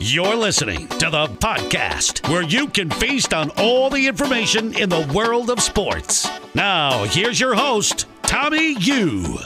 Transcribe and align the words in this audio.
You're 0.00 0.36
listening 0.36 0.86
to 0.88 1.10
the 1.10 1.26
podcast 1.26 2.28
where 2.30 2.42
you 2.42 2.68
can 2.68 2.88
feast 2.88 3.34
on 3.34 3.50
all 3.56 3.90
the 3.90 4.06
information 4.06 4.72
in 4.78 4.88
the 4.88 5.10
world 5.12 5.50
of 5.50 5.60
sports. 5.60 6.28
Now, 6.54 7.02
here's 7.06 7.40
your 7.40 7.56
host, 7.56 8.06
Tommy 8.22 8.74
Yu. 8.78 9.38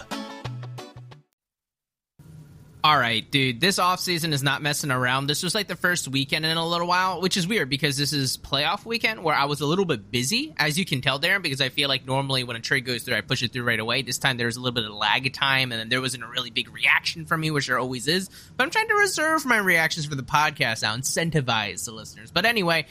All 2.85 2.99
right, 2.99 3.31
dude. 3.31 3.61
This 3.61 3.79
offseason 3.79 4.33
is 4.33 4.43
not 4.43 4.61
messing 4.61 4.91
around. 4.91 5.29
This 5.29 5.45
was 5.45 5.55
like 5.55 5.69
the 5.69 5.77
first 5.77 6.09
weekend 6.09 6.45
in 6.45 6.57
a 6.57 6.67
little 6.67 6.89
while, 6.89 7.21
which 7.21 7.37
is 7.37 7.47
weird 7.47 7.71
because 7.71 7.97
this 7.97 8.13
is 8.13 8.37
playoff 8.37 8.85
weekend 8.85 9.23
where 9.23 9.37
I 9.37 9.45
was 9.45 9.61
a 9.61 9.67
little 9.67 9.85
bit 9.85 10.11
busy, 10.11 10.53
as 10.57 10.77
you 10.77 10.85
can 10.85 11.01
tell, 11.01 11.21
Darren, 11.21 11.43
because 11.43 11.61
I 11.61 11.69
feel 11.69 11.89
like 11.89 12.05
normally 12.07 12.43
when 12.43 12.57
a 12.57 12.61
trade 12.61 12.85
goes 12.85 13.05
through, 13.05 13.15
I 13.15 13.21
push 13.21 13.45
it 13.45 13.53
through 13.53 13.63
right 13.63 13.79
away. 13.79 14.03
This 14.03 14.19
time 14.19 14.37
there 14.37 14.47
was 14.49 14.57
a 14.57 14.61
little 14.61 14.75
bit 14.75 14.85
of 14.85 14.91
lag 14.97 15.33
time, 15.33 15.71
and 15.71 15.81
then 15.81 15.91
there 15.91 16.01
wasn't 16.01 16.25
a 16.25 16.27
really 16.27 16.51
big 16.51 16.75
reaction 16.75 17.25
from 17.25 17.43
me, 17.43 17.53
which 17.53 17.69
there 17.69 17.79
always 17.79 18.09
is. 18.09 18.29
But 18.57 18.65
I'm 18.65 18.71
trying 18.71 18.89
to 18.89 18.95
reserve 18.95 19.47
my 19.47 19.59
reactions 19.59 20.07
for 20.07 20.17
the 20.17 20.25
podcast 20.25 20.83
now, 20.83 20.97
incentivize 20.97 21.85
the 21.85 21.93
listeners. 21.93 22.33
But 22.33 22.47
anyway, 22.47 22.87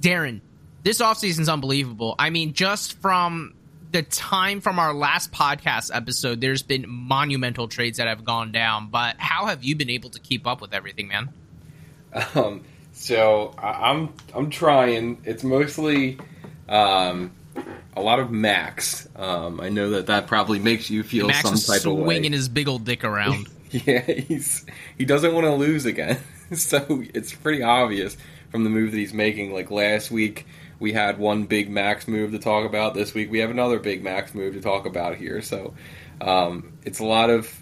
Darren, 0.00 0.40
this 0.82 1.00
offseason's 1.00 1.48
unbelievable. 1.48 2.16
I 2.18 2.30
mean, 2.30 2.52
just 2.52 3.00
from 3.00 3.54
the 3.92 4.02
time 4.02 4.60
from 4.60 4.78
our 4.78 4.92
last 4.92 5.32
podcast 5.32 5.90
episode, 5.94 6.40
there's 6.40 6.62
been 6.62 6.86
monumental 6.88 7.68
trades 7.68 7.98
that 7.98 8.08
have 8.08 8.24
gone 8.24 8.52
down. 8.52 8.88
But 8.90 9.16
how 9.18 9.46
have 9.46 9.64
you 9.64 9.76
been 9.76 9.90
able 9.90 10.10
to 10.10 10.20
keep 10.20 10.46
up 10.46 10.60
with 10.60 10.74
everything, 10.74 11.08
man? 11.08 11.30
Um, 12.34 12.64
so 12.92 13.54
I'm 13.58 14.12
I'm 14.34 14.50
trying. 14.50 15.18
It's 15.24 15.44
mostly 15.44 16.18
um, 16.68 17.32
a 17.96 18.00
lot 18.00 18.18
of 18.18 18.30
Max. 18.30 19.08
Um, 19.16 19.60
I 19.60 19.68
know 19.68 19.90
that 19.90 20.06
that 20.06 20.26
probably 20.26 20.58
makes 20.58 20.90
you 20.90 21.02
feel 21.02 21.26
Max 21.26 21.42
some 21.42 21.56
type 21.56 21.86
of 21.86 21.96
way. 21.96 22.04
swinging 22.04 22.32
his 22.32 22.48
big 22.48 22.68
old 22.68 22.84
dick 22.84 23.04
around. 23.04 23.48
Yeah, 23.68 24.00
he's 24.00 24.64
he 24.96 25.04
doesn't 25.04 25.34
want 25.34 25.44
to 25.44 25.52
lose 25.52 25.86
again. 25.86 26.18
so 26.54 27.02
it's 27.12 27.34
pretty 27.34 27.64
obvious 27.64 28.16
from 28.50 28.62
the 28.62 28.70
move 28.70 28.92
that 28.92 28.96
he's 28.96 29.12
making. 29.12 29.52
Like 29.52 29.72
last 29.72 30.08
week, 30.08 30.46
we 30.78 30.92
had 30.92 31.18
one 31.18 31.44
big 31.44 31.70
max 31.70 32.06
move 32.06 32.32
to 32.32 32.38
talk 32.38 32.66
about. 32.66 32.94
This 32.94 33.14
week, 33.14 33.30
we 33.30 33.38
have 33.40 33.50
another 33.50 33.78
big 33.78 34.02
max 34.02 34.34
move 34.34 34.54
to 34.54 34.60
talk 34.60 34.86
about 34.86 35.16
here. 35.16 35.42
So 35.42 35.74
um, 36.20 36.72
it's 36.84 36.98
a 36.98 37.04
lot 37.04 37.30
of. 37.30 37.52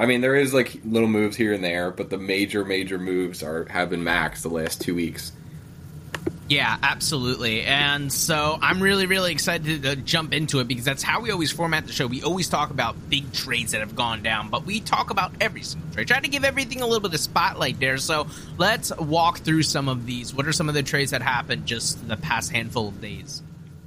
I 0.00 0.06
mean, 0.06 0.20
there 0.20 0.36
is 0.36 0.54
like 0.54 0.80
little 0.84 1.08
moves 1.08 1.36
here 1.36 1.52
and 1.52 1.64
there, 1.64 1.90
but 1.90 2.08
the 2.08 2.18
major, 2.18 2.64
major 2.64 2.98
moves 2.98 3.42
are 3.42 3.66
have 3.68 3.90
been 3.90 4.04
max 4.04 4.42
the 4.42 4.48
last 4.48 4.80
two 4.80 4.94
weeks. 4.94 5.32
Yeah, 6.48 6.78
absolutely. 6.82 7.62
And 7.62 8.10
so 8.10 8.58
I'm 8.60 8.82
really, 8.82 9.04
really 9.04 9.32
excited 9.32 9.82
to 9.82 9.96
jump 9.96 10.32
into 10.32 10.60
it 10.60 10.68
because 10.68 10.84
that's 10.84 11.02
how 11.02 11.20
we 11.20 11.30
always 11.30 11.52
format 11.52 11.86
the 11.86 11.92
show. 11.92 12.06
We 12.06 12.22
always 12.22 12.48
talk 12.48 12.70
about 12.70 13.10
big 13.10 13.32
trades 13.32 13.72
that 13.72 13.80
have 13.80 13.94
gone 13.94 14.22
down, 14.22 14.48
but 14.48 14.64
we 14.64 14.80
talk 14.80 15.10
about 15.10 15.32
every 15.42 15.62
single 15.62 15.90
trade. 15.90 16.08
Try 16.08 16.20
to 16.20 16.28
give 16.28 16.44
everything 16.44 16.80
a 16.80 16.86
little 16.86 17.00
bit 17.00 17.12
of 17.12 17.20
spotlight 17.20 17.78
there. 17.80 17.98
So 17.98 18.28
let's 18.56 18.96
walk 18.96 19.40
through 19.40 19.64
some 19.64 19.88
of 19.90 20.06
these. 20.06 20.32
What 20.32 20.46
are 20.46 20.52
some 20.52 20.70
of 20.70 20.74
the 20.74 20.82
trades 20.82 21.10
that 21.10 21.20
happened 21.20 21.66
just 21.66 22.08
the 22.08 22.16
past 22.16 22.50
handful 22.50 22.88
of 22.88 23.00
days? 23.00 23.42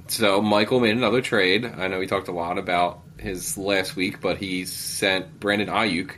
So 0.06 0.40
Michael 0.40 0.78
made 0.78 0.96
another 0.96 1.20
trade. 1.20 1.64
I 1.64 1.88
know 1.88 1.98
we 1.98 2.06
talked 2.06 2.28
a 2.28 2.32
lot 2.32 2.58
about 2.58 3.00
his 3.18 3.58
last 3.58 3.96
week, 3.96 4.20
but 4.20 4.36
he 4.36 4.66
sent 4.66 5.40
Brandon 5.40 5.68
Aiyuk 5.68 6.12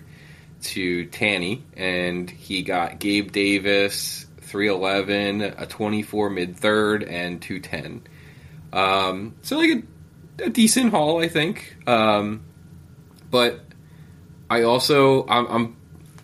to 0.63 1.07
Tanny, 1.07 1.63
and 1.77 2.29
he 2.29 2.63
got 2.63 2.99
Gabe 2.99 3.31
Davis, 3.33 4.24
three 4.55 4.69
eleven, 4.69 5.41
a 5.43 5.67
twenty 5.67 6.03
four 6.03 6.31
mid 6.31 6.57
third, 6.57 7.03
and 7.03 7.43
two 7.43 7.59
ten. 7.59 8.03
Um, 8.73 9.35
so 9.43 9.59
like 9.59 9.83
a, 10.39 10.45
a 10.45 10.49
decent 10.49 10.93
haul, 10.93 11.21
I 11.21 11.27
think. 11.27 11.77
Um, 11.89 12.45
but 13.33 13.59
I 14.49 14.63
also 14.63 15.27
I'm, 15.27 15.47
I'm 15.47 15.77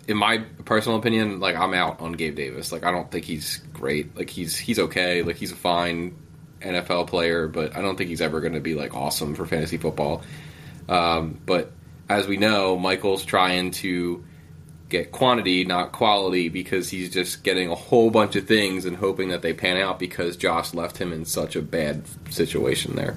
in 0.07 0.17
my 0.17 0.45
personal 0.65 0.97
opinion, 0.97 1.41
like 1.41 1.57
I'm 1.57 1.75
out 1.75 2.01
on 2.01 2.13
Gabe 2.13 2.37
Davis. 2.37 2.71
Like 2.71 2.85
I 2.85 2.93
don't 2.93 3.11
think 3.11 3.25
he's 3.25 3.57
great. 3.73 4.17
Like 4.17 4.31
he's 4.31 4.57
he's 4.57 4.79
okay. 4.79 5.25
Like 5.25 5.35
he's 5.35 5.51
a 5.51 5.57
fine 5.57 6.17
NFL 6.61 7.09
player, 7.09 7.49
but 7.49 7.77
I 7.77 7.83
don't 7.83 7.97
think 7.97 8.11
he's 8.11 8.21
ever 8.21 8.41
going 8.41 8.53
to 8.53 8.61
be 8.61 8.77
like 8.77 8.95
awesome 8.95 9.35
for 9.35 9.45
fantasy 9.45 9.77
football. 9.77 10.23
Um, 10.89 11.41
but 11.45 11.73
as 12.09 12.29
we 12.29 12.37
know, 12.37 12.79
Michael's 12.79 13.25
trying 13.25 13.73
to 13.73 14.23
get 14.91 15.13
quantity, 15.13 15.65
not 15.65 15.93
quality, 15.93 16.49
because 16.49 16.91
he's 16.91 17.11
just 17.11 17.43
getting 17.43 17.71
a 17.71 17.75
whole 17.75 18.11
bunch 18.11 18.37
of 18.37 18.47
things 18.47 18.85
and 18.85 18.97
hoping 18.97 19.31
that 19.31 19.43
they 19.43 19.53
pan 19.53 19.77
out 19.77 19.99
because 19.99 20.37
Josh 20.37 20.75
left 20.75 20.99
him 20.99 21.13
in 21.13 21.25
such 21.25 21.57
a 21.57 21.63
bad 21.63 22.03
situation 22.31 22.97
there. 22.97 23.17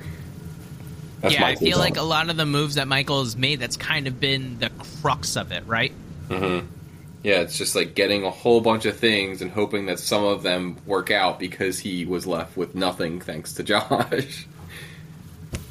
That's 1.21 1.35
yeah, 1.35 1.41
my 1.41 1.47
I 1.49 1.55
feel 1.55 1.77
like 1.77 1.95
it. 1.95 1.99
a 1.99 2.03
lot 2.03 2.29
of 2.29 2.37
the 2.37 2.45
moves 2.45 2.75
that 2.75 2.87
Michael 2.87 3.23
has 3.23 3.35
made, 3.35 3.59
that's 3.59 3.77
kind 3.77 4.07
of 4.07 4.19
been 4.19 4.59
the 4.59 4.69
crux 5.01 5.35
of 5.35 5.51
it, 5.51 5.65
right? 5.65 5.93
Mm-hmm. 6.29 6.67
Yeah, 7.23 7.39
it's 7.39 7.57
just 7.57 7.75
like 7.75 7.95
getting 7.95 8.25
a 8.25 8.29
whole 8.29 8.59
bunch 8.59 8.85
of 8.85 8.97
things 8.97 9.41
and 9.41 9.49
hoping 9.49 9.85
that 9.85 9.99
some 9.99 10.25
of 10.25 10.43
them 10.43 10.75
work 10.85 11.09
out 11.09 11.39
because 11.39 11.79
he 11.79 12.05
was 12.05 12.27
left 12.27 12.57
with 12.57 12.75
nothing 12.75 13.21
thanks 13.21 13.53
to 13.53 13.63
Josh. 13.63 14.45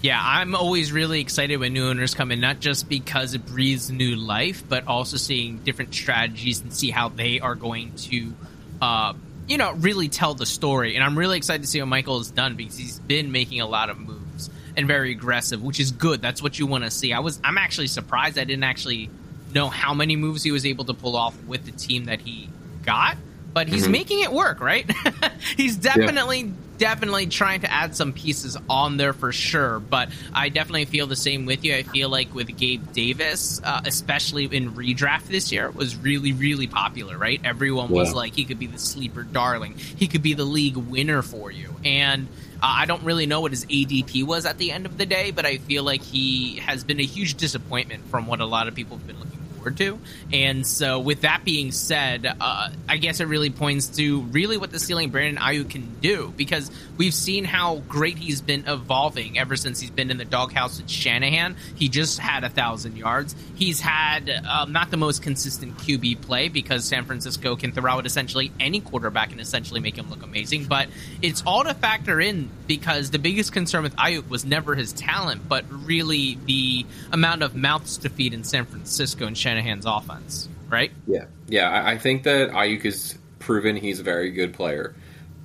Yeah, 0.03 0.21
I'm 0.21 0.57
always 0.57 0.91
really 0.91 1.21
excited 1.21 1.59
when 1.59 1.73
new 1.73 1.89
owners 1.89 2.13
come 2.13 2.33
in, 2.33 2.41
not 2.41 2.59
just 2.59 2.89
because 2.89 3.35
it 3.35 3.47
breathes 3.47 3.89
new 3.89 4.17
life, 4.17 4.65
but 4.69 4.89
also 4.89 5.17
seeing 5.17 5.59
different 5.59 5.95
strategies 5.95 6.61
and 6.61 6.73
see 6.73 6.91
how 6.91 7.09
they 7.09 7.39
are 7.39 7.55
going 7.55 7.95
to, 7.95 8.35
uh, 8.81 9.13
you 9.47 9.59
know, 9.59 9.73
really 9.75 10.09
tell 10.09 10.35
the 10.35 10.45
story. 10.45 10.97
And 10.97 11.05
I'm 11.05 11.17
really 11.17 11.37
excited 11.37 11.63
to 11.63 11.69
see 11.69 11.81
what 11.81 11.87
Michael 11.87 12.19
has 12.19 12.33
done 12.33 12.57
because 12.57 12.77
he's 12.77 12.99
been 12.99 13.31
making 13.31 13.61
a 13.61 13.67
lot 13.67 13.91
of 13.91 13.99
moves 14.01 14.51
and 14.77 14.89
very 14.89 15.13
aggressive, 15.13 15.63
which 15.63 15.79
is 15.79 15.93
good. 15.93 16.21
That's 16.21 16.43
what 16.43 16.59
you 16.59 16.67
want 16.67 16.83
to 16.83 16.91
see. 16.91 17.13
I 17.13 17.21
was, 17.21 17.41
I'm 17.45 17.57
actually 17.57 17.87
surprised 17.87 18.39
I 18.39 18.45
didn't 18.45 18.65
actually 18.65 19.09
know 19.55 19.69
how 19.69 19.95
many 19.95 20.17
moves 20.17 20.43
he 20.43 20.51
was 20.51 20.67
able 20.67 20.85
to 20.87 20.95
pull 20.95 21.15
off 21.15 21.41
with 21.45 21.65
the 21.65 21.73
team 21.73 22.07
that 22.07 22.21
he 22.21 22.49
got, 22.85 23.17
but 23.53 23.69
he's 23.69 23.89
making 23.89 24.21
it 24.21 24.33
work, 24.33 24.61
right? 24.61 24.91
he's 25.57 25.77
definitely 25.77 26.53
definitely 26.83 27.27
trying 27.27 27.61
to 27.61 27.73
add 27.73 27.95
some 27.95 28.13
pieces 28.13 28.57
on 28.69 28.97
there 28.97 29.13
for 29.13 29.31
sure. 29.31 29.79
But 29.79 30.09
I 30.35 30.49
definitely 30.49 30.87
feel 30.87 31.07
the 31.07 31.15
same 31.15 31.47
with 31.47 31.65
you. 31.65 31.77
I 31.77 31.85
feel 31.85 32.09
like 32.09 32.35
with 32.35 32.57
Gabe 32.57 32.93
Davis, 32.93 33.61
uh, 33.63 33.83
especially 33.87 34.47
in 34.47 34.73
redraft 34.73 35.29
this 35.29 35.53
year, 35.53 35.71
was 35.71 35.95
really 35.95 36.33
really 36.33 36.67
popular, 36.67 37.17
right? 37.17 37.41
Everyone 37.45 37.89
was 37.89 38.13
like 38.13 38.35
he 38.35 38.45
could 38.45 38.59
be 38.59 38.67
the 38.67 38.81
sleeper 38.81 39.23
darling. 39.23 39.77
He 39.77 40.09
could 40.09 40.23
be 40.23 40.35
the 40.35 40.45
league 40.45 40.77
winner 40.77 41.23
for 41.23 41.51
you, 41.51 41.77
and. 41.85 42.27
Uh, 42.65 42.79
I 42.79 42.87
don't 42.87 43.03
really 43.03 43.27
know 43.27 43.41
what 43.41 43.51
his 43.51 43.67
ADP 43.67 44.23
was 44.23 44.47
at 44.47 44.57
the 44.57 44.71
end 44.71 44.87
of 44.87 44.97
the 44.97 45.05
day, 45.05 45.33
but 45.33 45.45
I 45.45 45.59
feel 45.59 45.83
like 45.83 46.01
he 46.01 46.61
has 46.61 46.85
been 46.85 47.01
a 47.01 47.05
huge 47.05 47.35
disappointment 47.35 48.07
from 48.07 48.29
what 48.29 48.39
a 48.39 48.45
lot 48.45 48.69
of 48.69 48.77
people 48.77 48.99
have 48.99 49.05
been 49.05 49.19
looking 49.19 49.42
forward 49.63 49.77
to. 49.79 49.99
And 50.33 50.67
so, 50.67 50.99
with 51.01 51.23
that 51.23 51.45
being 51.45 51.73
said, 51.73 52.27
uh, 52.41 52.71
I 52.89 52.97
guess 52.97 53.21
it 53.21 53.27
really 53.27 53.51
points 53.51 53.89
to 53.97 54.21
really 54.23 54.57
what 54.57 54.71
the 54.71 54.79
ceiling 54.79 55.11
Brandon 55.11 55.43
Aiyuk 55.43 55.71
can 55.71 55.97
do 56.01 56.33
because 56.37 56.71
we've 56.97 57.15
seen 57.15 57.45
how 57.45 57.77
great 57.89 58.19
he's 58.19 58.41
been 58.41 58.65
evolving 58.67 59.39
ever 59.39 59.57
since 59.57 59.81
he's 59.81 59.91
been 59.91 60.11
in 60.11 60.19
the 60.19 60.25
doghouse 60.25 60.81
with 60.81 60.91
Shanahan. 60.91 61.57
He 61.75 61.89
just 61.89 62.19
had 62.19 62.45
a 62.45 62.49
thousand 62.49 62.97
yards. 62.97 63.35
He's 63.55 63.81
had 63.81 64.29
um, 64.31 64.73
not 64.73 64.91
the 64.91 64.97
most 64.97 65.23
consistent 65.23 65.79
QB 65.79 66.23
play 66.23 66.49
because 66.49 66.85
San 66.85 67.05
Francisco 67.05 67.57
can 67.57 67.73
throw 67.73 67.91
out 67.91 68.07
essentially 68.07 68.53
any 68.59 68.81
quarterback 68.81 69.33
and 69.33 69.41
essentially 69.41 69.81
make 69.81 69.97
him 69.97 70.11
look 70.11 70.23
amazing. 70.23 70.65
But 70.65 70.89
it's 71.21 71.43
all 71.47 71.65
to 71.65 71.75
factor 71.75 72.21
in 72.21 72.51
because 72.67 73.11
the 73.11 73.19
biggest 73.19 73.53
concern 73.53 73.83
with 73.83 73.95
Aiyuk 73.97 74.29
was 74.29 74.45
never 74.45 74.75
his 74.75 74.93
talent, 74.93 75.49
but 75.49 75.65
really 75.71 76.39
the 76.47 76.87
amount 77.13 77.43
of 77.43 77.55
mouths 77.55 77.99
to 77.99 78.09
feed 78.09 78.35
in 78.35 78.45
San 78.45 78.65
Francisco 78.65 79.27
and 79.27 79.37
Shanahan's 79.53 79.87
offense, 79.87 80.49
right? 80.69 80.91
Yeah, 81.07 81.27
yeah. 81.47 81.69
I, 81.69 81.93
I 81.93 81.99
think 81.99 82.23
that 82.23 82.51
Aiyuk 82.51 82.83
has 82.85 83.19
proven 83.39 83.77
he's 83.77 84.01
a 84.01 84.03
very 84.03 84.31
good 84.31 84.55
player, 84.55 84.95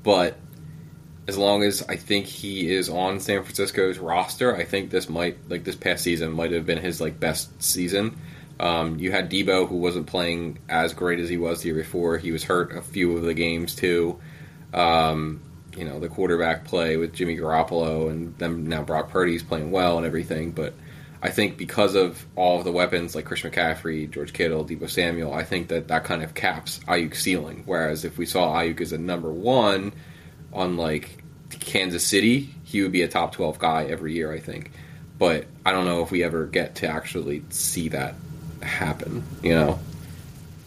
but 0.03 0.37
as 1.27 1.37
long 1.37 1.63
as 1.63 1.83
I 1.89 1.97
think 1.97 2.25
he 2.25 2.73
is 2.73 2.89
on 2.89 3.19
San 3.19 3.43
Francisco's 3.43 3.97
roster, 3.97 4.55
I 4.55 4.63
think 4.63 4.91
this 4.91 5.09
might 5.09 5.37
like 5.49 5.65
this 5.65 5.75
past 5.75 6.03
season 6.03 6.31
might 6.31 6.51
have 6.51 6.65
been 6.65 6.77
his 6.77 7.01
like 7.01 7.19
best 7.19 7.61
season. 7.61 8.17
Um, 8.59 8.97
you 8.97 9.11
had 9.11 9.29
Deebo 9.29 9.67
who 9.67 9.75
wasn't 9.75 10.07
playing 10.07 10.59
as 10.69 10.93
great 10.93 11.19
as 11.19 11.29
he 11.29 11.37
was 11.37 11.61
the 11.61 11.67
year 11.67 11.75
before. 11.75 12.17
He 12.17 12.31
was 12.31 12.43
hurt 12.43 12.75
a 12.75 12.81
few 12.81 13.15
of 13.17 13.23
the 13.23 13.33
games 13.33 13.75
too. 13.75 14.19
Um, 14.73 15.41
you 15.75 15.85
know 15.85 15.99
the 15.99 16.07
quarterback 16.07 16.65
play 16.65 16.97
with 16.97 17.13
Jimmy 17.13 17.37
Garoppolo 17.37 18.09
and 18.09 18.35
then 18.37 18.67
now 18.67 18.83
Brock 18.83 19.09
Purdy's 19.09 19.43
playing 19.43 19.71
well 19.71 19.97
and 19.97 20.07
everything, 20.07 20.51
but 20.51 20.73
I 21.21 21.29
think 21.29 21.57
because 21.57 21.95
of 21.95 22.25
all 22.35 22.59
of 22.59 22.65
the 22.65 22.71
weapons 22.71 23.15
like 23.15 23.25
Chris 23.25 23.41
McCaffrey, 23.41 24.09
George 24.09 24.33
Kittle, 24.33 24.63
Deebo 24.63 24.89
Samuel, 24.89 25.33
I 25.33 25.43
think 25.43 25.69
that 25.69 25.87
that 25.87 26.03
kind 26.03 26.21
of 26.23 26.33
caps 26.33 26.79
Aiyuk's 26.87 27.21
ceiling. 27.21 27.63
Whereas 27.65 28.05
if 28.05 28.17
we 28.17 28.25
saw 28.25 28.55
Aiyuk 28.55 28.81
as 28.81 28.91
a 28.91 28.97
number 28.97 29.31
one 29.31 29.93
on 30.53 30.77
like 30.77 31.23
Kansas 31.49 32.05
City, 32.05 32.53
he 32.63 32.81
would 32.81 32.91
be 32.91 33.01
a 33.01 33.07
top 33.07 33.31
twelve 33.31 33.57
guy 33.57 33.85
every 33.85 34.13
year. 34.13 34.31
I 34.31 34.39
think, 34.39 34.71
but 35.17 35.45
I 35.65 35.71
don't 35.71 35.85
know 35.85 36.03
if 36.03 36.11
we 36.11 36.23
ever 36.23 36.45
get 36.45 36.75
to 36.75 36.87
actually 36.87 37.43
see 37.49 37.89
that 37.89 38.15
happen. 38.61 39.23
You 39.41 39.55
know? 39.55 39.79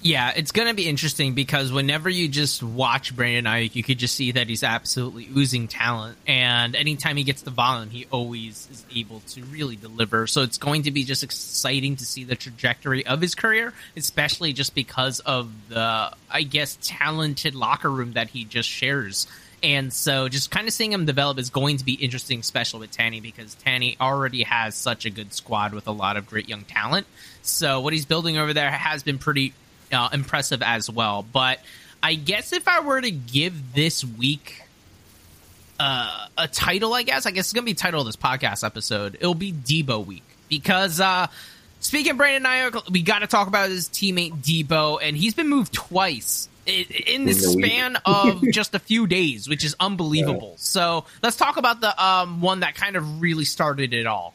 Yeah, 0.02 0.32
it's 0.34 0.52
going 0.52 0.68
to 0.68 0.74
be 0.74 0.88
interesting 0.88 1.34
because 1.34 1.70
whenever 1.70 2.08
you 2.08 2.26
just 2.26 2.62
watch 2.62 3.14
Brandon 3.14 3.44
Aiyuk, 3.44 3.74
you 3.74 3.82
could 3.82 3.98
just 3.98 4.14
see 4.14 4.32
that 4.32 4.48
he's 4.48 4.62
absolutely 4.62 5.28
oozing 5.36 5.68
talent. 5.68 6.16
And 6.26 6.74
anytime 6.74 7.18
he 7.18 7.24
gets 7.24 7.42
the 7.42 7.50
volume, 7.50 7.90
he 7.90 8.06
always 8.10 8.66
is 8.70 8.86
able 8.94 9.20
to 9.20 9.42
really 9.44 9.76
deliver. 9.76 10.26
So 10.26 10.40
it's 10.42 10.56
going 10.56 10.84
to 10.84 10.90
be 10.90 11.04
just 11.04 11.22
exciting 11.22 11.96
to 11.96 12.06
see 12.06 12.24
the 12.24 12.34
trajectory 12.34 13.04
of 13.04 13.20
his 13.20 13.34
career, 13.34 13.74
especially 13.94 14.54
just 14.54 14.74
because 14.74 15.20
of 15.20 15.50
the, 15.68 16.10
I 16.30 16.42
guess, 16.44 16.78
talented 16.80 17.54
locker 17.54 17.90
room 17.90 18.14
that 18.14 18.30
he 18.30 18.44
just 18.44 18.70
shares. 18.70 19.26
And 19.62 19.92
so 19.92 20.30
just 20.30 20.50
kind 20.50 20.66
of 20.66 20.72
seeing 20.72 20.92
him 20.92 21.04
develop 21.04 21.38
is 21.38 21.50
going 21.50 21.76
to 21.76 21.84
be 21.84 21.92
interesting, 21.92 22.40
especially 22.40 22.80
with 22.80 22.90
Tanny, 22.92 23.20
because 23.20 23.54
Tanny 23.56 23.98
already 24.00 24.44
has 24.44 24.74
such 24.74 25.04
a 25.04 25.10
good 25.10 25.34
squad 25.34 25.74
with 25.74 25.86
a 25.86 25.92
lot 25.92 26.16
of 26.16 26.26
great 26.26 26.48
young 26.48 26.62
talent. 26.62 27.06
So 27.42 27.80
what 27.80 27.92
he's 27.92 28.06
building 28.06 28.38
over 28.38 28.54
there 28.54 28.70
has 28.70 29.02
been 29.02 29.18
pretty 29.18 29.52
uh, 29.92 30.08
impressive 30.12 30.62
as 30.62 30.90
well. 30.90 31.22
But 31.22 31.60
I 32.02 32.14
guess 32.14 32.52
if 32.52 32.66
I 32.68 32.80
were 32.80 33.00
to 33.00 33.10
give 33.10 33.74
this 33.74 34.04
week 34.04 34.62
uh, 35.78 36.26
a 36.36 36.48
title, 36.48 36.94
I 36.94 37.02
guess 37.02 37.26
I 37.26 37.30
guess 37.30 37.46
it's 37.46 37.52
gonna 37.52 37.64
be 37.64 37.74
title 37.74 38.00
of 38.00 38.06
this 38.06 38.16
podcast 38.16 38.64
episode. 38.64 39.16
It'll 39.16 39.34
be 39.34 39.52
Deebo 39.52 40.04
week 40.04 40.24
because 40.48 41.00
uh, 41.00 41.26
speaking 41.80 42.12
of 42.12 42.16
Brandon 42.18 42.50
Aiyuk, 42.50 42.90
we 42.90 43.02
got 43.02 43.20
to 43.20 43.26
talk 43.26 43.48
about 43.48 43.70
his 43.70 43.88
teammate 43.88 44.36
Deebo, 44.42 44.98
and 45.02 45.16
he's 45.16 45.34
been 45.34 45.48
moved 45.48 45.72
twice 45.72 46.48
in 46.66 47.24
the 47.24 47.32
span 47.32 47.96
of 48.04 48.42
just 48.52 48.74
a 48.74 48.78
few 48.78 49.06
days, 49.06 49.48
which 49.48 49.64
is 49.64 49.74
unbelievable. 49.80 50.50
Yeah. 50.50 50.58
So 50.58 51.04
let's 51.22 51.36
talk 51.36 51.56
about 51.56 51.80
the 51.80 52.02
um, 52.02 52.40
one 52.40 52.60
that 52.60 52.74
kind 52.74 52.96
of 52.96 53.20
really 53.20 53.44
started 53.44 53.94
it 53.94 54.06
all. 54.06 54.34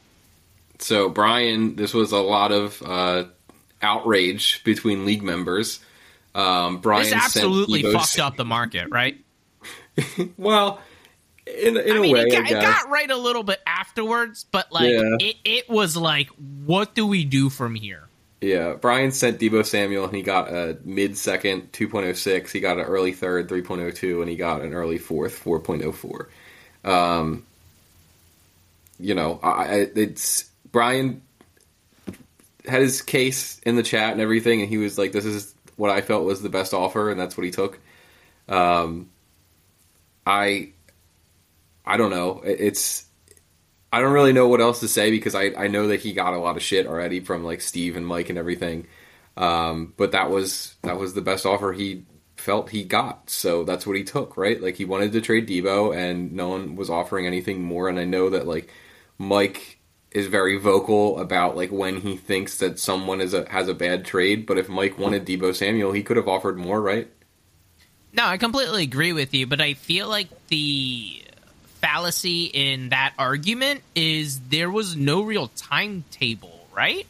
So 0.80 1.10
Brian, 1.10 1.76
this 1.76 1.94
was 1.94 2.12
a 2.12 2.20
lot 2.20 2.52
of 2.52 2.82
uh, 2.84 3.26
outrage 3.86 4.64
between 4.64 5.06
league 5.06 5.24
members. 5.24 5.80
Um, 6.34 6.80
Brian 6.80 7.04
this 7.04 7.14
absolutely 7.14 7.84
fucked 7.84 8.20
up 8.20 8.36
the 8.36 8.44
market, 8.44 8.90
right? 8.90 9.18
well, 10.38 10.82
in, 11.48 11.78
in 11.78 11.94
I 11.94 11.98
a 11.98 12.02
mean, 12.02 12.14
way, 12.14 12.22
it 12.22 12.32
got, 12.32 12.52
it 12.52 12.62
got, 12.62 12.90
right 12.90 13.10
a 13.10 13.16
little 13.16 13.44
bit 13.44 13.62
afterwards, 13.66 14.46
but 14.52 14.72
like 14.72 14.90
yeah. 14.90 15.18
it, 15.20 15.36
it 15.46 15.70
was 15.70 15.96
like, 15.96 16.28
what 16.66 16.96
do 16.96 17.06
we 17.06 17.24
do 17.24 17.50
from 17.50 17.76
here? 17.76 18.10
Yeah, 18.42 18.74
Brian 18.74 19.12
sent 19.12 19.40
Deebo 19.40 19.66
Samuel, 19.66 20.06
and 20.06 20.16
he 20.16 20.22
got 20.22 20.52
a 20.52 20.78
mid 20.84 21.18
second 21.18 21.72
2.06. 21.72 22.52
He 22.52 22.60
got 22.60 22.78
an 22.78 22.84
early 22.84 23.14
third 23.14 23.48
3.02, 23.48 24.20
and 24.20 24.30
he 24.30 24.36
got 24.36 24.62
an 24.62 24.74
early 24.74 24.98
fourth 24.98 25.42
4.04. 25.44 26.28
Um, 26.90 27.46
you 29.00 29.16
know, 29.16 29.40
I, 29.42 29.90
it's 29.96 30.50
Brian 30.72 31.22
had 32.68 32.82
his 32.82 33.02
case 33.02 33.60
in 33.66 33.76
the 33.76 33.84
chat 33.84 34.12
and 34.12 34.22
everything, 34.22 34.62
and 34.62 34.70
he 34.70 34.78
was 34.78 34.98
like, 34.98 35.12
"This 35.12 35.26
is 35.26 35.54
what 35.76 35.92
I 35.92 36.02
felt 36.02 36.26
was 36.26 36.42
the 36.42 36.50
best 36.50 36.74
offer, 36.74 37.10
and 37.10 37.20
that's 37.20 37.38
what 37.38 37.46
he 37.46 37.52
took." 37.52 37.80
Um, 38.48 39.10
I, 40.26 40.74
I 41.86 41.98
don't 41.98 42.12
know. 42.12 42.42
It's 42.44 43.06
I 43.92 44.02
don't 44.02 44.14
really 44.14 44.34
know 44.34 44.48
what 44.48 44.62
else 44.62 44.82
to 44.82 44.88
say 44.88 45.10
because 45.12 45.36
I 45.36 45.54
I 45.58 45.68
know 45.68 45.88
that 45.88 46.02
he 46.02 46.14
got 46.14 46.34
a 46.34 46.40
lot 46.40 46.58
of 46.58 46.64
shit 46.64 46.88
already 46.88 47.22
from 47.22 47.44
like 47.44 47.62
Steve 47.62 47.96
and 47.96 48.06
Mike 48.06 48.30
and 48.30 48.38
everything. 48.38 48.88
Um, 49.38 49.94
but 49.98 50.12
that 50.12 50.30
was 50.30 50.76
that 50.84 50.98
was 50.98 51.14
the 51.14 51.22
best 51.22 51.46
offer 51.46 51.74
he 51.74 52.06
felt 52.36 52.70
he 52.70 52.84
got, 52.84 53.30
so 53.30 53.64
that's 53.64 53.88
what 53.88 53.96
he 53.96 54.04
took, 54.04 54.38
right? 54.38 54.62
Like 54.62 54.76
he 54.76 54.86
wanted 54.86 55.14
to 55.14 55.22
trade 55.22 55.48
Deebo, 55.48 55.96
and 55.96 56.34
no 56.34 56.50
one 56.50 56.76
was 56.76 56.90
offering 56.90 57.26
anything 57.26 57.62
more. 57.64 57.88
And 57.90 58.00
I 58.00 58.06
know 58.06 58.30
that 58.30 58.48
like 58.48 58.70
Mike 59.18 59.75
is 60.16 60.28
very 60.28 60.58
vocal 60.58 61.20
about 61.20 61.58
like 61.58 61.72
when 61.72 62.00
he 62.00 62.16
thinks 62.16 62.60
that 62.60 62.80
someone 62.80 63.20
is 63.20 63.34
a 63.34 63.48
has 63.50 63.68
a 63.68 63.74
bad 63.74 64.06
trade. 64.06 64.46
But 64.46 64.58
if 64.58 64.70
Mike 64.70 64.98
wanted 64.98 65.26
Deebo 65.26 65.54
Samuel, 65.54 65.92
he 65.92 66.04
could 66.04 66.16
have 66.16 66.30
offered 66.30 66.58
more, 66.58 66.82
right? 66.82 67.10
No, 68.14 68.26
I 68.26 68.38
completely 68.38 68.84
agree 68.84 69.12
with 69.12 69.34
you, 69.34 69.46
but 69.46 69.60
I 69.60 69.74
feel 69.74 70.08
like 70.08 70.30
the 70.48 71.22
fallacy 71.82 72.46
in 72.46 72.90
that 72.90 73.14
argument 73.20 73.82
is 73.94 74.40
there 74.40 74.72
was 74.72 74.96
no 74.96 75.22
real 75.22 75.50
timetable, 75.50 76.66
right? 76.74 77.06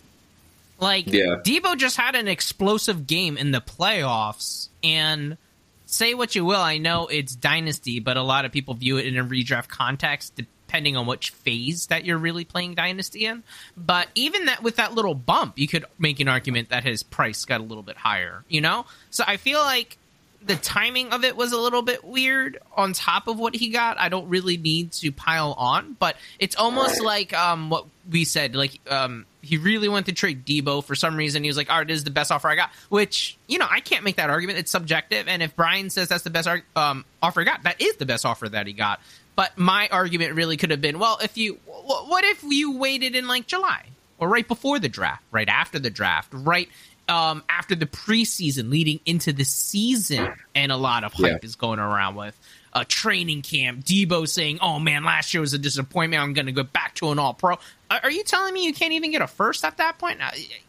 Like 0.79 1.05
yeah. 1.05 1.37
Deebo 1.45 1.77
just 1.77 1.97
had 1.97 2.15
an 2.15 2.27
explosive 2.27 3.05
game 3.05 3.37
in 3.37 3.51
the 3.51 3.61
playoffs 3.61 4.69
and 4.83 5.37
say 5.85 6.15
what 6.15 6.33
you 6.33 6.43
will, 6.43 6.59
I 6.59 6.79
know 6.79 7.05
it's 7.05 7.35
dynasty, 7.35 7.99
but 7.99 8.17
a 8.17 8.23
lot 8.23 8.45
of 8.45 8.51
people 8.51 8.73
view 8.73 8.97
it 8.97 9.05
in 9.05 9.15
a 9.15 9.23
redraft 9.23 9.67
context 9.67 10.41
depending 10.67 10.97
on 10.97 11.05
which 11.05 11.29
phase 11.29 11.87
that 11.87 12.05
you're 12.05 12.17
really 12.17 12.43
playing 12.43 12.75
Dynasty 12.75 13.25
in. 13.25 13.43
But 13.77 14.07
even 14.15 14.45
that 14.45 14.63
with 14.63 14.77
that 14.77 14.93
little 14.93 15.15
bump, 15.15 15.57
you 15.57 15.67
could 15.67 15.85
make 15.99 16.19
an 16.19 16.27
argument 16.27 16.69
that 16.69 16.83
his 16.83 17.03
price 17.03 17.45
got 17.45 17.61
a 17.61 17.63
little 17.63 17.83
bit 17.83 17.97
higher, 17.97 18.43
you 18.49 18.61
know? 18.61 18.85
So 19.09 19.23
I 19.25 19.37
feel 19.37 19.59
like 19.59 19.97
the 20.45 20.55
timing 20.55 21.11
of 21.11 21.23
it 21.23 21.35
was 21.35 21.51
a 21.51 21.57
little 21.57 21.81
bit 21.81 22.03
weird 22.03 22.59
on 22.75 22.93
top 22.93 23.27
of 23.27 23.39
what 23.39 23.55
he 23.55 23.69
got. 23.69 23.99
I 23.99 24.09
don't 24.09 24.29
really 24.29 24.57
need 24.57 24.91
to 24.93 25.11
pile 25.11 25.53
on, 25.53 25.95
but 25.99 26.15
it's 26.39 26.55
almost 26.55 27.01
like 27.01 27.33
um, 27.33 27.69
what 27.69 27.85
we 28.11 28.25
said. 28.25 28.55
Like 28.55 28.79
um, 28.89 29.25
he 29.41 29.57
really 29.57 29.89
wanted 29.89 30.07
to 30.07 30.13
trade 30.13 30.45
Deebo 30.45 30.83
for 30.83 30.93
some 30.93 31.15
reason. 31.15 31.43
He 31.43 31.49
was 31.49 31.57
like, 31.57 31.71
"All 31.71 31.79
right, 31.79 31.87
this 31.87 31.97
is 31.97 32.03
the 32.03 32.11
best 32.11 32.31
offer 32.31 32.47
I 32.47 32.55
got." 32.55 32.69
Which 32.89 33.37
you 33.47 33.57
know, 33.57 33.67
I 33.69 33.79
can't 33.79 34.03
make 34.03 34.17
that 34.17 34.29
argument. 34.29 34.59
It's 34.59 34.69
subjective. 34.69 35.27
And 35.27 35.41
if 35.41 35.55
Brian 35.55 35.89
says 35.89 36.09
that's 36.09 36.23
the 36.23 36.29
best 36.29 36.47
um, 36.75 37.05
offer 37.23 37.41
he 37.41 37.45
got, 37.45 37.63
that 37.63 37.81
is 37.81 37.95
the 37.95 38.05
best 38.05 38.23
offer 38.23 38.47
that 38.47 38.67
he 38.67 38.73
got. 38.73 38.99
But 39.35 39.57
my 39.57 39.89
argument 39.91 40.33
really 40.33 40.57
could 40.57 40.71
have 40.71 40.81
been, 40.81 40.97
well, 40.97 41.19
if 41.21 41.37
you, 41.37 41.55
what 41.65 42.23
if 42.23 42.41
you 42.43 42.77
waited 42.77 43.15
in 43.15 43.27
like 43.27 43.47
July 43.47 43.85
or 44.17 44.29
right 44.29 44.47
before 44.47 44.79
the 44.79 44.89
draft, 44.89 45.23
right 45.31 45.49
after 45.49 45.77
the 45.77 45.89
draft, 45.89 46.29
right 46.31 46.69
um, 47.07 47.43
after 47.49 47.75
the 47.75 47.85
preseason, 47.85 48.69
leading 48.69 48.99
into 49.05 49.33
the 49.33 49.43
season, 49.43 50.33
and 50.53 50.71
a 50.71 50.77
lot 50.77 51.03
of 51.03 51.13
hype 51.13 51.25
yeah. 51.25 51.37
is 51.43 51.55
going 51.55 51.79
around 51.79 52.15
with 52.15 52.37
a 52.73 52.83
training 52.83 53.41
camp. 53.41 53.85
Deebo 53.85 54.27
saying, 54.27 54.59
"Oh 54.61 54.79
man, 54.79 55.03
last 55.03 55.33
year 55.33 55.41
was 55.41 55.53
a 55.53 55.59
disappointment. 55.59 56.21
I'm 56.21 56.33
going 56.33 56.47
to 56.47 56.51
go 56.51 56.63
back 56.63 56.95
to 56.95 57.11
an 57.11 57.19
All 57.19 57.33
Pro." 57.33 57.57
Are 57.91 58.09
you 58.09 58.23
telling 58.23 58.53
me 58.53 58.65
you 58.65 58.73
can't 58.73 58.93
even 58.93 59.11
get 59.11 59.21
a 59.21 59.27
first 59.27 59.63
at 59.63 59.77
that 59.77 59.99
point? 59.99 60.19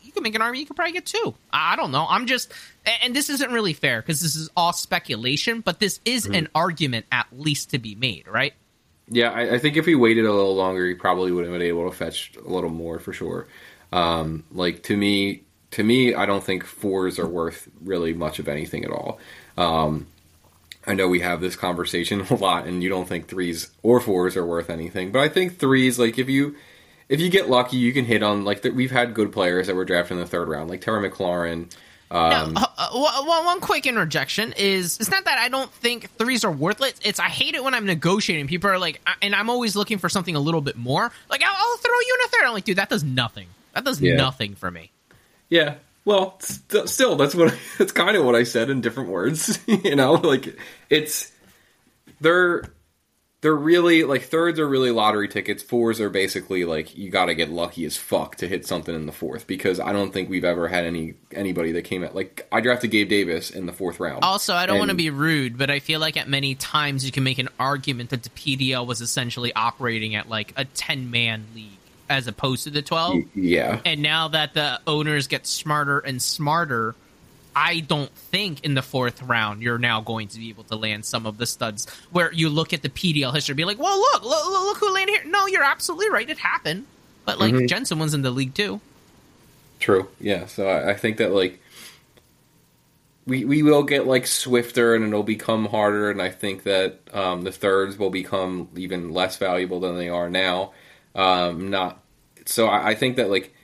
You 0.02 0.12
can 0.12 0.22
make 0.22 0.34
an 0.34 0.42
army. 0.42 0.60
You 0.60 0.66
could 0.66 0.76
probably 0.76 0.92
get 0.92 1.06
two. 1.06 1.34
I 1.50 1.74
don't 1.76 1.90
know. 1.90 2.06
I'm 2.06 2.26
just, 2.26 2.52
and 3.02 3.14
this 3.14 3.30
isn't 3.30 3.50
really 3.50 3.72
fair 3.72 4.00
because 4.00 4.20
this 4.20 4.36
is 4.36 4.48
all 4.56 4.72
speculation, 4.72 5.60
but 5.60 5.80
this 5.80 6.00
is 6.04 6.24
mm-hmm. 6.24 6.34
an 6.34 6.48
argument 6.54 7.06
at 7.10 7.26
least 7.32 7.70
to 7.70 7.78
be 7.78 7.94
made, 7.94 8.26
right? 8.28 8.54
Yeah, 9.08 9.30
I, 9.30 9.54
I, 9.54 9.58
think 9.58 9.76
if 9.76 9.86
he 9.86 9.94
waited 9.94 10.24
a 10.24 10.32
little 10.32 10.56
longer, 10.56 10.86
he 10.86 10.94
probably 10.94 11.30
would 11.30 11.44
have 11.44 11.52
been 11.52 11.62
able 11.62 11.88
to 11.88 11.96
fetch 11.96 12.32
a 12.44 12.48
little 12.48 12.70
more 12.70 12.98
for 12.98 13.12
sure. 13.12 13.46
Um, 13.92 14.44
like 14.50 14.82
to 14.84 14.96
me, 14.96 15.42
to 15.72 15.84
me, 15.84 16.14
I 16.14 16.26
don't 16.26 16.42
think 16.42 16.64
fours 16.64 17.18
are 17.18 17.26
worth 17.26 17.68
really 17.82 18.14
much 18.14 18.38
of 18.38 18.48
anything 18.48 18.84
at 18.84 18.90
all. 18.90 19.20
Um, 19.56 20.08
I 20.86 20.94
know 20.94 21.08
we 21.08 21.20
have 21.20 21.40
this 21.40 21.56
conversation 21.56 22.20
a 22.30 22.34
lot, 22.34 22.66
and 22.66 22.82
you 22.82 22.88
don't 22.88 23.08
think 23.08 23.28
threes 23.28 23.70
or 23.82 24.00
fours 24.00 24.36
are 24.36 24.46
worth 24.46 24.70
anything, 24.70 25.12
but 25.12 25.20
I 25.20 25.28
think 25.28 25.58
threes, 25.58 25.98
like 25.98 26.18
if 26.18 26.28
you 26.28 26.56
if 27.08 27.20
you 27.20 27.30
get 27.30 27.48
lucky, 27.48 27.76
you 27.76 27.92
can 27.92 28.04
hit 28.04 28.22
on 28.22 28.44
like 28.44 28.62
the, 28.62 28.70
we've 28.70 28.90
had 28.90 29.14
good 29.14 29.32
players 29.32 29.68
that 29.68 29.76
were 29.76 29.84
drafted 29.84 30.16
in 30.16 30.20
the 30.20 30.26
third 30.26 30.48
round, 30.48 30.68
like 30.68 30.80
Terry 30.80 31.08
McLaurin. 31.08 31.70
Um, 32.11 32.55
now, 32.55 32.62
uh, 32.79 32.88
uh, 32.93 33.43
one 33.44 33.61
quick 33.61 33.87
interjection 33.87 34.55
is 34.56 34.99
it's 35.00 35.11
not 35.11 35.25
that 35.25 35.38
I 35.38 35.49
don't 35.49 35.73
think 35.73 36.11
threes 36.12 36.44
are 36.44 36.53
worthless. 36.53 36.94
It's 37.03 37.19
I 37.19 37.29
hate 37.29 37.55
it 37.55 37.65
when 37.65 37.75
I'm 37.75 37.86
negotiating. 37.86 38.46
People 38.46 38.70
are 38.70 38.79
like, 38.79 39.01
and 39.22 39.34
I'm 39.34 39.51
always 39.51 39.75
looking 39.75 39.98
for 39.98 40.08
something 40.08 40.36
a 40.36 40.41
little 40.41 40.60
bit 40.60 40.77
more. 40.77 41.10
Like 41.29 41.43
I'll, 41.43 41.55
I'll 41.56 41.77
throw 41.79 41.93
you 41.93 42.19
in 42.20 42.27
a 42.27 42.29
third. 42.29 42.46
I'm 42.46 42.53
like, 42.53 42.65
dude, 42.65 42.79
that 42.79 42.89
does 42.89 43.03
nothing. 43.03 43.48
That 43.75 43.84
does 43.84 44.01
yeah. 44.01 44.17
nothing 44.17 44.55
for 44.55 44.70
me. 44.70 44.91
Yeah. 45.48 45.75
Well, 46.05 46.39
st- 46.39 46.89
still, 46.89 47.17
that's 47.17 47.34
what 47.34 47.56
that's 47.79 47.93
kind 47.93 48.17
of 48.17 48.25
what 48.25 48.36
I 48.36 48.44
said 48.44 48.70
in 48.70 48.81
different 48.81 49.08
words. 49.08 49.58
you 49.67 49.96
know, 49.96 50.13
like 50.13 50.56
it's 50.89 51.32
they're 52.20 52.63
they're 53.46 53.55
really 53.55 54.03
like 54.03 54.22
thirds 54.22 54.58
are 54.58 54.67
really 54.67 54.91
lottery 54.91 55.29
tickets. 55.29 55.62
Fours 55.62 56.00
are 56.00 56.10
basically 56.10 56.65
like 56.65 56.98
you 56.98 57.10
got 57.10 57.26
to 57.26 57.34
get 57.36 57.48
lucky 57.48 57.84
as 57.84 57.96
fuck 57.96 58.34
to 58.38 58.48
hit 58.48 58.67
something 58.67 58.93
in 58.93 59.06
the 59.06 59.12
fourth 59.12 59.46
because 59.46 59.79
I 59.79 59.93
don't 59.93 60.12
think 60.12 60.29
we've 60.29 60.44
ever 60.44 60.67
had 60.67 60.84
any 60.84 61.15
anybody 61.31 61.70
that 61.70 61.82
came 61.82 62.03
at 62.03 62.12
like 62.12 62.44
I 62.50 62.60
drafted 62.60 62.91
Gabe 62.91 63.08
Davis 63.08 63.50
in 63.50 63.67
the 63.67 63.72
fourth 63.72 64.00
round. 64.00 64.24
Also, 64.24 64.53
I 64.53 64.67
don't 64.67 64.81
want 64.81 64.91
to 64.91 64.96
be 64.96 65.10
rude, 65.10 65.56
but 65.56 65.70
I 65.70 65.79
feel 65.79 66.00
like 66.00 66.17
at 66.17 66.29
many 66.29 66.56
times 66.56 67.06
you 67.06 67.12
can 67.12 67.22
make 67.22 67.38
an 67.38 67.48
argument 67.60 68.10
that 68.10 68.24
the 68.24 68.31
PDL 68.31 68.84
was 68.84 69.00
essentially 69.00 69.55
operating 69.55 70.17
at 70.17 70.29
like 70.29 70.53
a 70.56 70.65
ten 70.65 71.12
man 71.12 71.46
league 71.55 71.79
as 72.08 72.26
opposed 72.26 72.65
to 72.65 72.70
the 72.70 72.82
twelve. 72.82 73.15
Yeah, 73.36 73.81
and 73.84 74.03
now 74.03 74.26
that 74.26 74.55
the 74.55 74.81
owners 74.88 75.29
get 75.29 75.46
smarter 75.46 76.00
and 76.00 76.20
smarter 76.20 76.96
I 77.56 77.81
don't 77.81 78.10
think 78.10 78.63
in 78.67 78.75
the 78.75 78.82
fourth 78.82 79.22
round 79.22 79.63
you're 79.63 79.79
now 79.79 80.03
going 80.03 80.29
to 80.29 80.39
be 80.39 80.51
able 80.51 80.65
to 80.65 80.77
land 80.77 81.06
some 81.06 81.25
of 81.25 81.39
the 81.39 81.46
studs 81.46 81.86
where 82.13 82.31
you 82.31 82.51
look 82.51 82.75
at 82.75 82.82
the 82.82 82.91
PDL 82.91 83.32
history 83.32 83.55
and 83.55 83.56
be 83.56 83.65
like, 83.65 83.79
well, 83.79 83.98
look, 83.98 84.22
look, 84.22 84.51
look 84.51 84.77
who 84.77 84.93
landed 84.93 85.13
here. 85.13 85.25
No, 85.25 85.46
you're 85.46 85.65
absolutely 85.65 86.10
right. 86.10 86.29
It 86.29 86.36
happened. 86.36 86.84
But 87.25 87.41
like 87.41 87.55
mm-hmm. 87.55 87.67
Jensen 87.67 87.98
was 87.98 88.13
in 88.13 88.20
the 88.20 88.31
league 88.31 88.55
too. 88.55 88.82
True. 89.81 90.06
Yeah. 90.20 90.44
So 90.46 90.69
I, 90.69 90.91
I 90.91 90.94
think 90.94 91.17
that 91.17 91.32
like 91.32 91.58
we 93.27 93.46
we 93.46 93.63
will 93.63 93.84
get 93.84 94.06
like 94.06 94.27
swifter 94.27 94.94
and 94.94 95.06
it'll 95.06 95.22
become 95.22 95.65
harder 95.65 96.10
and 96.10 96.20
I 96.20 96.29
think 96.29 96.65
that 96.65 97.01
um, 97.15 97.41
the 97.41 97.53
thirds 97.53 97.96
will 97.96 98.10
become 98.10 98.69
even 98.77 99.13
less 99.13 99.39
valuable 99.39 99.81
than 99.81 99.96
they 99.96 100.10
are 100.10 100.29
now. 100.29 100.72
Um, 101.15 101.70
not 101.70 102.03
so 102.44 102.67
I, 102.67 102.91
I 102.91 102.94
think 102.94 103.17
that 103.17 103.31
like 103.31 103.55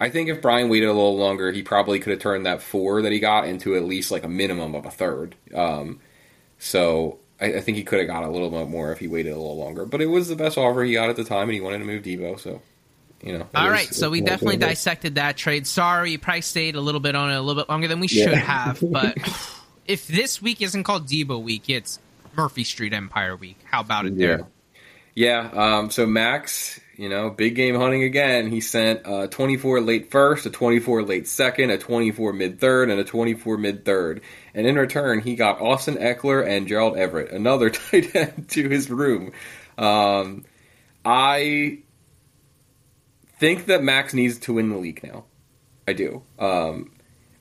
I 0.00 0.10
think 0.10 0.28
if 0.28 0.40
Brian 0.40 0.68
waited 0.68 0.88
a 0.88 0.92
little 0.92 1.16
longer, 1.16 1.50
he 1.50 1.62
probably 1.62 1.98
could 1.98 2.12
have 2.12 2.20
turned 2.20 2.46
that 2.46 2.62
four 2.62 3.02
that 3.02 3.10
he 3.10 3.18
got 3.18 3.48
into 3.48 3.74
at 3.74 3.82
least 3.82 4.10
like 4.10 4.22
a 4.22 4.28
minimum 4.28 4.74
of 4.74 4.86
a 4.86 4.90
third. 4.90 5.34
Um, 5.52 6.00
so 6.58 7.18
I, 7.40 7.54
I, 7.54 7.60
think 7.60 7.76
he 7.76 7.82
could 7.82 7.98
have 7.98 8.06
got 8.06 8.22
a 8.22 8.28
little 8.28 8.50
bit 8.50 8.68
more 8.68 8.92
if 8.92 9.00
he 9.00 9.08
waited 9.08 9.32
a 9.32 9.36
little 9.36 9.56
longer. 9.56 9.86
But 9.86 10.00
it 10.00 10.06
was 10.06 10.28
the 10.28 10.36
best 10.36 10.56
offer 10.56 10.84
he 10.84 10.92
got 10.92 11.10
at 11.10 11.16
the 11.16 11.24
time, 11.24 11.48
and 11.48 11.52
he 11.52 11.60
wanted 11.60 11.78
to 11.78 11.84
move 11.84 12.04
Deebo. 12.04 12.38
So 12.38 12.62
you 13.22 13.38
know. 13.38 13.48
All 13.54 13.68
right, 13.68 13.92
so 13.92 14.10
we 14.10 14.20
definitely 14.20 14.58
dissected 14.58 15.16
that 15.16 15.36
trade. 15.36 15.66
Sorry, 15.66 16.16
probably 16.16 16.42
stayed 16.42 16.76
a 16.76 16.80
little 16.80 17.00
bit 17.00 17.16
on 17.16 17.30
it 17.30 17.36
a 17.36 17.40
little 17.40 17.60
bit 17.60 17.68
longer 17.68 17.88
than 17.88 18.00
we 18.00 18.08
should 18.08 18.34
have. 18.34 18.82
But 18.88 19.18
if 19.86 20.06
this 20.06 20.40
week 20.40 20.62
isn't 20.62 20.84
called 20.84 21.06
Deebo 21.06 21.42
week, 21.42 21.68
it's 21.68 21.98
Murphy 22.36 22.64
Street 22.64 22.92
Empire 22.92 23.36
week. 23.36 23.58
How 23.64 23.80
about 23.80 24.06
it? 24.06 24.16
There? 24.16 24.46
Yeah. 25.14 25.50
Yeah. 25.52 25.78
Um, 25.78 25.90
so 25.90 26.06
Max 26.06 26.78
you 26.98 27.08
know, 27.08 27.30
big 27.30 27.54
game 27.54 27.76
hunting 27.76 28.02
again. 28.02 28.50
He 28.50 28.60
sent 28.60 29.02
a 29.04 29.28
24 29.28 29.80
late 29.80 30.10
first, 30.10 30.46
a 30.46 30.50
24 30.50 31.04
late 31.04 31.28
second, 31.28 31.70
a 31.70 31.78
24 31.78 32.32
mid 32.32 32.60
third, 32.60 32.90
and 32.90 32.98
a 32.98 33.04
24 33.04 33.56
mid 33.56 33.84
third. 33.84 34.20
And 34.52 34.66
in 34.66 34.74
return, 34.74 35.20
he 35.20 35.36
got 35.36 35.60
Austin 35.60 35.94
Ekeler 35.94 36.44
and 36.44 36.66
Gerald 36.66 36.98
Everett, 36.98 37.30
another 37.30 37.70
tight 37.70 38.16
end, 38.16 38.48
to 38.50 38.68
his 38.68 38.90
room. 38.90 39.30
Um, 39.78 40.44
I 41.04 41.78
think 43.38 43.66
that 43.66 43.84
Max 43.84 44.12
needs 44.12 44.40
to 44.40 44.54
win 44.54 44.68
the 44.68 44.76
league 44.76 45.00
now. 45.04 45.24
I 45.86 45.92
do. 45.92 46.22
Um, 46.36 46.90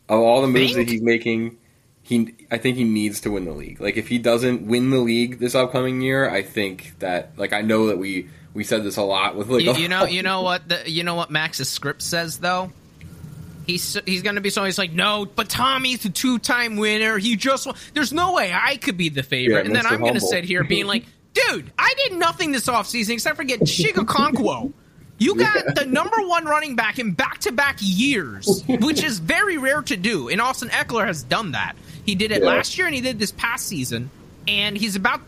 of 0.08 0.20
all 0.20 0.44
the 0.44 0.48
moves 0.48 0.76
think? 0.76 0.88
that 0.88 0.92
he's 0.92 1.02
making, 1.02 1.58
he 2.04 2.36
I 2.52 2.60
think 2.60 2.78
he 2.78 2.84
needs 2.84 3.22
to 3.22 3.32
win 3.32 3.46
the 3.46 3.54
league. 3.54 3.82
Like 3.82 3.98
if 3.98 4.08
he 4.08 4.20
doesn't 4.20 4.68
win 4.68 4.92
the 4.92 5.00
league 5.00 5.40
this 5.40 5.56
upcoming 5.56 6.00
year, 6.02 6.30
I 6.30 6.44
think 6.44 6.94
that 7.00 7.32
like 7.38 7.54
I 7.54 7.62
know 7.62 7.88
that 7.88 7.98
we 7.98 8.30
we 8.54 8.64
said 8.64 8.84
this 8.84 8.98
a 8.98 9.04
lot 9.04 9.36
with 9.36 9.50
like 9.50 9.64
you, 9.64 9.74
you 9.76 9.88
know 9.88 10.06
you 10.06 10.24
know 10.24 10.42
what 10.42 10.68
the, 10.68 10.90
you 10.90 11.04
know 11.04 11.16
what 11.16 11.30
Max's 11.30 11.70
script 11.70 12.02
says 12.02 12.38
though. 12.38 12.72
He's 13.66 13.98
he's 14.06 14.22
gonna 14.22 14.42
be 14.42 14.50
so 14.50 14.64
he's 14.64 14.78
like 14.78 14.94
no, 14.94 15.26
but 15.26 15.50
Tommy's 15.50 16.06
a 16.06 16.10
two 16.10 16.40
time 16.40 16.78
winner. 16.78 17.18
He 17.18 17.36
just 17.36 17.68
there's 17.94 18.14
no 18.14 18.34
way 18.34 18.54
I 18.54 18.78
could 18.78 18.98
be 18.98 19.10
the 19.10 19.24
favorite, 19.24 19.60
yeah, 19.60 19.66
and 19.66 19.76
then 19.76 19.86
I'm 19.86 19.94
humble. 19.94 20.08
gonna 20.08 20.22
sit 20.22 20.46
here 20.46 20.64
being 20.64 20.88
like, 20.88 21.06
dude, 21.34 21.72
I 21.78 21.94
did 21.98 22.18
nothing 22.18 22.52
this 22.52 22.68
offseason 22.68 23.12
except 23.12 23.36
for 23.36 23.44
get 23.44 23.62
Chig 23.62 23.94
Okonkwo. 23.94 24.72
You 25.20 25.36
got 25.36 25.56
yeah. 25.56 25.74
the 25.74 25.86
number 25.86 26.18
one 26.22 26.46
running 26.46 26.76
back 26.76 27.00
in 27.00 27.14
back 27.14 27.40
to 27.40 27.52
back 27.52 27.78
years, 27.80 28.64
which 28.68 29.04
is 29.04 29.20
very 29.20 29.58
rare 29.58 29.82
to 29.82 29.98
do. 29.98 30.30
And 30.30 30.40
Austin 30.40 30.70
Ekeler 30.70 31.08
has 31.08 31.24
done 31.24 31.54
that. 31.54 31.76
He 32.06 32.16
did 32.16 32.32
it 32.32 32.42
yeah. 32.44 32.50
last 32.50 32.78
year 32.78 32.86
and 32.86 32.96
he 32.96 33.02
did 33.02 33.18
this 33.18 33.32
past 33.32 33.66
season. 33.66 34.12
And 34.48 34.78
he's 34.78 34.96
about 34.96 35.22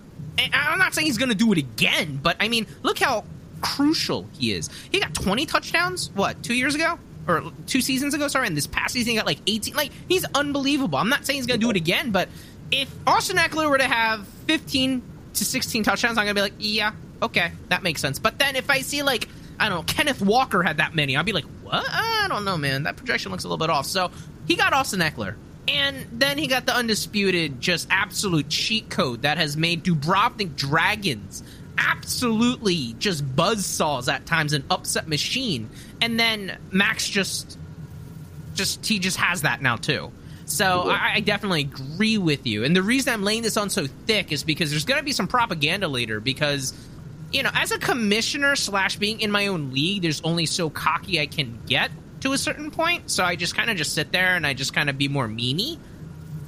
I'm 0.53 0.79
not 0.79 0.93
saying 0.93 1.07
he's 1.07 1.17
going 1.17 1.29
to 1.29 1.35
do 1.35 1.51
it 1.51 1.57
again, 1.57 2.19
but 2.21 2.37
I 2.39 2.47
mean, 2.47 2.67
look 2.83 2.99
how 2.99 3.25
crucial 3.61 4.27
he 4.33 4.53
is. 4.53 4.69
He 4.91 4.99
got 4.99 5.13
20 5.13 5.45
touchdowns, 5.45 6.11
what, 6.13 6.41
two 6.43 6.53
years 6.53 6.75
ago? 6.75 6.99
Or 7.27 7.43
two 7.67 7.81
seasons 7.81 8.13
ago, 8.13 8.27
sorry, 8.27 8.47
and 8.47 8.57
this 8.57 8.65
past 8.67 8.93
season 8.93 9.11
he 9.11 9.17
got 9.17 9.25
like 9.25 9.39
18. 9.45 9.75
Like, 9.75 9.91
he's 10.07 10.25
unbelievable. 10.33 10.97
I'm 10.97 11.09
not 11.09 11.25
saying 11.25 11.37
he's 11.37 11.45
going 11.45 11.59
to 11.59 11.65
do 11.65 11.69
it 11.69 11.77
again, 11.77 12.11
but 12.11 12.29
if 12.71 12.91
Austin 13.05 13.37
Ekeler 13.37 13.69
were 13.69 13.77
to 13.77 13.87
have 13.87 14.27
15 14.47 15.01
to 15.35 15.45
16 15.45 15.83
touchdowns, 15.83 16.17
I'm 16.17 16.25
going 16.25 16.35
to 16.35 16.39
be 16.39 16.41
like, 16.41 16.53
yeah, 16.57 16.91
okay, 17.21 17.51
that 17.69 17.83
makes 17.83 18.01
sense. 18.01 18.19
But 18.19 18.39
then 18.39 18.55
if 18.55 18.69
I 18.69 18.81
see, 18.81 19.03
like, 19.03 19.27
I 19.59 19.69
don't 19.69 19.79
know, 19.79 19.83
Kenneth 19.83 20.21
Walker 20.21 20.63
had 20.63 20.77
that 20.77 20.95
many, 20.95 21.15
I'll 21.15 21.23
be 21.23 21.33
like, 21.33 21.45
what? 21.61 21.85
I 21.87 22.25
don't 22.29 22.45
know, 22.45 22.57
man. 22.57 22.83
That 22.83 22.95
projection 22.95 23.31
looks 23.31 23.43
a 23.43 23.47
little 23.47 23.57
bit 23.57 23.69
off. 23.69 23.85
So 23.85 24.11
he 24.47 24.55
got 24.55 24.73
Austin 24.73 24.99
Ekeler. 25.01 25.35
And 25.69 26.07
then 26.11 26.37
he 26.37 26.47
got 26.47 26.65
the 26.65 26.75
undisputed, 26.75 27.61
just 27.61 27.87
absolute 27.91 28.49
cheat 28.49 28.89
code 28.89 29.21
that 29.21 29.37
has 29.37 29.55
made 29.55 29.83
Dubrovnik 29.83 30.55
Dragons 30.55 31.43
absolutely 31.77 32.95
just 32.99 33.23
buzz 33.35 33.65
saws 33.65 34.09
at 34.09 34.25
times, 34.25 34.53
an 34.53 34.63
upset 34.69 35.07
machine. 35.07 35.69
And 36.01 36.19
then 36.19 36.57
Max 36.71 37.07
just, 37.07 37.57
just 38.55 38.85
he 38.85 38.99
just 38.99 39.17
has 39.17 39.43
that 39.43 39.61
now 39.61 39.75
too. 39.77 40.11
So 40.45 40.89
I, 40.89 41.13
I, 41.15 41.19
definitely 41.19 41.61
agree 41.61 42.17
with 42.17 42.47
you. 42.47 42.63
And 42.63 42.75
the 42.75 42.81
reason 42.81 43.13
I'm 43.13 43.23
laying 43.23 43.43
this 43.43 43.55
on 43.55 43.69
so 43.69 43.85
thick 43.85 44.31
is 44.31 44.43
because 44.43 44.71
there's 44.71 44.83
going 44.83 44.97
to 44.97 45.05
be 45.05 45.11
some 45.11 45.27
propaganda 45.27 45.87
later. 45.87 46.19
Because 46.19 46.73
you 47.31 47.43
know, 47.43 47.51
as 47.53 47.71
a 47.71 47.77
commissioner 47.77 48.55
slash 48.55 48.95
being 48.95 49.21
in 49.21 49.29
my 49.29 49.47
own 49.47 49.71
league, 49.71 50.01
there's 50.01 50.21
only 50.21 50.47
so 50.47 50.71
cocky 50.71 51.21
I 51.21 51.27
can 51.27 51.59
get 51.67 51.91
to 52.21 52.33
a 52.33 52.37
certain 52.37 52.71
point. 52.71 53.09
So 53.11 53.23
I 53.23 53.35
just 53.35 53.55
kind 53.55 53.69
of 53.69 53.77
just 53.77 53.93
sit 53.93 54.11
there 54.11 54.35
and 54.35 54.45
I 54.45 54.53
just 54.53 54.73
kind 54.73 54.89
of 54.89 54.97
be 54.97 55.07
more 55.07 55.27
memey. 55.27 55.77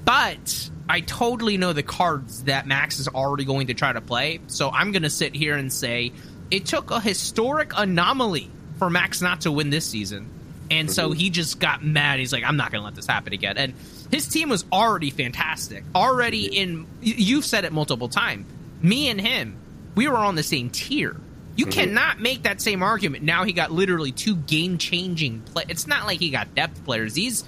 But 0.03 0.69
I 0.89 1.01
totally 1.01 1.57
know 1.57 1.73
the 1.73 1.83
cards 1.83 2.43
that 2.43 2.67
Max 2.67 2.99
is 2.99 3.07
already 3.07 3.45
going 3.45 3.67
to 3.67 3.73
try 3.73 3.93
to 3.93 4.01
play. 4.01 4.41
So 4.47 4.69
I'm 4.69 4.91
going 4.91 5.03
to 5.03 5.09
sit 5.09 5.35
here 5.35 5.55
and 5.55 5.71
say 5.71 6.11
it 6.49 6.65
took 6.65 6.91
a 6.91 6.99
historic 6.99 7.71
anomaly 7.75 8.49
for 8.77 8.89
Max 8.89 9.21
not 9.21 9.41
to 9.41 9.51
win 9.51 9.69
this 9.69 9.85
season. 9.85 10.29
And 10.69 10.89
so 10.89 11.09
mm-hmm. 11.09 11.19
he 11.19 11.29
just 11.29 11.59
got 11.59 11.83
mad. 11.83 12.19
He's 12.19 12.31
like, 12.31 12.43
I'm 12.43 12.57
not 12.57 12.71
going 12.71 12.81
to 12.81 12.85
let 12.85 12.95
this 12.95 13.05
happen 13.05 13.33
again. 13.33 13.57
And 13.57 13.73
his 14.09 14.27
team 14.27 14.49
was 14.49 14.65
already 14.71 15.09
fantastic. 15.09 15.83
Already 15.93 16.45
in, 16.45 16.87
you've 17.01 17.45
said 17.45 17.65
it 17.65 17.73
multiple 17.73 18.09
times. 18.09 18.45
Me 18.81 19.09
and 19.09 19.19
him, 19.19 19.57
we 19.95 20.07
were 20.07 20.17
on 20.17 20.35
the 20.35 20.43
same 20.43 20.69
tier. 20.69 21.15
You 21.55 21.65
mm-hmm. 21.65 21.71
cannot 21.71 22.19
make 22.19 22.43
that 22.43 22.61
same 22.61 22.81
argument. 22.81 23.23
Now 23.23 23.43
he 23.43 23.53
got 23.53 23.71
literally 23.71 24.11
two 24.11 24.35
game 24.35 24.77
changing 24.77 25.41
play. 25.41 25.63
It's 25.67 25.87
not 25.87 26.05
like 26.05 26.19
he 26.19 26.29
got 26.29 26.55
depth 26.55 26.83
players. 26.85 27.13
These 27.13 27.43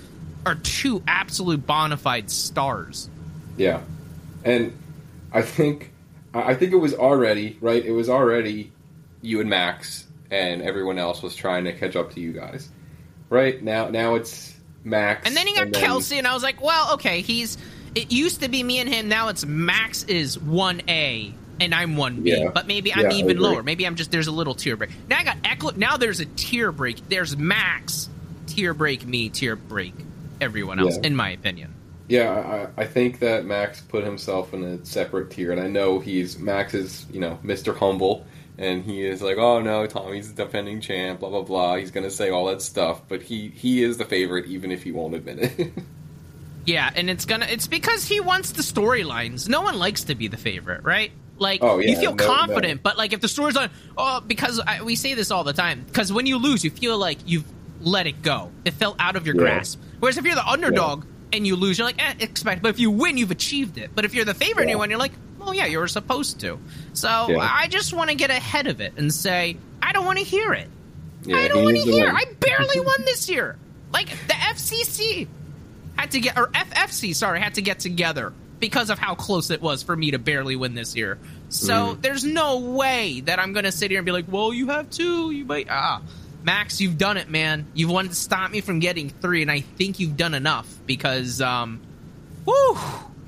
are 0.45 0.55
two 0.55 1.01
absolute 1.07 1.65
bona 1.65 1.97
fide 1.97 2.29
stars. 2.29 3.09
Yeah, 3.57 3.81
and 4.43 4.77
I 5.31 5.41
think 5.41 5.91
I 6.33 6.55
think 6.55 6.73
it 6.73 6.77
was 6.77 6.93
already 6.93 7.57
right. 7.61 7.83
It 7.83 7.91
was 7.91 8.09
already 8.09 8.71
you 9.21 9.39
and 9.39 9.49
Max, 9.49 10.05
and 10.31 10.61
everyone 10.61 10.99
else 10.99 11.21
was 11.21 11.35
trying 11.35 11.65
to 11.65 11.73
catch 11.73 11.95
up 11.95 12.13
to 12.13 12.19
you 12.19 12.33
guys. 12.33 12.69
Right 13.29 13.61
now, 13.63 13.89
now 13.89 14.15
it's 14.15 14.53
Max, 14.83 15.25
and 15.27 15.35
then 15.35 15.47
he 15.47 15.53
got 15.53 15.67
and 15.67 15.75
then... 15.75 16.17
and 16.17 16.27
I 16.27 16.33
was 16.33 16.43
like, 16.43 16.61
well, 16.61 16.93
okay, 16.95 17.21
he's. 17.21 17.57
It 17.95 18.11
used 18.11 18.41
to 18.41 18.49
be 18.49 18.63
me 18.63 18.79
and 18.79 18.91
him. 18.91 19.07
Now 19.07 19.27
it's 19.27 19.45
Max 19.45 20.01
is 20.05 20.39
one 20.39 20.81
A 20.89 21.31
and 21.59 21.73
I'm 21.73 21.95
one 21.95 22.21
B, 22.21 22.31
yeah. 22.31 22.49
but 22.49 22.67
maybe 22.67 22.93
I'm 22.93 23.11
yeah, 23.11 23.17
even 23.17 23.37
lower. 23.37 23.63
Maybe 23.63 23.85
I'm 23.85 23.95
just 23.95 24.11
there's 24.11 24.27
a 24.27 24.31
little 24.31 24.55
tier 24.55 24.75
break. 24.75 24.91
Now 25.09 25.19
I 25.19 25.23
got 25.23 25.41
Ekeler. 25.43 25.77
Now 25.77 25.97
there's 25.97 26.19
a 26.19 26.25
tier 26.25 26.71
break. 26.71 27.07
There's 27.09 27.37
Max 27.37 28.09
tier 28.47 28.73
break 28.73 29.05
me 29.05 29.29
tier 29.29 29.55
break 29.55 29.93
everyone 30.41 30.79
else, 30.79 30.97
yeah. 30.97 31.07
in 31.07 31.15
my 31.15 31.29
opinion. 31.29 31.73
Yeah, 32.07 32.69
I, 32.77 32.81
I, 32.81 32.85
think 32.85 33.19
that 33.19 33.45
Max 33.45 33.79
put 33.81 34.03
himself 34.03 34.53
in 34.53 34.63
a 34.63 34.85
separate 34.85 35.31
tier, 35.31 35.51
and 35.51 35.61
I 35.61 35.67
know 35.67 35.99
he's 35.99 36.37
Max 36.37 36.73
is 36.73 37.05
you 37.11 37.19
know 37.19 37.39
Mr. 37.43 37.75
Humble, 37.75 38.25
and 38.57 38.83
he 38.83 39.05
is 39.05 39.21
like, 39.21 39.37
oh 39.37 39.61
no, 39.61 39.87
Tommy's 39.87 40.33
the 40.33 40.43
defending 40.43 40.81
champ, 40.81 41.21
blah 41.21 41.29
blah 41.29 41.43
blah. 41.43 41.75
He's 41.77 41.91
gonna 41.91 42.11
say 42.11 42.29
all 42.29 42.45
that 42.47 42.61
stuff, 42.61 43.01
but 43.07 43.21
he 43.21 43.49
he 43.49 43.83
is 43.83 43.97
the 43.97 44.05
favorite, 44.05 44.47
even 44.47 44.71
if 44.71 44.83
he 44.83 44.91
won't 44.91 45.15
admit 45.15 45.39
it. 45.39 45.73
yeah, 46.65 46.91
and 46.93 47.09
it's 47.09 47.25
gonna 47.25 47.47
it's 47.49 47.67
because 47.67 48.05
he 48.05 48.19
wants 48.19 48.51
the 48.51 48.63
storylines. 48.63 49.47
No 49.47 49.61
one 49.61 49.79
likes 49.79 50.03
to 50.05 50.15
be 50.15 50.27
the 50.27 50.37
favorite, 50.37 50.83
right? 50.83 51.11
Like 51.43 51.59
oh, 51.61 51.77
yeah, 51.77 51.89
you 51.91 51.97
feel 51.97 52.15
no, 52.15 52.25
confident, 52.25 52.75
no. 52.75 52.81
but 52.83 52.97
like 52.97 53.11
if 53.11 53.19
the 53.19 53.27
story's 53.27 53.57
on, 53.57 53.69
oh, 53.97 54.21
because 54.21 54.61
I, 54.65 54.81
we 54.81 54.95
say 54.95 55.13
this 55.13 55.29
all 55.29 55.43
the 55.43 55.51
time. 55.51 55.83
Because 55.85 56.11
when 56.11 56.25
you 56.25 56.37
lose, 56.37 56.63
you 56.63 56.69
feel 56.69 56.97
like 56.97 57.17
you've 57.25 57.43
let 57.81 58.07
it 58.07 58.21
go. 58.21 58.49
It 58.63 58.73
fell 58.75 58.95
out 58.97 59.17
of 59.17 59.27
your 59.27 59.35
yeah. 59.35 59.41
grasp. 59.41 59.81
Whereas 59.99 60.17
if 60.17 60.23
you're 60.23 60.35
the 60.35 60.47
underdog 60.47 61.03
yeah. 61.03 61.37
and 61.37 61.45
you 61.45 61.57
lose, 61.57 61.77
you're 61.77 61.85
like, 61.85 62.01
eh, 62.01 62.13
expect. 62.21 62.61
But 62.61 62.69
if 62.69 62.79
you 62.79 62.91
win, 62.91 63.17
you've 63.17 63.31
achieved 63.31 63.77
it. 63.77 63.91
But 63.93 64.05
if 64.05 64.15
you're 64.15 64.23
the 64.23 64.33
favorite 64.33 64.63
and 64.63 64.71
you 64.71 64.79
win, 64.79 64.89
you're 64.89 64.97
like, 64.97 65.11
well, 65.37 65.53
yeah, 65.53 65.65
you 65.65 65.79
were 65.79 65.89
supposed 65.89 66.39
to. 66.39 66.57
So 66.93 67.09
I 67.09 67.67
just 67.67 67.93
want 67.93 68.09
to 68.09 68.15
get 68.15 68.29
ahead 68.29 68.67
of 68.67 68.79
it 68.79 68.93
and 68.95 69.13
say, 69.13 69.57
I 69.81 69.91
don't 69.91 70.05
want 70.05 70.19
to 70.19 70.23
hear 70.23 70.53
it. 70.53 70.69
I 71.27 71.49
don't 71.49 71.65
want 71.65 71.75
to 71.75 71.83
hear. 71.83 72.09
I 72.09 72.23
barely 72.39 72.79
won 72.79 73.03
this 73.03 73.29
year. 73.29 73.57
Like 73.91 74.07
the 74.27 74.33
FCC 74.33 75.27
had 75.97 76.11
to 76.11 76.21
get, 76.21 76.37
or 76.37 76.47
FFC, 76.47 77.13
sorry, 77.13 77.41
had 77.41 77.55
to 77.55 77.61
get 77.61 77.79
together 77.79 78.31
because 78.63 78.89
of 78.89 78.97
how 78.97 79.13
close 79.13 79.49
it 79.49 79.61
was 79.61 79.83
for 79.83 79.93
me 79.93 80.11
to 80.11 80.17
barely 80.17 80.55
win 80.55 80.73
this 80.73 80.95
year. 80.95 81.19
So 81.49 81.73
mm. 81.73 82.01
there's 82.01 82.23
no 82.23 82.59
way 82.59 83.19
that 83.25 83.37
I'm 83.37 83.51
going 83.51 83.65
to 83.65 83.73
sit 83.73 83.91
here 83.91 83.99
and 83.99 84.05
be 84.05 84.13
like, 84.13 84.31
well, 84.31 84.53
you 84.53 84.69
have 84.69 84.89
two. 84.89 85.31
You 85.31 85.43
might. 85.43 85.67
Ah. 85.69 86.01
Max, 86.43 86.79
you've 86.79 86.97
done 86.97 87.17
it, 87.17 87.29
man. 87.29 87.67
You've 87.73 87.91
wanted 87.91 88.11
to 88.11 88.15
stop 88.15 88.51
me 88.51 88.61
from 88.61 88.79
getting 88.79 89.09
three, 89.09 89.41
and 89.41 89.51
I 89.51 89.59
think 89.59 89.99
you've 89.99 90.15
done 90.15 90.33
enough 90.33 90.73
because, 90.85 91.41
um, 91.41 91.81
whoo, 92.45 92.75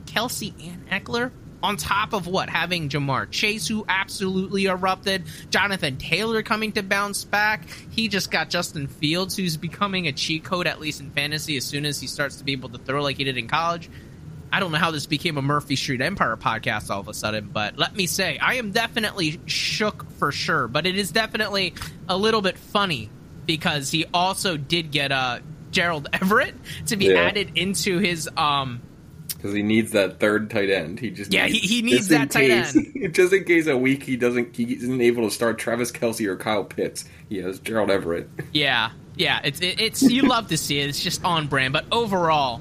Kelce 0.05 0.53
and 0.65 0.89
Ekeler, 0.89 1.31
on 1.61 1.75
top 1.75 2.13
of 2.13 2.27
what 2.27 2.49
having 2.49 2.87
Ja'Marr 2.87 3.29
Chase, 3.29 3.67
who 3.67 3.83
absolutely 3.89 4.67
erupted, 4.67 5.23
Jonathan 5.49 5.97
Taylor 5.97 6.43
coming 6.43 6.71
to 6.71 6.81
bounce 6.81 7.25
back. 7.25 7.67
He 7.89 8.07
just 8.07 8.31
got 8.31 8.49
Justin 8.49 8.87
Fields, 8.87 9.35
who's 9.35 9.57
becoming 9.57 10.07
a 10.07 10.13
cheat 10.13 10.45
code 10.45 10.65
at 10.65 10.79
least 10.79 11.01
in 11.01 11.11
fantasy 11.11 11.57
as 11.57 11.65
soon 11.65 11.85
as 11.85 11.99
he 11.99 12.07
starts 12.07 12.37
to 12.37 12.45
be 12.45 12.53
able 12.53 12.69
to 12.69 12.77
throw 12.77 13.03
like 13.03 13.17
he 13.17 13.25
did 13.25 13.37
in 13.37 13.49
college. 13.49 13.89
I 14.51 14.59
don't 14.59 14.71
know 14.71 14.77
how 14.77 14.91
this 14.91 15.05
became 15.05 15.37
a 15.37 15.41
Murphy 15.41 15.75
Street 15.75 16.01
Empire 16.01 16.37
podcast 16.37 16.89
all 16.89 16.99
of 16.99 17.07
a 17.07 17.13
sudden, 17.13 17.49
but 17.51 17.77
let 17.77 17.95
me 17.95 18.07
say, 18.07 18.37
I 18.37 18.55
am 18.55 18.71
definitely 18.71 19.39
shook 19.45 20.09
for 20.11 20.31
sure. 20.31 20.67
But 20.67 20.85
it 20.85 20.97
is 20.97 21.11
definitely 21.11 21.73
a 22.07 22.17
little 22.17 22.41
bit 22.41 22.57
funny 22.57 23.09
because 23.45 23.91
he 23.91 24.05
also 24.13 24.57
did 24.57 24.91
get 24.91 25.11
uh, 25.11 25.39
Gerald 25.71 26.07
Everett 26.13 26.55
to 26.87 26.95
be 26.95 27.07
yeah. 27.07 27.21
added 27.21 27.51
into 27.55 27.99
his 27.99 28.29
um 28.37 28.81
because 29.45 29.53
he 29.53 29.61
needs 29.61 29.91
that 29.91 30.19
third 30.19 30.49
tight 30.49 30.71
end. 30.71 30.99
He 30.99 31.11
just 31.11 31.31
yeah, 31.31 31.45
needs, 31.45 31.59
he, 31.59 31.67
he 31.67 31.81
needs 31.83 32.07
that 32.07 32.31
tight 32.31 32.47
case, 32.47 32.75
end. 32.75 33.13
Just 33.13 33.31
in 33.31 33.43
case 33.43 33.67
a 33.67 33.77
week 33.77 34.01
he 34.01 34.17
doesn't 34.17 34.55
he 34.55 34.73
isn't 34.73 35.01
able 35.01 35.29
to 35.29 35.29
start 35.29 35.59
Travis 35.59 35.91
Kelce 35.91 36.25
or 36.25 36.35
Kyle 36.35 36.63
Pitts. 36.63 37.05
He 37.29 37.37
has 37.43 37.59
Gerald 37.59 37.91
Everett. 37.91 38.27
Yeah, 38.53 38.91
Yeah, 39.17 39.41
it's 39.43 39.61
it, 39.61 39.79
it's 39.79 40.01
you 40.01 40.23
love 40.23 40.47
to 40.47 40.57
see 40.57 40.79
it. 40.79 40.89
It's 40.89 41.03
just 41.03 41.23
on 41.23 41.45
brand. 41.45 41.73
But 41.73 41.85
overall, 41.91 42.59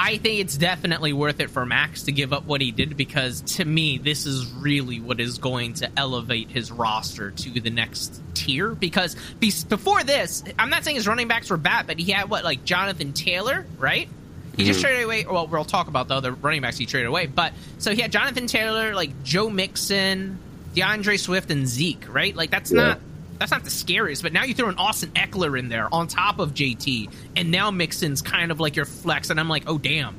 I 0.00 0.16
think 0.18 0.40
it's 0.40 0.56
definitely 0.56 1.12
worth 1.12 1.40
it 1.40 1.50
for 1.50 1.66
Max 1.66 2.04
to 2.04 2.12
give 2.12 2.32
up 2.32 2.44
what 2.44 2.60
he 2.60 2.70
did 2.70 2.96
because 2.96 3.40
to 3.56 3.64
me, 3.64 3.98
this 3.98 4.26
is 4.26 4.46
really 4.52 5.00
what 5.00 5.18
is 5.18 5.38
going 5.38 5.74
to 5.74 5.90
elevate 5.96 6.50
his 6.50 6.70
roster 6.70 7.32
to 7.32 7.60
the 7.60 7.70
next 7.70 8.22
tier. 8.34 8.74
Because 8.74 9.16
be- 9.40 9.52
before 9.68 10.04
this, 10.04 10.44
I'm 10.56 10.70
not 10.70 10.84
saying 10.84 10.96
his 10.96 11.08
running 11.08 11.26
backs 11.26 11.50
were 11.50 11.56
bad, 11.56 11.88
but 11.88 11.98
he 11.98 12.12
had 12.12 12.30
what 12.30 12.44
like 12.44 12.64
Jonathan 12.64 13.12
Taylor, 13.12 13.66
right? 13.76 14.08
He 14.56 14.64
just 14.64 14.80
hmm. 14.80 14.86
traded 14.86 15.04
away. 15.04 15.26
Well, 15.28 15.48
we'll 15.48 15.64
talk 15.64 15.88
about 15.88 16.08
the 16.08 16.14
other 16.14 16.32
running 16.32 16.62
backs 16.62 16.78
he 16.78 16.86
traded 16.86 17.08
away. 17.08 17.26
But 17.26 17.52
so 17.78 17.92
he 17.92 18.00
had 18.00 18.12
Jonathan 18.12 18.46
Taylor, 18.46 18.94
like 18.94 19.24
Joe 19.24 19.50
Mixon, 19.50 20.38
D'Andre 20.74 21.16
Swift, 21.16 21.50
and 21.50 21.66
Zeke, 21.66 22.06
right? 22.12 22.34
Like 22.36 22.50
that's 22.50 22.70
Yeah. 22.70 22.82
not 22.82 23.00
that's 23.38 23.50
not 23.50 23.64
the 23.64 23.70
scariest. 23.70 24.22
But 24.22 24.32
now 24.32 24.44
you 24.44 24.54
throw 24.54 24.68
an 24.68 24.78
Austin 24.78 25.10
Ekeler 25.10 25.58
in 25.58 25.68
there 25.68 25.92
on 25.92 26.08
top 26.08 26.38
of 26.38 26.54
JT, 26.54 27.12
and 27.36 27.50
now 27.50 27.70
Mixon's 27.70 28.22
kind 28.22 28.50
of 28.50 28.60
like 28.60 28.76
your 28.76 28.84
flex, 28.84 29.30
and 29.30 29.38
I'm 29.38 29.48
like, 29.48 29.64
oh 29.66 29.78
damn. 29.78 30.16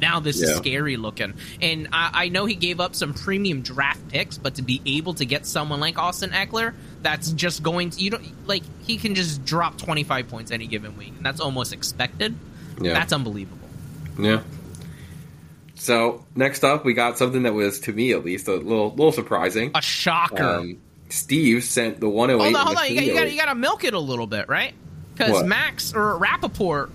Now 0.00 0.18
this 0.18 0.40
is 0.42 0.56
scary 0.56 0.96
looking, 0.96 1.34
and 1.60 1.86
I, 1.92 2.24
I 2.24 2.28
know 2.28 2.44
he 2.44 2.56
gave 2.56 2.80
up 2.80 2.96
some 2.96 3.14
premium 3.14 3.62
draft 3.62 4.08
picks, 4.08 4.36
but 4.36 4.56
to 4.56 4.62
be 4.62 4.82
able 4.84 5.14
to 5.14 5.24
get 5.24 5.46
someone 5.46 5.78
like 5.78 5.96
Austin 5.96 6.30
Ekeler, 6.30 6.74
that's 7.02 7.30
just 7.30 7.62
going 7.62 7.90
to 7.90 8.00
you 8.02 8.10
don't 8.10 8.48
like 8.48 8.64
he 8.80 8.96
can 8.96 9.14
just 9.14 9.44
drop 9.44 9.78
25 9.78 10.26
points 10.28 10.50
any 10.50 10.66
given 10.66 10.96
week, 10.96 11.12
and 11.16 11.24
that's 11.24 11.40
almost 11.40 11.72
expected. 11.72 12.34
Yeah. 12.80 12.94
That's 12.94 13.12
unbelievable. 13.12 13.68
Yeah. 14.18 14.42
So 15.76 16.24
next 16.34 16.64
up, 16.64 16.84
we 16.84 16.94
got 16.94 17.16
something 17.16 17.44
that 17.44 17.54
was, 17.54 17.78
to 17.80 17.92
me 17.92 18.12
at 18.12 18.24
least, 18.24 18.48
a 18.48 18.54
little 18.54 18.90
little 18.90 19.12
surprising. 19.12 19.70
A 19.74 19.82
shocker. 19.82 20.42
Um, 20.42 20.80
Steve 21.12 21.62
sent 21.64 22.00
the 22.00 22.08
108. 22.08 22.42
hold 22.44 22.56
on, 22.56 22.66
hold 22.66 22.78
on. 22.78 22.88
You 22.88 22.94
got, 22.94 23.04
you, 23.04 23.14
got, 23.14 23.30
you 23.32 23.38
got 23.38 23.46
to 23.46 23.54
milk 23.54 23.84
it 23.84 23.94
a 23.94 23.98
little 23.98 24.26
bit, 24.26 24.48
right? 24.48 24.74
Because 25.14 25.44
Max 25.44 25.92
or 25.94 26.18
Rappaport 26.18 26.90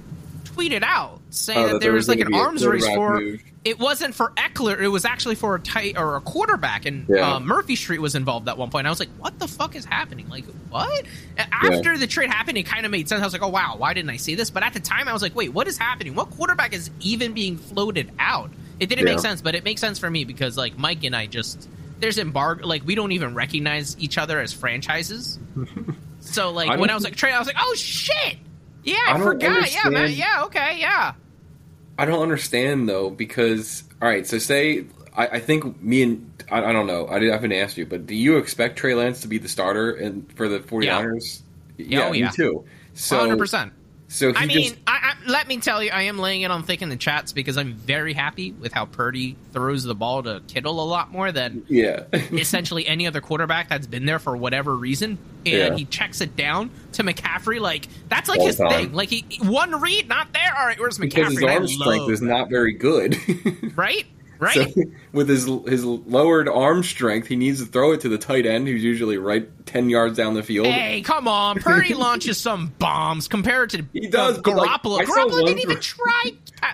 tweeted 0.46 0.82
out 0.84 1.20
saying 1.30 1.60
Oh, 1.60 1.64
that, 1.68 1.74
that 1.74 1.82
there 1.82 1.92
was 1.94 2.08
was 2.08 2.10
like 2.10 2.20
an 2.20 2.32
gonna 2.32 2.38
be 2.38 2.40
a 2.40 2.46
arms 2.46 2.66
race 2.66 2.86
for. 2.88 3.20
move. 3.20 3.42
It 3.64 3.80
wasn't 3.80 4.16
for 4.16 4.32
Ekeler. 4.38 4.80
It 4.82 4.88
was 4.88 5.04
actually 5.04 5.36
for 5.36 5.54
a 5.56 5.60
tight 5.60 5.98
or 5.98 6.16
a 6.16 6.22
quarterback, 6.22 6.86
and 6.86 7.06
Yeah. 7.10 7.36
uh, 7.36 7.40
Murphy 7.42 7.76
Street 7.76 8.00
was 8.00 8.16
involved 8.16 8.48
at 8.48 8.58
one 8.58 8.70
point. 8.70 8.88
I 8.88 8.90
was 8.90 9.00
like, 9.00 9.10
"What 9.20 9.38
the 9.40 9.48
fuck 9.48 9.76
is 9.76 9.84
happening? 9.84 10.30
Like, 10.30 10.46
what?" 10.70 11.06
And 11.38 11.50
After 11.52 11.98
the 11.98 12.08
trade 12.08 12.30
happened, 12.32 12.58
it 12.58 12.64
kind 12.66 12.86
of 12.86 12.92
made 12.92 13.10
sense. 13.10 13.22
I 13.22 13.26
was 13.26 13.34
like, 13.34 13.42
"Oh 13.44 13.50
wow, 13.50 13.76
why 13.78 13.94
didn't 13.94 14.10
I 14.10 14.18
see 14.18 14.36
this?" 14.36 14.50
But 14.50 14.64
at 14.64 14.74
the 14.74 14.80
time, 14.80 15.08
I 15.10 15.14
was 15.14 15.22
like, 15.22 15.36
"Wait, 15.36 15.50
what 15.54 15.68
is 15.68 15.78
happening? 15.78 16.16
What 16.16 16.30
quarterback 16.32 16.74
is 16.74 16.90
even 17.02 17.34
being 17.34 17.58
floated 17.58 18.10
out?" 18.20 18.50
It 18.80 18.88
didn't 18.88 19.06
make 19.06 19.20
sense, 19.20 19.42
but 19.42 19.54
it 19.54 19.64
makes 19.66 19.82
sense 19.82 20.00
for 20.00 20.10
me 20.10 20.24
because 20.24 20.56
like 20.58 20.78
Mike 20.78 21.04
and 21.04 21.16
I 21.16 21.26
just 21.28 21.68
there's 22.00 22.18
embargo. 22.18 22.68
Like 22.68 22.86
we 22.86 22.96
don't 22.96 23.12
even 23.12 23.36
recognize 23.36 23.96
each 24.00 24.18
other 24.18 24.40
as 24.40 24.54
franchises. 24.54 25.40
so 26.20 26.52
like 26.52 26.70
I 26.70 26.78
when 26.78 26.90
I 26.90 26.96
was 26.96 27.04
like 27.04 27.16
Trey, 27.16 27.32
I 27.32 27.40
was 27.40 27.48
like, 27.48 27.58
"Oh 27.60 27.76
shit." 27.76 28.38
Yeah, 28.84 28.96
I 29.08 29.14
I, 29.14 29.20
forgot. 29.20 29.74
Yeah, 29.74 29.90
man. 29.90 30.12
Yeah, 30.12 30.44
okay, 30.46 30.78
yeah. 30.80 31.14
I 31.98 32.06
don't 32.06 32.22
understand 32.22 32.88
though 32.88 33.10
because 33.10 33.84
all 34.02 34.08
right, 34.08 34.26
so 34.26 34.38
say 34.38 34.86
I, 35.16 35.28
I 35.28 35.40
think 35.40 35.82
me 35.82 36.04
and 36.04 36.44
I, 36.50 36.64
I 36.66 36.72
don't 36.72 36.88
know. 36.88 37.08
I, 37.08 37.16
didn't- 37.16 37.32
I 37.32 37.34
haven't 37.34 37.54
asked 37.54 37.78
you, 37.78 37.86
but 37.86 38.06
do 38.06 38.16
you 38.16 38.38
expect 38.38 38.78
Trey 38.78 38.94
Lance 38.94 39.22
to 39.22 39.28
be 39.28 39.40
the 39.40 39.50
starter 39.50 39.92
and 39.92 40.32
for 40.34 40.48
the 40.48 40.60
49ers? 40.60 41.42
Yeah, 41.78 42.08
oh, 42.08 42.12
me 42.12 42.30
too. 42.34 42.66
So 42.94 43.28
100%. 43.28 43.72
So 44.08 44.30
he 44.30 44.36
I 44.38 44.46
mean, 44.46 44.70
just 44.70 44.78
I, 44.88 44.97
let 45.26 45.48
me 45.48 45.58
tell 45.58 45.82
you, 45.84 45.90
I 45.92 46.04
am 46.04 46.18
laying 46.20 46.42
it 46.44 46.52
on 46.52 46.64
thick 46.64 46.82
in 46.82 46.90
the 46.90 46.96
chats 46.96 47.32
because 47.34 47.58
I'm 47.58 47.74
very 47.74 48.14
happy 48.14 48.52
with 48.52 48.72
how 48.74 48.86
Purdy 48.86 49.36
throws 49.52 49.84
the 49.84 49.96
ball 49.96 50.24
to 50.24 50.42
Kittle 50.48 50.82
a 50.82 50.86
lot 50.86 51.12
more 51.12 51.32
than 51.32 51.64
yeah. 51.68 52.04
essentially 52.14 52.88
any 52.88 53.08
other 53.08 53.22
quarterback 53.22 53.70
that's 53.70 53.88
been 53.88 54.06
there 54.06 54.20
for 54.20 54.38
whatever 54.38 54.76
reason, 54.76 55.18
and 55.46 55.54
Yeah. 55.56 55.76
he 55.76 55.86
checks 55.86 56.22
it 56.22 56.36
down 56.36 56.70
to 56.94 57.04
McCaffrey. 57.04 57.60
Like 57.60 57.88
that's 58.10 58.30
like 58.30 58.40
All 58.40 58.46
his 58.48 58.58
time. 58.58 58.70
thing. 58.70 58.94
Like 58.94 59.10
he 59.10 59.26
one 59.42 59.80
read, 59.82 60.08
not 60.08 60.32
there. 60.34 60.56
All 60.58 60.66
right, 60.66 60.80
where's 60.80 60.98
McCaffrey? 60.98 61.10
because 61.10 61.34
his 61.34 61.44
arm 61.44 61.68
strength 61.68 62.10
is 62.12 62.22
not 62.22 62.50
very 62.50 62.74
good. 62.74 63.18
right, 63.78 64.06
right. 64.40 64.74
So 64.74 64.82
with 65.12 65.30
his 65.30 65.46
his 65.46 65.84
lowered 65.86 66.48
arm 66.50 66.84
strength, 66.84 67.28
he 67.28 67.36
needs 67.36 67.60
to 67.60 67.66
throw 67.66 67.92
it 67.94 68.02
to 68.02 68.10
the 68.10 68.18
tight 68.18 68.46
end, 68.46 68.68
who's 68.68 68.84
usually 68.84 69.18
right 69.18 69.48
ten 69.66 69.90
yards 69.90 70.18
down 70.18 70.34
the 70.34 70.44
field. 70.44 70.68
Hey, 70.68 71.02
come 71.02 71.28
on! 71.28 71.60
Purdy 71.60 71.94
launches 71.96 72.38
some 72.38 72.74
bombs 72.80 73.28
compared 73.28 73.70
to 73.72 73.86
He 73.94 74.08
does, 74.08 74.38
uh, 74.38 74.42
but, 74.44 74.56
like, 74.56 74.70
Garoppolo. 74.82 75.00
Garoppolo 75.02 75.46
didn't 75.46 75.62
even 75.62 75.80
try 75.80 76.32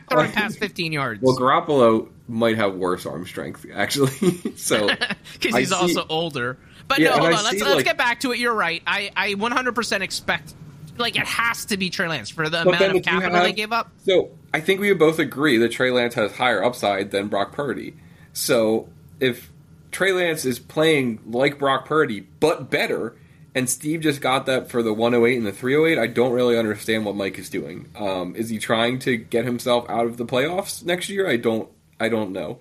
throwing 0.09 0.31
past 0.33 0.59
15 0.59 0.91
yards 0.93 1.21
Well, 1.21 1.35
Garoppolo 1.37 2.09
might 2.27 2.55
have 2.55 2.75
worse 2.75 3.05
arm 3.05 3.25
strength 3.25 3.65
actually. 3.73 4.55
so 4.55 4.87
because 5.33 5.55
he's 5.55 5.69
see- 5.69 5.75
also 5.75 6.05
older. 6.09 6.57
But 6.87 6.99
Yeah, 6.99 7.09
no, 7.09 7.13
hold 7.19 7.25
on. 7.33 7.43
Let's 7.43 7.49
see, 7.51 7.63
let's 7.63 7.75
like- 7.77 7.85
get 7.85 7.97
back 7.97 8.19
to 8.21 8.31
it. 8.33 8.39
You're 8.39 8.53
right. 8.53 8.81
I 8.85 9.11
I 9.15 9.33
100% 9.35 10.01
expect 10.01 10.53
like 10.97 11.15
it 11.15 11.25
has 11.27 11.65
to 11.65 11.77
be 11.77 11.89
Trey 11.89 12.07
Lance 12.07 12.29
for 12.29 12.49
the 12.49 12.63
But 12.63 12.75
amount 12.75 12.97
of 12.97 13.03
capital 13.03 13.33
have- 13.35 13.43
they 13.43 13.53
gave 13.53 13.71
up. 13.71 13.91
So 14.05 14.31
I 14.53 14.59
think 14.59 14.79
we 14.79 14.89
would 14.89 14.99
both 14.99 15.19
agree 15.19 15.57
that 15.57 15.71
Trey 15.71 15.91
Lance 15.91 16.13
has 16.15 16.33
higher 16.33 16.63
upside 16.63 17.11
than 17.11 17.27
Brock 17.27 17.51
Purdy. 17.53 17.95
So 18.33 18.89
if 19.19 19.51
Trey 19.91 20.11
Lance 20.11 20.45
is 20.45 20.59
playing 20.59 21.19
like 21.25 21.57
Brock 21.59 21.85
Purdy 21.85 22.21
but 22.39 22.69
better, 22.69 23.15
and 23.55 23.69
Steve 23.69 24.01
just 24.01 24.19
got 24.21 24.47
that 24.47 24.69
for 24.71 24.81
the 24.81 24.93
108 24.93 25.37
and 25.37 25.45
the 25.45 25.51
308, 25.51 25.99
I 26.01 26.07
don't 26.07 26.31
really 26.31 26.57
understand 26.57 27.05
what 27.05 27.15
Mike 27.15 27.37
is 27.37 27.49
doing. 27.49 27.87
Um, 27.95 28.35
is 28.35 28.49
he 28.49 28.57
trying 28.57 28.97
to 28.99 29.15
get 29.17 29.45
himself 29.45 29.87
out 29.89 30.05
of 30.07 30.17
the 30.17 30.25
playoffs 30.25 30.83
next 30.83 31.09
year? 31.09 31.29
I 31.29 31.37
don't. 31.37 31.69
I 31.99 32.09
don't 32.09 32.31
know. 32.31 32.59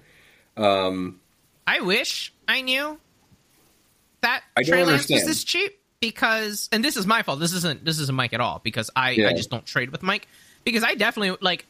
I 1.66 1.80
wish 1.80 2.32
I 2.46 2.60
knew 2.60 2.98
that 4.20 4.42
I 4.56 4.62
Trey 4.62 4.84
Lance 4.84 5.02
was 5.04 5.10
understand. 5.10 5.28
this 5.28 5.44
cheap 5.44 5.78
because, 6.02 6.68
and 6.72 6.84
this 6.84 6.96
is 6.98 7.06
my 7.06 7.22
fault. 7.22 7.38
This 7.40 7.54
isn't 7.54 7.84
this 7.84 7.98
isn't 8.00 8.14
Mike 8.14 8.34
at 8.34 8.40
all 8.40 8.60
because 8.62 8.90
I 8.94 9.12
Yeah. 9.12 9.28
I 9.28 9.32
just 9.32 9.48
don't 9.50 9.64
trade 9.64 9.90
with 9.90 10.02
Mike 10.02 10.26
because 10.64 10.82
I 10.84 10.94
definitely 10.96 11.38
like 11.40 11.64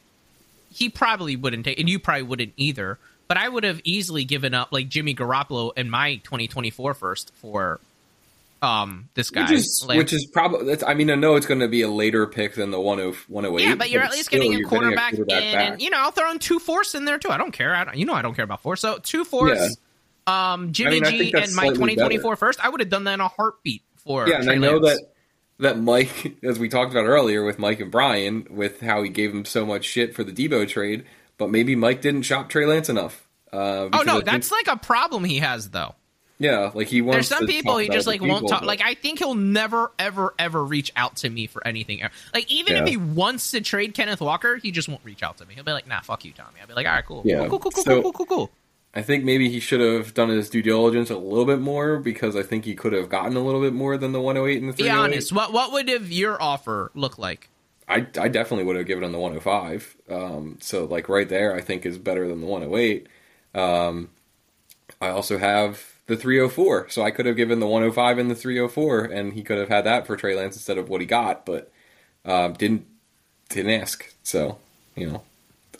he 0.73 0.89
probably 0.89 1.35
wouldn't 1.37 1.63
take, 1.65 1.79
and 1.79 1.87
you 1.87 1.99
probably 1.99 2.23
wouldn't 2.23 2.53
either. 2.57 2.97
But 3.27 3.37
I 3.37 3.47
would 3.47 3.63
have 3.63 3.79
easily 3.83 4.25
given 4.25 4.53
up 4.53 4.71
like 4.73 4.89
Jimmy 4.89 5.13
Garoppolo 5.15 5.71
and 5.77 5.89
my 5.89 6.15
2024 6.23 6.93
first 6.95 7.31
for 7.35 7.79
um 8.63 9.07
this 9.13 9.29
guy. 9.29 9.43
Which 9.43 9.51
is, 9.51 9.85
Like- 9.87 9.97
which 9.99 10.13
is 10.13 10.25
probably. 10.25 10.65
That's, 10.65 10.83
I 10.83 10.95
mean, 10.95 11.11
I 11.11 11.15
know 11.15 11.35
it's 11.35 11.45
going 11.45 11.59
to 11.59 11.67
be 11.67 11.83
a 11.83 11.87
later 11.89 12.25
pick 12.25 12.55
than 12.55 12.71
the 12.71 12.77
10 12.77 13.13
108. 13.27 13.63
yeah, 13.63 13.75
but 13.75 13.91
you're 13.91 14.01
at 14.01 14.11
least 14.11 14.25
still- 14.25 14.41
getting 14.41 14.55
a 14.55 14.67
quarterback, 14.67 15.13
quarterback 15.13 15.43
in, 15.43 15.59
and 15.59 15.81
you 15.81 15.91
know 15.91 15.97
I'll 15.99 16.11
throw 16.11 16.31
in 16.31 16.39
two 16.39 16.57
force 16.59 16.95
in 16.95 17.05
there 17.05 17.19
too. 17.19 17.29
I 17.29 17.37
don't 17.37 17.51
care. 17.51 17.75
I 17.75 17.83
don't, 17.83 17.97
you 17.97 18.05
know 18.05 18.13
I 18.13 18.23
don't 18.23 18.33
care 18.33 18.45
about 18.45 18.61
force. 18.61 18.81
So 18.81 18.97
two 18.97 19.25
force, 19.25 19.77
um, 20.25 20.71
Jimmy 20.73 20.97
I 21.05 21.11
mean, 21.11 21.19
G, 21.19 21.33
and 21.33 21.53
my 21.55 21.63
slightly 21.67 21.75
2024 21.95 22.35
first. 22.35 22.65
I 22.65 22.69
would 22.69 22.79
have 22.79 22.89
done 22.89 23.03
that 23.03 23.13
in 23.15 23.21
a 23.21 23.27
heartbeat 23.27 23.83
for 24.05 24.27
Yeah, 24.27 24.39
and 24.39 24.49
I 24.49 24.55
know 24.55 24.79
that 24.79 24.99
that 25.59 25.79
Mike, 25.79 26.35
as 26.43 26.59
we 26.59 26.67
talked 26.69 26.91
about 26.91 27.05
earlier 27.05 27.43
with 27.43 27.59
Mike 27.59 27.79
and 27.79 27.91
Brian, 27.91 28.47
with 28.49 28.81
how 28.81 29.03
he 29.03 29.09
gave 29.09 29.31
him 29.31 29.45
so 29.45 29.65
much 29.65 29.85
shit 29.85 30.13
for 30.15 30.23
the 30.23 30.31
Deebo 30.31 30.67
trade, 30.67 31.05
but 31.37 31.49
maybe 31.49 31.75
Mike 31.75 32.01
didn't 32.01 32.23
shop 32.23 32.49
Trey 32.49 32.65
Lance 32.65 32.89
enough. 32.89 33.27
Uh, 33.51 33.89
Oh 33.93 34.01
no, 34.05 34.21
that's 34.21 34.51
like 34.51 34.67
a 34.67 34.77
problem 34.77 35.23
he 35.23 35.37
has 35.37 35.69
though. 35.69 35.93
yeah, 36.39 36.71
like 36.73 36.87
he 36.87 37.01
wants. 37.01 37.29
There's 37.29 37.39
some 37.39 37.47
people 37.47 37.77
he 37.77 37.87
just 37.87 38.07
like 38.07 38.19
won't 38.21 38.47
talk. 38.49 38.61
but- 38.61 38.67
Like 38.67 38.81
I 38.83 38.95
think 38.95 39.19
he'll 39.19 39.35
never, 39.35 39.91
ever, 39.99 40.33
ever 40.39 40.63
reach 40.65 40.91
out 40.95 41.17
to 41.17 41.29
me 41.29 41.45
for 41.47 41.65
anything. 41.65 42.01
Like 42.33 42.51
even 42.51 42.75
if 42.75 42.87
he 42.87 42.97
wants 42.97 43.51
to 43.51 43.61
trade 43.61 43.93
Kenneth 43.93 44.21
Walker, 44.21 44.57
he 44.57 44.71
just 44.71 44.89
won't 44.89 45.01
reach 45.05 45.21
out 45.21 45.37
to 45.37 45.45
me. 45.45 45.53
He'll 45.53 45.63
be 45.63 45.71
like, 45.71 45.87
"Nah, 45.87 46.01
fuck 46.01 46.25
you, 46.25 46.31
Tommy." 46.33 46.59
I'll 46.61 46.67
be 46.67 46.73
like, 46.73 46.87
"All 46.87 46.93
right, 46.93 47.05
cool, 47.05 47.21
Yeah. 47.23 47.47
cool, 47.47 47.59
cool, 47.59 47.71
cool, 47.71 47.83
So- 47.83 48.01
cool, 48.01 48.11
cool, 48.11 48.25
cool, 48.25 48.47
cool." 48.47 48.51
I 48.95 49.01
think 49.01 49.23
maybe 49.23 49.49
he 49.49 49.59
should 49.59 49.79
have 49.79 50.13
done 50.13 50.29
his 50.29 50.49
due 50.49 50.61
diligence 50.61 51.09
a 51.09 51.17
little 51.17 51.45
bit 51.45 51.59
more 51.59 51.97
because 51.97 52.35
I 52.35 52.43
think 52.43 52.65
he 52.65 52.75
could 52.75 52.93
have 52.93 53.09
gotten 53.09 53.35
a 53.35 53.39
little 53.39 53.61
bit 53.61 53.73
more 53.73 53.97
than 53.97 54.11
the 54.11 54.21
108 54.21 54.61
and 54.61 54.71
the 54.71 54.83
Be 54.83 54.89
honest. 54.89 55.33
What 55.33 55.51
what 55.51 55.71
would 55.71 55.89
have 55.89 56.11
your 56.11 56.41
offer 56.41 56.91
look 56.93 57.17
like? 57.17 57.49
I, 57.87 58.07
I 58.17 58.27
definitely 58.27 58.63
would 58.65 58.75
have 58.75 58.85
given 58.85 59.03
him 59.03 59.11
the 59.11 59.19
105. 59.19 59.97
Um, 60.09 60.57
so 60.61 60.85
like 60.85 61.09
right 61.09 61.27
there, 61.27 61.55
I 61.55 61.61
think 61.61 61.85
is 61.85 61.97
better 61.97 62.27
than 62.27 62.39
the 62.39 62.47
108. 62.47 63.07
Um, 63.53 64.09
I 65.01 65.09
also 65.09 65.37
have 65.37 65.93
the 66.07 66.15
304, 66.15 66.89
so 66.89 67.01
I 67.01 67.11
could 67.11 67.25
have 67.25 67.35
given 67.35 67.59
the 67.59 67.67
105 67.67 68.17
and 68.17 68.31
the 68.31 68.35
304, 68.35 69.05
and 69.05 69.33
he 69.33 69.43
could 69.43 69.57
have 69.57 69.69
had 69.69 69.85
that 69.85 70.07
for 70.07 70.15
Trey 70.15 70.35
Lance 70.35 70.55
instead 70.55 70.77
of 70.77 70.89
what 70.89 71.01
he 71.01 71.07
got, 71.07 71.45
but 71.45 71.71
um, 72.25 72.53
didn't 72.53 72.85
didn't 73.49 73.71
ask. 73.71 74.13
So 74.23 74.59
you 74.95 75.09
know, 75.09 75.23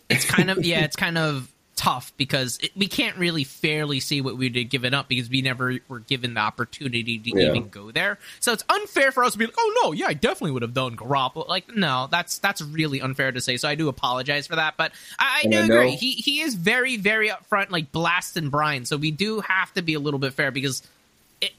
it's 0.10 0.26
kind 0.26 0.50
of 0.50 0.58
yeah, 0.66 0.84
it's 0.84 0.96
kind 0.96 1.18
of 1.18 1.53
tough 1.76 2.14
because 2.18 2.60
it, 2.62 2.72
we 2.76 2.88
can't 2.88 3.18
really 3.18 3.44
fairly 3.44 4.00
see 4.00 4.22
what 4.22 4.38
we 4.38 4.48
did 4.50 4.66
given 4.66 4.94
up 4.94 5.08
because 5.08 5.30
we 5.30 5.42
never 5.42 5.80
were 5.88 6.00
given 6.00 6.36
the 6.36 6.40
opportunity 6.40 7.18
to 7.18 7.30
Yeah. 7.34 7.50
even 7.50 7.70
go 7.70 7.92
there. 7.92 8.20
So 8.40 8.54
it's 8.54 8.64
unfair 8.70 9.12
for 9.12 9.24
us 9.24 9.34
to 9.34 9.40
be 9.40 9.46
like, 9.46 9.56
oh 9.58 9.82
no, 9.84 9.92
yeah, 9.92 10.06
I 10.08 10.14
definitely 10.14 10.52
would 10.52 10.62
have 10.62 10.74
done 10.74 10.96
Garoppolo. 10.96 11.48
Like, 11.48 11.76
no, 11.76 12.08
that's 12.12 12.38
that's 12.40 12.62
really 12.62 13.02
unfair 13.02 13.32
to 13.32 13.42
say. 13.42 13.58
So 13.58 13.68
I 13.68 13.76
do 13.76 13.90
apologize 13.90 14.46
for 14.48 14.56
that, 14.56 14.76
but 14.78 14.92
I, 15.18 15.42
I 15.44 15.48
do 15.48 15.58
I 15.58 15.64
agree. 15.66 15.92
He 15.96 16.12
he 16.12 16.42
is 16.42 16.56
very 16.56 16.98
very 16.98 17.30
upfront, 17.30 17.72
like 17.72 17.92
blasting 17.92 18.50
Brian. 18.50 18.86
So 18.86 18.98
we 18.98 19.12
do 19.12 19.40
have 19.42 19.74
to 19.74 19.82
be 19.82 19.96
a 19.96 20.00
little 20.00 20.20
bit 20.20 20.34
fair 20.34 20.52
because 20.52 20.84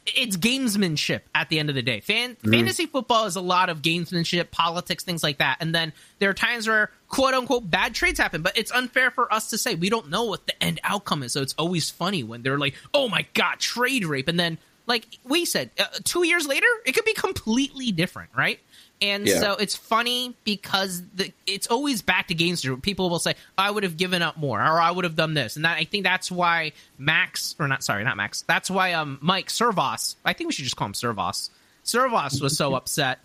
it's 0.06 0.38
gamesmanship 0.38 1.20
at 1.34 1.50
the 1.50 1.58
end 1.58 1.68
of 1.68 1.74
the 1.74 1.82
day. 1.82 2.00
Fan, 2.00 2.36
Mm-hmm. 2.36 2.52
Fantasy 2.52 2.86
football 2.86 3.26
is 3.26 3.36
a 3.36 3.40
lot 3.42 3.68
of 3.68 3.82
gamesmanship, 3.82 4.50
politics, 4.50 5.04
things 5.04 5.22
like 5.22 5.38
that. 5.38 5.58
And 5.60 5.74
then 5.74 5.92
there 6.20 6.30
are 6.30 6.34
times 6.34 6.66
where 6.66 6.90
quote 7.14 7.34
unquote 7.34 7.70
bad 7.70 7.94
trades 7.94 8.18
happen, 8.18 8.42
but 8.42 8.56
it's 8.58 8.70
unfair 8.72 9.10
for 9.10 9.32
us 9.32 9.50
to 9.50 9.58
say 9.58 9.74
we 9.74 9.88
don't 9.88 10.10
know 10.10 10.24
what 10.24 10.46
the 10.46 10.62
end 10.62 10.80
outcome 10.84 11.22
is. 11.22 11.32
So 11.32 11.42
it's 11.42 11.54
always 11.56 11.90
funny 11.90 12.22
when 12.22 12.42
they're 12.42 12.58
like, 12.58 12.74
"Oh 12.92 13.08
my 13.08 13.26
god, 13.34 13.60
trade 13.60 14.04
rape," 14.04 14.28
and 14.28 14.38
then 14.38 14.58
like 14.86 15.06
we 15.24 15.44
said, 15.46 15.70
uh, 15.78 15.84
two 16.04 16.26
years 16.26 16.46
later, 16.46 16.66
it 16.84 16.92
could 16.92 17.06
be 17.06 17.14
completely 17.14 17.90
different, 17.92 18.30
right? 18.36 18.60
And 19.00 19.26
Yeah. 19.26 19.40
so 19.40 19.52
it's 19.54 19.74
funny 19.74 20.34
because 20.44 21.02
the, 21.14 21.32
it's 21.46 21.66
always 21.66 22.02
back 22.02 22.28
to 22.28 22.34
games. 22.34 22.64
People 22.82 23.08
will 23.10 23.18
say, 23.18 23.34
"I 23.56 23.70
would 23.70 23.82
have 23.82 23.96
given 23.96 24.20
up 24.22 24.36
more," 24.36 24.60
or 24.60 24.80
"I 24.80 24.90
would 24.90 25.04
have 25.04 25.16
done 25.16 25.34
this," 25.34 25.56
and 25.56 25.64
that, 25.64 25.78
I 25.78 25.84
think 25.84 26.04
that's 26.04 26.30
why 26.30 26.72
Max, 26.98 27.54
or 27.58 27.66
not, 27.68 27.82
sorry, 27.84 28.04
not 28.04 28.16
Max. 28.16 28.42
That's 28.42 28.70
why 28.70 28.92
um 28.92 29.18
Mike 29.20 29.50
Servos. 29.50 30.16
I 30.24 30.32
think 30.32 30.48
we 30.48 30.52
should 30.52 30.64
just 30.64 30.76
call 30.76 30.86
him 30.88 30.94
Servos. 30.94 31.50
Servos 31.82 32.40
was 32.40 32.56
so 32.56 32.74
upset 32.74 33.18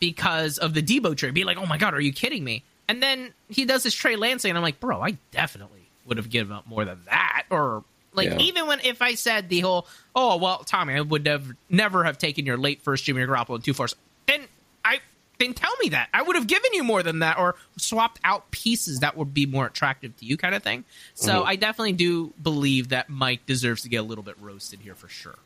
because 0.00 0.58
of 0.58 0.74
the 0.74 0.82
Deebo 0.82 1.16
trade. 1.16 1.34
Be 1.34 1.44
like, 1.44 1.56
"Oh 1.56 1.66
my 1.66 1.78
god, 1.78 1.94
are 1.94 2.00
you 2.00 2.12
kidding 2.12 2.44
me?" 2.44 2.62
And 2.88 3.02
then 3.02 3.34
he 3.48 3.66
does 3.66 3.82
this 3.82 3.94
Trey 3.94 4.16
Lance 4.16 4.42
thing, 4.42 4.50
and 4.50 4.58
I'm 4.58 4.62
like, 4.62 4.80
"Bro, 4.80 5.02
I 5.02 5.18
definitely 5.30 5.88
would 6.06 6.16
have 6.16 6.30
given 6.30 6.52
up 6.52 6.66
more 6.66 6.84
than 6.84 7.02
that," 7.04 7.44
or 7.50 7.84
like 8.14 8.30
Yeah. 8.30 8.38
even 8.38 8.66
when 8.66 8.80
if 8.80 9.02
I 9.02 9.14
said 9.14 9.48
the 9.48 9.60
whole, 9.60 9.86
"Oh 10.14 10.38
well, 10.38 10.64
Tommy, 10.64 10.94
I 10.94 11.00
would 11.02 11.26
have 11.26 11.46
never 11.68 12.04
have 12.04 12.18
taken 12.18 12.46
your 12.46 12.56
late 12.56 12.82
first 12.82 13.04
Jimmy 13.04 13.20
Garoppolo 13.22 13.56
and 13.56 13.64
two 13.64 13.74
fours," 13.74 13.94
then 14.26 14.46
I 14.84 15.00
then 15.38 15.54
tell 15.54 15.72
me 15.80 15.90
that 15.90 16.08
I 16.14 16.22
would 16.22 16.34
have 16.34 16.46
given 16.46 16.72
you 16.72 16.82
more 16.82 17.02
than 17.02 17.18
that, 17.20 17.38
or 17.38 17.56
swapped 17.76 18.20
out 18.24 18.50
pieces 18.50 19.00
that 19.00 19.16
would 19.16 19.34
be 19.34 19.46
more 19.46 19.66
attractive 19.66 20.16
to 20.16 20.24
you, 20.24 20.36
kind 20.36 20.54
of 20.54 20.62
thing. 20.62 20.84
So 21.14 21.40
mm-hmm. 21.40 21.48
I 21.48 21.56
definitely 21.56 21.92
do 21.92 22.32
believe 22.42 22.88
that 22.88 23.08
Mike 23.08 23.44
deserves 23.46 23.82
to 23.82 23.88
get 23.88 23.98
a 23.98 24.02
little 24.02 24.24
bit 24.24 24.36
roasted 24.40 24.80
here 24.80 24.94
for 24.94 25.08
sure. 25.08 25.38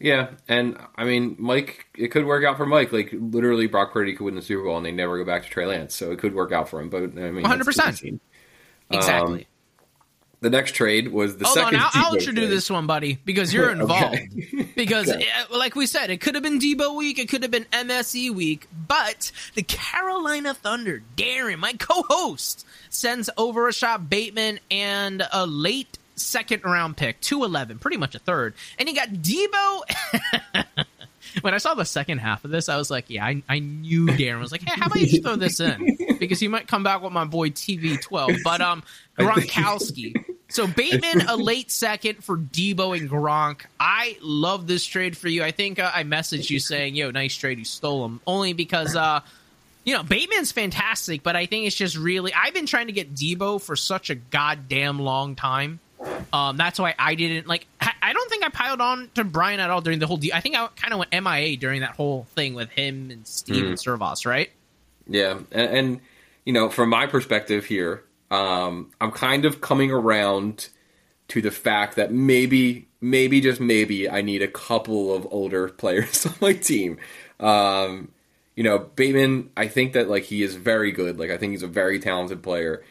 Yeah, 0.00 0.30
and 0.48 0.76
I 0.96 1.04
mean, 1.04 1.36
Mike, 1.38 1.86
it 1.96 2.08
could 2.08 2.26
work 2.26 2.44
out 2.44 2.56
for 2.56 2.66
Mike. 2.66 2.92
Like 2.92 3.10
literally, 3.12 3.66
Brock 3.68 3.92
Purdy 3.92 4.14
could 4.14 4.24
win 4.24 4.34
the 4.34 4.42
Super 4.42 4.64
Bowl 4.64 4.76
and 4.76 4.84
they 4.84 4.92
never 4.92 5.16
go 5.16 5.24
back 5.24 5.44
to 5.44 5.48
Trey 5.50 5.66
Lance, 5.66 5.94
so 5.94 6.10
it 6.10 6.18
could 6.18 6.34
work 6.34 6.52
out 6.52 6.68
for 6.68 6.80
him. 6.80 6.90
But 6.90 7.02
I 7.04 7.06
mean, 7.30 7.36
be 7.36 7.42
100%. 7.42 7.98
seen. 7.98 8.20
Exactly. 8.90 9.46
The 10.40 10.50
next 10.50 10.72
trade 10.74 11.08
was 11.08 11.38
the 11.38 11.46
Hold 11.46 11.56
on, 11.56 11.64
second. 11.64 11.80
I'll, 11.80 11.90
I'll 11.94 12.12
Deebo 12.12 12.18
introduce 12.18 12.50
this 12.50 12.68
one, 12.70 12.86
buddy, 12.86 13.18
because 13.24 13.54
you're 13.54 13.70
involved. 13.80 14.16
Okay. 14.16 14.68
Because, 14.76 15.08
Okay. 15.08 15.24
uh, 15.50 15.56
like 15.56 15.74
we 15.74 15.86
said, 15.86 16.10
it 16.10 16.20
could 16.20 16.34
have 16.34 16.42
been 16.44 16.58
Deebo 16.58 16.94
week, 16.96 17.18
it 17.18 17.30
could 17.30 17.40
have 17.42 17.50
been 17.50 17.64
MSE 17.72 18.30
week, 18.34 18.66
but 18.86 19.32
the 19.54 19.62
Carolina 19.62 20.52
Thunder, 20.52 21.02
Darren, 21.16 21.58
my 21.60 21.72
co-host, 21.72 22.66
sends 22.90 23.30
over 23.38 23.62
Rashod 23.62 24.10
Bateman 24.10 24.60
and 24.70 25.26
a 25.32 25.46
late 25.46 25.98
second 26.16 26.64
round 26.64 26.96
pick, 26.96 27.20
two 27.20 27.44
eleven, 27.44 27.78
pretty 27.78 27.96
much 27.96 28.14
a 28.14 28.18
third, 28.18 28.54
and 28.78 28.88
he 28.88 28.94
got 28.94 29.08
Deebo. 29.08 29.82
when 31.40 31.54
I 31.54 31.58
saw 31.58 31.74
the 31.74 31.84
second 31.84 32.18
half 32.18 32.44
of 32.44 32.50
this, 32.50 32.68
I 32.68 32.76
was 32.76 32.90
like, 32.90 33.06
yeah, 33.08 33.24
I, 33.24 33.42
I 33.48 33.58
knew 33.58 34.06
Darren 34.06 34.40
was 34.40 34.52
like, 34.52 34.62
hey, 34.62 34.78
how 34.78 34.86
about 34.86 35.00
you 35.00 35.06
just 35.06 35.22
throw 35.22 35.36
this 35.36 35.60
in? 35.60 35.98
Because 36.14 36.40
he 36.40 36.48
might 36.48 36.68
come 36.68 36.84
back 36.84 37.02
with 37.02 37.12
my 37.12 37.24
boy 37.24 37.50
TV12. 37.50 38.38
But 38.44 38.60
um 38.60 38.82
Gronkowski. 39.18 40.14
So 40.48 40.66
Bateman, 40.66 41.22
a 41.28 41.36
late 41.36 41.70
second 41.70 42.22
for 42.22 42.36
Deebo 42.36 42.96
and 42.96 43.10
Gronk. 43.10 43.62
I 43.78 44.16
love 44.22 44.66
this 44.66 44.86
trade 44.86 45.16
for 45.16 45.28
you. 45.28 45.42
I 45.42 45.50
think 45.50 45.78
uh, 45.78 45.90
I 45.92 46.04
messaged 46.04 46.48
you 46.48 46.60
saying, 46.60 46.94
yo, 46.94 47.10
nice 47.10 47.34
trade. 47.34 47.58
You 47.58 47.64
stole 47.64 48.04
him. 48.04 48.20
Only 48.26 48.52
because, 48.52 48.94
uh, 48.94 49.20
you 49.84 49.94
know, 49.94 50.02
Bateman's 50.02 50.52
fantastic, 50.52 51.22
but 51.22 51.36
I 51.36 51.46
think 51.46 51.66
it's 51.66 51.76
just 51.76 51.96
really. 51.96 52.32
I've 52.32 52.54
been 52.54 52.66
trying 52.66 52.86
to 52.86 52.92
get 52.92 53.14
Deebo 53.14 53.60
for 53.60 53.76
such 53.76 54.10
a 54.10 54.14
goddamn 54.14 55.00
long 55.00 55.34
time. 55.34 55.80
Um, 56.32 56.56
that's 56.56 56.78
why 56.78 56.94
I 56.98 57.14
didn't 57.14 57.46
like. 57.46 57.66
I 57.80 58.12
don't 58.12 58.28
think 58.28 58.44
I 58.44 58.50
piled 58.50 58.80
on 58.80 59.10
to 59.14 59.24
Brian 59.24 59.60
at 59.60 59.70
all 59.70 59.80
during 59.80 59.98
the 59.98 60.06
whole. 60.06 60.16
De- 60.16 60.32
I 60.32 60.40
think 60.40 60.56
I 60.56 60.68
kind 60.76 60.92
of 60.92 60.98
went 60.98 61.12
MIA 61.12 61.56
during 61.56 61.80
that 61.80 61.92
whole 61.92 62.24
thing 62.34 62.54
with 62.54 62.70
him 62.70 63.10
and 63.10 63.26
Steve 63.26 63.64
and 63.64 63.80
Servos, 63.80 64.26
right? 64.26 64.50
Yeah, 65.06 65.38
and, 65.52 65.76
and 65.76 66.00
you 66.44 66.52
know, 66.52 66.68
from 66.68 66.90
my 66.90 67.06
perspective 67.06 67.64
here, 67.64 68.04
um, 68.30 68.90
I'm 69.00 69.10
kind 69.10 69.44
of 69.44 69.60
coming 69.60 69.90
around 69.90 70.68
to 71.28 71.40
the 71.40 71.50
fact 71.50 71.96
that 71.96 72.12
maybe, 72.12 72.88
maybe 73.00 73.40
just 73.40 73.60
maybe, 73.60 74.08
I 74.08 74.22
need 74.22 74.42
a 74.42 74.48
couple 74.48 75.14
of 75.14 75.26
older 75.30 75.68
players 75.70 76.26
on 76.26 76.34
my 76.40 76.52
team. 76.52 76.98
Um, 77.40 78.10
you 78.54 78.62
know, 78.62 78.78
Bateman, 78.78 79.50
I 79.56 79.68
think 79.68 79.94
that 79.94 80.08
like 80.08 80.24
he 80.24 80.42
is 80.42 80.54
very 80.54 80.92
good. 80.92 81.18
Like 81.18 81.30
I 81.30 81.38
think 81.38 81.52
he's 81.52 81.62
a 81.62 81.68
very 81.68 81.98
talented 81.98 82.42
player, 82.42 82.84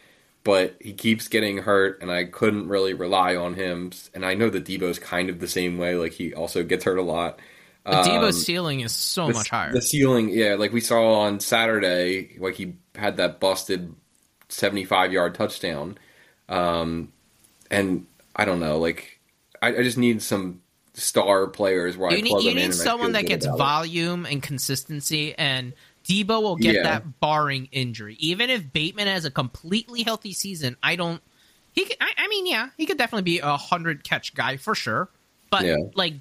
but 0.44 0.76
he 0.80 0.94
keeps 0.94 1.28
getting 1.28 1.60
hurt, 1.60 2.02
and 2.02 2.12
I 2.12 2.26
couldn't 2.26 2.68
really 2.68 2.94
rely 2.94 3.36
on 3.36 3.54
him. 3.54 3.92
And 4.14 4.26
I 4.26 4.34
know 4.34 4.50
that 4.50 4.66
Deebo's 4.66 5.00
kind 5.00 5.30
of 5.30 5.40
the 5.40 5.48
same 5.48 5.78
way. 5.78 5.96
Like 5.96 6.14
he 6.14 6.34
also 6.34 6.64
gets 6.64 6.84
hurt 6.84 6.98
a 6.98 7.04
lot. 7.04 7.40
Um, 7.86 8.06
Deebo's 8.06 8.46
ceiling 8.46 8.80
is 8.82 8.94
so 8.94 9.28
the- 9.28 9.34
much 9.34 9.50
higher. 9.50 9.74
The 9.74 9.82
ceiling, 9.82 10.30
yeah, 10.30 10.56
like 10.56 10.72
we 10.74 10.82
saw 10.82 11.22
on 11.22 11.40
Saturday, 11.40 12.38
like 12.40 12.56
he 12.56 12.76
had 12.96 13.18
that 13.18 13.40
busted 13.40 13.94
seventy-five 14.50 15.12
yard 15.12 15.36
touchdown, 15.36 15.98
um, 16.48 17.12
and 17.70 18.06
I 18.36 18.46
don't 18.46 18.60
know, 18.60 18.78
like 18.80 19.20
I, 19.62 19.70
I 19.70 19.84
just 19.84 19.98
need 19.98 20.22
some 20.22 20.62
star 20.94 21.48
players 21.48 21.98
where 21.98 22.12
I 22.12 22.16
you 22.16 22.22
need, 22.22 22.30
plug 22.30 22.44
you 22.44 22.54
need 22.54 22.74
someone 22.74 23.14
that 23.14 23.26
gets 23.26 23.46
volume 23.46 24.26
and 24.26 24.42
consistency, 24.42 25.34
and 25.38 25.74
Deebo 26.08 26.42
will 26.42 26.56
get 26.58 26.76
Yeah. 26.76 26.84
that 26.84 27.20
barring 27.20 27.70
injury. 27.72 28.16
Even 28.20 28.50
if 28.50 28.72
Bateman 28.74 29.08
has 29.08 29.26
a 29.26 29.32
completely 29.32 30.04
healthy 30.04 30.34
season, 30.34 30.76
I 30.84 30.96
don't. 30.96 31.22
He, 31.74 31.86
could, 31.86 31.98
I, 32.00 32.12
I 32.18 32.28
mean, 32.28 32.46
yeah, 32.46 32.70
he 32.78 32.86
could 32.86 32.98
definitely 32.98 33.24
be 33.24 33.40
a 33.40 33.58
hundred 33.58 34.04
catch 34.04 34.36
guy 34.36 34.58
for 34.58 34.76
sure. 34.76 35.10
But 35.50 35.66
Yeah. 35.66 35.78
like 35.96 36.16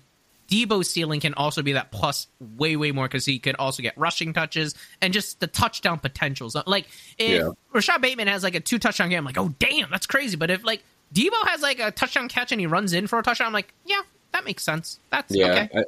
Deebo's 0.48 0.88
ceiling 0.90 1.20
can 1.20 1.34
also 1.34 1.62
be 1.62 1.72
that 1.72 1.90
plus 1.90 2.26
way 2.58 2.76
way 2.76 2.92
more 2.92 3.06
because 3.06 3.24
he 3.24 3.38
could 3.38 3.56
also 3.56 3.82
get 3.82 3.96
rushing 3.96 4.32
touches 4.34 4.74
and 5.00 5.12
just 5.12 5.40
the 5.40 5.46
touchdown 5.46 5.98
potentials. 5.98 6.56
Like 6.66 6.86
if 7.18 7.42
Yeah. 7.42 7.50
Rashod 7.72 8.00
Bateman 8.02 8.28
has 8.28 8.42
like 8.42 8.54
a 8.54 8.60
two 8.60 8.78
touchdown 8.78 9.08
game, 9.08 9.18
I'm 9.18 9.24
like, 9.24 9.38
oh 9.38 9.54
damn, 9.58 9.90
that's 9.90 10.06
crazy. 10.06 10.36
But 10.36 10.50
if 10.50 10.64
like 10.64 10.82
Deebo 11.14 11.46
has 11.48 11.60
like 11.62 11.80
a 11.80 11.90
touchdown 11.90 12.28
catch 12.28 12.52
and 12.52 12.60
he 12.60 12.66
runs 12.66 12.92
in 12.92 13.06
for 13.06 13.18
a 13.18 13.22
touchdown, 13.22 13.46
I'm 13.48 13.52
like, 13.52 13.72
yeah, 13.84 14.00
that 14.32 14.44
makes 14.44 14.62
sense. 14.62 14.98
That's 15.10 15.34
Yeah, 15.34 15.46
okay. 15.46 15.68
I, 15.80 15.84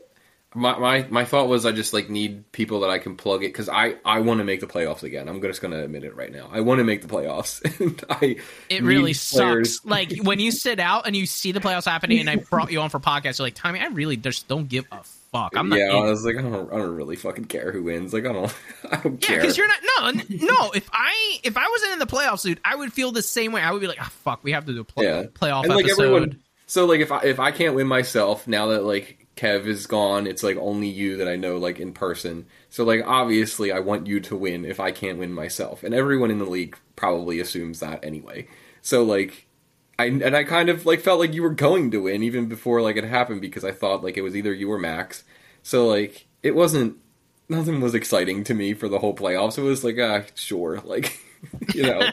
my, 0.54 0.78
my 0.78 1.06
my 1.10 1.24
thought 1.24 1.48
was 1.48 1.66
I 1.66 1.72
just 1.72 1.92
like 1.92 2.08
need 2.08 2.50
people 2.52 2.80
that 2.80 2.90
I 2.90 2.98
can 2.98 3.16
plug 3.16 3.42
it 3.42 3.48
because 3.48 3.68
I 3.68 3.96
I 4.04 4.20
want 4.20 4.38
to 4.38 4.44
make 4.44 4.60
the 4.60 4.66
playoffs 4.66 5.02
again. 5.02 5.28
I'm 5.28 5.40
just 5.42 5.60
gonna 5.60 5.82
admit 5.82 6.04
it 6.04 6.14
right 6.14 6.32
now. 6.32 6.48
I 6.52 6.60
want 6.60 6.78
to 6.78 6.84
make 6.84 7.02
the 7.02 7.08
playoffs. 7.08 7.60
and 7.80 8.02
I 8.08 8.36
It 8.68 8.82
really 8.82 9.14
players- 9.14 9.20
sucks. 9.74 9.84
Like 9.84 10.12
when 10.22 10.38
you 10.40 10.50
sit 10.52 10.80
out 10.80 11.06
and 11.06 11.14
you 11.16 11.26
see 11.26 11.52
the 11.52 11.60
playoffs 11.60 11.84
happening, 11.86 12.20
and 12.20 12.30
I 12.30 12.36
brought 12.36 12.70
you 12.72 12.80
on 12.80 12.90
for 12.90 13.00
podcasts, 13.00 13.38
you're 13.38 13.46
like, 13.46 13.54
Tommy, 13.54 13.80
I 13.80 13.86
really 13.88 14.16
just 14.16 14.48
don't 14.48 14.68
give 14.68 14.86
a 14.92 15.02
fuck. 15.32 15.52
I'm 15.56 15.68
not. 15.68 15.78
yeah, 15.78 15.90
in 15.90 15.96
I 15.96 16.10
was 16.10 16.24
like, 16.24 16.36
I 16.36 16.42
don't, 16.42 16.72
I 16.72 16.76
don't 16.76 16.94
really 16.96 17.16
fucking 17.16 17.46
care 17.46 17.72
who 17.72 17.82
wins. 17.82 18.12
Like, 18.12 18.24
I 18.24 18.32
don't, 18.32 18.54
I 18.90 18.96
don't 18.96 19.20
Yeah, 19.22 19.26
care. 19.28 19.40
because 19.40 19.56
you're 19.58 19.66
not. 19.66 19.78
No, 19.82 20.10
no. 20.30 20.70
If 20.72 20.88
I 20.92 21.38
if 21.42 21.56
I 21.56 21.68
wasn't 21.68 21.92
in 21.94 21.98
the 21.98 22.06
playoffs, 22.06 22.42
dude, 22.42 22.60
I 22.64 22.76
would 22.76 22.92
feel 22.92 23.10
the 23.12 23.22
same 23.22 23.52
way. 23.52 23.60
I 23.60 23.70
would 23.72 23.80
be 23.80 23.88
like, 23.88 23.98
oh, 24.00 24.08
fuck, 24.24 24.44
we 24.44 24.52
have 24.52 24.64
to 24.66 24.72
do 24.72 24.80
a 24.80 24.84
play, 24.84 25.06
yeah, 25.06 25.24
playoff 25.24 25.64
and 25.64 25.74
like 25.74 25.84
episode. 25.86 26.02
everyone. 26.04 26.40
So 26.66 26.86
like, 26.86 27.00
if 27.00 27.12
I 27.12 27.20
if 27.24 27.40
I 27.40 27.50
can't 27.50 27.74
win 27.74 27.86
myself 27.86 28.46
now 28.48 28.68
that 28.68 28.84
like 28.84 29.23
Kev 29.36 29.66
is 29.66 29.86
gone, 29.86 30.26
it's 30.26 30.42
like 30.42 30.56
only 30.56 30.88
you 30.88 31.16
that 31.16 31.28
I 31.28 31.36
know 31.36 31.56
like 31.56 31.80
in 31.80 31.92
person. 31.92 32.46
So 32.70 32.84
like, 32.84 33.02
obviously, 33.04 33.72
I 33.72 33.80
want 33.80 34.06
you 34.06 34.20
to 34.20 34.36
win 34.36 34.64
if 34.64 34.78
I 34.80 34.92
can't 34.92 35.18
win 35.18 35.32
myself, 35.32 35.82
and 35.82 35.94
everyone 35.94 36.30
in 36.30 36.38
the 36.38 36.44
league 36.44 36.76
probably 36.96 37.40
assumes 37.40 37.80
that 37.80 38.04
anyway. 38.04 38.48
So 38.80 39.02
like. 39.02 39.46
I, 39.96 40.06
and 40.06 40.34
I 40.34 40.42
kind 40.42 40.70
of 40.70 40.84
like 40.86 40.98
felt 40.98 41.20
like 41.20 41.34
you 41.34 41.42
were 41.44 41.50
going 41.50 41.92
to 41.92 42.02
win 42.02 42.24
even 42.24 42.46
before 42.46 42.82
like 42.82 42.96
it 42.96 43.04
happened 43.04 43.40
because 43.40 43.62
I 43.62 43.70
thought 43.70 44.02
like 44.02 44.16
it 44.16 44.22
was 44.22 44.34
either 44.34 44.52
you 44.52 44.68
or 44.72 44.76
Max. 44.76 45.22
So 45.62 45.86
like 45.86 46.26
it 46.42 46.56
wasn't 46.56 46.96
nothing 47.48 47.80
was 47.80 47.94
exciting 47.94 48.42
to 48.44 48.54
me 48.54 48.74
for 48.74 48.88
the 48.88 48.98
whole 48.98 49.14
playoffs. 49.14 49.56
It 49.56 49.62
was 49.62 49.84
like 49.84 49.96
ah 50.00 50.22
sure 50.34 50.80
like 50.84 51.16
you 51.74 51.82
know 51.82 52.10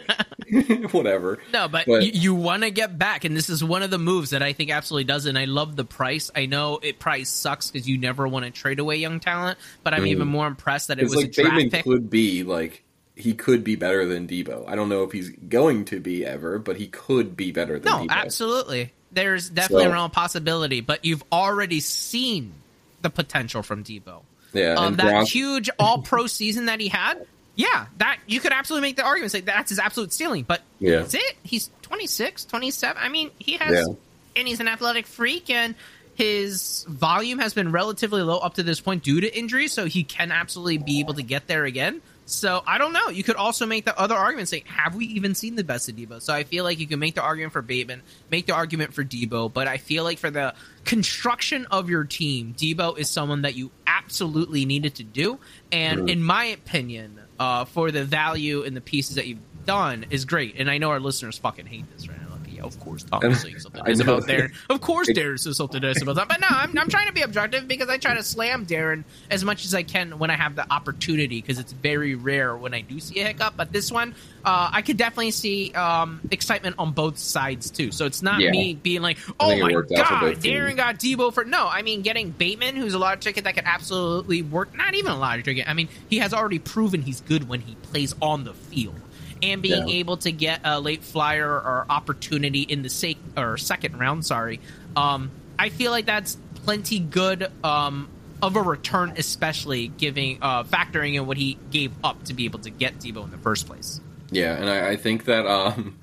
whatever. 0.92 1.40
No, 1.54 1.68
but, 1.68 1.86
But- 1.86 2.04
you, 2.04 2.12
you 2.14 2.36
want 2.36 2.64
to 2.64 2.72
get 2.72 2.98
back, 2.98 3.24
and 3.26 3.36
this 3.36 3.50
is 3.50 3.64
one 3.64 3.84
of 3.84 3.92
the 3.92 3.98
moves 3.98 4.32
that 4.32 4.42
I 4.44 4.54
think 4.54 4.72
absolutely 4.72 5.06
does. 5.06 5.26
And 5.26 5.38
I 5.38 5.46
love 5.46 5.76
the 5.76 5.86
price. 5.86 6.32
I 6.36 6.46
know 6.46 6.80
it 6.82 7.00
price 7.00 7.30
sucks 7.30 7.72
because 7.72 7.88
you 7.88 7.98
never 7.98 8.28
want 8.28 8.46
to 8.46 8.52
trade 8.52 8.80
away 8.80 8.98
young 8.98 9.20
talent, 9.20 9.58
but 9.84 9.94
I'm 9.94 10.08
even 10.08 10.28
more 10.28 10.48
impressed 10.48 10.88
that 10.90 11.00
it 11.00 11.04
was 11.04 11.14
Mm. 11.14 11.18
like 11.18 11.26
a 11.26 11.30
draft 11.32 11.56
Bateman 11.56 11.70
pick. 11.72 11.84
could 11.84 12.10
be 12.10 12.44
like 12.44 12.84
he 13.16 13.34
could 13.34 13.64
be 13.64 13.76
better 13.76 14.06
than 14.06 14.28
Deebo. 14.28 14.68
I 14.68 14.76
don't 14.76 14.90
know 14.90 15.04
if 15.04 15.12
he's 15.12 15.30
going 15.30 15.86
to 15.86 16.00
be 16.00 16.26
ever, 16.26 16.58
but 16.60 16.78
he 16.78 16.88
could 16.88 17.36
be 17.38 17.52
better 17.52 17.78
than 17.80 17.92
No, 17.92 18.00
Deebo. 18.06 18.10
absolutely. 18.10 18.92
There's 19.12 19.50
definitely 19.50 19.86
So- 19.86 19.90
a 19.92 19.94
real 19.94 20.10
possibility, 20.10 20.82
but 20.82 21.04
you've 21.06 21.24
already 21.32 21.82
seen 21.82 22.54
the 23.02 23.10
potential 23.10 23.62
from 23.64 23.84
Deebo. 23.84 24.22
Yeah, 24.54 24.74
Um, 24.76 24.96
that 24.96 25.06
Gronk- 25.06 25.28
huge 25.30 25.70
All 25.80 26.02
Pro 26.02 26.28
season 26.28 26.66
that 26.66 26.80
he 26.80 26.88
had, 26.88 27.26
yeah, 27.56 27.88
that 27.98 28.20
you 28.28 28.40
could 28.40 28.52
absolutely 28.52 28.90
make 28.90 28.96
the 28.96 29.04
argument 29.04 29.32
say 29.32 29.42
that's 29.42 29.70
his 29.70 29.80
absolute 29.80 30.14
ceiling. 30.14 30.44
But 30.48 30.62
Yeah. 30.80 31.00
that's 31.00 31.16
it. 31.16 31.38
He's 31.44 31.70
26, 31.82 32.46
27. 32.46 33.02
I 33.02 33.10
mean, 33.10 33.32
he 33.40 33.58
has, 33.58 33.88
Yeah. 33.88 33.94
and 34.36 34.48
he's 34.48 34.60
an 34.60 34.68
athletic 34.68 35.06
freak, 35.06 35.50
and 35.50 35.76
his 36.16 36.86
volume 36.88 37.40
has 37.40 37.54
been 37.54 37.72
relatively 37.72 38.22
low 38.22 38.38
up 38.38 38.56
to 38.56 38.64
this 38.64 38.80
point 38.80 39.04
due 39.04 39.22
to 39.22 39.38
injury, 39.38 39.68
so 39.68 39.86
he 39.86 40.04
can 40.04 40.32
absolutely 40.32 40.78
be 40.78 41.00
able 41.00 41.16
to 41.16 41.24
get 41.24 41.48
there 41.48 41.66
again. 41.66 42.02
So 42.26 42.64
I 42.66 42.78
don't 42.78 42.94
know. 42.94 43.10
You 43.10 43.24
could 43.24 43.36
also 43.36 43.66
make 43.66 43.84
the 43.84 43.98
other 44.00 44.16
argument 44.16 44.48
say, 44.48 44.64
have 44.68 44.96
we 44.96 45.06
even 45.06 45.36
seen 45.36 45.56
the 45.56 45.64
best 45.64 45.90
of 45.90 45.96
Deebo? 45.96 46.22
So 46.22 46.34
I 46.34 46.44
feel 46.44 46.64
like 46.64 46.80
you 46.80 46.88
can 46.88 47.00
make 47.00 47.16
the 47.16 47.22
argument 47.22 47.52
for 47.52 47.62
Bateman, 47.62 48.02
make 48.30 48.46
the 48.46 48.54
argument 48.54 48.94
for 48.94 49.04
Deebo, 49.04 49.52
but 49.52 49.68
I 49.68 49.78
feel 49.78 50.04
like 50.04 50.18
for 50.18 50.30
the 50.30 50.54
construction 50.86 51.66
of 51.72 51.90
your 51.90 52.06
team, 52.06 52.56
Deebo 52.58 52.98
is 52.98 53.10
someone 53.10 53.42
that 53.42 53.56
you 53.56 53.72
absolutely 53.86 54.66
needed 54.66 54.96
to 54.96 55.04
do. 55.04 55.40
And 55.72 56.00
mm-hmm. 56.00 56.10
in 56.10 56.24
my 56.24 56.46
opinion, 56.46 57.20
uh, 57.42 57.66
for 57.66 57.90
the 57.90 58.04
value 58.06 58.64
and 58.64 58.78
the 58.78 58.82
pieces 58.82 59.16
that 59.16 59.26
you've 59.26 59.40
done 59.66 60.06
is 60.12 60.26
great. 60.26 60.58
And 60.60 60.70
I 60.70 60.78
know 60.78 60.92
our 60.92 61.00
listeners 61.00 61.40
fucking 61.40 61.66
hate 61.66 61.92
this 61.92 62.08
right 62.08 62.22
now. 62.22 62.31
Of 62.62 62.80
course, 62.80 63.04
Tom 63.04 63.24
is 63.26 63.64
something 63.64 63.84
nice 63.84 64.00
about 64.00 64.24
Darren. 64.24 64.54
Of 64.70 64.82
course, 64.82 65.10
Darren 65.10 65.40
says 65.40 65.58
something 65.58 65.82
nice 65.82 66.02
about 66.02 66.16
that. 66.16 66.28
But 66.28 66.40
no, 66.40 66.48
I'm, 66.50 66.78
I'm 66.78 66.90
trying 66.90 67.08
to 67.08 67.14
be 67.14 67.22
objective 67.22 67.68
because 67.68 67.90
I 67.90 67.98
try 67.98 68.14
to 68.16 68.24
slam 68.24 68.66
Darren 68.66 69.04
as 69.30 69.44
much 69.44 69.66
as 69.66 69.74
I 69.74 69.84
can 69.84 70.20
when 70.20 70.30
I 70.30 70.36
have 70.36 70.56
the 70.56 70.72
opportunity 70.72 71.42
because 71.42 71.60
it's 71.60 71.72
very 71.72 72.16
rare 72.16 72.56
when 72.56 72.74
I 72.74 72.82
do 72.82 73.00
see 73.00 73.20
a 73.20 73.26
hiccup. 73.26 73.56
But 73.58 73.72
this 73.72 73.92
one, 73.92 74.16
uh, 74.46 74.70
I 74.72 74.82
could 74.82 74.98
definitely 74.98 75.32
see 75.32 75.72
um, 75.74 76.22
excitement 76.32 76.76
on 76.78 76.94
both 76.94 77.18
sides 77.18 77.72
too. 77.72 77.92
So 77.92 78.06
it's 78.06 78.22
not 78.22 78.42
yeah. 78.42 78.52
me 78.52 78.74
being 78.76 79.02
like, 79.02 79.18
"Oh 79.40 79.58
my 79.58 79.72
god, 79.72 79.88
Darren 79.88 80.76
got 80.76 80.98
Deebo 80.98 81.34
for." 81.34 81.44
No, 81.44 81.68
I 81.68 81.82
mean 81.82 82.02
getting 82.02 82.32
Bateman, 82.32 82.76
who's 82.76 82.94
a 82.94 83.00
lottery 83.00 83.22
ticket 83.22 83.44
that 83.46 83.56
could 83.56 83.66
absolutely 83.66 84.42
work. 84.42 84.76
Not 84.76 84.94
even 84.94 85.12
a 85.12 85.18
lottery 85.18 85.44
ticket. 85.44 85.70
I 85.70 85.74
mean, 85.74 85.90
he 86.10 86.20
has 86.20 86.34
already 86.34 86.60
proven 86.60 87.02
he's 87.02 87.22
good 87.22 87.48
when 87.48 87.62
he 87.62 87.76
plays 87.76 88.16
on 88.22 88.44
the 88.44 88.54
field 88.54 88.96
and 89.42 89.62
being 89.62 89.88
yeah. 89.88 89.96
able 89.96 90.18
to 90.18 90.32
get 90.32 90.62
a 90.64 90.80
late 90.80 91.04
flyer 91.04 91.50
or 91.50 91.86
opportunity 91.90 92.62
in 92.62 92.82
the 92.82 92.90
sec- 92.90 93.18
or 93.38 93.58
second 93.58 94.00
round, 94.00 94.26
sorry, 94.26 94.60
um, 94.96 95.32
I 95.58 95.70
feel 95.70 95.92
like 95.92 96.06
that's 96.06 96.38
plenty 96.64 97.00
good 97.00 97.52
um, 97.64 98.10
of 98.42 98.56
a 98.56 98.62
return, 98.62 99.14
especially 99.18 99.88
giving 99.88 100.40
uh, 100.42 100.64
factoring 100.64 101.16
in 101.16 101.26
what 101.26 101.38
he 101.38 101.58
gave 101.72 101.92
up 102.04 102.24
to 102.26 102.34
be 102.34 102.46
able 102.46 102.60
to 102.60 102.70
get 102.70 103.00
Deebo 103.00 103.24
in 103.24 103.32
the 103.32 103.38
first 103.38 103.68
place. 103.68 104.00
Yeah, 104.32 104.56
and 104.56 104.70
I, 104.70 104.92
I 104.92 104.96
think 104.96 105.26
that 105.26 105.46
um, 105.46 105.98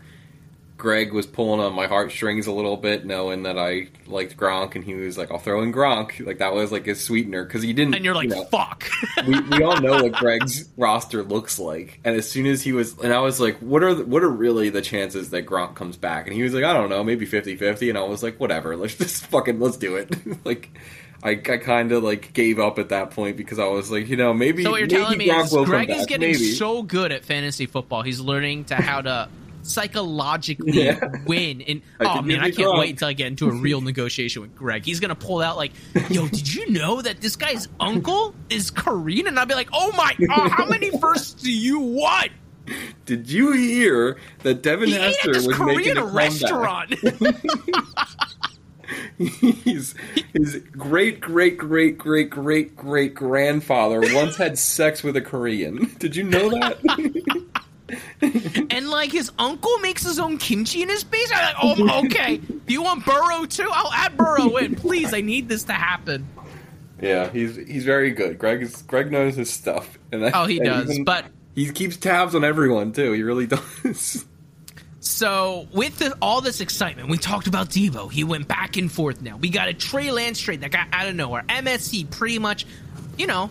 Greg 0.78 1.12
was 1.12 1.26
pulling 1.26 1.60
on 1.60 1.74
my 1.74 1.88
heartstrings 1.88 2.46
a 2.46 2.52
little 2.52 2.76
bit, 2.76 3.04
knowing 3.04 3.42
that 3.42 3.58
I 3.58 3.88
liked 4.06 4.36
Gronk, 4.36 4.76
and 4.76 4.84
he 4.84 4.94
was 4.94 5.18
like, 5.18 5.32
"I'll 5.32 5.40
throw 5.40 5.60
in 5.62 5.72
Gronk." 5.72 6.24
Like 6.24 6.38
that 6.38 6.54
was 6.54 6.70
like 6.70 6.86
his 6.86 7.02
sweetener 7.02 7.44
because 7.44 7.64
he 7.64 7.72
didn't. 7.72 7.96
And 7.96 8.04
you're 8.04 8.14
like, 8.14 8.28
you 8.28 8.36
know, 8.36 8.44
"Fuck." 8.44 8.88
we, 9.26 9.40
we 9.40 9.62
all 9.64 9.80
know 9.80 10.04
what 10.04 10.12
Greg's 10.12 10.68
roster 10.76 11.24
looks 11.24 11.58
like, 11.58 11.98
and 12.04 12.14
as 12.14 12.30
soon 12.30 12.46
as 12.46 12.62
he 12.62 12.72
was, 12.72 12.96
and 13.00 13.12
I 13.12 13.18
was 13.18 13.40
like, 13.40 13.58
"What 13.58 13.82
are 13.82 13.92
the, 13.92 14.04
what 14.04 14.22
are 14.22 14.30
really 14.30 14.70
the 14.70 14.80
chances 14.80 15.30
that 15.30 15.46
Gronk 15.46 15.74
comes 15.74 15.96
back?" 15.96 16.28
And 16.28 16.36
he 16.36 16.44
was 16.44 16.54
like, 16.54 16.64
"I 16.64 16.72
don't 16.72 16.88
know, 16.88 17.02
maybe 17.02 17.26
50-50. 17.26 17.88
And 17.88 17.98
I 17.98 18.04
was 18.04 18.22
like, 18.22 18.38
"Whatever, 18.38 18.76
let's 18.76 18.94
just 18.98 19.26
fucking 19.26 19.58
let's 19.58 19.76
do 19.76 19.96
it." 19.96 20.14
like. 20.46 20.70
I, 21.20 21.30
I 21.30 21.34
kind 21.56 21.90
of 21.90 22.04
like 22.04 22.32
gave 22.32 22.60
up 22.60 22.78
at 22.78 22.90
that 22.90 23.10
point 23.10 23.36
because 23.36 23.58
I 23.58 23.66
was 23.66 23.90
like, 23.90 24.06
you 24.06 24.16
know, 24.16 24.32
maybe. 24.32 24.62
So 24.62 24.70
what 24.70 24.78
you're 24.78 24.86
maybe 24.86 25.02
telling 25.02 25.18
me 25.18 25.28
Gronk 25.28 25.62
is 25.62 25.68
Greg 25.68 25.90
is 25.90 26.06
getting 26.06 26.30
maybe. 26.30 26.52
so 26.52 26.84
good 26.84 27.10
at 27.10 27.24
fantasy 27.24 27.66
football. 27.66 28.02
He's 28.02 28.20
learning 28.20 28.66
to 28.66 28.76
how 28.76 29.00
to 29.00 29.28
psychologically 29.68 30.72
yeah. 30.72 31.00
win. 31.26 31.60
And 31.62 31.82
oh 32.00 32.22
man, 32.22 32.40
I 32.40 32.50
can't 32.50 32.78
wait 32.78 32.90
until 32.90 33.08
I 33.08 33.12
get 33.12 33.28
into 33.28 33.48
a 33.48 33.52
real 33.52 33.80
negotiation 33.80 34.42
with 34.42 34.54
Greg. 34.54 34.84
He's 34.84 35.00
gonna 35.00 35.14
pull 35.14 35.40
out 35.40 35.56
like, 35.56 35.72
"Yo, 36.10 36.28
did 36.28 36.52
you 36.52 36.70
know 36.70 37.00
that 37.02 37.20
this 37.20 37.36
guy's 37.36 37.68
uncle 37.80 38.34
is 38.50 38.70
Korean?" 38.70 39.26
And 39.26 39.38
I'll 39.38 39.46
be 39.46 39.54
like, 39.54 39.68
"Oh 39.72 39.92
my, 39.92 40.16
oh, 40.30 40.48
how 40.48 40.66
many 40.66 40.90
firsts 41.00 41.42
do 41.42 41.52
you 41.52 41.78
want?" 41.78 42.30
Did 43.06 43.30
you 43.30 43.52
hear 43.52 44.18
that 44.40 44.62
Devin 44.62 44.88
he 44.88 44.94
Hester 44.94 45.30
was 45.30 45.48
Korean 45.48 45.76
making 45.76 45.96
a 45.96 46.04
restaurant? 46.04 46.94
He's, 49.18 49.94
his 50.32 50.56
great 50.72 51.20
great 51.20 51.58
great 51.58 51.98
great 51.98 52.30
great 52.30 52.76
great 52.76 53.14
grandfather 53.14 54.00
once 54.14 54.36
had 54.36 54.58
sex 54.58 55.02
with 55.02 55.16
a 55.16 55.20
Korean. 55.20 55.94
Did 55.98 56.16
you 56.16 56.24
know 56.24 56.50
that? 56.50 56.78
And 58.88 58.92
like 58.92 59.12
his 59.12 59.30
uncle 59.38 59.76
makes 59.78 60.02
his 60.02 60.18
own 60.18 60.38
kimchi 60.38 60.82
in 60.82 60.88
his 60.88 61.04
base. 61.04 61.30
I'm 61.32 61.44
like, 61.44 61.56
oh, 61.62 62.00
okay. 62.06 62.38
Do 62.38 62.72
you 62.72 62.82
want 62.82 63.04
Burrow 63.04 63.44
too? 63.44 63.68
I'll 63.70 63.92
add 63.92 64.16
Burrow 64.16 64.56
in, 64.56 64.74
please. 64.74 65.12
I 65.12 65.20
need 65.20 65.48
this 65.48 65.64
to 65.64 65.74
happen. 65.74 66.26
Yeah, 67.00 67.30
he's 67.30 67.54
he's 67.56 67.84
very 67.84 68.10
good. 68.10 68.38
Greg 68.38 68.62
is 68.62 68.82
Greg 68.82 69.12
knows 69.12 69.36
his 69.36 69.50
stuff. 69.50 69.98
And 70.10 70.24
oh, 70.34 70.46
he 70.46 70.58
does. 70.58 70.90
Even, 70.90 71.04
but 71.04 71.26
he 71.54 71.70
keeps 71.70 71.96
tabs 71.96 72.34
on 72.34 72.44
everyone 72.44 72.92
too. 72.92 73.12
He 73.12 73.22
really 73.22 73.46
does. 73.84 74.24
So 75.00 75.68
with 75.72 75.98
the, 75.98 76.16
all 76.20 76.40
this 76.40 76.60
excitement, 76.60 77.08
we 77.08 77.18
talked 77.18 77.46
about 77.46 77.68
Deebo. 77.68 78.10
He 78.10 78.24
went 78.24 78.48
back 78.48 78.76
and 78.76 78.90
forth. 78.90 79.22
Now 79.22 79.36
we 79.36 79.50
got 79.50 79.68
a 79.68 79.74
Trey 79.74 80.10
Lance 80.10 80.40
trade 80.40 80.62
that 80.62 80.72
got 80.72 80.88
out 80.92 81.08
of 81.08 81.14
nowhere. 81.14 81.44
MSC 81.48 82.10
pretty 82.10 82.40
much, 82.40 82.66
you 83.16 83.26
know, 83.26 83.50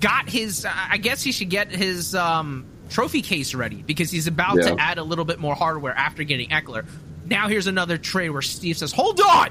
got 0.00 0.28
his. 0.28 0.66
I 0.66 0.98
guess 0.98 1.22
he 1.22 1.32
should 1.32 1.50
get 1.50 1.70
his 1.70 2.14
um, 2.14 2.66
trophy 2.90 3.22
case 3.22 3.54
ready 3.54 3.82
because 3.82 4.10
he's 4.10 4.26
about 4.26 4.56
yeah. 4.56 4.70
to 4.70 4.80
add 4.80 4.98
a 4.98 5.02
little 5.02 5.24
bit 5.24 5.38
more 5.38 5.54
hardware 5.54 5.96
after 5.96 6.24
getting 6.24 6.50
Ekeler. 6.50 6.86
Now 7.26 7.48
here's 7.48 7.66
another 7.66 7.96
trade 7.96 8.30
where 8.30 8.42
Steve 8.42 8.76
says, 8.76 8.92
"Hold 8.92 9.20
on, 9.20 9.50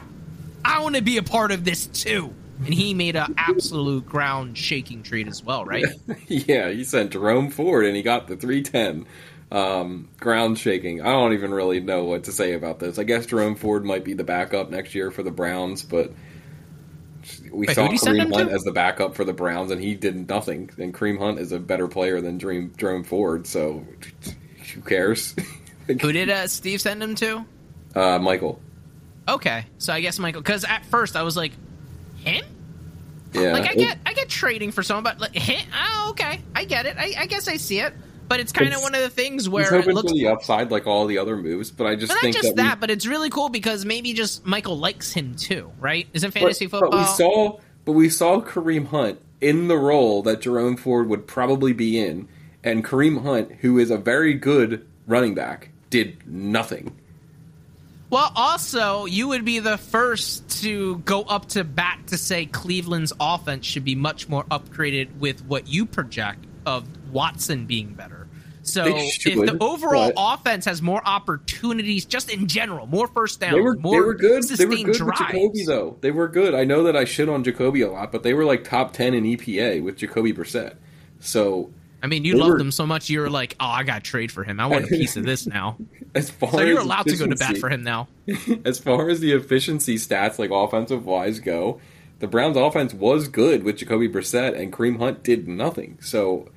I 0.63 0.83
want 0.83 0.95
to 0.95 1.01
be 1.01 1.17
a 1.17 1.23
part 1.23 1.51
of 1.51 1.63
this 1.63 1.87
too." 1.87 2.33
And 2.65 2.73
he 2.73 2.93
made 2.93 3.15
an 3.15 3.35
absolute 3.37 4.05
ground 4.05 4.57
shaking 4.57 5.01
trade 5.01 5.29
as 5.29 5.41
well, 5.41 5.63
right? 5.63 5.85
yeah, 6.27 6.69
he 6.69 6.83
sent 6.83 7.11
Jerome 7.11 7.51
Ford 7.51 7.85
and 7.85 7.95
he 7.95 8.01
got 8.01 8.27
the 8.27 8.35
310. 8.35 9.05
Um, 9.51 10.09
ground 10.19 10.59
shaking. 10.59 11.01
I 11.01 11.05
don't 11.05 11.33
even 11.33 11.51
really 11.51 11.79
know 11.79 12.03
what 12.03 12.25
to 12.25 12.31
say 12.31 12.53
about 12.53 12.77
this. 12.77 12.99
I 12.99 13.03
guess 13.03 13.25
Jerome 13.25 13.55
Ford 13.55 13.83
might 13.83 14.03
be 14.03 14.13
the 14.13 14.23
backup 14.23 14.69
next 14.69 14.93
year 14.93 15.09
for 15.09 15.23
the 15.23 15.31
Browns, 15.31 15.81
but 15.81 16.13
we 17.51 17.67
Wait, 17.67 17.75
saw 17.75 17.87
Kareem 17.87 18.33
Hunt 18.33 18.49
to? 18.49 18.55
as 18.55 18.63
the 18.63 18.71
backup 18.71 19.15
for 19.15 19.23
the 19.23 19.33
Browns, 19.33 19.71
and 19.71 19.81
he 19.81 19.95
did 19.95 20.27
nothing. 20.27 20.69
And 20.77 20.93
Kareem 20.93 21.19
Hunt 21.19 21.39
is 21.39 21.51
a 21.51 21.59
better 21.59 21.87
player 21.87 22.21
than 22.21 22.37
Dream 22.37 22.73
Jerome 22.77 23.03
Ford, 23.03 23.47
so 23.47 23.85
who 24.73 24.81
cares? 24.81 25.35
who 25.87 26.11
did 26.11 26.29
uh, 26.29 26.47
Steve 26.47 26.81
send 26.81 27.01
him 27.01 27.15
to? 27.15 27.45
Uh, 27.95 28.19
Michael. 28.19 28.61
Okay, 29.27 29.65
so 29.77 29.93
I 29.93 30.01
guess 30.01 30.19
Michael. 30.19 30.41
Because 30.41 30.63
at 30.63 30.85
first 30.85 31.15
I 31.15 31.23
was 31.23 31.37
like, 31.37 31.51
him. 32.17 32.43
Yeah, 33.33 33.53
like 33.53 33.69
I 33.69 33.75
get 33.75 33.99
I 34.05 34.13
get 34.13 34.27
trading 34.27 34.71
for 34.71 34.81
someone, 34.81 35.03
but 35.03 35.19
like, 35.19 35.35
him? 35.35 35.67
Oh, 35.71 36.07
okay, 36.11 36.41
I 36.55 36.65
get 36.65 36.87
it. 36.87 36.97
I, 36.97 37.13
I 37.17 37.25
guess 37.27 37.47
I 37.47 37.57
see 37.57 37.79
it. 37.79 37.93
But 38.29 38.39
it's 38.39 38.51
kind 38.51 38.73
of 38.73 38.81
one 38.81 38.93
of 38.93 39.01
the 39.01 39.09
things 39.09 39.49
where 39.49 39.63
he's 39.63 39.87
it 39.87 39.93
looks 39.93 40.11
for 40.11 40.15
the 40.15 40.27
upside, 40.27 40.69
like 40.69 40.85
all 40.85 41.07
the 41.07 41.17
other 41.17 41.35
moves. 41.35 41.71
But 41.71 41.87
I 41.87 41.95
just 41.95 42.13
but 42.13 42.21
think 42.21 42.35
not 42.35 42.43
just 42.43 42.55
that, 42.55 42.63
that 42.63 42.77
we, 42.77 42.79
but 42.79 42.91
it's 42.91 43.07
really 43.07 43.31
cool 43.31 43.49
because 43.49 43.85
maybe 43.85 44.13
just 44.13 44.45
Michael 44.45 44.77
likes 44.77 45.11
him 45.11 45.35
too, 45.35 45.71
right? 45.79 46.07
Isn't 46.13 46.31
fantasy 46.31 46.67
but, 46.67 46.79
football? 46.79 46.91
But 46.91 47.09
we 47.09 47.15
saw, 47.15 47.59
but 47.85 47.91
we 47.93 48.07
saw 48.07 48.39
Kareem 48.39 48.87
Hunt 48.87 49.19
in 49.41 49.67
the 49.67 49.77
role 49.77 50.21
that 50.23 50.41
Jerome 50.41 50.77
Ford 50.77 51.09
would 51.09 51.25
probably 51.25 51.73
be 51.73 51.99
in, 51.99 52.27
and 52.63 52.85
Kareem 52.85 53.23
Hunt, 53.23 53.51
who 53.61 53.79
is 53.79 53.89
a 53.89 53.97
very 53.97 54.35
good 54.35 54.87
running 55.07 55.33
back, 55.33 55.71
did 55.89 56.27
nothing. 56.27 56.95
Well, 58.11 58.31
also, 58.35 59.05
you 59.05 59.27
would 59.27 59.45
be 59.45 59.59
the 59.59 59.77
first 59.77 60.61
to 60.61 60.97
go 60.99 61.21
up 61.23 61.47
to 61.49 61.63
bat 61.63 61.99
to 62.07 62.17
say 62.17 62.47
Cleveland's 62.47 63.13
offense 63.19 63.65
should 63.65 63.85
be 63.85 63.95
much 63.95 64.27
more 64.27 64.43
upgraded 64.45 65.17
with 65.17 65.43
what 65.45 65.67
you 65.67 65.85
project 65.85 66.45
of 66.65 66.85
Watson 67.11 67.65
being 67.65 67.93
better. 67.93 68.18
So 68.71 68.85
if 68.85 69.23
the 69.23 69.57
overall 69.59 70.11
offense 70.15 70.65
has 70.65 70.81
more 70.81 71.01
opportunities, 71.05 72.05
just 72.05 72.31
in 72.31 72.47
general, 72.47 72.87
more 72.87 73.07
first 73.07 73.39
downs, 73.39 73.55
they 73.55 73.61
were, 73.61 73.75
more 73.75 73.93
they 73.93 73.99
were 73.99 74.13
good. 74.13 74.43
They 74.43 74.65
were 74.65 74.75
good 74.75 74.95
drives. 74.95 75.19
with 75.19 75.29
Jacoby, 75.29 75.65
though. 75.65 75.97
They 76.01 76.11
were 76.11 76.27
good. 76.27 76.53
I 76.55 76.63
know 76.63 76.83
that 76.83 76.95
I 76.95 77.05
shit 77.05 77.29
on 77.29 77.43
Jacoby 77.43 77.81
a 77.81 77.91
lot, 77.91 78.11
but 78.11 78.23
they 78.23 78.33
were 78.33 78.45
like 78.45 78.63
top 78.63 78.93
ten 78.93 79.13
in 79.13 79.23
EPA 79.23 79.83
with 79.83 79.97
Jacoby 79.97 80.33
Brissett. 80.33 80.75
So 81.19 81.71
I 82.01 82.07
mean, 82.07 82.23
you 82.23 82.37
loved 82.37 82.53
were, 82.53 82.59
him 82.59 82.71
so 82.71 82.85
much. 82.85 83.09
You 83.09 83.19
were 83.19 83.29
like, 83.29 83.55
"Oh, 83.59 83.65
I 83.65 83.83
got 83.83 84.03
trade 84.03 84.31
for 84.31 84.43
him. 84.43 84.59
I 84.59 84.67
want 84.67 84.85
a 84.85 84.87
piece 84.87 85.17
of 85.17 85.23
this 85.23 85.45
now." 85.45 85.77
As 86.15 86.29
far 86.29 86.51
so 86.51 86.61
you're 86.61 86.79
allowed 86.79 87.03
to 87.03 87.17
go 87.17 87.27
to 87.27 87.35
bat 87.35 87.57
for 87.57 87.69
him 87.69 87.83
now. 87.83 88.07
as 88.65 88.79
far 88.79 89.09
as 89.09 89.19
the 89.19 89.31
efficiency 89.33 89.95
stats, 89.95 90.39
like 90.39 90.49
offensive 90.49 91.05
wise, 91.05 91.39
go, 91.39 91.79
the 92.17 92.25
Browns' 92.25 92.57
offense 92.57 92.95
was 92.95 93.27
good 93.27 93.63
with 93.63 93.77
Jacoby 93.77 94.09
Brissett, 94.09 94.59
and 94.59 94.73
Kareem 94.73 94.97
Hunt 94.97 95.23
did 95.23 95.47
nothing. 95.47 95.99
So 96.01 96.49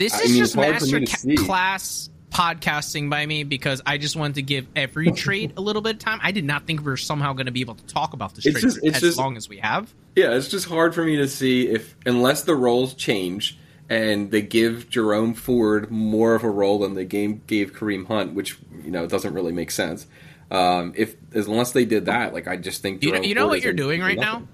this 0.00 0.18
is 0.18 0.30
I 0.30 0.32
mean, 0.32 0.38
just 0.38 0.56
master 0.56 1.00
ca- 1.00 1.44
class 1.44 2.10
podcasting 2.30 3.10
by 3.10 3.26
me 3.26 3.44
because 3.44 3.82
I 3.84 3.98
just 3.98 4.16
wanted 4.16 4.36
to 4.36 4.42
give 4.42 4.66
every 4.74 5.12
trade 5.12 5.52
a 5.56 5.60
little 5.60 5.82
bit 5.82 5.96
of 5.96 5.98
time. 5.98 6.20
I 6.22 6.32
did 6.32 6.44
not 6.44 6.66
think 6.66 6.80
we 6.80 6.86
were 6.86 6.96
somehow 6.96 7.34
going 7.34 7.46
to 7.46 7.52
be 7.52 7.60
able 7.60 7.74
to 7.74 7.84
talk 7.84 8.14
about 8.14 8.34
this 8.34 8.44
trade 8.44 8.56
just, 8.56 8.84
as 8.84 9.00
just, 9.00 9.18
long 9.18 9.36
as 9.36 9.48
we 9.48 9.58
have. 9.58 9.94
Yeah, 10.16 10.32
it's 10.32 10.48
just 10.48 10.66
hard 10.66 10.94
for 10.94 11.04
me 11.04 11.16
to 11.16 11.28
see 11.28 11.68
if 11.68 11.94
unless 12.06 12.44
the 12.44 12.54
roles 12.54 12.94
change 12.94 13.58
and 13.90 14.30
they 14.30 14.40
give 14.40 14.88
Jerome 14.88 15.34
Ford 15.34 15.90
more 15.90 16.34
of 16.34 16.44
a 16.44 16.50
role 16.50 16.78
than 16.78 16.94
the 16.94 17.04
game 17.04 17.42
gave 17.46 17.74
Kareem 17.74 18.06
Hunt, 18.06 18.32
which 18.32 18.56
you 18.82 18.90
know 18.90 19.06
doesn't 19.06 19.34
really 19.34 19.52
make 19.52 19.70
sense. 19.70 20.06
Um, 20.50 20.94
if 20.96 21.14
unless 21.34 21.72
they 21.72 21.84
did 21.84 22.06
that, 22.06 22.32
like 22.32 22.48
I 22.48 22.56
just 22.56 22.80
think 22.80 23.02
Jerome 23.02 23.16
you 23.16 23.20
know, 23.20 23.28
you 23.28 23.34
know 23.34 23.48
what 23.48 23.62
you're 23.62 23.74
doing 23.74 24.00
right 24.00 24.16
nothing. 24.16 24.40
now. 24.40 24.48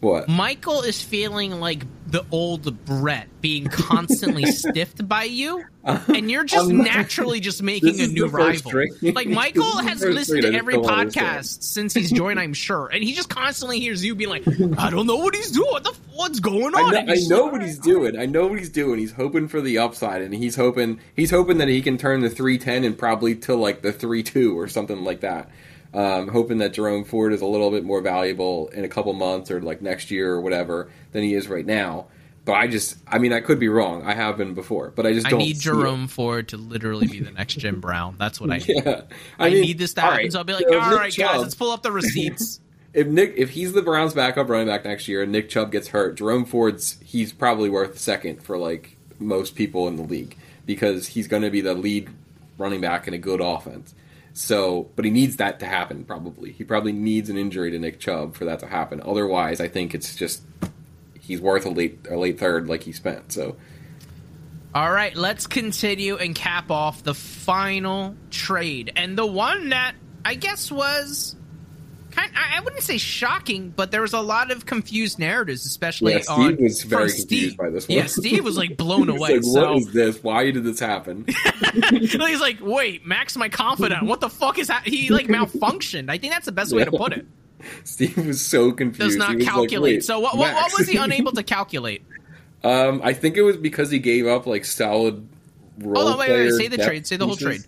What? 0.00 0.28
Michael 0.28 0.80
is 0.80 1.02
feeling 1.02 1.60
like 1.60 1.84
the 2.06 2.24
old 2.30 2.84
Brett 2.86 3.28
being 3.42 3.66
constantly 3.66 4.46
stiffed 4.50 5.06
by 5.06 5.24
you, 5.24 5.62
uh, 5.84 6.00
and 6.08 6.30
you're 6.30 6.44
just 6.44 6.70
naturally 6.70 7.38
just 7.38 7.62
making 7.62 8.00
a 8.00 8.06
new 8.06 8.26
rival. 8.26 8.72
Like 9.02 9.28
Michael 9.28 9.78
has 9.78 10.02
listened 10.02 10.42
to 10.42 10.54
every 10.54 10.74
podcast 10.74 11.62
since 11.62 11.92
he's 11.92 12.10
joined, 12.10 12.40
I'm 12.40 12.54
sure, 12.54 12.88
and 12.88 13.04
he 13.04 13.12
just 13.12 13.28
constantly 13.28 13.78
hears 13.78 14.02
you 14.02 14.14
being 14.14 14.30
like, 14.30 14.46
"I 14.78 14.88
don't 14.88 15.06
know 15.06 15.16
what 15.16 15.34
he's 15.34 15.50
doing. 15.50 15.70
What 15.70 15.84
the, 15.84 15.94
what's 16.14 16.40
going 16.40 16.74
on?" 16.74 16.96
I 16.96 17.02
know, 17.02 17.12
I 17.12 17.16
know 17.28 17.46
what 17.46 17.62
he's 17.62 17.78
doing. 17.78 18.18
I 18.18 18.24
know 18.24 18.46
what 18.46 18.58
he's 18.58 18.70
doing. 18.70 18.98
He's 18.98 19.12
hoping 19.12 19.48
for 19.48 19.60
the 19.60 19.78
upside, 19.78 20.22
and 20.22 20.34
he's 20.34 20.56
hoping 20.56 20.98
he's 21.14 21.30
hoping 21.30 21.58
that 21.58 21.68
he 21.68 21.82
can 21.82 21.98
turn 21.98 22.20
the 22.20 22.30
three 22.30 22.56
ten 22.56 22.84
and 22.84 22.96
probably 22.96 23.36
to 23.36 23.54
like 23.54 23.82
the 23.82 23.92
three 23.92 24.22
two 24.22 24.58
or 24.58 24.66
something 24.66 25.04
like 25.04 25.20
that. 25.20 25.50
Um, 25.92 26.28
hoping 26.28 26.58
that 26.58 26.72
Jerome 26.72 27.04
Ford 27.04 27.32
is 27.32 27.40
a 27.42 27.46
little 27.46 27.70
bit 27.70 27.82
more 27.84 28.00
valuable 28.00 28.68
in 28.68 28.84
a 28.84 28.88
couple 28.88 29.12
months 29.12 29.50
or 29.50 29.60
like 29.60 29.82
next 29.82 30.10
year 30.12 30.32
or 30.32 30.40
whatever 30.40 30.88
than 31.12 31.24
he 31.24 31.34
is 31.34 31.48
right 31.48 31.66
now. 31.66 32.06
but 32.44 32.52
I 32.52 32.68
just, 32.68 32.96
I 33.08 33.18
mean, 33.18 33.32
I 33.32 33.40
could 33.40 33.58
be 33.58 33.68
wrong. 33.68 34.02
I 34.04 34.14
have 34.14 34.36
been 34.36 34.54
before, 34.54 34.90
but 34.94 35.04
I 35.06 35.12
just 35.12 35.26
I 35.26 35.30
need 35.36 35.58
Jerome 35.58 36.04
it. 36.04 36.10
Ford 36.10 36.48
to 36.48 36.56
literally 36.56 37.06
be 37.08 37.20
the 37.20 37.32
next 37.32 37.54
Jim 37.56 37.80
Brown. 37.80 38.14
That's 38.18 38.40
what 38.40 38.50
I 38.50 38.58
need. 38.68 38.68
Yeah, 38.68 39.02
I, 39.38 39.50
mean, 39.50 39.62
need 39.62 39.78
this 39.78 39.94
to 39.94 40.00
happen. 40.00 40.16
right, 40.18 40.32
So 40.32 40.38
I'll 40.38 40.44
be 40.44 40.52
like, 40.54 40.66
so 40.68 40.78
all 40.78 40.94
right, 40.94 41.14
guys, 41.16 41.40
let's 41.40 41.54
pull 41.54 41.72
up 41.72 41.82
the 41.82 41.92
receipts. 41.92 42.60
if 42.94 43.06
Nick 43.06 43.34
if 43.36 43.50
he's 43.50 43.72
the 43.72 43.82
Browns 43.82 44.14
backup 44.14 44.48
running 44.48 44.66
back 44.66 44.84
next 44.84 45.06
year 45.08 45.22
and 45.22 45.32
Nick 45.32 45.48
Chubb 45.48 45.70
gets 45.72 45.88
hurt, 45.88 46.16
Jerome 46.16 46.44
Ford's 46.44 46.98
he's 47.04 47.32
probably 47.32 47.68
worth 47.68 47.98
second 47.98 48.42
for 48.42 48.58
like 48.58 48.96
most 49.18 49.54
people 49.54 49.86
in 49.88 49.96
the 49.96 50.02
league 50.02 50.36
because 50.66 51.08
he's 51.08 51.28
going 51.28 51.42
to 51.42 51.50
be 51.50 51.60
the 51.60 51.74
lead 51.74 52.08
running 52.58 52.80
back 52.80 53.06
in 53.06 53.14
a 53.14 53.18
good 53.18 53.40
offense. 53.40 53.94
So, 54.32 54.90
but 54.96 55.04
he 55.04 55.10
needs 55.10 55.36
that 55.36 55.60
to 55.60 55.66
happen 55.66 56.04
probably. 56.04 56.52
He 56.52 56.64
probably 56.64 56.92
needs 56.92 57.28
an 57.30 57.36
injury 57.36 57.70
to 57.72 57.78
Nick 57.78 57.98
Chubb 58.00 58.34
for 58.34 58.44
that 58.44 58.60
to 58.60 58.66
happen. 58.66 59.02
Otherwise, 59.04 59.60
I 59.60 59.68
think 59.68 59.94
it's 59.94 60.14
just 60.14 60.42
he's 61.20 61.40
worth 61.40 61.66
a 61.66 61.70
late 61.70 62.06
a 62.08 62.16
late 62.16 62.38
third 62.38 62.68
like 62.68 62.82
he 62.82 62.92
spent. 62.92 63.32
So, 63.32 63.56
All 64.74 64.90
right, 64.90 65.14
let's 65.14 65.46
continue 65.46 66.16
and 66.16 66.34
cap 66.34 66.70
off 66.70 67.02
the 67.02 67.14
final 67.14 68.14
trade. 68.30 68.92
And 68.96 69.18
the 69.18 69.26
one 69.26 69.70
that 69.70 69.94
I 70.24 70.34
guess 70.34 70.70
was 70.70 71.34
kind 72.20 72.32
I 72.36 72.58
I 72.58 72.60
wouldn't 72.60 72.82
say 72.82 72.98
shocking, 72.98 73.70
but 73.74 73.90
there 73.90 74.02
was 74.02 74.12
a 74.12 74.20
lot 74.20 74.50
of 74.50 74.66
confused 74.66 75.18
narratives, 75.18 75.66
especially 75.66 76.12
Yeah, 76.12 76.20
Steve 76.20 76.38
on 76.38 76.56
was 76.62 76.82
very 76.82 77.02
confused 77.10 77.26
Steve. 77.26 77.56
by 77.56 77.70
this 77.70 77.88
one. 77.88 77.98
Yeah, 77.98 78.06
Steve 78.06 78.44
was 78.44 78.56
like 78.56 78.76
blown 78.76 79.08
away. 79.08 79.34
like, 79.36 79.44
so 79.44 79.68
what 79.68 79.76
is 79.78 79.92
this? 79.92 80.22
Why 80.22 80.50
did 80.50 80.64
this 80.64 80.80
happen? 80.80 81.24
he's 81.90 82.40
like, 82.40 82.58
"Wait, 82.60 83.06
Max 83.06 83.36
my 83.36 83.48
confidant. 83.48 84.06
What 84.06 84.20
the 84.20 84.28
fuck 84.30 84.58
is 84.58 84.68
that?" 84.68 84.86
He 84.86 85.10
like 85.10 85.26
malfunctioned. 85.26 86.10
I 86.10 86.18
think 86.18 86.32
that's 86.32 86.46
the 86.46 86.52
best 86.52 86.72
way 86.72 86.84
to 86.84 86.90
put 86.90 87.12
it. 87.12 87.26
Steve 87.84 88.16
was 88.26 88.40
so 88.40 88.72
confused. 88.72 89.00
Does 89.00 89.12
He 89.14 89.18
not 89.18 89.36
like, 89.36 89.44
calculate. 89.44 89.96
"Wait, 89.96 90.04
so 90.04 90.18
what, 90.20 90.36
what, 90.36 90.54
what 90.54 90.72
was 90.78 90.88
he 90.88 90.96
unable 90.96 91.32
to 91.32 91.42
calculate? 91.42 92.02
Um, 92.62 93.00
I 93.02 93.12
think 93.14 93.36
it 93.36 93.42
was 93.42 93.56
because 93.56 93.90
he 93.90 93.98
gave 93.98 94.26
up 94.26 94.46
like 94.46 94.64
solid 94.64 95.26
role 95.78 95.94
Hold 96.02 96.12
on, 96.12 96.18
wait, 96.18 96.30
wait, 96.30 96.44
wait. 96.46 96.52
Say 96.52 96.68
the 96.68 96.78
trade. 96.78 97.06
Say 97.06 97.16
the 97.16 97.26
whole 97.26 97.36
pieces. 97.36 97.66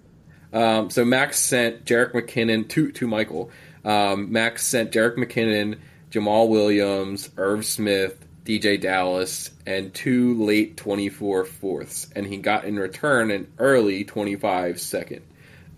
Um, 0.53 0.91
so 0.91 1.03
Max 1.05 1.39
sent 1.39 1.87
Jerick 1.87 2.13
McKinnon 2.13 2.69
to 2.71 2.93
to 2.93 3.07
Michael. 3.07 3.51
Um, 3.85 4.33
Max 4.33 4.67
sent 4.67 4.93
Derek 4.93 5.17
McKinnon, 5.17 5.79
Jamaal 6.11 6.49
Williams, 6.49 7.31
Irv 7.37 7.65
Smith, 7.65 8.25
DeeJay 8.45 8.81
Dallas, 8.81 9.51
and 9.67 9.93
two 9.95 10.43
late 10.43 10.77
24 10.77 11.45
fourths, 11.45 12.09
and 12.15 12.27
he 12.27 12.39
got 12.39 12.65
in 12.65 12.79
return 12.79 13.31
an 13.31 13.53
early 13.59 14.05
25 14.05 14.81
second. 14.81 15.23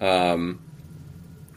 Um, 0.00 0.60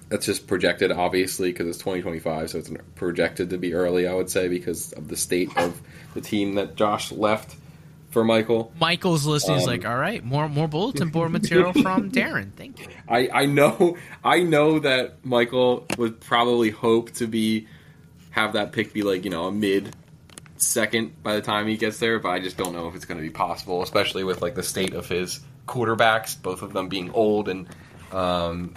that's 0.10 0.26
just 0.26 0.48
projected, 0.48 0.92
obviously, 0.92 1.52
because 1.52 1.68
it's 1.68 1.80
2025, 1.80 2.50
so 2.50 2.58
it's 2.60 2.72
projected 2.96 3.50
to 3.50 3.58
be 3.58 3.74
early. 3.74 4.08
I 4.08 4.14
would 4.14 4.30
say 4.30 4.48
because 4.48 4.94
of 4.94 5.08
the 5.08 5.18
state 5.18 5.56
of 5.58 5.82
the 6.14 6.22
team 6.22 6.56
that 6.56 6.76
Josh 6.76 7.12
left 7.12 7.56
for 8.10 8.24
Michael. 8.24 8.72
Michael's 8.80 9.26
listening. 9.26 9.58
He's 9.58 9.68
Um, 9.68 9.72
like, 9.74 9.86
"All 9.86 9.98
right, 9.98 10.24
more 10.24 10.48
more 10.50 10.68
bulletin 10.68 11.10
board 11.10 11.32
material 11.40 11.74
from 11.74 12.12
Darren. 12.12 12.52
Thank 12.54 12.80
you." 12.80 12.88
I, 13.08 13.30
I 13.34 13.46
know 13.46 13.98
I 14.24 14.44
know 14.44 14.80
that 14.80 15.26
Michael 15.26 15.86
would 15.98 16.20
probably 16.22 16.70
hope 16.70 17.12
to 17.14 17.28
be 17.28 17.68
have 18.32 18.54
that 18.54 18.72
pick 18.72 18.94
be 18.94 19.02
like 19.04 19.24
you 19.26 19.30
know 19.32 19.46
a 19.48 19.52
mid 19.52 19.96
second 20.58 21.22
by 21.22 21.36
the 21.36 21.42
time 21.42 21.68
he 21.68 21.78
gets 21.78 22.00
there, 22.00 22.20
but 22.20 22.30
I 22.30 22.40
just 22.40 22.58
don't 22.58 22.74
know 22.74 22.88
if 22.88 22.96
it's 22.96 23.06
going 23.06 23.18
to 23.20 23.22
be 23.22 23.30
possible, 23.30 23.84
especially 23.84 24.24
with 24.24 24.42
like 24.42 24.56
the 24.56 24.64
state 24.64 24.94
of 24.94 25.08
his 25.08 25.40
quarterbacks, 25.68 26.42
both 26.42 26.62
of 26.62 26.74
them 26.74 26.88
being 26.90 27.12
old 27.12 27.48
and 27.50 27.68
um, 28.12 28.74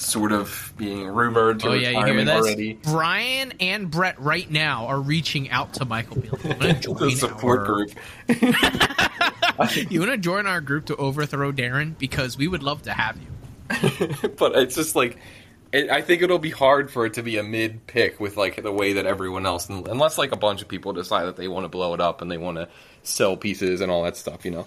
sort 0.00 0.32
of 0.32 0.72
being 0.76 1.06
rumored 1.06 1.60
to 1.60 1.68
Oh 1.68 1.72
yeah, 1.74 1.90
you 1.90 1.96
hear 2.04 2.14
retirement 2.14 2.30
already. 2.30 2.72
Brian 2.82 3.52
and 3.60 3.90
Brett 3.90 4.18
right 4.20 4.50
now 4.50 4.86
are 4.86 5.00
reaching 5.00 5.50
out 5.50 5.74
to 5.74 5.84
Michael. 5.84 6.20
Be 6.22 6.28
like, 6.30 6.44
"You 6.44 6.50
wanna 6.50 6.72
The 6.74 6.80
join 6.80 7.10
support 7.16 7.60
our- 7.60 7.66
group. 7.66 7.92
You 9.90 10.00
want 10.00 10.12
to 10.12 10.16
join 10.18 10.46
our 10.46 10.62
group 10.62 10.86
to 10.86 10.96
overthrow 10.96 11.52
Darren 11.52 11.98
because 11.98 12.38
we 12.38 12.48
would 12.48 12.62
love 12.62 12.82
to 12.82 12.92
have 12.92 13.18
you. 13.20 13.26
but 14.38 14.56
it's 14.56 14.74
just 14.74 14.96
like 14.96 15.18
it, 15.72 15.90
I 15.90 16.00
think 16.00 16.22
it'll 16.22 16.38
be 16.38 16.50
hard 16.50 16.90
for 16.90 17.04
it 17.04 17.14
to 17.14 17.22
be 17.22 17.36
a 17.36 17.42
mid 17.42 17.86
pick 17.86 18.18
with 18.18 18.38
like 18.38 18.62
the 18.62 18.72
way 18.72 18.94
that 18.94 19.04
everyone 19.04 19.44
else, 19.44 19.68
unless 19.68 20.16
like 20.16 20.32
a 20.32 20.36
bunch 20.36 20.62
of 20.62 20.68
people 20.68 20.92
decide 20.94 21.24
that 21.26 21.36
they 21.36 21.46
want 21.46 21.64
to 21.64 21.68
blow 21.68 21.92
it 21.94 22.00
up 22.00 22.22
and 22.22 22.30
they 22.30 22.38
want 22.38 22.56
to 22.56 22.68
sell 23.02 23.36
pieces 23.36 23.80
and 23.82 23.92
all 23.92 24.02
that 24.04 24.16
stuff, 24.16 24.44
you 24.46 24.50
know. 24.50 24.66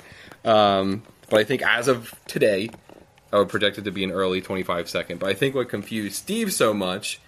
Um, 0.49 1.01
but 1.29 1.39
I 1.39 1.43
think 1.43 1.63
as 1.63 1.87
of 1.87 2.13
today, 2.27 2.69
I 3.33 3.39
would 3.39 3.49
project 3.49 3.79
it 3.79 3.85
to 3.85 3.91
be 3.91 4.03
an 4.03 4.11
early 4.11 4.41
25 4.41 4.87
second. 4.87 5.19
But 5.19 5.29
I 5.29 5.33
think 5.33 5.55
what 5.55 5.67
confused 5.67 6.15
Steve 6.15 6.53
so 6.53 6.73
much 6.73 7.19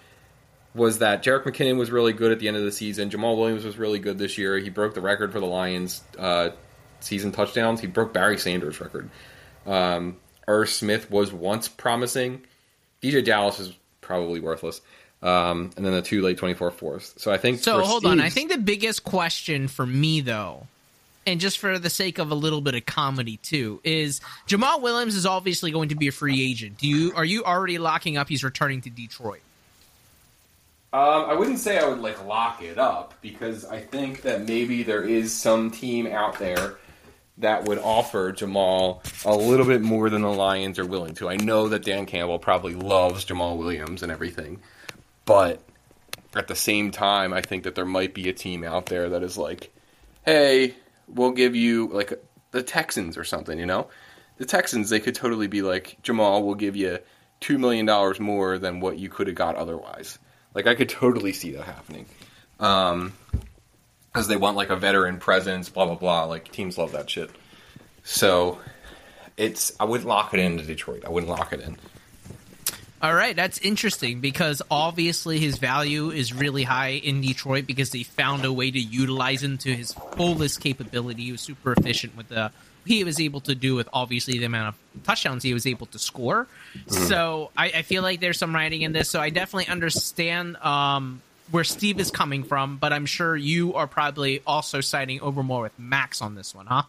was 0.72 0.98
that 1.00 1.24
Jerick 1.24 1.44
McKinnon 1.44 1.78
was 1.78 1.90
really 1.90 2.12
good 2.12 2.30
at 2.30 2.38
the 2.38 2.48
end 2.48 2.56
of 2.56 2.62
the 2.62 2.70
season. 2.70 3.10
Jamaal 3.10 3.36
Williams 3.36 3.64
was 3.64 3.76
really 3.76 3.98
good 3.98 4.16
this 4.16 4.38
year. 4.38 4.56
He 4.58 4.70
broke 4.70 4.94
the 4.94 5.00
record 5.00 5.32
for 5.32 5.40
the 5.40 5.46
Lions 5.46 6.04
uh, 6.18 6.50
season 7.00 7.32
touchdowns. 7.32 7.80
He 7.80 7.88
broke 7.88 8.12
Barry 8.12 8.38
Sanders' 8.38 8.80
record. 8.80 9.10
Um, 9.66 10.18
Irv 10.46 10.68
Smith 10.68 11.10
was 11.10 11.32
once 11.32 11.66
promising. 11.66 12.44
DeeJay 13.02 13.24
Dallas 13.24 13.58
is 13.58 13.72
probably 14.00 14.38
worthless. 14.38 14.80
Um, 15.22 15.70
and 15.76 15.84
then 15.84 15.92
the 15.92 16.02
two 16.02 16.22
late 16.22 16.38
24 16.38 16.70
fourths. 16.70 17.14
So 17.20 17.32
I 17.32 17.38
think. 17.38 17.60
So 17.60 17.80
hold 17.82 18.06
on. 18.06 18.20
I 18.20 18.30
think 18.30 18.50
the 18.50 18.58
biggest 18.58 19.02
question 19.02 19.66
for 19.66 19.86
me 19.86 20.20
though, 20.20 20.68
and 21.26 21.40
just 21.40 21.58
for 21.58 21.78
the 21.78 21.90
sake 21.90 22.18
of 22.18 22.30
a 22.30 22.34
little 22.34 22.60
bit 22.60 22.74
of 22.74 22.86
comedy 22.86 23.36
too, 23.38 23.80
is 23.82 24.20
Jamaal 24.46 24.80
Williams 24.80 25.16
is 25.16 25.26
obviously 25.26 25.72
going 25.72 25.88
to 25.88 25.96
be 25.96 26.08
a 26.08 26.12
free 26.12 26.42
agent. 26.42 26.78
Do 26.78 26.88
you 26.88 27.12
are 27.14 27.24
you 27.24 27.44
already 27.44 27.78
locking 27.78 28.16
up 28.16 28.28
he's 28.28 28.44
returning 28.44 28.80
to 28.82 28.90
Detroit? 28.90 29.40
Um, 30.92 31.26
I 31.26 31.34
wouldn't 31.34 31.58
say 31.58 31.78
I 31.78 31.86
would 31.86 31.98
like 31.98 32.24
lock 32.24 32.62
it 32.62 32.78
up 32.78 33.14
because 33.20 33.64
I 33.64 33.80
think 33.80 34.22
that 34.22 34.46
maybe 34.46 34.82
there 34.82 35.02
is 35.02 35.34
some 35.34 35.70
team 35.70 36.06
out 36.06 36.38
there 36.38 36.76
that 37.38 37.64
would 37.64 37.78
offer 37.78 38.32
Jamaal 38.32 39.02
a 39.26 39.34
little 39.34 39.66
bit 39.66 39.82
more 39.82 40.08
than 40.08 40.22
the 40.22 40.32
Lions 40.32 40.78
are 40.78 40.86
willing 40.86 41.14
to. 41.16 41.28
I 41.28 41.36
know 41.36 41.68
that 41.68 41.84
Dan 41.84 42.06
Campbell 42.06 42.38
probably 42.38 42.74
loves 42.74 43.26
Jamaal 43.26 43.58
Williams 43.58 44.02
and 44.02 44.10
everything, 44.10 44.60
but 45.26 45.60
at 46.34 46.48
the 46.48 46.54
same 46.54 46.92
time, 46.92 47.34
I 47.34 47.42
think 47.42 47.64
that 47.64 47.74
there 47.74 47.84
might 47.84 48.14
be 48.14 48.30
a 48.30 48.32
team 48.32 48.64
out 48.64 48.86
there 48.86 49.10
that 49.10 49.22
is 49.22 49.36
like, 49.36 49.70
"Hey, 50.24 50.76
we'll 51.08 51.32
give 51.32 51.54
you 51.54 51.88
like 51.88 52.12
the 52.50 52.62
Texans 52.62 53.16
or 53.16 53.24
something," 53.24 53.58
you 53.58 53.66
know? 53.66 53.88
The 54.38 54.44
Texans 54.44 54.90
they 54.90 55.00
could 55.00 55.14
totally 55.14 55.46
be 55.46 55.62
like, 55.62 55.96
"Jamaal, 56.02 56.44
we'll 56.44 56.54
give 56.54 56.76
you 56.76 56.98
2 57.40 57.58
million 57.58 57.86
dollars 57.86 58.20
more 58.20 58.58
than 58.58 58.80
what 58.80 58.98
you 58.98 59.08
could 59.08 59.26
have 59.26 59.36
got 59.36 59.56
otherwise." 59.56 60.18
Like 60.54 60.66
I 60.66 60.74
could 60.74 60.88
totally 60.88 61.32
see 61.32 61.52
that 61.52 61.64
happening. 61.64 62.06
Um 62.60 63.12
because 64.12 64.28
they 64.28 64.36
want 64.38 64.56
like 64.56 64.70
a 64.70 64.76
veteran 64.76 65.18
presence, 65.18 65.68
blah 65.68 65.84
blah 65.84 65.94
blah. 65.94 66.24
Like 66.24 66.50
teams 66.50 66.78
love 66.78 66.92
that 66.92 67.10
shit. 67.10 67.30
So 68.02 68.58
it's 69.36 69.72
I 69.78 69.84
wouldn't 69.84 70.08
lock 70.08 70.32
it 70.32 70.40
into 70.40 70.64
Detroit. 70.64 71.04
I 71.04 71.10
wouldn't 71.10 71.30
lock 71.30 71.52
it 71.52 71.60
in. 71.60 71.76
All 73.02 73.14
right, 73.14 73.36
that's 73.36 73.58
interesting 73.58 74.20
because 74.20 74.62
obviously 74.70 75.38
his 75.38 75.58
value 75.58 76.10
is 76.10 76.32
really 76.32 76.62
high 76.62 76.92
in 76.92 77.20
Detroit 77.20 77.66
because 77.66 77.90
they 77.90 78.02
found 78.02 78.44
a 78.44 78.52
way 78.52 78.70
to 78.70 78.78
utilize 78.78 79.42
him 79.42 79.58
to 79.58 79.74
his 79.74 79.92
fullest 79.92 80.60
capability. 80.60 81.24
He 81.24 81.32
was 81.32 81.42
super 81.42 81.72
efficient 81.72 82.16
with 82.16 82.28
the 82.28 82.52
he 82.86 83.04
was 83.04 83.20
able 83.20 83.40
to 83.40 83.54
do 83.54 83.74
with 83.74 83.88
obviously 83.92 84.38
the 84.38 84.44
amount 84.44 84.68
of 84.68 85.02
touchdowns 85.02 85.42
he 85.42 85.52
was 85.52 85.66
able 85.66 85.86
to 85.86 85.98
score. 85.98 86.46
So 86.86 87.50
I, 87.56 87.66
I 87.66 87.82
feel 87.82 88.02
like 88.02 88.20
there's 88.20 88.38
some 88.38 88.54
writing 88.54 88.82
in 88.82 88.92
this. 88.92 89.10
So 89.10 89.20
I 89.20 89.30
definitely 89.30 89.66
understand 89.66 90.56
um, 90.58 91.20
where 91.50 91.64
Steve 91.64 91.98
is 91.98 92.10
coming 92.10 92.44
from, 92.44 92.76
but 92.76 92.92
I'm 92.92 93.06
sure 93.06 93.36
you 93.36 93.74
are 93.74 93.88
probably 93.88 94.40
also 94.46 94.80
siding 94.80 95.20
over 95.20 95.42
more 95.42 95.62
with 95.62 95.76
Max 95.78 96.22
on 96.22 96.36
this 96.36 96.54
one, 96.54 96.66
huh? 96.66 96.84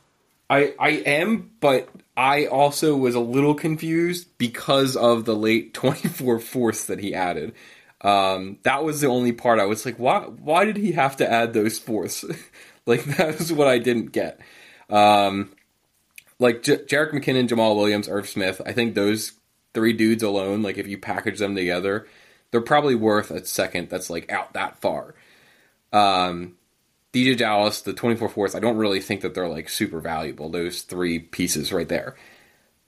I 0.50 0.74
I 0.80 0.90
am, 0.90 1.52
but 1.60 1.90
I 2.16 2.46
also 2.46 2.96
was 2.96 3.16
a 3.16 3.20
little 3.20 3.54
confused 3.54 4.38
because 4.38 4.96
of 4.96 5.26
the 5.26 5.36
late 5.36 5.74
24 5.76 6.40
fourths 6.40 6.86
that 6.86 7.00
he 7.00 7.14
added. 7.14 7.54
Um, 8.02 8.60
that 8.64 8.84
was 8.84 9.02
the 9.02 9.08
only 9.08 9.32
part 9.32 9.60
I 9.60 9.66
was 9.66 9.86
like, 9.86 9.98
why 9.98 10.22
why 10.22 10.66
did 10.66 10.78
he 10.78 10.94
have 10.94 11.18
to 11.18 11.32
add 11.32 11.54
those 11.54 11.80
fourths? 11.80 12.24
like 12.86 13.04
that 13.18 13.38
was 13.38 13.52
what 13.54 13.68
I 13.68 13.80
didn't 13.80 14.12
get. 14.12 14.40
Um, 14.90 15.52
like 16.40 16.64
J- 16.64 16.78
Jerick 16.78 17.12
McKinnon, 17.14 17.48
Jamaal 17.48 17.76
Williams, 17.76 18.08
Irv 18.08 18.28
Smith. 18.30 18.62
I 18.66 18.72
think 18.74 18.96
those 18.96 19.34
three 19.74 19.94
dudes 19.94 20.24
alone, 20.24 20.64
like 20.64 20.78
if 20.78 20.88
you 20.88 20.98
package 20.98 21.40
them 21.40 21.56
together, 21.56 22.08
they're 22.52 22.62
probably 22.62 22.96
worth 22.96 23.32
a 23.32 23.46
second. 23.46 23.90
That's 23.90 24.10
like 24.10 24.32
out 24.32 24.54
that 24.54 24.80
far. 24.80 25.16
Um, 25.92 26.57
DeeJay 27.26 27.38
Dallas, 27.38 27.82
the 27.82 27.94
24 27.94 28.30
fourths, 28.30 28.56
I 28.56 28.60
don't 28.60 28.78
really 28.78 29.00
think 29.00 29.22
that 29.22 29.34
they're 29.34 29.48
like 29.48 29.70
super 29.70 30.00
valuable, 30.00 30.50
those 30.50 30.82
three 30.82 31.20
pieces 31.20 31.74
right 31.74 31.88
there. 31.88 32.16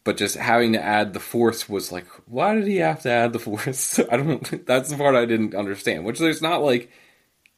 But 0.03 0.17
just 0.17 0.35
having 0.35 0.73
to 0.73 0.83
add 0.83 1.13
the 1.13 1.19
fourths 1.19 1.67
was 1.67 1.91
like, 1.91 2.07
why 2.25 2.55
did 2.55 2.67
he 2.67 2.77
have 2.77 3.01
to 3.03 3.09
add 3.11 3.33
the 3.33 3.39
fourths? 3.39 3.99
I 4.11 4.17
don't, 4.17 4.65
that's 4.65 4.89
the 4.89 4.97
part 4.97 5.15
I 5.15 5.25
didn't 5.25 5.55
understand. 5.55 6.05
Which 6.05 6.19
there's 6.19 6.41
not 6.41 6.63
like, 6.63 6.89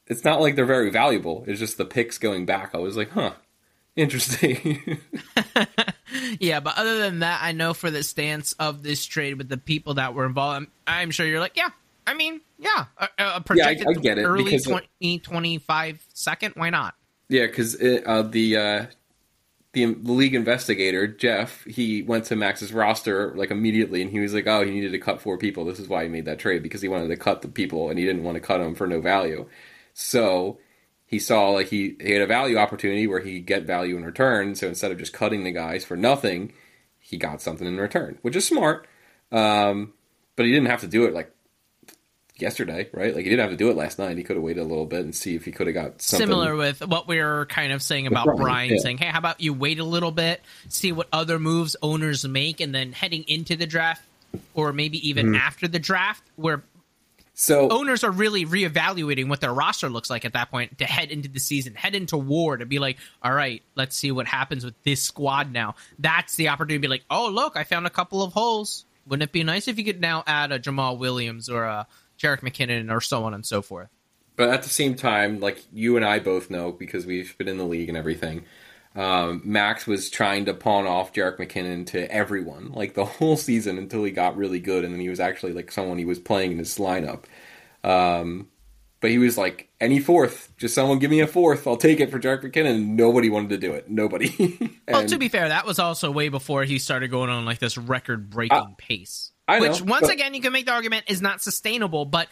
it's 0.08 0.26
not 0.26 0.42
like 0.42 0.56
they're 0.56 0.66
very 0.66 0.90
valuable. 0.90 1.44
It's 1.48 1.60
just 1.60 1.78
the 1.78 1.86
picks 1.86 2.18
going 2.18 2.46
back. 2.46 2.72
I 2.74 2.80
was 2.80 2.98
like, 2.98 3.12
huh, 3.12 3.34
interesting. 3.96 5.00
Yeah, 6.40 6.60
but 6.60 6.78
other 6.78 7.00
than 7.00 7.20
that, 7.20 7.40
I 7.42 7.52
know 7.52 7.74
for 7.74 7.92
the 7.92 8.04
stance 8.04 8.54
of 8.54 8.84
this 8.84 9.06
trade 9.06 9.38
with 9.38 9.50
the 9.50 9.58
people 9.58 9.96
that 9.96 10.14
were 10.14 10.26
involved, 10.26 10.58
I'm, 10.58 10.72
I'm 10.88 11.12
sure 11.12 11.26
you're 11.26 11.40
like, 11.40 11.58
yeah, 11.58 11.70
I 12.06 12.14
mean, 12.14 12.42
yeah, 12.62 12.86
a, 12.98 13.08
a 13.38 13.42
projected 13.42 13.88
I 13.88 13.94
get 13.94 14.18
it, 14.20 14.24
early 14.24 14.54
it- 14.54 14.64
20, 14.64 15.20
25 15.20 16.08
second, 16.14 16.54
why 16.56 16.70
not? 16.70 16.94
Yeah, 17.28 17.48
because 17.48 17.76
uh, 17.76 18.28
the 18.30 18.58
uh, 18.58 18.86
the 19.74 19.86
league 19.86 20.36
investigator 20.36 21.08
Jeff 21.08 21.64
he 21.64 22.02
went 22.04 22.26
to 22.26 22.36
Max's 22.36 22.74
roster 22.74 23.34
like 23.36 23.52
immediately, 23.52 24.02
and 24.02 24.12
he 24.12 24.20
was 24.20 24.34
like, 24.34 24.48
"Oh, 24.48 24.66
he 24.66 24.72
needed 24.72 24.92
to 24.92 25.00
cut 25.00 25.22
four 25.22 25.38
people. 25.38 25.64
This 25.64 25.80
is 25.80 25.88
why 25.88 26.04
he 26.04 26.10
made 26.10 26.26
that 26.26 26.40
trade 26.40 26.62
because 26.62 26.82
he 26.82 26.90
wanted 26.90 27.08
to 27.08 27.16
cut 27.16 27.42
the 27.42 27.48
people, 27.48 27.90
and 27.90 27.98
he 27.98 28.06
didn't 28.06 28.24
want 28.24 28.36
to 28.36 28.42
cut 28.42 28.58
them 28.58 28.76
for 28.76 28.86
no 28.86 29.00
value." 29.00 29.48
So 29.94 30.60
he 31.06 31.20
saw 31.20 31.50
like 31.50 31.68
he, 31.68 31.96
he 32.02 32.12
had 32.12 32.22
a 32.22 32.28
value 32.28 32.58
opportunity 32.58 33.08
where 33.08 33.22
he 33.22 33.40
could 33.40 33.48
get 33.48 33.64
value 33.64 33.96
in 33.98 34.06
return. 34.06 34.56
So 34.56 34.68
instead 34.68 34.92
of 34.92 34.98
just 34.98 35.14
cutting 35.14 35.44
the 35.44 35.52
guys 35.52 35.86
for 35.86 35.96
nothing, 35.96 36.54
he 37.00 37.18
got 37.18 37.42
something 37.42 37.68
in 37.68 37.78
return, 37.78 38.18
which 38.22 38.36
is 38.36 38.46
smart. 38.46 38.88
Um, 39.32 39.94
but 40.36 40.46
he 40.46 40.52
didn't 40.52 40.70
have 40.70 40.82
to 40.82 40.88
do 40.88 41.06
it 41.06 41.14
like 41.14 41.34
yesterday, 42.42 42.90
right? 42.94 43.14
Like 43.16 43.24
he 43.24 43.30
didn't 43.30 43.42
have 43.42 43.52
to 43.52 43.58
do 43.58 43.70
it 43.70 43.76
last 43.76 44.00
night. 44.00 44.18
He 44.18 44.24
could 44.24 44.36
have 44.36 44.44
waited 44.44 44.62
a 44.62 44.66
little 44.66 44.86
bit 44.86 45.02
and 45.02 45.14
see 45.16 45.36
if 45.36 45.46
he 45.46 45.52
could 45.52 45.68
have 45.68 45.74
got 45.74 46.02
something. 46.02 46.28
Similar 46.28 46.56
with 46.56 46.86
what 46.86 47.08
we 47.08 47.18
were 47.20 47.46
kind 47.48 47.72
of 47.72 47.82
saying 47.82 48.08
about 48.08 48.26
Brian, 48.26 48.42
Brian, 48.42 48.70
yeah. 48.72 48.78
saying, 48.82 48.98
"Hey, 48.98 49.08
how 49.08 49.20
about 49.20 49.40
you 49.42 49.54
wait 49.54 49.80
a 49.80 49.84
little 49.84 50.12
bit, 50.12 50.42
see 50.70 50.92
what 50.92 51.08
other 51.14 51.40
moves 51.40 51.76
owners 51.82 52.28
make, 52.28 52.60
and 52.60 52.74
then 52.74 52.92
heading 52.92 53.24
into 53.28 53.56
the 53.56 53.66
draft, 53.68 54.02
or 54.54 54.74
maybe 54.74 55.08
even 55.10 55.28
Mm-hmm. 55.28 55.36
after 55.36 55.68
the 55.68 55.80
draft, 55.80 56.24
where 56.36 56.64
So 57.34 57.70
owners 57.70 58.04
are 58.04 58.12
really 58.12 58.46
reevaluating 58.46 59.28
what 59.28 59.42
their 59.42 59.54
roster 59.54 59.90
looks 59.90 60.10
like 60.10 60.26
at 60.26 60.34
that 60.34 60.52
point 60.52 60.78
to 60.80 60.86
head 60.86 61.10
into 61.12 61.28
the 61.30 61.40
season, 61.40 61.74
head 61.76 61.96
into 61.96 62.18
war 62.18 62.58
to 62.58 62.66
be 62.66 62.78
like, 62.80 62.98
all 63.24 63.34
right, 63.34 63.64
let's 63.76 63.96
see 63.96 64.12
what 64.12 64.28
happens 64.28 64.64
with 64.64 64.76
this 64.84 65.02
squad 65.02 65.52
now. 65.52 65.76
That's 65.98 66.36
the 66.36 66.50
opportunity 66.50 66.78
to 66.78 66.82
be 66.82 66.88
like, 66.88 67.04
oh, 67.10 67.30
look, 67.30 67.56
I 67.58 67.64
found 67.64 67.88
a 67.88 67.90
couple 67.90 68.22
of 68.22 68.34
holes. 68.34 68.86
Wouldn't 69.08 69.24
it 69.28 69.32
be 69.32 69.44
nice 69.44 69.68
if 69.68 69.80
you 69.80 69.84
could 69.86 70.00
now 70.00 70.24
add 70.28 70.52
a 70.52 70.60
Jamaal 70.60 71.00
Williams 71.00 71.50
or 71.50 71.64
a 71.64 71.88
Jerick 72.22 72.42
McKinnon 72.42 72.92
or 72.92 73.02
so 73.02 73.24
on 73.24 73.34
and 73.34 73.46
so 73.46 73.62
forth? 73.62 73.90
but 74.36 74.50
at 74.50 74.64
the 74.64 74.70
same 74.70 74.96
time, 74.96 75.40
like 75.40 75.64
you 75.72 75.98
and 75.98 76.06
I 76.06 76.20
both 76.20 76.50
know 76.50 76.72
because 76.72 77.06
we've 77.06 77.38
been 77.38 77.48
in 77.48 77.58
the 77.58 77.66
league 77.66 77.90
and 77.90 77.98
everything. 77.98 78.46
Um, 78.96 79.42
Max 79.46 79.88
was 79.88 80.10
trying 80.10 80.46
to 80.46 80.54
pawn 80.54 80.86
off 80.86 81.14
Jerick 81.14 81.38
McKinnon 81.38 81.86
to 81.88 82.12
everyone, 82.12 82.72
like 82.72 82.94
the 82.94 83.06
whole 83.20 83.38
season 83.38 83.78
until 83.78 84.04
he 84.04 84.12
got 84.12 84.36
really 84.36 84.60
good, 84.60 84.84
and 84.84 84.94
then 84.94 85.00
he 85.00 85.10
was 85.10 85.20
actually 85.20 85.54
like 85.54 85.72
someone 85.72 85.98
he 85.98 86.06
was 86.06 86.20
playing 86.20 86.54
in 86.54 86.58
his 86.58 86.78
lineup. 86.78 87.26
Um, 87.84 88.48
but 89.00 89.12
he 89.12 89.18
was 89.18 89.38
like, 89.38 89.70
any 89.80 90.00
fourth, 90.00 90.52
just 90.58 90.76
someone 90.76 91.00
give 91.00 91.10
me 91.10 91.22
a 91.22 91.28
fourth, 91.28 91.66
I'll 91.68 91.78
take 91.78 92.00
it 92.00 92.12
for 92.12 92.20
Jerick 92.20 92.44
McKinnon. 92.44 92.76
And 92.76 92.98
nobody 92.98 93.30
wanted 93.30 93.50
to 93.50 93.58
do 93.58 93.74
it. 93.74 93.90
Nobody. 93.90 94.78
Well, 94.92 95.06
to 95.06 95.18
be 95.18 95.30
fair, 95.30 95.48
that 95.48 95.66
was 95.66 95.80
also 95.80 96.12
way 96.12 96.28
before 96.28 96.66
he 96.66 96.78
started 96.78 97.12
going 97.12 97.30
on 97.30 97.46
like 97.46 97.60
this 97.60 97.78
record 97.78 98.30
breaking 98.30 98.76
pace. 98.78 99.32
I 99.52 99.60
know, 99.60 99.70
which, 99.70 99.82
once 99.82 100.02
but- 100.08 100.14
again, 100.14 100.34
you 100.34 100.42
can 100.42 100.54
make 100.54 100.66
the 100.66 100.72
argument 100.72 101.06
is 101.08 101.22
not 101.22 101.42
sustainable. 101.42 102.06
But 102.06 102.28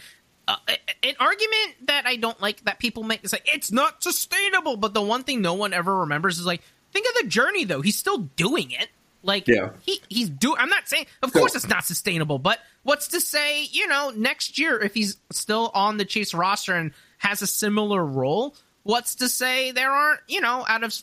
uh, 0.48 0.56
an 1.04 1.16
argument 1.20 1.88
that 1.88 2.06
I 2.06 2.16
don't 2.16 2.40
like 2.42 2.64
that 2.66 2.80
people 2.80 3.04
make 3.04 3.24
is 3.24 3.32
like 3.32 3.48
it's 3.54 3.72
not 3.72 4.02
sustainable. 4.04 4.78
But 4.78 4.94
the 4.94 5.02
one 5.02 5.24
thing 5.24 5.42
no 5.42 5.54
one 5.54 5.74
ever 5.74 5.98
remembers 6.00 6.40
is 6.40 6.46
like 6.46 6.62
think 6.92 7.08
of 7.08 7.24
the 7.24 7.30
journey 7.30 7.66
though. 7.66 7.82
He's 7.82 7.98
still 7.98 8.18
doing 8.18 8.72
it. 8.72 8.88
Like 9.22 9.48
Yeah. 9.48 9.72
he 9.82 10.02
he's 10.10 10.30
do. 10.30 10.56
I'm 10.56 10.70
not 10.70 10.88
saying, 10.88 11.06
of 11.22 11.34
course, 11.34 11.54
it's 11.54 11.68
not 11.68 11.84
sustainable. 11.86 12.40
But 12.40 12.60
what's 12.84 13.10
to 13.10 13.20
say, 13.22 13.64
you 13.64 13.88
know, 13.88 14.12
next 14.16 14.58
year 14.58 14.80
if 14.82 14.94
he's 14.94 15.18
still 15.32 15.70
on 15.74 15.98
the 15.98 16.06
Chiefs 16.06 16.34
roster 16.34 16.74
and 16.74 16.92
has 17.18 17.42
a 17.42 17.48
similar 17.48 18.04
role, 18.04 18.56
what's 18.84 19.16
to 19.16 19.28
say 19.28 19.72
there 19.72 19.92
aren't, 19.92 20.22
you 20.30 20.40
know, 20.40 20.66
out 20.68 20.84
of 20.86 20.94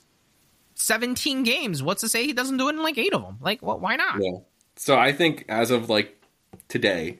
17 0.76 1.42
games. 1.42 1.82
What's 1.82 2.02
to 2.02 2.08
say 2.08 2.24
he 2.26 2.32
doesn't 2.32 2.56
do 2.56 2.68
it 2.68 2.72
in 2.72 2.82
like 2.82 2.98
eight 2.98 3.14
of 3.14 3.22
them? 3.22 3.38
Like, 3.40 3.62
well, 3.62 3.78
why 3.78 3.96
not? 3.96 4.22
Yeah. 4.22 4.38
So 4.76 4.96
I 4.98 5.12
think 5.12 5.44
as 5.48 5.70
of 5.70 5.88
like 5.88 6.20
today, 6.68 7.18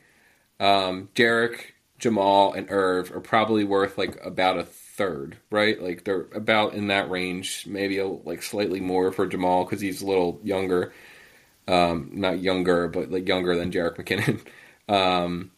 um, 0.60 1.08
Jerick, 1.14 1.72
Jamaal, 2.00 2.54
and 2.56 2.70
Irv 2.70 3.10
are 3.12 3.20
probably 3.20 3.64
worth 3.64 3.98
like 3.98 4.24
about 4.24 4.58
a 4.58 4.64
third, 4.64 5.36
right? 5.50 5.80
Like 5.82 6.04
they're 6.04 6.26
about 6.34 6.74
in 6.74 6.88
that 6.88 7.10
range, 7.10 7.66
maybe 7.66 7.98
a, 7.98 8.06
like 8.06 8.42
slightly 8.42 8.80
more 8.80 9.12
for 9.12 9.26
Jamaal 9.26 9.64
because 9.66 9.80
he's 9.80 10.02
a 10.02 10.06
little 10.06 10.40
younger. 10.42 10.92
Um, 11.68 12.10
not 12.12 12.40
younger, 12.40 12.88
but 12.88 13.10
like 13.10 13.26
younger 13.28 13.56
than 13.56 13.72
Jerick 13.72 13.96
McKinnon. 13.96 14.40
Um, 14.88 15.50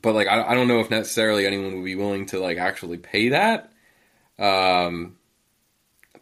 but 0.00 0.14
like 0.14 0.26
I, 0.26 0.42
I 0.42 0.54
don't 0.54 0.66
know 0.68 0.80
if 0.80 0.88
necessarily 0.90 1.46
anyone 1.46 1.74
would 1.74 1.84
be 1.84 1.96
willing 1.96 2.24
to 2.26 2.40
like 2.40 2.56
actually 2.56 2.96
pay 2.96 3.28
that. 3.28 3.70
Um, 4.38 5.16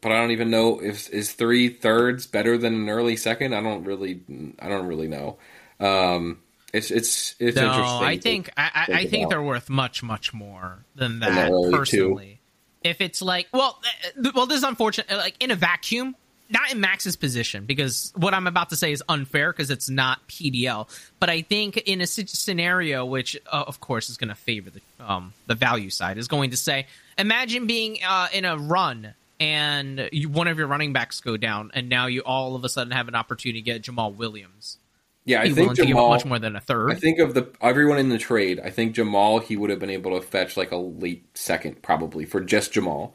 but 0.00 0.12
I 0.12 0.16
don't 0.16 0.30
even 0.30 0.50
know 0.50 0.80
if 0.80 1.08
is 1.10 1.32
three 1.32 1.68
thirds 1.68 2.26
better 2.26 2.56
than 2.58 2.74
an 2.74 2.88
early 2.88 3.16
second. 3.16 3.54
I 3.54 3.62
don't 3.62 3.84
really, 3.84 4.20
I 4.58 4.68
don't 4.68 4.86
really 4.86 5.08
know. 5.08 5.38
Um, 5.78 6.38
it's 6.72 6.90
it's 6.90 7.34
it's 7.38 7.56
No, 7.56 7.66
interesting. 7.66 8.06
I 8.06 8.16
to 8.16 8.22
think 8.22 8.50
I, 8.56 8.70
I, 8.74 8.86
think 8.86 8.98
I 8.98 9.06
think 9.06 9.28
they're 9.30 9.42
worth 9.42 9.68
much, 9.70 10.02
much 10.02 10.32
more 10.32 10.84
than 10.94 11.20
that. 11.20 11.50
early 11.50 11.70
two. 11.70 11.76
personally, 11.76 12.40
if 12.82 13.00
it's 13.00 13.20
like, 13.20 13.48
well, 13.52 13.78
uh, 14.16 14.30
well, 14.34 14.46
this 14.46 14.58
is 14.58 14.64
unfortunate. 14.64 15.10
Like 15.10 15.34
in 15.40 15.50
a 15.50 15.56
vacuum, 15.56 16.14
not 16.48 16.72
in 16.72 16.80
Max's 16.80 17.16
position, 17.16 17.66
because 17.66 18.12
what 18.16 18.34
I'm 18.34 18.46
about 18.46 18.70
to 18.70 18.76
say 18.76 18.92
is 18.92 19.02
unfair 19.08 19.52
because 19.52 19.70
it's 19.70 19.90
not 19.90 20.26
PDL. 20.28 20.88
But 21.18 21.28
I 21.28 21.42
think 21.42 21.76
in 21.76 22.00
a 22.00 22.06
scenario, 22.06 23.04
which 23.04 23.36
uh, 23.50 23.64
of 23.66 23.80
course 23.80 24.08
is 24.08 24.16
going 24.16 24.28
to 24.28 24.34
favor 24.34 24.70
the 24.70 24.80
um, 25.04 25.32
the 25.46 25.54
value 25.54 25.90
side, 25.90 26.18
is 26.18 26.28
going 26.28 26.50
to 26.50 26.56
say, 26.56 26.86
imagine 27.18 27.66
being 27.66 27.98
uh, 28.06 28.28
in 28.32 28.44
a 28.44 28.56
run 28.56 29.14
and 29.40 30.08
you, 30.12 30.28
one 30.28 30.46
of 30.46 30.58
your 30.58 30.66
running 30.66 30.92
backs 30.92 31.20
go 31.20 31.36
down, 31.36 31.70
and 31.74 31.88
now 31.88 32.06
you 32.06 32.20
all 32.20 32.54
of 32.54 32.64
a 32.64 32.68
sudden 32.68 32.92
have 32.92 33.08
an 33.08 33.14
opportunity 33.14 33.60
to 33.60 33.64
get 33.64 33.82
Jamaal 33.82 34.14
Williams. 34.14 34.78
yeah, 35.24 35.40
I 35.40 35.44
think 35.46 35.56
willing 35.56 35.76
to 35.76 35.86
give 35.86 35.96
up 35.96 36.02
Jamaal. 36.04 36.08
much 36.10 36.24
more 36.26 36.38
than 36.38 36.56
a 36.56 36.60
third. 36.60 36.92
I 36.92 36.94
think 36.94 37.18
of 37.18 37.34
the 37.34 37.50
everyone 37.60 37.98
in 37.98 38.10
the 38.10 38.18
trade. 38.18 38.60
I 38.62 38.70
think 38.70 38.94
Jamaal 38.94 39.42
he 39.42 39.56
would 39.56 39.70
have 39.70 39.78
been 39.78 39.90
able 39.90 40.18
to 40.20 40.24
fetch 40.24 40.56
like 40.56 40.70
a 40.70 40.76
late 40.76 41.26
second 41.36 41.82
probably 41.82 42.24
for 42.26 42.40
just 42.40 42.72
Jamaal. 42.72 43.12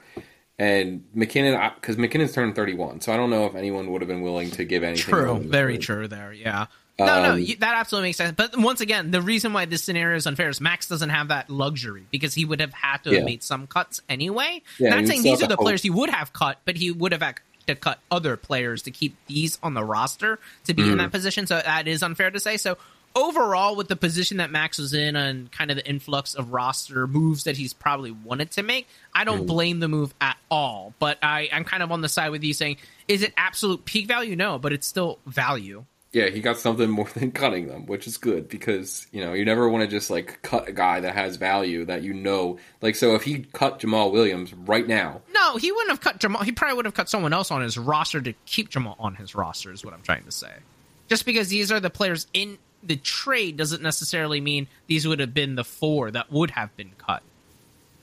And 0.58 1.04
McKinnon, 1.16 1.76
because 1.76 1.98
McKinnon's 1.98 2.32
turned 2.32 2.56
31, 2.56 3.02
so 3.02 3.12
I 3.12 3.18
don't 3.18 3.30
know 3.30 3.46
if 3.46 3.56
anyone 3.56 3.92
would 3.92 4.02
have 4.02 4.08
been 4.08 4.22
willing 4.22 4.52
to 4.52 4.64
give 4.64 4.84
anything. 4.84 5.14
True, 5.14 5.38
very 5.38 5.78
true 5.78 6.08
there. 6.08 6.32
Yeah. 6.32 6.68
No, 6.98 7.06
no, 7.22 7.32
Um, 7.34 7.40
you, 7.40 7.58
that 7.58 7.76
absolutely 7.76 8.10
makes 8.10 8.18
sense. 8.18 8.34
But 8.38 8.58
once 8.58 8.80
again, 8.80 9.12
the 9.12 9.22
reason 9.22 9.52
why 9.52 9.66
this 9.66 9.84
scenario 9.84 10.16
is 10.16 10.26
unfair 10.26 10.48
is 10.48 10.62
Max 10.62 10.88
doesn't 10.88 11.10
have 11.10 11.28
that 11.28 11.50
luxury 11.50 12.06
because 12.10 12.34
he 12.34 12.46
would 12.46 12.62
have 12.62 12.74
had 12.74 12.98
to 13.04 13.10
Yeah. 13.12 13.18
have 13.18 13.26
made 13.26 13.44
some 13.44 13.68
cuts 13.68 14.02
anyway. 14.08 14.62
Yeah, 14.80 14.92
Not 14.96 15.06
saying 15.08 15.24
these 15.24 15.44
are 15.44 15.48
the 15.48 15.58
players 15.58 15.82
he 15.82 15.90
would 15.90 16.10
have 16.10 16.32
cut, 16.32 16.60
but 16.64 16.78
he 16.78 16.92
would 16.92 17.12
have 17.12 17.22
had 17.22 17.40
to 17.68 17.76
cut 17.76 18.00
other 18.10 18.38
players 18.38 18.84
to 18.84 18.92
keep 18.92 19.18
these 19.28 19.60
on 19.62 19.74
the 19.74 19.84
roster 19.84 20.40
to 20.66 20.74
be 20.74 20.84
Mm. 20.84 20.92
in 20.94 20.98
that 21.00 21.12
position. 21.12 21.48
So 21.48 21.62
that 21.66 21.88
is 21.88 22.02
unfair 22.02 22.32
to 22.32 22.40
say. 22.40 22.56
So 22.58 22.78
overall, 23.14 23.76
with 23.76 23.88
the 23.88 23.96
position 23.96 24.38
that 24.38 24.52
Max 24.52 24.78
was 24.78 24.94
in 24.94 25.16
and 25.16 25.52
kind 25.52 25.72
of 25.72 25.78
the 25.78 25.86
influx 25.88 26.34
of 26.36 26.52
roster 26.54 27.08
moves 27.08 27.44
that 27.46 27.58
he's 27.58 27.74
probably 27.74 28.12
wanted 28.12 28.52
to 28.52 28.64
make, 28.64 28.88
I 29.14 29.24
don't 29.24 29.44
Mm. 29.44 29.48
blame 29.48 29.80
the 29.80 29.88
move 29.88 30.14
at 30.22 30.38
all. 30.50 30.94
But 31.00 31.18
I, 31.24 31.50
I'm 31.52 31.64
kind 31.66 31.82
of 31.84 31.92
on 31.92 32.02
the 32.02 32.10
side 32.10 32.30
with 32.30 32.44
you 32.44 32.54
saying, 32.54 32.78
is 33.08 33.22
it 33.22 33.34
absolute 33.36 33.84
peak 33.86 34.08
value? 34.08 34.36
No, 34.36 34.60
but 34.60 34.72
it's 34.72 34.88
still 34.88 35.20
value. 35.26 35.86
Yeah, 36.16 36.30
he 36.30 36.40
got 36.40 36.58
something 36.58 36.90
more 36.90 37.10
than 37.14 37.34
cutting 37.34 37.68
them, 37.68 37.88
which 37.88 38.08
is 38.08 38.16
good 38.16 38.48
because 38.48 39.06
you 39.12 39.20
know 39.20 39.34
you 39.34 39.44
never 39.44 39.68
want 39.68 39.84
to 39.84 39.88
just 39.90 40.10
like 40.10 40.42
cut 40.44 40.70
a 40.70 40.72
guy 40.72 41.02
that 41.02 41.14
has 41.14 41.36
value 41.36 41.84
that 41.84 42.04
you 42.04 42.14
know. 42.14 42.58
Like, 42.82 42.96
so 42.96 43.16
if 43.16 43.24
he 43.24 43.46
cut 43.52 43.82
Jamaal 43.82 44.14
Williams 44.14 44.54
right 44.54 44.88
now, 44.88 45.22
No, 45.34 45.58
he 45.58 45.74
wouldn't 45.74 45.90
have 45.90 46.00
cut 46.00 46.22
Jamaal. 46.22 46.44
He 46.44 46.54
probably 46.54 46.78
would 46.78 46.86
have 46.86 46.94
cut 46.94 47.10
someone 47.10 47.34
else 47.34 47.52
on 47.52 47.62
his 47.62 47.78
roster 47.78 48.22
to 48.22 48.32
keep 48.46 48.70
Jamaal 48.70 48.96
on 48.98 49.16
his 49.16 49.36
roster. 49.36 49.74
Is 49.74 49.84
what 49.84 49.94
I'm 49.94 50.04
trying 50.04 50.24
to 50.24 50.32
say. 50.32 50.54
Just 51.10 51.26
because 51.26 51.50
these 51.50 51.70
are 51.70 51.82
the 51.82 51.90
players 51.90 52.28
in 52.34 52.60
the 52.82 52.96
trade 52.96 53.58
doesn't 53.58 53.84
necessarily 53.84 54.40
mean 54.40 54.68
these 54.88 55.06
would 55.06 55.20
have 55.20 55.34
been 55.34 55.56
the 55.56 55.66
four 55.66 56.12
that 56.12 56.32
would 56.32 56.52
have 56.52 56.74
been 56.78 56.92
cut. 56.98 57.24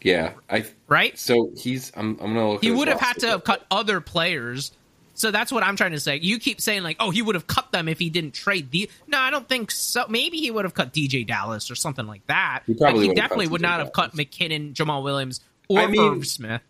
yeah, 0.02 0.34
I 0.50 0.66
Right? 0.86 1.18
so 1.18 1.50
he's 1.56 1.90
I'm 1.96 2.18
I'm 2.20 2.34
gonna 2.34 2.50
look. 2.50 2.62
He 2.62 2.70
would 2.70 2.88
have 2.88 3.00
had 3.00 3.20
to 3.20 3.28
have 3.28 3.44
cut 3.44 3.64
other 3.70 4.02
players. 4.02 4.72
So 5.14 5.30
that's 5.30 5.52
what 5.52 5.62
I'm 5.62 5.76
trying 5.76 5.92
to 5.92 6.00
say. 6.00 6.18
You 6.22 6.38
keep 6.38 6.60
saying 6.60 6.82
like, 6.82 6.96
oh, 6.98 7.10
he 7.10 7.22
would 7.22 7.34
have 7.34 7.46
cut 7.46 7.70
them 7.72 7.88
if 7.88 7.98
he 7.98 8.08
didn't 8.10 8.32
trade 8.34 8.70
the. 8.70 8.90
No, 9.06 9.18
I 9.18 9.30
don't 9.30 9.48
think 9.48 9.70
so. 9.70 10.06
Maybe 10.08 10.38
he 10.38 10.50
would 10.50 10.64
have 10.64 10.74
cut 10.74 10.92
DeeJay 10.92 11.26
Dallas 11.26 11.70
or 11.70 11.74
something 11.74 12.06
like 12.06 12.26
that. 12.28 12.62
He 12.66 12.74
probably 12.74 13.08
but 13.08 13.14
he 13.14 13.20
definitely 13.20 13.48
would 13.48 13.60
not 13.60 13.80
have 13.80 13.92
cut 13.92 14.12
McKinnon, 14.14 14.72
Jamaal 14.72 15.02
Williams, 15.02 15.40
or 15.68 15.80
I 15.80 15.86
mean- 15.86 16.00
Irv 16.18 16.26
Smith. 16.26 16.62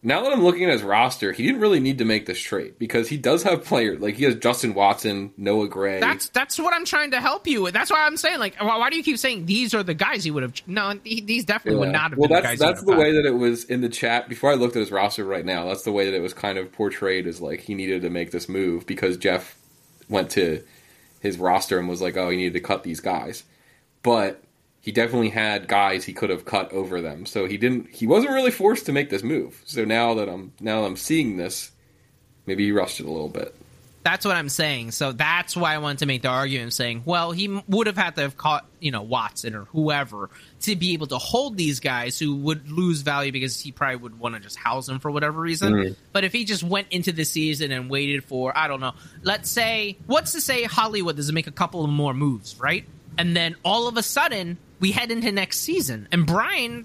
Now 0.00 0.22
that 0.22 0.32
I'm 0.32 0.44
looking 0.44 0.64
at 0.64 0.70
his 0.70 0.82
roster, 0.82 1.32
he 1.32 1.44
didn't 1.44 1.60
really 1.60 1.80
need 1.80 1.98
to 1.98 2.04
make 2.04 2.26
this 2.26 2.38
trade 2.38 2.78
because 2.78 3.08
he 3.08 3.16
does 3.16 3.42
have 3.42 3.64
players 3.64 4.00
like 4.00 4.14
he 4.14 4.24
has 4.24 4.36
Justin 4.36 4.72
Watson, 4.72 5.32
Noah 5.36 5.66
Gray. 5.66 5.98
That's 5.98 6.28
that's 6.28 6.56
what 6.56 6.72
I'm 6.72 6.84
trying 6.84 7.10
to 7.10 7.20
help 7.20 7.48
you 7.48 7.62
with. 7.62 7.74
That's 7.74 7.90
why 7.90 8.06
I'm 8.06 8.16
saying 8.16 8.38
like, 8.38 8.54
why, 8.62 8.78
why 8.78 8.90
do 8.90 8.96
you 8.96 9.02
keep 9.02 9.18
saying 9.18 9.46
these 9.46 9.74
are 9.74 9.82
the 9.82 9.94
guys 9.94 10.22
he 10.22 10.30
would 10.30 10.44
have? 10.44 10.54
No, 10.68 11.00
he, 11.02 11.20
these 11.20 11.44
definitely 11.44 11.80
would 11.80 11.92
not 11.92 12.10
have 12.10 12.18
well, 12.18 12.28
been 12.28 12.42
that's 12.42 12.58
the 12.58 12.64
guys. 12.64 12.74
that's 12.74 12.82
the 12.84 12.94
way 12.94 13.12
that 13.12 13.26
it 13.26 13.32
was 13.32 13.64
in 13.64 13.80
the 13.80 13.88
chat 13.88 14.28
before 14.28 14.52
I 14.52 14.54
looked 14.54 14.76
at 14.76 14.80
his 14.80 14.92
roster 14.92 15.24
right 15.24 15.44
now. 15.44 15.64
That's 15.64 15.82
the 15.82 15.92
way 15.92 16.04
that 16.04 16.14
it 16.14 16.22
was 16.22 16.32
kind 16.32 16.58
of 16.58 16.70
portrayed 16.70 17.26
as 17.26 17.40
like 17.40 17.60
he 17.60 17.74
needed 17.74 18.02
to 18.02 18.10
make 18.10 18.30
this 18.30 18.48
move 18.48 18.86
because 18.86 19.16
Jeff 19.16 19.56
went 20.08 20.30
to 20.30 20.62
his 21.18 21.38
roster 21.38 21.76
and 21.76 21.88
was 21.88 22.00
like, 22.00 22.16
"Oh, 22.16 22.30
he 22.30 22.36
needed 22.36 22.52
to 22.52 22.60
cut 22.60 22.84
these 22.84 23.00
guys," 23.00 23.42
but 24.04 24.44
he 24.88 24.92
definitely 24.92 25.28
had 25.28 25.68
guys 25.68 26.02
he 26.02 26.14
could 26.14 26.30
have 26.30 26.46
cut 26.46 26.72
over 26.72 27.02
them. 27.02 27.26
So 27.26 27.44
he 27.44 27.58
didn't. 27.58 27.90
He 27.90 28.06
wasn't 28.06 28.32
really 28.32 28.50
forced 28.50 28.86
to 28.86 28.92
make 28.92 29.10
this 29.10 29.22
move. 29.22 29.60
So 29.66 29.84
now 29.84 30.14
that 30.14 30.30
I'm 30.30 30.50
now 30.60 30.80
that 30.80 30.86
I'm 30.86 30.96
seeing 30.96 31.36
this, 31.36 31.72
maybe 32.46 32.64
he 32.64 32.72
rushed 32.72 32.98
it 32.98 33.04
a 33.04 33.10
little 33.10 33.28
bit. 33.28 33.54
That's 34.02 34.24
what 34.24 34.34
I'm 34.34 34.48
saying. 34.48 34.92
So 34.92 35.12
that's 35.12 35.54
why 35.54 35.74
I 35.74 35.78
wanted 35.78 35.98
to 35.98 36.06
make 36.06 36.22
the 36.22 36.28
argument 36.28 36.72
saying, 36.72 37.02
well, 37.04 37.32
he 37.32 37.48
would 37.68 37.86
have 37.86 37.98
had 37.98 38.16
to 38.16 38.22
have 38.22 38.38
caught, 38.38 38.64
you 38.80 38.90
know, 38.90 39.02
Watson 39.02 39.54
or 39.54 39.64
whoever 39.64 40.30
to 40.62 40.74
be 40.74 40.94
able 40.94 41.08
to 41.08 41.18
hold 41.18 41.58
these 41.58 41.80
guys 41.80 42.18
who 42.18 42.36
would 42.36 42.70
lose 42.70 43.02
value 43.02 43.30
because 43.30 43.60
he 43.60 43.70
probably 43.70 43.96
would 43.96 44.18
want 44.18 44.36
to 44.36 44.40
just 44.40 44.56
house 44.56 44.86
them 44.86 45.00
for 45.00 45.10
whatever 45.10 45.38
reason. 45.38 45.74
Mhm. 45.74 45.96
But 46.14 46.24
if 46.24 46.32
he 46.32 46.46
just 46.46 46.62
went 46.62 46.86
into 46.90 47.12
the 47.12 47.26
season 47.26 47.72
and 47.72 47.90
waited 47.90 48.24
for, 48.24 48.56
I 48.56 48.68
don't 48.68 48.80
know, 48.80 48.94
let's 49.22 49.50
say, 49.50 49.98
what's 50.06 50.32
to 50.32 50.40
say 50.40 50.62
Hollywood 50.62 51.16
doesn't 51.16 51.34
make 51.34 51.46
a 51.46 51.52
couple 51.52 51.84
of 51.84 51.90
more 51.90 52.14
moves, 52.14 52.58
right? 52.58 52.86
And 53.18 53.36
then 53.36 53.56
all 53.62 53.88
of 53.88 53.98
a 53.98 54.02
sudden, 54.02 54.56
we 54.80 54.92
head 54.92 55.10
into 55.10 55.30
next 55.32 55.60
season, 55.60 56.08
and 56.12 56.26
Brian 56.26 56.84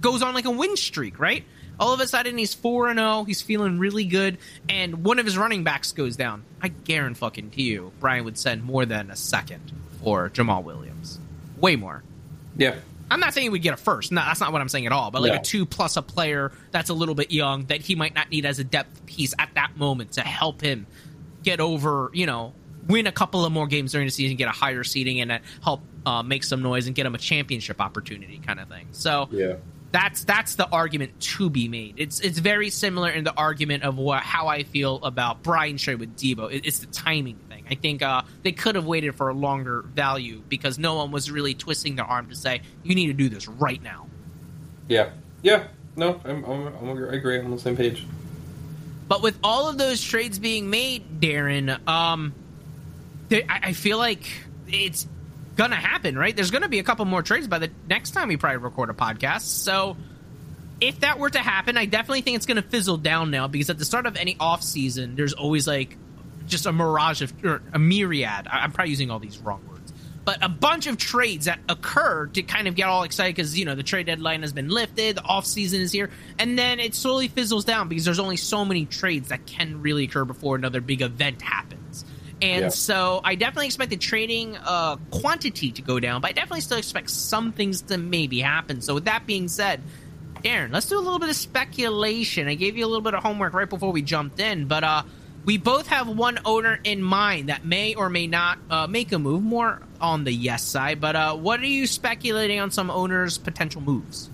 goes 0.00 0.22
on 0.22 0.34
like 0.34 0.44
a 0.44 0.50
win 0.50 0.76
streak, 0.76 1.18
right? 1.18 1.44
All 1.80 1.92
of 1.94 2.00
a 2.00 2.06
sudden, 2.06 2.36
he's 2.38 2.54
four 2.54 2.88
and 2.88 2.98
zero. 2.98 3.24
He's 3.24 3.42
feeling 3.42 3.78
really 3.78 4.04
good, 4.04 4.38
and 4.68 5.04
one 5.04 5.18
of 5.18 5.24
his 5.24 5.36
running 5.38 5.64
backs 5.64 5.92
goes 5.92 6.16
down. 6.16 6.44
I 6.60 6.68
guarantee 6.68 7.18
fucking 7.18 7.50
to 7.52 7.62
you, 7.62 7.92
Brian 8.00 8.24
would 8.24 8.38
send 8.38 8.62
more 8.62 8.84
than 8.86 9.10
a 9.10 9.16
second 9.16 9.72
for 10.02 10.28
Jamaal 10.30 10.62
Williams, 10.64 11.18
way 11.58 11.76
more. 11.76 12.02
Yeah. 12.56 12.76
I'm 13.10 13.20
not 13.20 13.34
saying 13.34 13.44
he 13.44 13.48
would 13.50 13.62
get 13.62 13.74
a 13.74 13.76
first. 13.76 14.10
No, 14.10 14.22
that's 14.22 14.40
not 14.40 14.52
what 14.52 14.62
I'm 14.62 14.68
saying 14.70 14.86
at 14.86 14.92
all. 14.92 15.10
But 15.10 15.20
like 15.22 15.32
No. 15.32 15.38
a 15.38 15.42
two 15.42 15.66
plus 15.66 15.96
a 15.98 16.02
player 16.02 16.50
that's 16.70 16.88
a 16.88 16.94
little 16.94 17.14
bit 17.14 17.30
young 17.30 17.66
that 17.66 17.82
he 17.82 17.94
might 17.94 18.14
not 18.14 18.30
need 18.30 18.46
as 18.46 18.58
a 18.58 18.64
depth 18.64 19.04
piece 19.04 19.34
at 19.38 19.50
that 19.54 19.76
moment 19.76 20.12
to 20.12 20.22
help 20.22 20.62
him 20.62 20.86
get 21.42 21.60
over, 21.60 22.10
you 22.14 22.24
know, 22.24 22.54
win 22.88 23.06
a 23.06 23.12
couple 23.12 23.44
of 23.44 23.52
more 23.52 23.66
games 23.66 23.92
during 23.92 24.06
the 24.06 24.10
season, 24.12 24.36
get 24.36 24.48
a 24.48 24.52
higher 24.52 24.84
seeding, 24.84 25.20
and 25.20 25.40
help 25.62 25.82
uh, 26.06 26.22
make 26.22 26.44
some 26.44 26.62
noise 26.62 26.86
and 26.86 26.94
get 26.96 27.04
them 27.04 27.14
a 27.14 27.18
championship 27.18 27.80
opportunity, 27.80 28.38
kind 28.38 28.58
of 28.60 28.68
thing. 28.68 28.88
So 28.92 29.28
Yeah. 29.30 29.54
that's 29.92 30.24
that's 30.24 30.56
the 30.56 30.68
argument 30.68 31.20
to 31.20 31.48
be 31.50 31.68
made. 31.68 31.94
It's 31.98 32.18
it's 32.20 32.38
very 32.38 32.70
similar 32.70 33.10
in 33.10 33.24
the 33.24 33.34
argument 33.34 33.84
of 33.84 33.98
what 33.98 34.22
how 34.22 34.48
I 34.48 34.62
feel 34.64 34.96
about 35.04 35.42
Brian 35.42 35.76
Trey 35.76 35.94
with 35.94 36.16
Deebo. 36.16 36.52
It, 36.52 36.66
it's 36.66 36.80
the 36.80 36.86
timing 36.86 37.36
thing. 37.48 37.64
I 37.70 37.74
think 37.76 38.02
uh, 38.02 38.22
they 38.42 38.52
could 38.52 38.74
have 38.74 38.84
waited 38.86 39.14
for 39.14 39.28
a 39.28 39.34
longer 39.34 39.82
value 39.82 40.42
because 40.48 40.78
no 40.78 40.96
one 40.96 41.10
was 41.12 41.30
really 41.30 41.54
twisting 41.54 41.94
their 41.96 42.04
arm 42.04 42.28
to 42.30 42.34
say 42.34 42.62
you 42.82 42.94
need 42.94 43.06
to 43.06 43.12
do 43.12 43.28
this 43.28 43.46
right 43.46 43.82
now. 43.82 44.08
Yeah. 44.88 45.10
Yeah. 45.42 45.68
No, 45.94 46.20
I'm, 46.24 46.44
I'm, 46.44 46.66
I'm 46.68 46.88
I 47.10 47.14
agree. 47.14 47.38
I'm 47.38 47.44
on 47.44 47.50
the 47.52 47.58
same 47.58 47.76
page. 47.76 48.06
But 49.08 49.22
with 49.22 49.38
all 49.44 49.68
of 49.68 49.76
those 49.78 50.02
trades 50.02 50.38
being 50.38 50.70
made, 50.70 51.20
Darren, 51.20 51.86
um, 51.86 52.32
I, 53.32 53.60
I 53.62 53.72
feel 53.72 53.98
like 53.98 54.24
it's 54.68 55.06
gonna 55.56 55.76
happen, 55.76 56.16
right? 56.16 56.34
There's 56.34 56.50
gonna 56.50 56.68
be 56.68 56.78
a 56.78 56.82
couple 56.82 57.04
more 57.04 57.22
trades 57.22 57.46
by 57.46 57.58
the 57.58 57.70
next 57.88 58.12
time 58.12 58.28
we 58.28 58.36
probably 58.36 58.58
record 58.58 58.90
a 58.90 58.94
podcast. 58.94 59.42
So 59.42 59.96
if 60.80 61.00
that 61.00 61.18
were 61.18 61.30
to 61.30 61.38
happen, 61.38 61.76
I 61.76 61.86
definitely 61.86 62.22
think 62.22 62.36
it's 62.36 62.46
gonna 62.46 62.62
fizzle 62.62 62.96
down 62.96 63.30
now 63.30 63.48
because 63.48 63.70
at 63.70 63.78
the 63.78 63.84
start 63.84 64.06
of 64.06 64.16
any 64.16 64.36
off 64.38 64.62
season, 64.62 65.16
there's 65.16 65.32
always 65.32 65.66
like 65.66 65.96
just 66.46 66.66
a 66.66 66.72
mirage 66.72 67.22
of 67.22 67.32
or 67.44 67.62
a 67.72 67.78
myriad. 67.78 68.46
I'm 68.50 68.72
probably 68.72 68.90
using 68.90 69.10
all 69.10 69.18
these 69.18 69.38
wrong 69.38 69.66
words, 69.68 69.92
but 70.24 70.42
a 70.42 70.48
bunch 70.48 70.86
of 70.86 70.96
trades 70.96 71.46
that 71.46 71.60
occur 71.68 72.26
to 72.26 72.42
kind 72.42 72.66
of 72.68 72.74
get 72.74 72.88
all 72.88 73.02
excited 73.04 73.36
because 73.36 73.58
you 73.58 73.64
know 73.64 73.74
the 73.74 73.82
trade 73.82 74.06
deadline 74.06 74.42
has 74.42 74.52
been 74.52 74.68
lifted, 74.68 75.16
the 75.16 75.22
off 75.22 75.46
season 75.46 75.80
is 75.80 75.92
here, 75.92 76.10
and 76.38 76.58
then 76.58 76.80
it 76.80 76.94
slowly 76.94 77.28
fizzles 77.28 77.64
down 77.64 77.88
because 77.88 78.04
there's 78.04 78.18
only 78.18 78.36
so 78.36 78.64
many 78.64 78.86
trades 78.86 79.28
that 79.28 79.46
can 79.46 79.82
really 79.82 80.04
occur 80.04 80.24
before 80.24 80.56
another 80.56 80.80
big 80.80 81.02
event 81.02 81.42
happens. 81.42 82.04
And 82.42 82.62
Yeah. 82.62 82.68
so 82.70 83.20
I 83.22 83.36
definitely 83.36 83.66
expect 83.66 83.90
the 83.90 83.96
trading 83.96 84.56
uh, 84.56 84.96
quantity 85.12 85.70
to 85.72 85.82
go 85.82 86.00
down, 86.00 86.20
but 86.20 86.30
I 86.30 86.32
definitely 86.32 86.62
still 86.62 86.78
expect 86.78 87.10
some 87.10 87.52
things 87.52 87.82
to 87.82 87.96
maybe 87.96 88.40
happen. 88.40 88.80
So 88.82 88.94
with 88.94 89.04
that 89.04 89.26
being 89.26 89.46
said, 89.46 89.80
Darren, 90.42 90.72
let's 90.72 90.86
do 90.86 90.98
a 90.98 91.00
little 91.00 91.20
bit 91.20 91.28
of 91.28 91.36
speculation. 91.36 92.48
I 92.48 92.54
gave 92.54 92.76
you 92.76 92.84
a 92.84 92.88
little 92.88 93.00
bit 93.00 93.14
of 93.14 93.22
homework 93.22 93.54
right 93.54 93.70
before 93.70 93.92
we 93.92 94.02
jumped 94.02 94.40
in, 94.40 94.66
but 94.66 94.82
uh, 94.82 95.04
we 95.44 95.56
both 95.56 95.86
have 95.86 96.08
one 96.08 96.40
owner 96.44 96.80
in 96.82 97.00
mind 97.00 97.48
that 97.48 97.64
may 97.64 97.94
or 97.94 98.10
may 98.10 98.26
not 98.26 98.58
uh, 98.68 98.86
make 98.88 99.12
a 99.12 99.20
move. 99.20 99.42
More 99.44 99.80
on 100.00 100.24
the 100.24 100.32
yes 100.32 100.64
side, 100.64 101.00
but 101.00 101.14
uh, 101.14 101.36
what 101.36 101.60
are 101.60 101.66
you 101.66 101.86
speculating 101.86 102.58
on 102.58 102.72
some 102.72 102.90
owners' 102.90 103.38
potential 103.38 103.80
moves? 103.80 104.30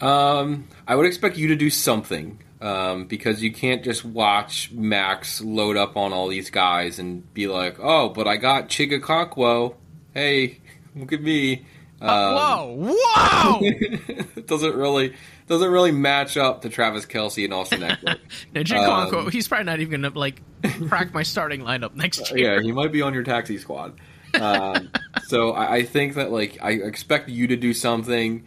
Um, 0.00 0.68
I 0.86 0.94
would 0.94 1.06
expect 1.06 1.36
you 1.36 1.48
to 1.48 1.56
do 1.56 1.68
something 1.70 2.38
um, 2.60 3.06
because 3.06 3.42
you 3.42 3.52
can't 3.52 3.84
just 3.84 4.04
watch 4.04 4.70
Max 4.72 5.40
load 5.40 5.76
up 5.76 5.96
on 5.96 6.12
all 6.12 6.28
these 6.28 6.50
guys 6.50 6.98
and 6.98 7.32
be 7.34 7.46
like, 7.46 7.78
"Oh, 7.80 8.08
but 8.08 8.26
I 8.26 8.36
got 8.36 8.68
Chig 8.68 8.98
Okonkwo. 8.98 9.74
Hey, 10.14 10.60
look 10.96 11.12
at 11.12 11.22
me." 11.22 11.66
Um, 12.00 12.34
whoa, 12.34 12.74
whoa! 12.96 13.58
it 13.62 14.46
doesn't 14.46 14.76
really 14.76 15.14
doesn't 15.48 15.70
really 15.70 15.90
match 15.92 16.36
up 16.36 16.62
to 16.62 16.68
Travis 16.68 17.06
Kelce 17.06 17.44
and 17.44 17.52
Austin 17.52 17.80
Ekeler. 17.82 18.18
now, 18.54 18.62
Jim 18.62 18.78
Um, 18.78 19.30
he's 19.30 19.48
probably 19.48 19.64
not 19.64 19.80
even 19.80 20.02
gonna 20.02 20.16
like 20.16 20.40
crack 20.86 21.12
my 21.12 21.22
starting 21.22 21.62
lineup 21.62 21.94
next 21.94 22.30
year. 22.30 22.54
yeah, 22.54 22.62
he 22.62 22.70
might 22.70 22.92
be 22.92 23.02
on 23.02 23.14
your 23.14 23.24
taxi 23.24 23.58
squad. 23.58 23.98
Um, 24.34 24.90
so 25.26 25.52
I, 25.52 25.76
I 25.76 25.82
think 25.84 26.14
that 26.14 26.30
like 26.30 26.58
I 26.62 26.72
expect 26.72 27.28
you 27.30 27.48
to 27.48 27.56
do 27.56 27.72
something. 27.74 28.46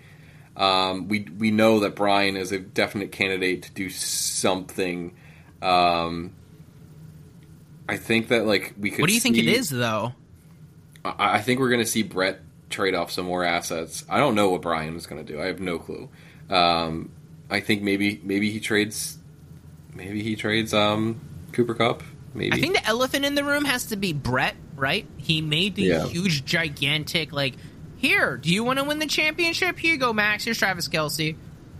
Um, 0.61 1.07
we 1.07 1.21
we 1.39 1.49
know 1.49 1.79
that 1.79 1.95
Brian 1.95 2.37
is 2.37 2.51
a 2.51 2.59
definite 2.59 3.11
candidate 3.11 3.63
to 3.63 3.71
do 3.71 3.89
something. 3.89 5.15
Um, 5.61 6.33
I 7.89 7.97
think 7.97 8.27
that 8.27 8.45
like 8.45 8.75
we 8.79 8.91
could. 8.91 9.01
What 9.01 9.07
do 9.07 9.13
you 9.15 9.19
think 9.19 9.37
it 9.37 9.47
is 9.47 9.69
though? 9.69 10.13
I, 11.03 11.37
I 11.37 11.41
think 11.41 11.59
we're 11.59 11.69
going 11.69 11.81
to 11.81 11.89
see 11.89 12.03
Brett 12.03 12.41
trade 12.69 12.93
off 12.93 13.11
some 13.11 13.25
more 13.25 13.43
assets. 13.43 14.05
I 14.07 14.19
don't 14.19 14.35
know 14.35 14.51
what 14.51 14.61
Brian 14.61 14.95
is 14.95 15.07
going 15.07 15.25
to 15.25 15.33
do. 15.33 15.41
I 15.41 15.45
have 15.47 15.59
no 15.59 15.79
clue. 15.79 16.09
Um, 16.49 17.09
I 17.49 17.59
think 17.59 17.81
maybe 17.81 18.21
maybe 18.23 18.51
he 18.51 18.59
trades. 18.59 19.17
Maybe 19.95 20.21
he 20.21 20.35
trades 20.35 20.73
um, 20.75 21.19
Cooper 21.53 21.73
Kupp. 21.73 22.03
Maybe 22.33 22.55
I 22.55 22.61
think 22.61 22.75
the 22.75 22.85
elephant 22.85 23.25
in 23.25 23.35
the 23.35 23.43
room 23.43 23.65
has 23.65 23.87
to 23.87 23.97
be 23.97 24.13
Brett, 24.13 24.55
right? 24.75 25.05
He 25.17 25.41
made 25.41 25.75
the 25.75 25.83
Yeah. 25.83 26.05
huge, 26.07 26.45
gigantic, 26.45 27.33
like, 27.33 27.55
here, 28.01 28.35
do 28.35 28.51
you 28.51 28.63
want 28.63 28.79
to 28.79 28.85
win 28.85 28.97
the 28.97 29.05
championship? 29.05 29.77
Here 29.77 29.93
you 29.93 29.99
go, 29.99 30.11
Max. 30.11 30.43
Here's 30.43 30.57
Travis 30.57 30.89
Kelce. 30.89 31.35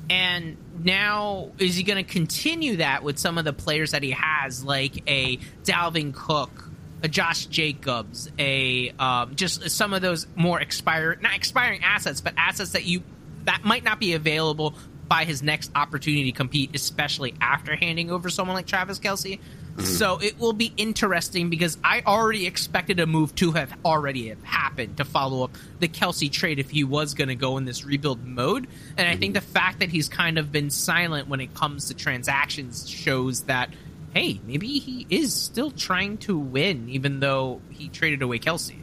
And 0.08 0.56
now, 0.84 1.52
is 1.58 1.76
he 1.76 1.84
going 1.84 2.04
to 2.04 2.10
continue 2.10 2.78
that 2.78 3.04
with 3.04 3.18
some 3.18 3.40
of 3.40 3.46
the 3.46 3.54
players 3.54 3.92
that 3.92 4.04
he 4.04 4.12
has, 4.12 4.64
like 4.64 5.10
a 5.10 5.38
Dalvin 5.64 6.14
Cook, 6.14 6.70
a 7.02 7.08
Josh 7.08 7.48
Jacobs, 7.48 8.30
a 8.38 8.92
um, 9.00 9.36
just 9.36 9.68
some 9.72 9.94
of 9.94 10.04
those 10.04 10.28
more 10.36 10.62
expired, 10.62 11.24
not 11.24 11.36
expiring 11.36 11.84
assets, 11.84 12.22
but 12.22 12.34
assets 12.38 12.74
that 12.74 12.86
you 12.86 13.02
that 13.46 13.64
might 13.64 13.84
not 13.84 14.00
be 14.00 14.14
available 14.14 14.76
by 15.12 15.26
his 15.26 15.44
next 15.44 15.70
opportunity 15.76 16.32
to 16.32 16.38
compete, 16.38 16.74
especially 16.74 17.34
after 17.42 17.76
handing 17.76 18.10
over 18.10 18.30
someone 18.30 18.56
like 18.56 18.66
Travis 18.66 18.98
Kelce. 18.98 19.40
Mm-hmm. 19.40 19.82
So 19.82 20.20
it 20.22 20.40
will 20.40 20.54
be 20.54 20.72
interesting 20.78 21.50
because 21.50 21.78
I 21.84 22.02
already 22.08 22.48
expected 22.48 22.98
a 23.02 23.06
move 23.06 23.36
to 23.36 23.52
have 23.52 23.74
already 23.84 24.30
have 24.30 24.42
happened 24.42 24.96
to 25.00 25.04
follow 25.04 25.44
up 25.44 25.52
the 25.82 25.90
Kelce 25.90 26.32
trade 26.32 26.60
if 26.60 26.70
he 26.70 26.86
was 26.86 27.14
going 27.14 27.28
to 27.28 27.36
go 27.36 27.58
in 27.58 27.66
this 27.66 27.84
rebuild 27.84 28.26
mode. 28.26 28.68
And 28.96 29.06
I 29.06 29.18
think 29.18 29.36
mm-hmm. 29.36 29.46
the 29.46 29.52
fact 29.52 29.80
that 29.82 29.90
he's 29.90 30.08
kind 30.08 30.38
of 30.38 30.50
been 30.50 30.70
silent 30.70 31.28
when 31.28 31.42
it 31.42 31.54
comes 31.54 31.90
to 31.90 31.94
transactions 31.94 32.90
shows 32.90 33.42
that 33.42 33.70
hey, 34.14 34.40
maybe 34.48 34.80
he 34.80 35.06
is 35.10 35.34
still 35.34 35.72
trying 35.72 36.20
to 36.20 36.38
win, 36.38 36.88
even 36.88 37.20
though 37.20 37.60
he 37.70 37.90
traded 37.90 38.22
away 38.22 38.40
Kelce. 38.40 38.76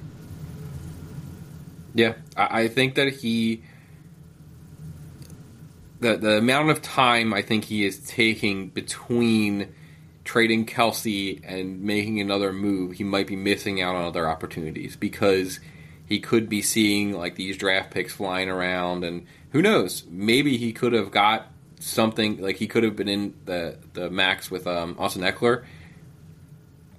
Yeah, 1.94 2.16
I 2.36 2.68
think 2.68 2.96
that 2.96 3.14
he 3.14 3.62
the 6.00 6.16
the 6.16 6.38
amount 6.38 6.70
of 6.70 6.82
time 6.82 7.34
I 7.34 7.42
think 7.42 7.64
he 7.64 7.84
is 7.84 7.98
taking 8.00 8.68
between 8.68 9.72
trading 10.24 10.66
Kelce 10.66 11.40
and 11.44 11.80
making 11.82 12.20
another 12.20 12.52
move, 12.52 12.92
he 12.92 13.04
might 13.04 13.26
be 13.26 13.36
missing 13.36 13.80
out 13.80 13.96
on 13.96 14.04
other 14.04 14.28
opportunities 14.28 14.94
because 14.94 15.58
he 16.06 16.20
could 16.20 16.48
be 16.48 16.62
seeing 16.62 17.12
like 17.12 17.34
these 17.34 17.56
draft 17.56 17.90
picks 17.90 18.12
flying 18.12 18.48
around, 18.48 19.04
and 19.04 19.26
who 19.52 19.62
knows? 19.62 20.04
Maybe 20.08 20.56
he 20.56 20.72
could 20.72 20.92
have 20.92 21.10
got 21.10 21.46
something 21.80 22.40
like 22.40 22.56
he 22.56 22.66
could 22.66 22.82
have 22.82 22.96
been 22.96 23.08
in 23.08 23.34
the 23.44 23.78
the 23.92 24.10
max 24.10 24.50
with 24.50 24.66
um, 24.66 24.96
Austin 24.98 25.22
Ekeler. 25.22 25.64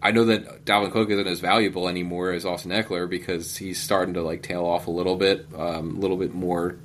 I 0.02 0.12
know 0.12 0.26
that 0.26 0.64
Dalvin 0.66 0.92
Cook 0.92 1.10
isn't 1.10 1.28
as 1.28 1.42
valuable 1.42 1.90
anymore 1.90 2.32
as 2.32 2.46
Austin 2.46 2.72
Ekeler 2.72 3.10
because 3.10 3.58
he's 3.58 3.82
starting 3.82 4.14
to 4.14 4.24
like 4.24 4.42
tail 4.42 4.66
off 4.66 4.88
a 4.88 4.92
little 4.92 5.18
bit, 5.18 5.46
um, 5.54 5.98
a 5.98 6.00
little 6.00 6.16
bit 6.16 6.34
more 6.34 6.78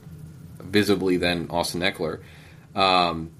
visibly 0.74 1.16
than 1.16 1.48
Austin 1.50 1.80
Ekeler. 1.80 2.20
Um, 2.74 3.30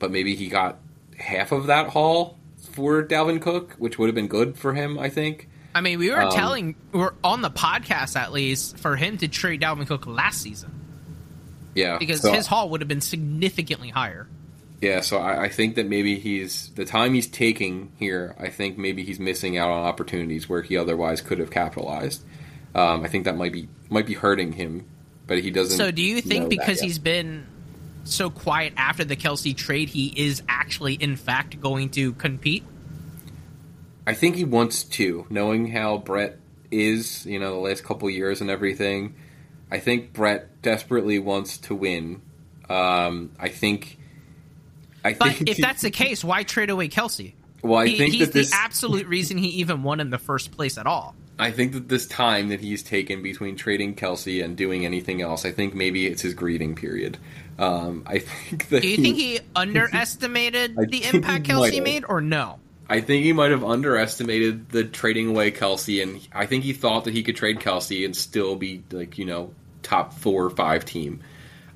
but 0.00 0.10
maybe 0.10 0.34
he 0.34 0.48
got 0.48 0.78
half 1.16 1.52
of 1.52 1.68
that 1.68 1.88
haul 1.90 2.36
for 2.72 3.02
Dalvin 3.04 3.40
Cook, 3.40 3.74
which 3.78 3.98
would 3.98 4.08
have 4.08 4.14
been 4.16 4.26
good 4.28 4.58
for 4.58 4.74
him. 4.74 4.98
I 4.98 5.08
think. 5.08 5.48
I 5.74 5.80
mean, 5.82 6.00
we 6.00 6.10
were 6.10 6.20
Um, 6.20 6.32
telling, 6.32 6.74
we're 6.92 7.12
on 7.22 7.42
the 7.42 7.50
podcast 7.50 8.16
at 8.16 8.32
least, 8.32 8.76
for 8.78 8.96
him 8.96 9.16
to 9.18 9.28
trade 9.28 9.60
Dalvin 9.62 9.86
Cook 9.86 10.04
last 10.04 10.42
season 10.42 10.72
Yeah, 11.76 11.96
because 11.98 12.22
so- 12.22 12.32
his 12.32 12.48
haul 12.48 12.70
would 12.70 12.80
have 12.80 12.88
been 12.88 13.00
significantly 13.00 13.90
higher. 13.90 14.26
Yeah, 14.80 15.00
so 15.02 15.18
I, 15.18 15.44
I 15.44 15.48
think 15.48 15.76
that 15.76 15.86
maybe 15.86 16.18
he's 16.18 16.70
the 16.74 16.84
time 16.84 17.14
he's 17.14 17.28
taking 17.28 17.92
here. 17.98 18.34
I 18.40 18.48
think 18.48 18.78
maybe 18.78 19.04
he's 19.04 19.20
missing 19.20 19.56
out 19.58 19.70
on 19.70 19.84
opportunities 19.86 20.48
where 20.48 20.62
he 20.62 20.76
otherwise 20.76 21.20
could 21.20 21.38
have 21.38 21.50
capitalized. 21.52 22.24
Um, 22.74 23.04
I 23.04 23.08
think 23.08 23.24
that 23.26 23.36
might 23.36 23.52
be 23.52 23.68
might 23.90 24.06
be 24.06 24.14
hurting 24.14 24.52
him, 24.52 24.86
but 25.30 25.38
he 25.38 25.52
doesn't. 25.52 25.76
So, 25.78 25.92
do 25.92 26.02
you 26.02 26.20
think 26.20 26.50
because 26.50 26.80
he's 26.80 26.98
been 26.98 27.46
so 28.02 28.30
quiet 28.30 28.72
after 28.76 29.04
the 29.04 29.14
Kelce 29.14 29.56
trade, 29.56 29.88
he 29.88 30.12
is 30.16 30.42
actually, 30.48 30.94
in 30.94 31.14
fact, 31.14 31.60
going 31.60 31.90
to 31.90 32.12
compete? 32.14 32.64
I 34.04 34.14
think 34.14 34.34
he 34.34 34.42
wants 34.44 34.82
to, 34.82 35.26
knowing 35.30 35.68
how 35.70 35.98
Brett 35.98 36.40
is, 36.72 37.24
you 37.26 37.38
know, 37.38 37.52
the 37.54 37.60
last 37.60 37.84
couple 37.84 38.10
years 38.10 38.40
and 38.40 38.50
everything. 38.50 39.14
I 39.70 39.78
think 39.78 40.12
Brett 40.12 40.62
desperately 40.62 41.20
wants 41.20 41.58
to 41.58 41.76
win. 41.76 42.22
Um, 42.68 43.30
I 43.38 43.50
think. 43.50 43.98
I 45.04 45.14
But 45.14 45.34
think 45.36 45.48
if 45.48 45.58
that's 45.58 45.82
the 45.82 45.92
case, 45.92 46.24
why 46.24 46.42
trade 46.42 46.70
away 46.70 46.88
Kelce? 46.88 47.34
well, 47.62 47.78
I 47.78 47.86
He- 47.86 47.98
think 47.98 48.14
he's 48.14 48.26
that 48.26 48.32
this. 48.32 48.50
the 48.50 48.56
absolute 48.56 49.06
reason 49.06 49.38
he 49.38 49.46
even 49.60 49.84
won 49.84 50.00
in 50.00 50.10
the 50.10 50.18
first 50.18 50.50
place 50.50 50.76
at 50.76 50.86
all. 50.86 51.14
I 51.40 51.52
think 51.52 51.72
that 51.72 51.88
this 51.88 52.06
time 52.06 52.48
that 52.48 52.60
he's 52.60 52.82
taken 52.82 53.22
between 53.22 53.56
trading 53.56 53.94
Kelce 53.94 54.44
and 54.44 54.56
doing 54.56 54.84
anything 54.84 55.22
else, 55.22 55.46
I 55.46 55.52
think 55.52 55.74
maybe 55.74 56.06
it's 56.06 56.20
his 56.20 56.34
grieving 56.34 56.74
period. 56.74 57.16
Um, 57.58 58.04
I 58.06 58.18
think 58.18 58.68
that 58.68 58.82
Do 58.82 58.88
you 58.88 58.98
think 58.98 59.16
he 59.16 59.40
underestimated 59.56 60.76
the 60.76 61.04
impact 61.04 61.46
Kelce 61.46 61.82
made, 61.82 62.04
or 62.06 62.20
no? 62.20 62.58
I 62.88 63.00
think 63.00 63.24
he 63.24 63.32
might 63.32 63.52
have 63.52 63.64
underestimated 63.64 64.68
the 64.68 64.84
trading 64.84 65.28
away 65.28 65.50
Kelce, 65.52 66.02
and 66.02 66.20
I 66.32 66.46
think 66.46 66.64
he 66.64 66.72
thought 66.72 67.04
that 67.04 67.14
he 67.14 67.22
could 67.22 67.36
trade 67.36 67.60
Kelce 67.60 68.04
and 68.04 68.16
still 68.16 68.56
be 68.56 68.82
like 68.90 69.16
you 69.16 69.24
know 69.24 69.54
top 69.82 70.12
four 70.12 70.44
or 70.44 70.50
five 70.50 70.84
team. 70.84 71.20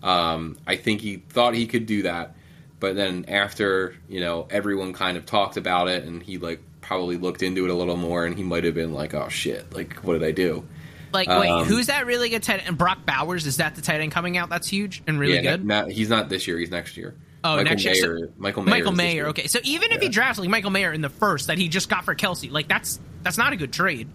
Um, 0.03 0.59
I 0.67 0.77
think 0.77 1.01
he 1.01 1.17
thought 1.17 1.55
he 1.55 1.67
could 1.67 1.87
do 1.87 2.03
that, 2.03 2.35
but 2.81 2.97
then 2.97 3.27
after 3.29 3.95
you 4.09 4.21
know 4.21 4.47
everyone 4.51 4.93
kind 4.93 5.17
of 5.17 5.25
talked 5.25 5.57
about 5.57 5.89
it, 5.89 6.05
and 6.05 6.23
he 6.23 6.39
like 6.39 6.61
probably 6.85 7.17
looked 7.17 7.43
into 7.43 7.65
it 7.65 7.71
a 7.71 7.75
little 7.75 7.97
more, 7.97 8.25
and 8.27 8.37
he 8.37 8.43
might 8.43 8.65
have 8.65 8.75
been 8.75 8.93
like, 8.93 9.15
"Oh 9.15 9.29
shit! 9.29 9.73
Like 9.75 9.95
what 10.05 10.15
did 10.15 10.25
I 10.25 10.31
do?" 10.31 10.65
Like, 11.13 11.29
wait, 11.29 11.49
Um, 11.49 11.65
who's 11.65 11.87
that 11.87 12.07
really 12.07 12.29
good 12.29 12.43
tight 12.43 12.59
end? 12.59 12.65
And 12.69 12.79
Brock 12.79 13.07
Bowers 13.07 13.47
is 13.47 13.59
that 13.59 13.77
the 13.77 13.83
tight 13.83 14.01
end 14.01 14.11
coming 14.11 14.37
out? 14.37 14.49
That's 14.51 14.69
huge 14.69 15.01
and 15.07 15.19
really 15.19 15.35
yeah, 15.37 15.43
good. 15.57 15.65
Not, 15.65 15.89
he's 15.91 16.09
not 16.09 16.29
this 16.29 16.49
year. 16.49 16.59
He's 16.59 16.73
next 16.73 16.97
year. 16.97 17.15
Oh, 17.45 17.57
Michael 17.57 17.65
next 17.71 17.85
year, 17.85 17.95
so- 17.95 18.07
Mayer, 18.15 18.29
Michael 18.37 18.63
Mayer. 18.65 18.71
Michael 18.75 18.93
Mayer. 18.93 19.27
Okay, 19.29 19.47
so 19.47 19.61
even 19.63 19.93
if 19.93 20.01
he 20.03 20.09
drafts 20.09 20.41
like 20.41 20.49
Michael 20.49 20.71
Mayer 20.71 20.93
in 20.93 21.03
the 21.03 21.09
first 21.09 21.47
that 21.47 21.57
he 21.59 21.69
just 21.69 21.89
got 21.89 22.05
for 22.05 22.15
Kelce, 22.15 22.51
like 22.51 22.69
that's 22.69 22.99
that's 23.23 23.39
not 23.39 23.53
a 23.53 23.57
good 23.57 23.73
trade. 23.73 24.09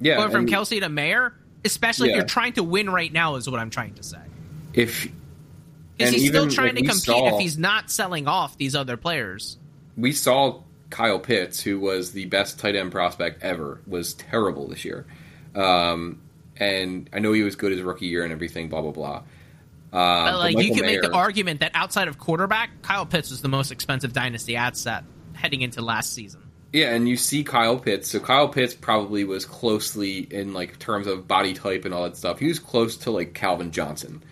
Yeah, 0.00 0.16
Going 0.16 0.30
from 0.30 0.46
Kelce 0.46 0.80
to 0.80 0.88
Mayer, 0.88 1.34
especially 1.64 2.10
if 2.10 2.16
you're 2.16 2.24
trying 2.24 2.54
to 2.54 2.62
win 2.64 2.90
right 2.90 3.12
now, 3.12 3.36
is 3.36 3.48
what 3.48 3.60
I'm 3.60 3.70
trying 3.70 3.94
to 3.94 4.02
say. 4.02 4.18
if 4.74 5.08
Is 5.98 6.10
he 6.10 6.26
still 6.28 6.48
trying 6.48 6.74
to 6.74 6.82
compete 6.82 7.02
saw- 7.02 7.34
if 7.36 7.40
he's 7.40 7.56
not 7.58 7.90
selling 7.90 8.26
off 8.28 8.56
these 8.58 8.74
other 8.74 8.96
players? 8.96 9.56
we 9.96 10.12
saw 10.12 10.62
Kyle 10.90 11.18
Pitts, 11.18 11.60
who 11.60 11.80
was 11.80 12.12
the 12.12 12.26
best 12.26 12.58
tight 12.58 12.76
end 12.76 12.92
prospect 12.92 13.42
ever, 13.42 13.80
was 13.86 14.14
terrible 14.14 14.68
this 14.68 14.84
year. 14.84 15.06
Um, 15.54 16.20
and 16.56 17.08
I 17.12 17.20
know 17.20 17.32
he 17.32 17.42
was 17.42 17.56
good 17.56 17.72
his 17.72 17.80
rookie 17.80 18.06
year 18.06 18.24
and 18.24 18.32
everything, 18.32 18.68
blah 18.68 18.82
blah 18.82 18.92
blah. 18.92 19.16
Uh, 19.16 19.22
But 19.92 20.32
but 20.32 20.38
like 20.38 20.52
you 20.52 20.58
Michael 20.58 20.76
can 20.76 20.86
make 20.86 21.02
the 21.02 21.12
argument 21.12 21.60
that 21.60 21.72
outside 21.74 22.08
of 22.08 22.18
quarterback, 22.18 22.82
Kyle 22.82 23.06
Pitts 23.06 23.30
was 23.30 23.42
the 23.42 23.48
most 23.48 23.72
expensive 23.72 24.12
dynasty 24.12 24.56
asset 24.56 25.04
heading 25.32 25.62
into 25.62 25.80
last 25.80 26.12
season. 26.12 26.42
Yeah, 26.72 26.94
and 26.94 27.08
you 27.08 27.16
see 27.16 27.42
Kyle 27.42 27.78
Pitts. 27.78 28.10
So 28.10 28.20
Kyle 28.20 28.48
Pitts 28.48 28.74
probably 28.74 29.24
was 29.24 29.44
closely 29.44 30.18
in 30.18 30.52
like 30.52 30.78
terms 30.78 31.08
of 31.08 31.26
body 31.26 31.54
type 31.54 31.84
and 31.84 31.92
all 31.92 32.04
that 32.04 32.16
stuff. 32.16 32.38
He 32.38 32.46
was 32.46 32.60
close 32.60 32.96
to 32.98 33.10
like 33.10 33.34
Calvin 33.34 33.72
Johnson. 33.72 34.22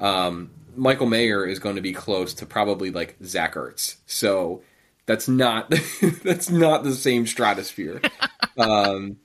Um, 0.00 0.50
Michael 0.74 1.06
Mayer 1.06 1.46
is 1.46 1.60
going 1.60 1.76
to 1.76 1.82
be 1.82 1.92
close 1.92 2.34
to 2.34 2.46
probably 2.46 2.90
like 2.90 3.16
Zach 3.22 3.54
Ertz. 3.54 3.96
So 4.06 4.62
that's 5.06 5.28
not 5.28 5.70
that's 6.22 6.50
not 6.50 6.84
the 6.84 6.92
same 6.92 7.26
stratosphere. 7.26 8.00
um, 8.58 9.16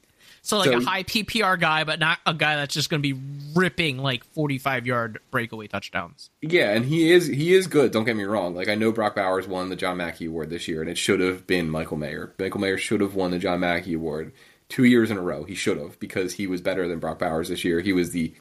So 0.41 0.57
like 0.59 0.69
So- 0.71 0.77
a 0.77 0.82
high 0.84 1.03
PPR 1.03 1.59
guy, 1.59 1.84
but 1.84 1.99
not 1.99 2.19
a 2.25 2.34
guy 2.34 2.55
that's 2.55 2.73
just 2.73 2.89
going 2.89 3.01
to 3.01 3.13
be 3.15 3.19
ripping 3.55 3.97
like 3.97 4.23
45 4.34 4.86
yard 4.88 5.19
breakaway 5.32 5.67
touchdowns. 5.67 6.30
Yeah, 6.41 6.71
and 6.71 6.86
he 6.86 7.11
is 7.11 7.27
he 7.27 7.53
is 7.53 7.67
good. 7.67 7.91
Don't 7.91 8.05
get 8.05 8.15
me 8.15 8.23
wrong. 8.23 8.55
Like 8.55 8.69
I 8.69 8.75
know 8.75 8.91
Brock 8.91 9.15
Bowers 9.15 9.47
won 9.47 9.69
the 9.69 9.75
John 9.75 9.97
Mackey 9.97 10.25
Award 10.25 10.49
this 10.49 10.67
year, 10.67 10.82
and 10.82 10.89
it 10.89 10.97
should 10.97 11.19
have 11.19 11.45
been 11.47 11.69
Michael 11.69 11.97
Mayer. 11.97 12.34
Michael 12.39 12.61
Mayer 12.61 12.77
should 12.77 13.01
have 13.01 13.15
won 13.15 13.32
the 13.32 13.39
John 13.39 13.59
Mackey 13.61 13.93
Award 13.93 14.32
two 14.69 14.84
years 14.84 15.09
in 15.09 15.17
a 15.17 15.21
row. 15.21 15.43
He 15.43 15.55
should 15.55 15.77
have 15.77 15.99
because 15.99 16.34
he 16.34 16.45
was 16.47 16.61
better 16.61 16.88
than 16.88 16.99
Brock 16.99 17.19
Bowers 17.19 17.49
this 17.49 17.63
year. 17.65 17.80
He 17.82 17.93
was 17.93 18.11
the 18.11 18.34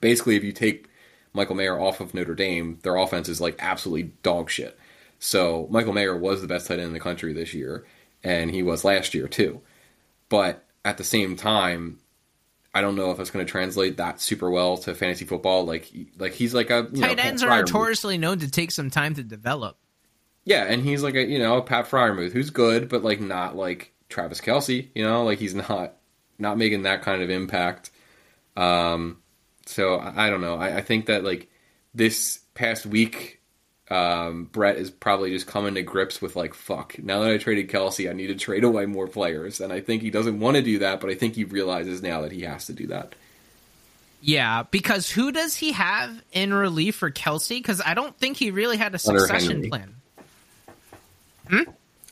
basically 0.00 0.36
if 0.36 0.44
you 0.44 0.52
take 0.52 0.86
Michael 1.32 1.54
Mayer 1.54 1.78
off 1.78 2.00
of 2.00 2.12
Notre 2.14 2.34
Dame, 2.34 2.78
their 2.82 2.96
offense 2.96 3.28
is 3.28 3.40
like 3.40 3.56
absolutely 3.58 4.10
dog 4.22 4.50
shit. 4.50 4.78
So 5.20 5.68
Michael 5.70 5.92
Mayer 5.92 6.16
was 6.16 6.40
the 6.40 6.48
best 6.48 6.66
tight 6.66 6.78
end 6.78 6.88
in 6.88 6.92
the 6.92 6.98
country 6.98 7.32
this 7.32 7.54
year, 7.54 7.86
and 8.24 8.50
he 8.50 8.62
was 8.62 8.84
last 8.84 9.14
year 9.14 9.28
too. 9.28 9.60
But 10.28 10.64
at 10.84 10.96
the 10.96 11.04
same 11.04 11.36
time, 11.36 12.00
I 12.74 12.80
don't 12.80 12.96
know 12.96 13.10
if 13.10 13.20
it's 13.20 13.30
going 13.30 13.44
to 13.44 13.50
translate 13.50 13.98
that 13.98 14.20
super 14.20 14.50
well 14.50 14.78
to 14.78 14.94
fantasy 14.94 15.26
football. 15.26 15.64
Like, 15.64 15.92
like 16.18 16.32
he's 16.32 16.54
like 16.54 16.70
a 16.70 16.88
you 16.90 17.02
know, 17.02 17.08
Tight 17.08 17.18
Pat 17.18 17.26
ends 17.26 17.42
are 17.42 17.60
notoriously 17.60 18.16
known 18.16 18.38
to 18.40 18.50
take 18.50 18.70
some 18.70 18.90
time 18.90 19.14
to 19.14 19.22
develop. 19.22 19.76
Yeah, 20.44 20.64
and 20.64 20.82
he's 20.82 21.02
like 21.02 21.14
a 21.14 21.24
you 21.24 21.38
know 21.38 21.60
Pat 21.60 21.86
Freiermuth 21.86 22.32
who's 22.32 22.50
good, 22.50 22.88
but 22.88 23.04
like 23.04 23.20
not 23.20 23.56
like 23.56 23.92
Travis 24.08 24.40
Kelce. 24.40 24.88
You 24.94 25.04
know, 25.04 25.24
like 25.24 25.38
he's 25.38 25.54
not 25.54 25.96
not 26.38 26.56
making 26.56 26.82
that 26.82 27.02
kind 27.02 27.22
of 27.22 27.28
impact. 27.28 27.90
Um, 28.56 29.18
so 29.66 29.96
I, 29.96 30.26
I 30.26 30.30
don't 30.30 30.40
know. 30.40 30.56
I, 30.56 30.78
I 30.78 30.80
think 30.80 31.06
that 31.06 31.24
like 31.24 31.50
this 31.92 32.40
past 32.54 32.86
week, 32.86 33.39
um, 33.90 34.44
Brett 34.44 34.76
is 34.76 34.90
probably 34.90 35.30
just 35.30 35.48
coming 35.48 35.74
to 35.74 35.82
grips 35.82 36.22
with 36.22 36.36
like 36.36 36.54
fuck. 36.54 36.98
Now 36.98 37.20
that 37.20 37.30
I 37.30 37.38
traded 37.38 37.68
Kelce, 37.68 38.08
I 38.08 38.12
need 38.12 38.28
to 38.28 38.36
trade 38.36 38.62
away 38.62 38.86
more 38.86 39.08
players, 39.08 39.60
and 39.60 39.72
I 39.72 39.80
think 39.80 40.02
he 40.02 40.10
doesn't 40.10 40.38
want 40.38 40.56
to 40.56 40.62
do 40.62 40.78
that, 40.78 41.00
but 41.00 41.10
I 41.10 41.14
think 41.14 41.34
he 41.34 41.44
realizes 41.44 42.00
now 42.00 42.20
that 42.20 42.32
he 42.32 42.42
has 42.42 42.66
to 42.66 42.72
do 42.72 42.86
that. 42.88 43.14
Yeah, 44.22 44.64
because 44.70 45.10
who 45.10 45.32
does 45.32 45.56
he 45.56 45.72
have 45.72 46.22
in 46.32 46.52
relief 46.52 46.96
for 46.96 47.10
Kelce? 47.10 47.58
Because 47.58 47.80
I 47.84 47.94
don't 47.94 48.16
think 48.18 48.36
he 48.36 48.50
really 48.50 48.76
had 48.76 48.94
a 48.94 48.98
succession 48.98 49.68
plan. 49.68 49.94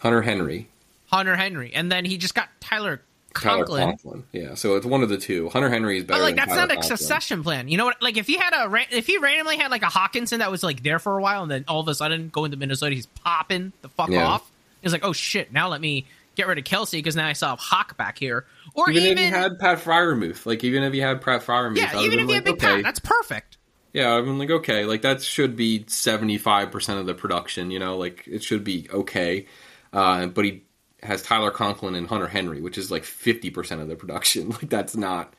Hunter 0.00 0.22
Henry, 0.22 0.68
Hunter 1.06 1.36
Henry, 1.36 1.72
and 1.74 1.92
then 1.92 2.04
he 2.04 2.18
just 2.18 2.34
got 2.34 2.48
Tyler 2.60 3.02
Tyler 3.40 3.64
Conklin. 3.66 3.88
Conklin. 3.88 4.24
Yeah, 4.32 4.54
so 4.54 4.76
it's 4.76 4.86
one 4.86 5.02
of 5.02 5.08
the 5.08 5.18
two. 5.18 5.48
Hunter 5.48 5.70
Henry 5.70 5.98
is 5.98 6.04
better. 6.04 6.20
But 6.20 6.24
like 6.24 6.36
that's 6.36 6.48
Tyler 6.48 6.60
not 6.62 6.70
a 6.70 6.74
Conklin. 6.74 6.96
succession 6.96 7.42
plan. 7.42 7.68
You 7.68 7.76
know 7.78 7.84
what? 7.86 8.02
Like 8.02 8.16
if 8.16 8.26
he 8.26 8.36
had 8.36 8.52
a 8.52 8.72
if 8.96 9.06
he 9.06 9.18
randomly 9.18 9.56
had 9.56 9.70
like 9.70 9.82
a 9.82 9.86
Hockenson 9.86 10.38
that 10.38 10.50
was 10.50 10.62
like 10.62 10.82
there 10.82 10.98
for 10.98 11.18
a 11.18 11.22
while 11.22 11.42
and 11.42 11.50
then 11.50 11.64
all 11.68 11.80
of 11.80 11.88
a 11.88 11.94
sudden 11.94 12.28
going 12.28 12.50
to 12.50 12.56
Minnesota, 12.56 12.94
he's 12.94 13.06
popping 13.06 13.72
the 13.82 13.88
fuck 13.88 14.10
Yeah. 14.10 14.26
off. 14.26 14.50
He's 14.82 14.92
like, 14.92 15.04
oh 15.04 15.12
shit, 15.12 15.52
now 15.52 15.68
let 15.68 15.80
me 15.80 16.06
get 16.36 16.46
rid 16.46 16.56
of 16.58 16.64
Kelce 16.64 16.92
because 16.92 17.16
now 17.16 17.26
I 17.26 17.32
saw 17.32 17.54
a 17.54 17.56
Hawk 17.56 17.96
back 17.96 18.16
here. 18.18 18.44
Or 18.74 18.88
even, 18.90 19.02
even, 19.04 19.18
if 19.18 19.30
you 19.30 19.36
had 19.36 19.58
Pat 19.58 19.78
Freiermuth, 19.78 20.46
like 20.46 20.62
even 20.62 20.84
if 20.84 20.94
you 20.94 21.02
had 21.02 21.20
Pat 21.20 21.42
Freiermuth, 21.42 21.76
yeah, 21.78 22.00
even 22.00 22.20
if 22.20 22.28
you 22.28 22.34
had 22.34 22.44
Big 22.44 22.54
okay. 22.54 22.74
Pat, 22.76 22.82
that's 22.84 23.00
perfect. 23.00 23.56
yeah, 23.92 24.12
I'm 24.14 24.38
like, 24.38 24.50
okay, 24.50 24.84
like 24.84 25.02
that 25.02 25.20
should 25.22 25.56
be 25.56 25.84
seventy 25.88 26.38
five 26.38 26.70
percent 26.70 27.00
of 27.00 27.06
the 27.06 27.14
production, 27.14 27.72
you 27.72 27.80
know, 27.80 27.96
like 27.96 28.22
it 28.28 28.44
should 28.44 28.62
be 28.62 28.86
okay. 28.92 29.46
Uh, 29.92 30.26
but 30.26 30.44
he 30.44 30.62
has 31.02 31.22
Tyler 31.22 31.50
Conklin 31.50 31.94
and 31.94 32.06
Hunter 32.06 32.26
Henry, 32.26 32.60
which 32.60 32.78
is 32.78 32.90
like 32.90 33.04
fifty 33.04 33.50
percent 33.50 33.80
of 33.80 33.88
the 33.88 33.96
production. 33.96 34.50
Like 34.58 34.68
that's 34.68 34.96
not 34.96 35.34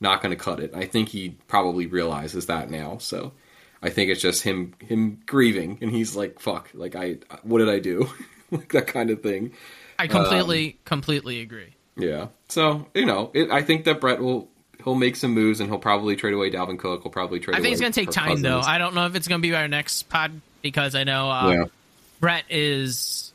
not 0.00 0.22
going 0.22 0.30
to 0.30 0.42
cut 0.42 0.60
it. 0.60 0.72
I 0.74 0.86
think 0.86 1.08
he 1.08 1.30
probably 1.48 1.86
realizes 1.86 2.46
that 2.46 2.70
now. 2.70 2.98
So 2.98 3.32
I 3.82 3.90
think 3.90 4.10
it's 4.10 4.20
just 4.20 4.42
him 4.42 4.74
him 4.78 5.20
grieving, 5.26 5.78
and 5.80 5.90
he's 5.90 6.14
like, 6.16 6.40
fuck, 6.40 6.70
like 6.74 6.94
I 6.94 7.18
what 7.42 7.58
did 7.58 7.68
I 7.68 7.78
do, 7.78 8.08
like 8.50 8.72
that 8.72 8.86
kind 8.86 9.10
of 9.10 9.22
thing. 9.22 9.52
I 9.98 10.06
completely, 10.08 10.78
completely 10.84 11.40
agree. 11.40 11.74
Yeah. 11.96 12.28
So 12.48 12.86
you 12.94 13.06
know, 13.06 13.30
it, 13.34 13.50
I 13.50 13.62
think 13.62 13.84
that 13.84 14.00
Brett 14.00 14.20
will 14.20 14.48
he'll 14.82 14.94
make 14.94 15.16
some 15.16 15.32
moves 15.32 15.60
and 15.60 15.68
he'll 15.68 15.78
probably 15.78 16.16
trade 16.16 16.34
away 16.34 16.50
Dalvin 16.50 16.78
Cook. 16.78 17.02
He'll 17.02 17.12
probably 17.12 17.40
trade. 17.40 17.56
I 17.56 17.60
think 17.60 17.72
it's 17.72 17.80
gonna 17.80 17.92
take 17.92 18.08
Kirk 18.08 18.14
time 18.14 18.42
though. 18.42 18.60
I 18.60 18.78
don't 18.78 18.94
know 18.94 19.06
if 19.06 19.14
it's 19.14 19.28
gonna 19.28 19.40
be 19.40 19.54
our 19.54 19.68
next 19.68 20.04
pod 20.04 20.40
because 20.62 20.94
I 20.94 21.04
know 21.04 21.30
uh, 21.30 21.50
yeah. 21.50 21.64
Brett 22.20 22.44
is 22.50 23.32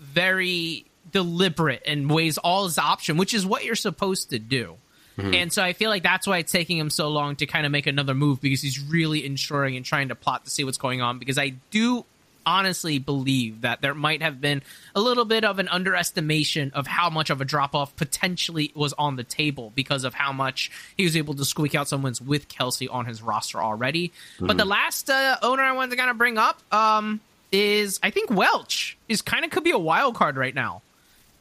very 0.00 0.84
deliberate 1.18 1.82
and 1.84 2.08
weighs 2.08 2.38
all 2.38 2.62
his 2.62 2.78
option, 2.78 3.16
which 3.16 3.34
is 3.34 3.44
what 3.44 3.64
you're 3.64 3.74
supposed 3.74 4.30
to 4.30 4.38
do. 4.38 4.76
Mm-hmm. 5.18 5.34
And 5.34 5.52
so 5.52 5.64
I 5.64 5.72
feel 5.72 5.90
like 5.90 6.04
that's 6.04 6.28
why 6.28 6.38
it's 6.38 6.52
taking 6.52 6.78
him 6.78 6.90
so 6.90 7.08
long 7.08 7.34
to 7.36 7.46
kind 7.46 7.66
of 7.66 7.72
make 7.72 7.88
another 7.88 8.14
move 8.14 8.40
because 8.40 8.62
he's 8.62 8.78
really 8.78 9.26
ensuring 9.26 9.76
and 9.76 9.84
trying 9.84 10.10
to 10.10 10.14
plot 10.14 10.44
to 10.44 10.50
see 10.50 10.62
what's 10.62 10.78
going 10.78 11.02
on. 11.02 11.18
Because 11.18 11.38
I 11.38 11.54
do 11.72 12.04
honestly 12.46 13.00
believe 13.00 13.62
that 13.62 13.82
there 13.82 13.96
might 13.96 14.22
have 14.22 14.40
been 14.40 14.62
a 14.94 15.00
little 15.00 15.24
bit 15.24 15.44
of 15.44 15.58
an 15.58 15.66
underestimation 15.68 16.70
of 16.72 16.86
how 16.86 17.10
much 17.10 17.30
of 17.30 17.40
a 17.40 17.44
drop 17.44 17.74
off 17.74 17.96
potentially 17.96 18.70
was 18.76 18.92
on 18.92 19.16
the 19.16 19.24
table 19.24 19.72
because 19.74 20.04
of 20.04 20.14
how 20.14 20.32
much 20.32 20.70
he 20.96 21.02
was 21.02 21.16
able 21.16 21.34
to 21.34 21.44
squeak 21.44 21.74
out 21.74 21.88
someone's 21.88 22.20
with 22.20 22.48
Kelce 22.48 22.86
on 22.88 23.06
his 23.06 23.20
roster 23.20 23.60
already. 23.60 24.12
But 24.38 24.56
the 24.56 24.64
last 24.64 25.10
uh, 25.10 25.36
owner 25.42 25.64
I 25.64 25.72
wanted 25.72 25.90
to 25.90 25.96
kind 25.96 26.10
of 26.10 26.16
bring 26.16 26.38
up 26.38 26.62
um, 26.72 27.20
is 27.50 27.98
I 28.04 28.10
think 28.10 28.30
Welch 28.30 28.96
is 29.08 29.20
kind 29.20 29.44
of 29.44 29.50
could 29.50 29.64
be 29.64 29.72
a 29.72 29.78
wild 29.78 30.14
card 30.14 30.36
right 30.36 30.54
now. 30.54 30.82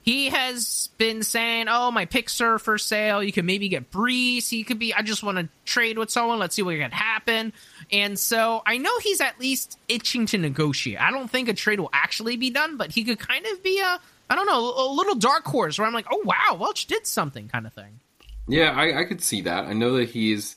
He 0.08 0.30
has 0.30 0.88
been 0.98 1.22
saying, 1.22 1.66
"Oh, 1.68 1.92
my 1.92 2.06
picks 2.06 2.40
are 2.40 2.58
for 2.60 2.78
sale. 2.78 3.22
You 3.22 3.34
can 3.34 3.46
maybe 3.46 3.68
get 3.68 3.92
Brees. 3.92 4.48
He 4.48 4.64
could 4.64 4.80
be. 4.80 4.94
I 4.94 5.02
just 5.02 5.22
want 5.22 5.38
to 5.38 5.50
trade 5.66 5.98
with 5.98 6.10
someone. 6.10 6.40
Let's 6.40 6.56
see 6.56 6.62
what 6.62 6.78
can 6.78 6.92
happen." 6.92 7.52
And 7.92 8.18
so 8.18 8.64
I 8.66 8.78
know 8.78 8.98
he's 9.00 9.20
at 9.20 9.38
least 9.38 9.78
itching 9.90 10.26
to 10.28 10.38
negotiate. 10.38 11.02
I 11.02 11.12
don't 11.12 11.30
think 11.30 11.50
a 11.50 11.54
trade 11.54 11.82
will 11.82 11.90
actually 11.92 12.38
be 12.38 12.50
done, 12.50 12.78
but 12.78 12.94
he 12.94 13.04
could 13.04 13.20
kind 13.20 13.46
of 13.48 13.62
be 13.62 13.82
a, 13.82 14.00
I 14.30 14.36
don't 14.36 14.46
know, 14.46 14.76
a 14.78 14.88
little 14.94 15.16
dark 15.16 15.44
horse 15.44 15.78
where 15.78 15.86
I'm 15.86 15.94
like, 15.94 16.08
"Oh 16.10 16.22
wow, 16.24 16.56
Welch 16.58 16.86
did 16.86 17.06
something," 17.06 17.50
kind 17.50 17.68
of 17.68 17.74
thing. 17.74 18.00
Yeah, 18.48 18.72
I, 18.72 19.02
I 19.02 19.04
could 19.04 19.22
see 19.22 19.42
that. 19.42 19.66
I 19.66 19.74
know 19.74 19.98
that 19.98 20.08
he's 20.08 20.56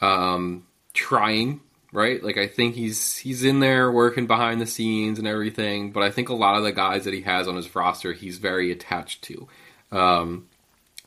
um, 0.00 0.64
trying 0.94 1.60
right? 1.92 2.22
Like 2.22 2.38
I 2.38 2.46
think 2.46 2.74
he's 2.74 3.16
he's 3.16 3.44
in 3.44 3.60
there 3.60 3.90
working 3.90 4.26
behind 4.26 4.60
the 4.60 4.66
scenes 4.66 5.18
and 5.18 5.26
everything, 5.26 5.92
but 5.92 6.02
I 6.02 6.10
think 6.10 6.28
a 6.28 6.34
lot 6.34 6.56
of 6.56 6.64
the 6.64 6.72
guys 6.72 7.04
that 7.04 7.14
he 7.14 7.22
has 7.22 7.48
on 7.48 7.56
his 7.56 7.74
roster, 7.74 8.12
he's 8.12 8.38
very 8.38 8.70
attached 8.70 9.22
to. 9.22 9.48
Um, 9.92 10.48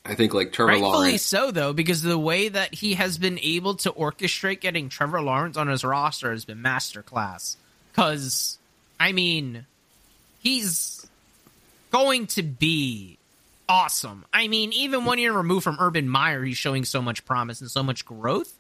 I 0.05 0.15
think 0.15 0.33
like 0.33 0.51
Trevor 0.51 0.71
Rightfully 0.71 0.91
Lawrence. 0.91 1.21
so, 1.21 1.51
though, 1.51 1.71
because 1.71 2.01
the 2.01 2.17
way 2.17 2.49
that 2.49 2.73
he 2.73 2.95
has 2.95 3.17
been 3.17 3.39
able 3.41 3.75
to 3.75 3.91
orchestrate 3.91 4.59
getting 4.59 4.89
Trevor 4.89 5.21
Lawrence 5.21 5.55
on 5.55 5.67
his 5.67 5.83
roster 5.83 6.31
has 6.31 6.43
been 6.43 6.57
masterclass. 6.57 7.55
Because, 7.91 8.57
I 8.99 9.13
mean, 9.13 9.65
he's 10.39 11.07
going 11.91 12.27
to 12.27 12.43
be 12.43 13.17
awesome. 13.69 14.25
I 14.33 14.49
mean, 14.49 14.73
even 14.73 15.05
one 15.05 15.19
year 15.19 15.31
removed 15.31 15.63
from 15.63 15.77
Urban 15.79 16.09
Meyer, 16.09 16.43
he's 16.43 16.57
showing 16.57 16.83
so 16.83 17.01
much 17.01 17.23
promise 17.23 17.61
and 17.61 17.71
so 17.71 17.81
much 17.81 18.05
growth. 18.05 18.53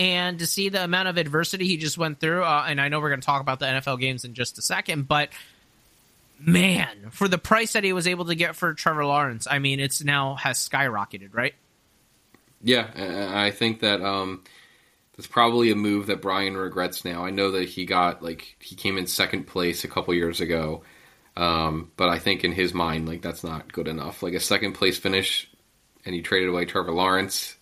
And 0.00 0.38
to 0.38 0.46
see 0.46 0.70
the 0.70 0.82
amount 0.82 1.08
of 1.08 1.18
adversity 1.18 1.66
he 1.66 1.76
just 1.76 1.98
went 1.98 2.20
through, 2.20 2.42
uh, 2.42 2.64
and 2.66 2.80
I 2.80 2.88
know 2.88 3.00
we're 3.00 3.10
going 3.10 3.20
to 3.20 3.26
talk 3.26 3.42
about 3.42 3.58
the 3.58 3.66
NFL 3.66 4.00
games 4.00 4.24
in 4.24 4.32
just 4.32 4.56
a 4.56 4.62
second, 4.62 5.06
but 5.06 5.28
man, 6.38 7.10
for 7.10 7.28
the 7.28 7.36
price 7.36 7.74
that 7.74 7.84
he 7.84 7.92
was 7.92 8.06
able 8.06 8.24
to 8.24 8.34
get 8.34 8.56
for 8.56 8.72
Trevor 8.72 9.04
Lawrence, 9.04 9.46
I 9.48 9.58
mean, 9.58 9.78
it's 9.78 10.02
now 10.02 10.36
has 10.36 10.56
skyrocketed, 10.56 11.34
right? 11.34 11.54
Yeah, 12.62 13.28
I 13.34 13.50
think 13.50 13.80
that 13.80 14.00
um, 14.00 14.42
that's 15.18 15.26
probably 15.26 15.70
a 15.70 15.76
move 15.76 16.06
that 16.06 16.22
Brian 16.22 16.56
regrets 16.56 17.04
now. 17.04 17.26
I 17.26 17.28
know 17.28 17.50
that 17.50 17.68
he 17.68 17.84
got 17.84 18.22
like 18.22 18.56
he 18.58 18.76
came 18.76 18.96
in 18.96 19.06
second 19.06 19.48
place 19.48 19.84
a 19.84 19.88
couple 19.88 20.14
years 20.14 20.40
ago, 20.40 20.82
um, 21.36 21.92
but 21.98 22.08
I 22.08 22.18
think 22.18 22.42
in 22.42 22.52
his 22.52 22.72
mind, 22.72 23.06
like 23.06 23.20
that's 23.20 23.44
not 23.44 23.70
good 23.70 23.86
enough. 23.86 24.22
Like 24.22 24.32
a 24.32 24.40
second 24.40 24.72
place 24.72 24.96
finish, 24.96 25.46
and 26.06 26.14
he 26.14 26.22
traded 26.22 26.48
away 26.48 26.64
Trevor 26.64 26.92
Lawrence. 26.92 27.54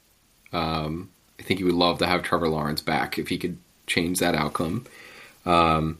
Um, 0.52 1.10
I 1.38 1.42
think 1.42 1.58
he 1.58 1.64
would 1.64 1.74
love 1.74 1.98
to 1.98 2.06
have 2.06 2.22
Trevor 2.22 2.48
Lawrence 2.48 2.80
back 2.80 3.18
if 3.18 3.28
he 3.28 3.38
could 3.38 3.58
change 3.86 4.18
that 4.18 4.34
outcome. 4.34 4.86
Um, 5.46 5.98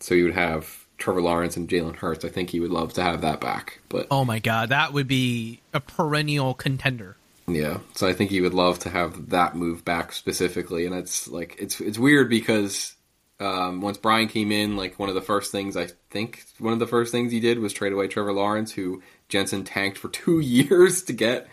so 0.00 0.14
he 0.14 0.22
would 0.22 0.34
have 0.34 0.84
Trevor 0.98 1.22
Lawrence 1.22 1.56
and 1.56 1.68
Jalen 1.68 1.96
Hurts. 1.96 2.24
I 2.24 2.28
think 2.28 2.50
he 2.50 2.60
would 2.60 2.70
love 2.70 2.92
to 2.94 3.02
have 3.02 3.22
that 3.22 3.40
back, 3.40 3.80
but 3.88 4.06
Oh 4.10 4.24
my 4.24 4.38
god, 4.38 4.68
that 4.68 4.92
would 4.92 5.08
be 5.08 5.60
a 5.72 5.80
perennial 5.80 6.54
contender. 6.54 7.16
Yeah, 7.48 7.78
so 7.94 8.06
I 8.06 8.12
think 8.12 8.30
he 8.30 8.40
would 8.40 8.54
love 8.54 8.78
to 8.80 8.90
have 8.90 9.30
that 9.30 9.56
move 9.56 9.84
back 9.84 10.12
specifically, 10.12 10.86
and 10.86 10.94
it's 10.94 11.26
like 11.26 11.56
it's 11.58 11.80
it's 11.80 11.98
weird 11.98 12.28
because 12.28 12.94
um, 13.40 13.80
once 13.80 13.98
Brian 13.98 14.28
came 14.28 14.52
in, 14.52 14.76
like 14.76 14.98
one 14.98 15.08
of 15.08 15.14
the 15.14 15.20
first 15.20 15.50
things 15.50 15.76
I 15.76 15.88
think 16.10 16.44
one 16.58 16.72
of 16.72 16.78
the 16.78 16.86
first 16.86 17.10
things 17.10 17.32
he 17.32 17.40
did 17.40 17.58
was 17.58 17.72
trade 17.72 17.92
away 17.92 18.06
Trevor 18.06 18.32
Lawrence, 18.32 18.72
who 18.72 19.02
Jensen 19.28 19.64
tanked 19.64 19.98
for 19.98 20.08
two 20.08 20.38
years 20.40 21.02
to 21.04 21.12
get. 21.12 21.48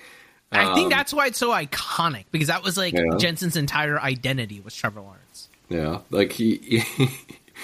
I 0.51 0.73
think 0.73 0.85
Um, 0.85 0.89
that's 0.89 1.13
why 1.13 1.27
it's 1.27 1.37
so 1.37 1.49
iconic 1.51 2.25
because 2.31 2.47
that 2.47 2.63
was 2.63 2.77
like 2.77 2.93
Yeah. 2.93 3.17
Jensen's 3.17 3.55
entire 3.57 3.99
identity 3.99 4.61
was 4.63 4.75
Trevor 4.75 5.01
Lawrence. 5.01 5.49
Yeah, 5.69 5.99
like 6.09 6.31
he. 6.31 6.83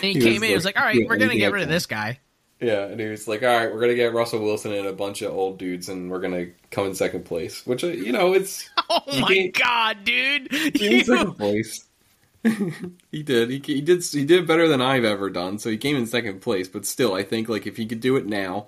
And 0.02 0.12
he, 0.12 0.14
He 0.14 0.20
came 0.22 0.42
in, 0.44 0.50
he 0.50 0.56
was 0.56 0.66
like, 0.66 0.76
like, 0.76 0.82
"All 0.84 0.88
right, 0.90 0.96
yeah, 1.00 1.06
we're 1.08 1.18
gonna 1.18 1.36
get 1.36 1.52
rid 1.54 1.62
of 1.62 1.70
this 1.70 1.86
guy." 1.86 2.20
yeah, 2.60 2.86
and 2.86 3.00
he 3.00 3.06
was 3.08 3.28
like, 3.28 3.44
"All 3.44 3.48
right, 3.48 3.72
we're 3.72 3.80
gonna 3.80 3.94
get 3.94 4.12
Russell 4.12 4.40
Wilson 4.42 4.74
and 4.74 4.88
a 4.88 4.92
bunch 4.92 5.22
of 5.22 5.32
old 5.32 5.60
dudes, 5.60 5.88
and 5.88 6.10
we're 6.10 6.20
gonna 6.20 6.48
come 6.72 6.88
in 6.88 6.96
second 6.96 7.26
place." 7.26 7.64
Which 7.68 7.84
uh, 7.84 7.88
you 7.90 8.12
know, 8.12 8.34
it's 8.34 8.68
Oh 8.90 9.02
my 9.22 9.48
god, 9.54 10.04
dude! 10.04 10.52
He 10.52 10.96
You- 10.98 11.04
second 11.04 11.34
place. 11.38 11.86
he 13.12 13.22
did. 13.24 13.50
He, 13.52 13.62
he 13.66 13.82
did. 13.82 14.04
He 14.04 14.26
did 14.26 14.48
better 14.48 14.68
than 14.68 14.82
I've 14.82 15.04
ever 15.06 15.30
done. 15.30 15.60
So 15.60 15.70
he 15.70 15.78
came 15.78 15.96
in 15.96 16.08
second 16.08 16.42
place. 16.42 16.68
But 16.68 16.86
still, 16.86 17.14
I 17.14 17.24
think 17.24 17.48
like 17.48 17.68
if 17.68 17.78
he 17.78 17.86
could 17.86 18.02
do 18.02 18.16
it 18.16 18.26
now, 18.26 18.68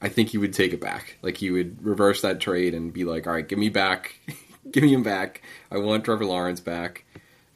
I 0.00 0.08
think 0.08 0.28
he 0.30 0.38
would 0.38 0.52
take 0.52 0.72
it 0.72 0.80
back. 0.80 1.16
Like 1.22 1.36
he 1.36 1.50
would 1.50 1.84
reverse 1.84 2.22
that 2.22 2.40
trade 2.40 2.74
and 2.74 2.92
be 2.92 3.04
like, 3.04 3.26
"All 3.26 3.32
right, 3.32 3.46
give 3.46 3.58
me 3.58 3.68
back, 3.68 4.20
give 4.70 4.82
me 4.82 4.92
him 4.92 5.02
back. 5.02 5.42
I 5.70 5.78
want 5.78 6.04
Trevor 6.04 6.26
Lawrence 6.26 6.60
back." 6.60 7.04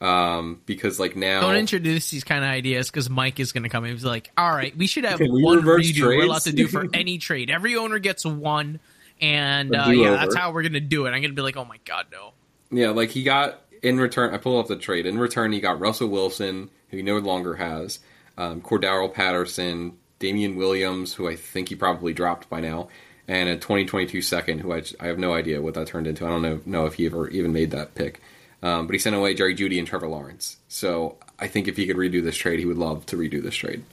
Um, 0.01 0.61
because 0.65 0.99
like 0.99 1.15
now, 1.15 1.41
Don't 1.41 1.55
introduce 1.55 2.09
these 2.09 2.23
kind 2.23 2.43
of 2.43 2.49
ideas 2.49 2.89
because 2.89 3.07
Mike 3.07 3.39
is 3.39 3.51
going 3.51 3.63
to 3.63 3.69
come 3.69 3.85
in. 3.85 3.91
He's 3.91 4.03
like, 4.03 4.31
"All 4.35 4.49
right, 4.49 4.75
we 4.75 4.87
should 4.87 5.05
have 5.05 5.19
we 5.19 5.29
one 5.29 5.61
redo 5.61 6.01
we're 6.01 6.23
allowed 6.23 6.41
to 6.41 6.51
do 6.51 6.67
for 6.67 6.87
any 6.93 7.19
trade. 7.19 7.51
Every 7.51 7.75
owner 7.75 7.99
gets 7.99 8.25
one, 8.25 8.79
and 9.19 9.75
uh, 9.75 9.89
yeah, 9.89 10.11
that's 10.11 10.35
how 10.35 10.51
we're 10.51 10.63
going 10.63 10.73
to 10.73 10.79
do 10.79 11.05
it." 11.05 11.09
I'm 11.09 11.21
going 11.21 11.31
to 11.31 11.35
be 11.35 11.43
like, 11.43 11.57
"Oh 11.57 11.65
my 11.65 11.77
god, 11.85 12.07
no!" 12.11 12.31
Yeah, 12.71 12.89
like 12.89 13.11
he 13.11 13.21
got 13.21 13.61
in 13.83 13.99
return. 13.99 14.33
I 14.33 14.37
pull 14.37 14.59
up 14.59 14.67
the 14.67 14.75
trade. 14.75 15.05
In 15.05 15.19
return, 15.19 15.51
he 15.51 15.59
got 15.59 15.79
Russell 15.79 16.07
Wilson, 16.07 16.71
who 16.89 16.97
he 16.97 17.03
no 17.03 17.19
longer 17.19 17.55
has, 17.55 17.99
um, 18.37 18.61
Patterson, 18.61 19.97
Damien 20.21 20.55
Williams, 20.55 21.13
who 21.13 21.27
I 21.27 21.35
think 21.35 21.67
he 21.67 21.75
probably 21.75 22.13
dropped 22.13 22.49
by 22.49 22.61
now, 22.61 22.87
and 23.27 23.49
a 23.49 23.55
2022 23.55 24.21
second, 24.21 24.59
who 24.59 24.71
I, 24.73 24.83
I 24.99 25.07
have 25.07 25.19
no 25.19 25.33
idea 25.33 25.61
what 25.61 25.73
that 25.73 25.87
turned 25.87 26.07
into. 26.07 26.25
I 26.25 26.29
don't 26.29 26.41
know, 26.41 26.61
know 26.65 26.85
if 26.85 26.93
he 26.93 27.05
ever 27.07 27.27
even 27.27 27.51
made 27.51 27.71
that 27.71 27.95
pick. 27.95 28.21
Um, 28.63 28.85
but 28.85 28.93
he 28.93 28.99
sent 28.99 29.15
away 29.15 29.33
Jerry 29.33 29.55
Jeudy 29.55 29.79
and 29.79 29.87
Trevor 29.87 30.07
Lawrence. 30.07 30.57
So 30.67 31.17
I 31.39 31.47
think 31.47 31.67
if 31.67 31.75
he 31.75 31.87
could 31.87 31.97
redo 31.97 32.23
this 32.23 32.37
trade, 32.37 32.59
he 32.59 32.65
would 32.65 32.77
love 32.77 33.05
to 33.07 33.17
redo 33.17 33.41
this 33.41 33.55
trade. 33.55 33.83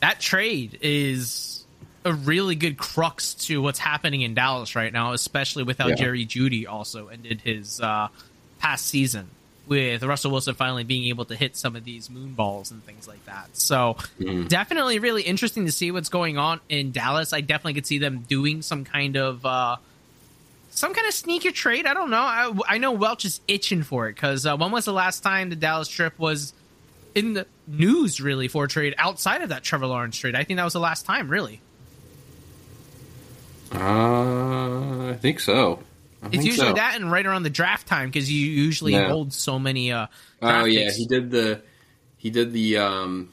that 0.00 0.20
trade 0.20 0.76
is 0.82 1.64
a 2.04 2.12
really 2.12 2.56
good 2.56 2.76
crux 2.76 3.32
to 3.34 3.62
what's 3.62 3.78
happening 3.78 4.20
in 4.22 4.34
Dallas 4.34 4.74
right 4.76 4.92
now, 4.92 5.12
especially 5.12 5.62
with 5.62 5.78
how 5.78 5.86
Yeah. 5.88 5.94
Jerry 5.94 6.26
Jeudy 6.26 6.66
also 6.68 7.08
ended 7.08 7.40
his 7.40 7.80
uh, 7.80 8.08
past 8.58 8.86
season 8.86 9.28
with 9.66 10.02
Russell 10.02 10.30
Wilson 10.30 10.54
finally 10.54 10.84
being 10.84 11.08
able 11.08 11.24
to 11.26 11.34
hit 11.34 11.56
some 11.56 11.74
of 11.76 11.84
these 11.84 12.10
moon 12.10 12.34
balls 12.34 12.70
and 12.70 12.84
things 12.84 13.08
like 13.08 13.24
that. 13.26 13.56
So 13.56 13.96
definitely 14.48 14.98
really 14.98 15.22
interesting 15.22 15.66
to 15.66 15.72
see 15.72 15.90
what's 15.90 16.08
going 16.08 16.38
on 16.38 16.60
in 16.68 16.92
Dallas. 16.92 17.32
I 17.32 17.40
definitely 17.40 17.74
could 17.74 17.86
see 17.86 17.98
them 17.98 18.24
doing 18.28 18.62
some 18.62 18.84
kind 18.84 19.16
of 19.16 19.44
uh, 19.46 19.76
some 20.70 20.92
kind 20.92 21.06
of 21.06 21.14
sneaker 21.14 21.50
trade. 21.50 21.86
I 21.86 21.94
don't 21.94 22.10
know. 22.10 22.16
I, 22.16 22.52
I 22.68 22.78
know 22.78 22.92
Welch 22.92 23.24
is 23.24 23.40
itching 23.48 23.82
for 23.82 24.08
it 24.08 24.14
because 24.14 24.44
uh, 24.44 24.56
when 24.56 24.70
was 24.70 24.84
the 24.84 24.92
last 24.92 25.20
time 25.20 25.50
the 25.50 25.56
Dallas 25.56 25.88
trip 25.88 26.18
was 26.18 26.52
in 27.14 27.34
the 27.34 27.46
news 27.66 28.20
really 28.20 28.48
for 28.48 28.64
a 28.64 28.68
trade 28.68 28.94
outside 28.98 29.40
of 29.42 29.48
that 29.48 29.62
Trevor 29.62 29.86
Lawrence 29.86 30.16
trade? 30.16 30.34
I 30.34 30.44
think 30.44 30.58
that 30.58 30.64
was 30.64 30.72
the 30.72 30.80
last 30.80 31.06
time, 31.06 31.28
really. 31.28 31.60
Uh, 33.72 35.10
I 35.10 35.18
think 35.20 35.40
so. 35.40 35.80
I 36.24 36.28
It's 36.32 36.44
usually 36.44 36.68
so. 36.68 36.74
that 36.74 36.96
and 36.96 37.10
right 37.12 37.24
around 37.26 37.42
the 37.44 37.50
draft 37.50 37.86
time 37.86 38.08
because 38.08 38.30
you 38.30 38.46
usually 38.46 38.94
hold 38.94 39.32
so 39.32 39.58
many. 39.58 39.92
Uh, 39.92 40.06
Oh 40.42 40.64
yeah, 40.64 40.84
picks. 40.84 40.96
he 40.96 41.06
did 41.06 41.30
the 41.30 41.62
he 42.16 42.30
did 42.30 42.52
the 42.52 42.78
um, 42.78 43.32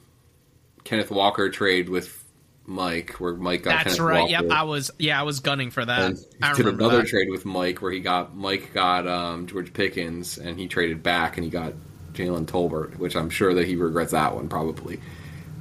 Kenneth 0.83 1.11
Walker 1.11 1.49
trade 1.49 1.89
with 1.89 2.17
Mike, 2.65 3.15
where 3.19 3.33
Mike 3.33 3.63
got 3.63 3.71
That's 3.71 3.83
Kenneth 3.95 3.99
right. 3.99 4.19
Walker. 4.21 4.31
Yep, 4.31 4.45
I 4.51 4.63
was. 4.63 4.91
Yeah, 4.99 5.19
I 5.19 5.23
was 5.23 5.39
gunning 5.39 5.71
for 5.71 5.83
that. 5.83 6.11
and 6.11 6.17
he 6.57 6.63
did 6.63 6.67
another 6.73 6.97
that. 6.99 7.07
trade 7.07 7.29
with 7.29 7.45
Mike 7.45 7.81
where 7.81 7.91
he 7.91 7.99
got 7.99 8.35
Mike 8.35 8.73
got 8.73 9.07
um, 9.07 9.47
George 9.47 9.73
Pickens 9.73 10.37
and 10.37 10.57
he 10.59 10.67
traded 10.67 11.01
back 11.03 11.37
and 11.37 11.43
he 11.43 11.49
got 11.49 11.73
Jalen 12.13 12.45
Tolbert, 12.45 12.97
which 12.97 13.15
I'm 13.15 13.29
sure 13.29 13.53
that 13.55 13.65
he 13.67 13.75
regrets 13.75 14.11
that 14.11 14.35
one 14.35 14.47
probably. 14.49 14.99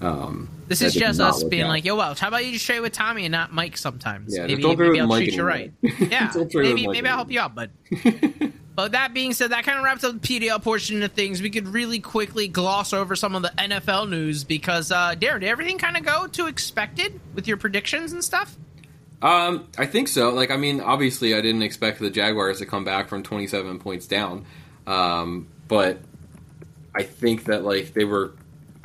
Um, 0.00 0.48
This 0.70 0.82
is 0.82 0.94
just 0.94 1.20
us 1.20 1.42
being 1.42 1.64
out. 1.64 1.68
like, 1.68 1.84
"Yo, 1.84 1.96
Welch, 1.96 2.20
how 2.20 2.28
about 2.28 2.46
you 2.46 2.52
just 2.52 2.64
trade 2.64 2.80
with 2.80 2.92
Tommy 2.92 3.24
and 3.26 3.32
not 3.32 3.52
Mike 3.52 3.76
sometimes? 3.76 4.34
Yeah, 4.34 4.46
maybe 4.46 4.62
maybe 4.62 4.88
with 4.88 5.00
I'll 5.00 5.06
Mike 5.08 5.24
treat 5.24 5.34
you 5.34 5.42
right. 5.42 5.72
Yeah, 5.82 6.30
Don't 6.32 6.50
trade 6.50 6.68
with 6.68 6.74
maybe 6.76 6.86
maybe 6.86 7.08
I'll 7.08 7.16
help 7.16 7.30
you 7.30 7.40
out, 7.40 7.54
bud." 7.54 7.70
But 8.76 8.92
that 8.92 9.12
being 9.12 9.34
said, 9.34 9.50
that 9.50 9.64
kind 9.64 9.76
of 9.76 9.84
wraps 9.84 10.04
up 10.04 10.22
the 10.22 10.40
PDL 10.40 10.62
portion 10.62 11.02
of 11.02 11.12
things. 11.12 11.42
We 11.42 11.50
could 11.50 11.68
really 11.68 11.98
quickly 11.98 12.48
gloss 12.48 12.94
over 12.94 13.14
some 13.14 13.34
of 13.34 13.42
the 13.42 13.50
NFL 13.58 14.08
news 14.08 14.44
because, 14.44 14.90
uh, 14.90 15.16
Darren, 15.16 15.40
did 15.40 15.50
everything 15.50 15.76
kind 15.76 15.98
of 15.98 16.04
go 16.04 16.26
to 16.28 16.46
expected 16.46 17.20
with 17.34 17.46
your 17.46 17.58
predictions 17.58 18.12
and 18.12 18.24
stuff? 18.24 18.56
Um, 19.20 19.66
I 19.76 19.84
think 19.84 20.08
so. 20.08 20.30
Like, 20.30 20.50
I 20.50 20.56
mean, 20.56 20.80
obviously, 20.80 21.34
I 21.34 21.42
didn't 21.42 21.60
expect 21.62 21.98
the 21.98 22.08
Jaguars 22.08 22.60
to 22.60 22.64
come 22.64 22.84
back 22.84 23.10
from 23.10 23.22
27 23.22 23.80
points 23.80 24.06
down, 24.06 24.46
um, 24.86 25.48
but 25.68 25.98
I 26.94 27.02
think 27.02 27.44
that 27.46 27.64
like 27.64 27.92
they 27.92 28.04
were. 28.04 28.32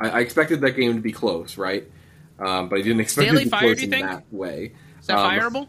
I, 0.00 0.10
I 0.10 0.20
expected 0.20 0.60
that 0.62 0.72
game 0.72 0.94
to 0.94 1.00
be 1.00 1.12
close, 1.12 1.56
right? 1.58 1.90
Um, 2.38 2.68
but 2.68 2.78
I 2.78 2.82
didn't 2.82 3.00
expect 3.00 3.28
Staley 3.28 3.42
it 3.42 3.44
to 3.44 3.50
be 3.50 3.50
fired, 3.50 3.76
close 3.78 3.82
in 3.84 3.90
think? 3.90 4.06
that 4.06 4.24
way. 4.30 4.72
Is 5.00 5.06
that 5.06 5.18
Um, 5.18 5.30
fireable? 5.30 5.68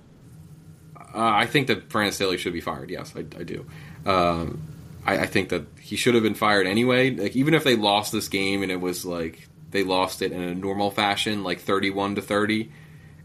Uh, 0.98 1.32
I 1.34 1.46
think 1.46 1.68
that 1.68 1.90
Brandon 1.90 2.14
Staley 2.14 2.38
should 2.38 2.54
be 2.54 2.62
fired. 2.62 2.90
Yes, 2.90 3.14
I, 3.16 3.20
I 3.20 3.44
do. 3.44 3.66
Um, 4.06 4.62
I, 5.06 5.20
I 5.20 5.26
think 5.26 5.50
that 5.50 5.66
he 5.80 5.96
should 5.96 6.14
have 6.14 6.24
been 6.24 6.36
fired 6.36 6.68
anyway. 6.68 7.12
Like 7.12 7.36
even 7.36 7.54
if 7.54 7.64
they 7.64 7.76
lost 7.76 8.12
this 8.12 8.28
game 8.28 8.62
and 8.64 8.72
it 8.72 8.82
was 8.82 9.06
like 9.06 9.48
they 9.72 9.84
lost 9.84 10.22
it 10.22 10.32
in 10.32 10.42
a 10.42 10.54
normal 10.54 10.92
fashion, 10.92 11.44
like 11.44 11.60
thirty-one 11.62 12.16
to 12.16 12.22
thirty, 12.22 12.72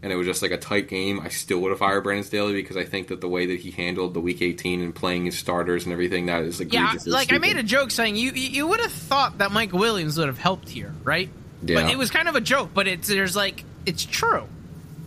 and 0.03 0.11
it 0.11 0.17
was 0.17 0.27
just 0.27 0.41
like 0.41 0.51
a 0.51 0.57
tight 0.57 0.89
game, 0.89 1.21
I 1.21 1.29
still 1.29 1.59
would 1.61 1.69
have 1.69 1.79
fired 1.79 2.03
Brandon 2.03 2.25
Staley 2.25 2.53
because 2.53 2.75
I 2.75 2.83
think 2.83 3.07
that 3.07 3.21
the 3.21 3.29
way 3.29 3.45
that 3.47 3.59
he 3.61 3.71
handled 3.71 4.13
the 4.13 4.19
Week 4.19 4.41
18 4.41 4.81
and 4.81 4.93
playing 4.93 5.25
his 5.25 5.39
starters 5.39 5.85
and 5.85 5.93
everything 5.93 6.25
that 6.25 6.43
is 6.43 6.59
like 6.59 6.73
Yeah, 6.73 6.93
like 7.07 7.31
I 7.31 7.37
made 7.37 7.55
a 7.55 7.63
joke 7.63 7.89
saying 7.89 8.17
you 8.17 8.33
you 8.33 8.67
would 8.67 8.81
have 8.81 8.91
thought 8.91 9.37
that 9.37 9.53
Mike 9.53 9.71
Williams 9.71 10.17
would 10.17 10.27
have 10.27 10.37
helped 10.37 10.67
here, 10.69 10.93
right? 11.05 11.29
Yeah. 11.63 11.81
But 11.81 11.91
it 11.91 11.97
was 11.97 12.11
kind 12.11 12.27
of 12.27 12.35
a 12.35 12.41
joke, 12.41 12.71
but 12.73 12.87
it's 12.87 13.07
there's 13.07 13.35
like 13.35 13.63
it's 13.85 14.03
true. 14.03 14.47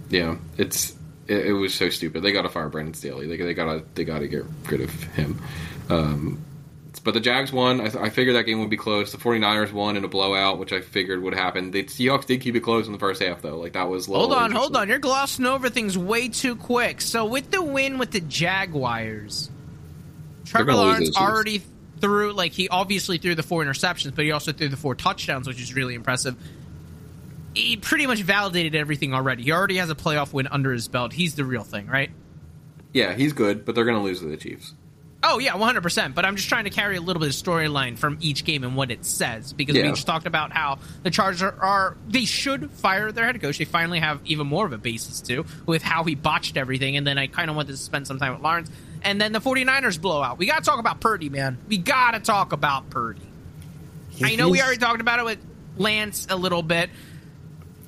Yeah, 0.08 0.36
it's 0.56 0.96
it, 1.28 1.48
it 1.48 1.52
was 1.52 1.74
so 1.74 1.90
stupid. 1.90 2.22
They 2.22 2.32
got 2.32 2.42
to 2.42 2.48
fire 2.48 2.70
Brandon 2.70 2.94
Staley. 2.94 3.26
They, 3.26 3.36
they 3.36 3.52
gotta 3.52 3.84
they 3.94 4.04
gotta 4.04 4.28
get 4.28 4.44
rid 4.70 4.80
of 4.80 4.90
him. 4.90 5.42
Um, 5.90 6.42
but 7.06 7.14
the 7.14 7.20
Jags 7.20 7.52
won. 7.52 7.80
I, 7.80 7.84
I 7.84 8.10
figured 8.10 8.34
that 8.34 8.42
game 8.42 8.58
would 8.58 8.68
be 8.68 8.76
close. 8.76 9.12
The 9.12 9.18
49ers 9.18 9.70
won 9.70 9.96
in 9.96 10.04
a 10.04 10.08
blowout, 10.08 10.58
which 10.58 10.72
I 10.72 10.80
figured 10.80 11.22
would 11.22 11.34
happen. 11.34 11.70
The 11.70 11.84
Seahawks 11.84 12.26
did 12.26 12.40
keep 12.40 12.56
it 12.56 12.60
close 12.60 12.88
in 12.88 12.92
the 12.92 12.98
first 12.98 13.22
half, 13.22 13.42
though. 13.42 13.58
Like 13.58 13.74
that 13.74 13.88
was 13.88 14.08
a 14.08 14.12
Hold 14.12 14.32
on, 14.32 14.50
hold 14.50 14.76
on. 14.76 14.88
You're 14.88 14.98
glossing 14.98 15.46
over 15.46 15.70
things 15.70 15.96
way 15.96 16.28
too 16.28 16.56
quick. 16.56 17.00
So 17.00 17.24
with 17.24 17.52
the 17.52 17.62
win 17.62 17.98
with 17.98 18.10
the 18.10 18.18
Jaguars, 18.18 19.48
Trevor 20.46 20.72
gonna 20.72 20.78
Lawrence 20.78 21.16
already 21.16 21.62
threw 22.00 22.32
like 22.32 22.50
he 22.50 22.68
obviously 22.68 23.18
threw 23.18 23.36
the 23.36 23.44
four 23.44 23.64
interceptions, 23.64 24.12
but 24.12 24.24
he 24.24 24.32
also 24.32 24.50
threw 24.50 24.68
the 24.68 24.76
four 24.76 24.96
touchdowns, 24.96 25.46
which 25.46 25.60
is 25.60 25.74
really 25.76 25.94
impressive. 25.94 26.34
He 27.54 27.76
pretty 27.76 28.08
much 28.08 28.20
validated 28.20 28.74
everything 28.74 29.14
already. 29.14 29.44
He 29.44 29.52
already 29.52 29.76
has 29.76 29.90
a 29.90 29.94
playoff 29.94 30.32
win 30.32 30.48
under 30.48 30.72
his 30.72 30.88
belt. 30.88 31.12
He's 31.12 31.36
the 31.36 31.44
real 31.44 31.62
thing, 31.62 31.86
right? 31.86 32.10
Yeah, 32.92 33.14
he's 33.14 33.32
good, 33.32 33.64
but 33.64 33.76
they're 33.76 33.84
going 33.84 33.96
to 33.96 34.02
lose 34.02 34.18
to 34.20 34.26
the 34.26 34.36
Chiefs. 34.36 34.74
Oh 35.22 35.38
yeah, 35.38 35.54
one 35.54 35.66
hundred 35.66 35.80
percent. 35.82 36.14
But 36.14 36.24
I'm 36.24 36.36
just 36.36 36.48
trying 36.48 36.64
to 36.64 36.70
carry 36.70 36.96
a 36.96 37.00
little 37.00 37.20
bit 37.20 37.30
of 37.30 37.34
storyline 37.34 37.98
from 37.98 38.18
each 38.20 38.44
game 38.44 38.62
and 38.64 38.76
what 38.76 38.90
it 38.90 39.04
says 39.04 39.52
because 39.52 39.74
Yeah. 39.74 39.84
we 39.84 39.88
just 39.90 40.06
talked 40.06 40.26
about 40.26 40.52
how 40.52 40.78
the 41.02 41.10
Chargers 41.10 41.42
are, 41.42 41.54
are 41.60 41.96
they 42.06 42.26
should 42.26 42.70
fire 42.70 43.10
their 43.12 43.24
head 43.24 43.40
coach. 43.40 43.58
They 43.58 43.64
finally 43.64 43.98
have 43.98 44.20
even 44.24 44.46
more 44.46 44.66
of 44.66 44.72
a 44.72 44.78
basis 44.78 45.20
to 45.22 45.44
with 45.64 45.82
how 45.82 46.04
he 46.04 46.14
botched 46.14 46.56
everything. 46.56 46.96
And 46.96 47.06
then 47.06 47.18
I 47.18 47.26
kind 47.26 47.50
of 47.50 47.56
wanted 47.56 47.72
to 47.72 47.76
spend 47.78 48.06
some 48.06 48.18
time 48.18 48.34
with 48.34 48.42
Lawrence. 48.42 48.70
And 49.02 49.20
then 49.20 49.32
the 49.32 49.40
49ers 49.40 50.00
blowout. 50.00 50.38
We 50.38 50.46
got 50.46 50.58
to 50.58 50.64
talk 50.64 50.78
about 50.78 51.00
Purdy, 51.00 51.28
man. 51.28 51.58
We 51.68 51.78
got 51.78 52.12
to 52.12 52.20
talk 52.20 52.52
about 52.52 52.90
Purdy. 52.90 53.22
I 54.22 54.36
know 54.36 54.48
we 54.48 54.60
already 54.62 54.78
talked 54.78 55.00
about 55.00 55.18
it 55.18 55.24
with 55.24 55.38
Lance 55.76 56.26
a 56.30 56.36
little 56.36 56.62
bit. 56.62 56.90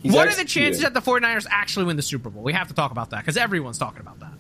what 0.03 0.29
are 0.29 0.35
the 0.35 0.45
chances 0.45 0.83
that 0.83 0.95
the 0.95 1.01
49ers 1.01 1.47
actually 1.51 1.87
win 1.87 1.97
the 1.97 2.03
Super 2.03 2.31
Bowl? 2.31 2.43
We 2.43 2.53
have 2.53 2.69
to 2.69 2.75
talk 2.75 2.91
about 2.91 3.11
that 3.11 3.19
because 3.21 3.37
everyone's 3.37 3.79
talking 3.79 4.01
about 4.01 4.21
that. 4.21 4.33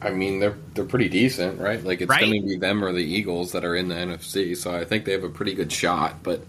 I 0.00 0.10
mean, 0.10 0.38
they're 0.38 0.56
they're 0.74 0.84
pretty 0.84 1.08
decent, 1.08 1.58
right? 1.60 1.82
Like 1.82 2.00
it's 2.00 2.14
Right? 2.14 2.18
going 2.18 2.40
to 2.40 2.46
be 2.46 2.56
them 2.56 2.84
or 2.84 2.92
the 2.92 3.02
Eagles 3.04 3.52
that 3.52 3.64
are 3.64 3.74
in 3.74 3.88
the 3.88 3.96
NFC, 3.96 4.54
so 4.54 4.74
I 4.74 4.84
think 4.84 5.04
they 5.04 5.12
have 5.12 5.24
a 5.24 5.28
pretty 5.28 5.54
good 5.54 5.72
shot. 5.72 6.22
But 6.22 6.46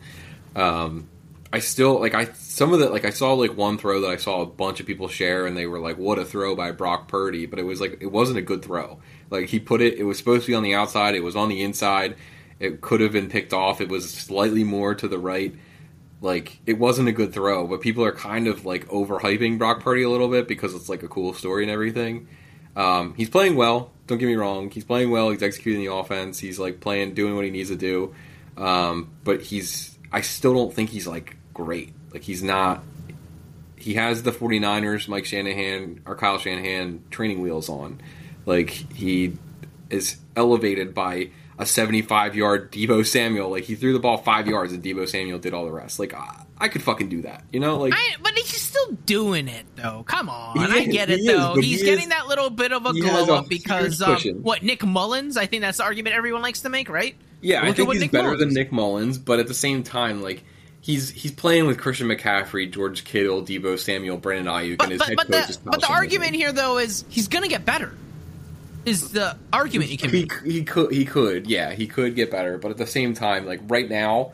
um, 0.56 1.10
I 1.52 1.60
still 1.60 2.00
like 2.00 2.14
I 2.14 2.26
some 2.34 2.74
of 2.74 2.80
the 2.80 2.90
like 2.90 3.06
I 3.06 3.10
saw 3.12 3.34
like 3.34 3.58
one 3.58 3.78
throw 3.80 4.02
that 4.02 4.10
I 4.12 4.18
saw 4.18 4.42
a 4.42 4.46
bunch 4.46 4.80
of 4.80 4.86
people 4.86 5.08
share, 5.08 5.48
and 5.48 5.58
they 5.58 5.66
were 5.68 5.80
like, 5.80 5.98
"What 5.98 6.20
a 6.20 6.26
throw 6.26 6.56
by 6.56 6.72
Brock 6.72 7.08
Purdy!" 7.08 7.48
But 7.48 7.60
it 7.60 7.64
was 7.64 7.82
like 7.82 7.98
it 8.02 8.12
wasn't 8.12 8.38
a 8.40 8.44
good 8.44 8.64
throw. 8.64 9.00
Like 9.32 9.50
he 9.50 9.60
put 9.60 9.82
it, 9.82 9.96
it 10.00 10.04
was 10.04 10.18
supposed 10.20 10.46
to 10.46 10.52
be 10.52 10.56
on 10.56 10.64
the 10.64 10.76
outside, 10.76 11.16
it 11.16 11.24
was 11.24 11.36
on 11.36 11.50
the 11.50 11.64
inside. 11.64 12.18
It 12.60 12.82
could 12.82 13.02
have 13.02 13.14
been 13.14 13.30
picked 13.30 13.54
off. 13.54 13.82
It 13.82 13.90
was 13.90 14.12
slightly 14.14 14.64
more 14.64 14.94
to 14.96 15.08
the 15.08 15.18
right. 15.20 15.56
Like 16.22 16.60
it 16.66 16.78
wasn't 16.78 17.08
a 17.08 17.14
good 17.14 17.34
throw, 17.34 17.66
but 17.68 17.82
people 17.82 18.04
are 18.04 18.12
kind 18.12 18.48
of 18.48 18.66
like 18.66 18.88
overhyping 18.90 19.58
Brock 19.58 19.82
Purdy 19.82 20.04
a 20.04 20.10
little 20.10 20.28
bit 20.28 20.48
because 20.48 20.76
it's 20.76 20.90
like 20.90 21.04
a 21.04 21.08
cool 21.08 21.34
story 21.34 21.64
and 21.64 21.72
everything. 21.72 22.28
Um, 22.76 23.14
he's 23.16 23.30
playing 23.30 23.56
well. 23.56 23.92
Don't 24.08 24.18
get 24.18 24.28
me 24.28 24.36
wrong. 24.36 24.72
He's 24.72 24.84
playing 24.84 25.12
well. 25.12 25.30
He's 25.30 25.44
executing 25.44 25.84
the 25.84 25.94
offense. 25.94 26.40
He's 26.40 26.60
like 26.60 26.80
playing, 26.80 27.14
doing 27.14 27.36
what 27.36 27.46
he 27.46 27.52
needs 27.52 27.70
to 27.70 27.76
do. 27.76 28.16
Um, 28.58 29.12
but 29.24 29.42
he's, 29.42 29.98
I 30.12 30.22
still 30.22 30.54
don't 30.54 30.74
think 30.74 30.90
he's 30.90 31.08
like 31.08 31.38
great. 31.54 31.94
Like 32.12 32.24
he's 32.24 32.44
not. 32.44 32.84
He 33.76 33.94
has 33.94 34.24
the 34.24 34.32
49ers, 34.32 35.08
Mike 35.08 35.26
Shanahan 35.26 36.02
or 36.06 36.16
Kyle 36.16 36.38
Shanahan 36.38 37.04
training 37.12 37.42
wheels 37.42 37.70
on. 37.70 38.02
Like 38.46 38.70
he 38.70 39.38
is 39.90 40.18
elevated 40.36 40.94
by 40.94 41.30
a 41.58 41.66
75 41.66 42.36
yard 42.36 42.72
Deebo 42.72 43.06
Samuel. 43.06 43.50
Like 43.50 43.66
he 43.66 43.76
threw 43.76 43.94
the 43.94 44.00
ball 44.00 44.18
five 44.18 44.48
yards 44.48 44.74
and 44.74 44.84
Deebo 44.84 45.08
Samuel 45.08 45.40
did 45.40 45.54
all 45.54 45.66
the 45.66 45.72
rest. 45.72 46.00
Like 46.00 46.14
I, 46.60 46.68
could 46.68 46.84
fucking 46.84 47.10
do 47.10 47.22
that. 47.24 47.44
You 47.52 47.60
know, 47.60 47.78
like 47.78 47.94
I, 47.96 48.16
but 48.22 48.34
he's 48.34 48.62
still 48.62 48.92
doing 49.06 49.48
it 49.48 49.66
though. 49.76 50.04
Come 50.08 50.30
on, 50.30 50.58
He 50.58 50.64
I 50.64 50.86
get 50.86 51.10
it 51.10 51.20
he 51.20 51.28
is, 51.28 51.38
though. 51.38 51.56
but 51.56 51.64
he's 51.64 51.80
he 51.80 51.86
getting 51.86 52.04
is- 52.06 52.10
that 52.10 52.28
little 52.28 52.50
bit 52.50 52.72
of 52.72 52.86
a 52.86 52.94
glow 52.94 53.36
up 53.36 53.48
because 53.50 54.02
um, 54.02 54.18
what 54.42 54.64
Nick 54.64 54.82
Mullens? 54.82 55.38
I 55.38 55.46
think 55.46 55.62
that's 55.62 55.78
the 55.78 55.84
argument 55.84 56.16
everyone 56.16 56.42
likes 56.42 56.62
to 56.62 56.70
make, 56.70 56.90
right? 56.90 57.16
Yeah, 57.42 57.62
Look 57.62 57.70
I 57.70 57.74
think 57.74 57.92
he's 57.94 58.02
Nick 58.02 58.12
better 58.12 58.30
Mullens 58.32 58.40
than. 58.40 58.54
Nick 58.54 58.72
Mullens, 58.72 59.18
but 59.18 59.40
at 59.40 59.48
the 59.48 59.54
same 59.54 59.84
time, 59.84 60.22
like 60.22 60.44
he's 60.82 61.10
he's 61.10 61.32
playing 61.32 61.68
with 61.68 61.78
Christian 61.80 62.08
McCaffrey, 62.08 62.72
George 62.72 63.04
Kittle, 63.06 63.42
Deebo 63.44 63.80
Samuel, 63.80 64.18
Brandon 64.18 64.54
Aiyuk, 64.54 64.78
But 64.78 64.84
and 64.84 64.92
his 64.92 65.00
but, 65.00 65.08
head 65.08 65.18
but 65.18 65.28
coach 65.32 65.50
is 65.50 65.58
the 65.58 65.70
but 65.70 65.82
the 65.82 65.88
argument 65.92 66.36
here 66.36 66.52
though 66.52 66.78
is 66.78 67.06
he's 67.10 67.28
gonna 67.28 67.48
get 67.48 67.66
better. 67.66 67.94
Is 68.86 69.12
the 69.12 69.38
argument 69.54 69.92
you 69.92 69.98
can 69.98 70.10
he 70.10 70.22
make? 70.22 70.34
he 70.44 70.64
could 70.64 70.92
he 70.92 71.06
could 71.06 71.48
yeah 71.48 71.72
he 71.72 71.86
could 71.88 72.16
get 72.16 72.32
better, 72.32 72.58
but 72.58 72.72
at 72.72 72.78
the 72.78 72.88
same 72.88 73.14
time, 73.14 73.46
like 73.46 73.60
right 73.68 73.90
now, 73.90 74.32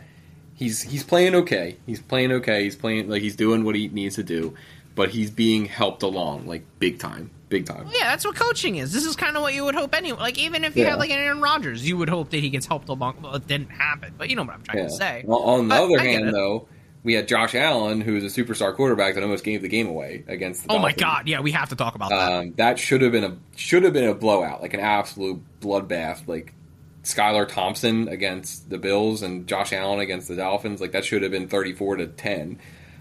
he's 0.56 0.82
he's 0.82 1.04
playing 1.04 1.36
okay. 1.36 1.78
He's 1.86 2.02
playing 2.02 2.32
okay. 2.34 2.64
He's 2.64 2.76
playing 2.76 3.10
like 3.10 3.22
he's 3.22 3.36
doing 3.36 3.64
what 3.64 3.76
he 3.76 3.88
needs 3.90 4.16
to 4.16 4.24
do, 4.24 4.56
but 4.96 5.10
he's 5.10 5.30
being 5.30 5.66
helped 5.66 6.04
along 6.04 6.48
like 6.48 6.64
big 6.80 7.00
time, 7.00 7.30
big 7.50 7.66
time. 7.66 7.88
Yeah, 7.92 8.06
that's 8.06 8.26
what 8.26 8.36
coaching 8.36 8.76
is. 8.78 8.92
This 8.94 9.06
is 9.06 9.16
kind 9.16 9.36
of 9.36 9.42
what 9.44 9.54
you 9.54 9.64
would 9.66 9.76
hope 9.76 9.94
anyway. 9.96 10.20
Like 10.20 10.38
even 10.38 10.64
if 10.64 10.76
you 10.76 10.84
Yeah. 10.84 10.92
had 10.92 11.00
like 11.00 11.10
an 11.12 11.20
Aaron 11.20 11.42
Rodgers, 11.42 11.88
you 11.88 11.98
would 11.98 12.10
hope 12.10 12.30
that 12.32 12.40
he 12.40 12.50
gets 12.50 12.66
helped 12.66 12.90
along. 12.90 13.18
Well, 13.22 13.36
it 13.36 13.48
didn't 13.48 13.70
happen, 13.70 14.14
but 14.18 14.30
you 14.30 14.36
know 14.36 14.44
what 14.44 14.54
I'm 14.56 14.64
trying 14.64 14.78
Yeah. 14.80 14.84
to 14.86 14.90
say. 14.92 15.24
Well, 15.26 15.40
on 15.40 15.68
the 15.68 15.76
I- 15.76 15.80
other 15.84 16.00
I 16.00 16.04
hand, 16.04 16.34
though, 16.34 16.68
we 17.04 17.14
had 17.14 17.28
Josh 17.28 17.54
Allen, 17.54 18.02
who's 18.02 18.24
a 18.24 18.44
superstar 18.44 18.74
quarterback 18.76 19.14
that 19.14 19.22
almost 19.24 19.44
gave 19.44 19.62
the 19.62 19.68
game 19.68 19.88
away 19.88 20.24
against. 20.28 20.64
the 20.68 20.74
oh 20.74 20.80
my 20.80 20.92
god, 20.92 21.28
yeah, 21.28 21.40
we 21.40 21.52
have 21.52 21.70
to 21.70 21.76
talk 21.76 21.94
about 21.96 22.10
that. 22.10 22.32
Um, 22.32 22.54
that 22.58 22.80
should 22.80 23.02
have 23.04 23.12
been 23.12 23.24
a 23.24 23.38
should 23.56 23.84
have 23.84 23.94
been 23.94 24.10
a 24.10 24.16
blowout, 24.16 24.62
like 24.64 24.74
an 24.74 24.80
absolute 24.80 25.40
bloodbath. 25.62 26.28
Like 26.28 26.54
Skylar 27.06 27.48
Thompson 27.48 28.08
against 28.10 28.70
the 28.70 28.78
Bills 28.78 29.22
and 29.22 29.48
Josh 29.48 29.72
Allen 29.72 30.00
against 30.00 30.28
the 30.28 30.36
Dolphins. 30.36 30.82
Like 30.82 30.92
that 30.92 31.06
should 31.06 31.22
have 31.24 31.32
been 31.32 31.48
thirty 31.48 31.72
four 31.74 31.96
to 31.96 32.08
ten. 32.08 32.60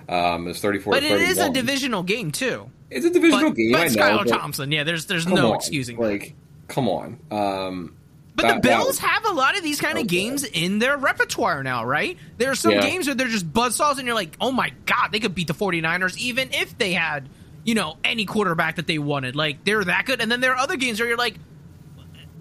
Um, 0.09 0.44
it 0.44 0.48
was 0.50 0.61
thirty 0.61 0.78
four. 0.78 0.92
But 0.92 1.00
to 1.00 1.07
it 1.07 1.20
is 1.22 1.38
a 1.38 1.50
divisional 1.50 2.02
game 2.02 2.30
too. 2.30 2.70
It's 2.90 3.07
a 3.07 3.11
divisional 3.11 3.50
But, 3.50 3.57
game. 3.57 3.72
but 3.72 3.80
I 3.80 3.84
know. 3.86 3.90
Skylar 3.94 4.24
but 4.26 4.28
Thompson, 4.38 4.70
yeah, 4.70 4.84
there's 4.84 5.07
there's 5.07 5.26
no 5.26 5.50
on, 5.50 5.57
excusing. 5.57 5.96
that. 5.96 6.02
Like, 6.02 6.34
come 6.68 6.88
on. 6.88 7.18
Um, 7.30 7.96
But 8.36 8.42
that- 8.42 8.62
the 8.62 8.68
Bills 8.68 8.86
was- 8.86 8.98
have 8.98 9.24
a 9.24 9.32
lot 9.32 9.57
of 9.57 9.62
these 9.62 9.80
kind 9.80 9.96
of 9.98 10.07
games 10.07 10.44
in 10.44 10.78
their 10.80 10.96
repertoire 10.98 11.62
now, 11.62 11.84
right? 11.84 12.18
There 12.36 12.50
are 12.50 12.55
some 12.55 12.72
Yeah. 12.72 12.82
games 12.82 13.07
where 13.07 13.14
they're 13.14 13.28
just 13.28 13.50
buzzsaws 13.52 13.96
and 13.98 14.07
you're 14.07 14.14
like, 14.14 14.36
oh 14.40 14.52
my 14.52 14.70
god, 14.86 15.09
they 15.12 15.18
could 15.20 15.34
beat 15.34 15.46
the 15.46 15.55
49ers 15.55 16.18
even 16.18 16.50
if 16.52 16.76
they 16.76 16.92
had, 16.92 17.28
you 17.64 17.74
know, 17.74 17.96
any 18.05 18.26
quarterback 18.26 18.76
that 18.76 18.86
they 18.86 18.98
wanted. 18.98 19.34
Like, 19.34 19.64
they're 19.64 19.82
that 19.84 20.05
good. 20.05 20.20
And 20.20 20.30
then 20.30 20.40
there 20.40 20.52
are 20.52 20.59
other 20.59 20.76
games 20.76 21.00
where 21.00 21.09
you're 21.09 21.16
like, 21.18 21.36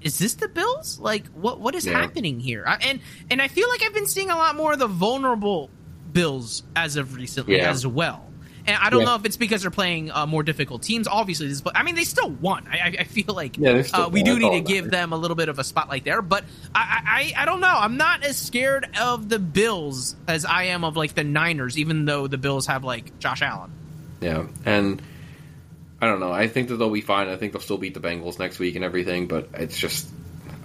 is 0.04 0.20
this 0.20 0.36
the 0.36 0.48
Bills? 0.48 1.00
Like, 1.00 1.26
what 1.30 1.60
what 1.60 1.76
is 1.76 1.86
Yeah. 1.86 2.00
happening 2.00 2.40
here? 2.40 2.64
I, 2.68 2.76
and 2.82 3.00
and 3.32 3.42
I 3.42 3.48
feel 3.48 3.70
like 3.70 3.82
I've 3.84 3.94
been 3.94 4.08
seeing 4.08 4.30
a 4.30 4.36
lot 4.36 4.56
more 4.56 4.74
of 4.74 4.80
the 4.80 4.88
vulnerable 4.88 5.70
Bills 6.12 6.64
as 6.76 6.96
of 6.96 7.16
recently 7.16 7.58
Yeah. 7.58 7.70
as 7.72 7.86
well. 7.88 8.30
And 8.66 8.78
I 8.78 8.90
don't 8.90 9.02
Yeah. 9.02 9.08
know 9.08 9.16
if 9.16 9.26
it's 9.26 9.36
because 9.36 9.64
they're 9.64 9.72
playing 9.72 10.10
uh, 10.10 10.26
more 10.26 10.42
difficult 10.42 10.84
teams. 10.84 11.06
Obviously, 11.08 11.50
this, 11.50 11.60
but 11.60 11.76
I 11.76 11.84
mean, 11.84 11.96
they 11.96 12.06
still 12.06 12.30
won. 12.30 12.66
I, 12.72 12.96
I- 13.00 13.04
feel 13.04 13.36
like 13.36 13.58
Yeah, 13.58 13.84
uh, 13.94 14.08
we 14.10 14.24
do 14.24 14.40
need 14.40 14.52
to 14.52 14.62
give 14.62 14.90
them 14.90 15.12
a 15.12 15.18
little 15.18 15.36
bit 15.36 15.50
of 15.50 15.60
a 15.60 15.66
spotlight 15.66 16.06
there. 16.06 16.22
But 16.22 16.46
I, 16.74 17.34
I, 17.36 17.42
I 17.42 17.46
don't 17.46 17.60
know. 17.60 17.68
I'm 17.76 17.98
not 17.98 18.24
as 18.24 18.38
scared 18.38 18.88
of 19.02 19.28
the 19.28 19.38
Bills 19.40 20.16
as 20.30 20.46
I 20.46 20.64
am 20.66 20.86
of 20.86 20.96
like 20.96 21.14
the 21.14 21.26
Niners, 21.26 21.78
even 21.78 22.06
though 22.06 22.28
the 22.28 22.38
Bills 22.38 22.68
have 22.68 22.86
like 22.86 23.20
Josh 23.20 23.42
Allen. 23.42 23.72
Yeah, 24.22 24.46
and 24.66 25.02
I 26.04 26.08
don't 26.08 26.20
know. 26.20 26.32
I 26.32 26.48
think 26.48 26.68
that 26.68 26.76
they'll 26.76 26.90
be 26.90 27.02
fine. 27.02 27.30
I 27.30 27.38
think 27.38 27.54
they'll 27.54 27.62
still 27.62 27.78
beat 27.78 27.94
the 27.94 28.02
Bengals 28.02 28.38
next 28.38 28.60
week 28.60 28.76
and 28.76 28.84
everything. 28.84 29.28
But 29.28 29.50
it's 29.54 29.78
just, 29.78 30.10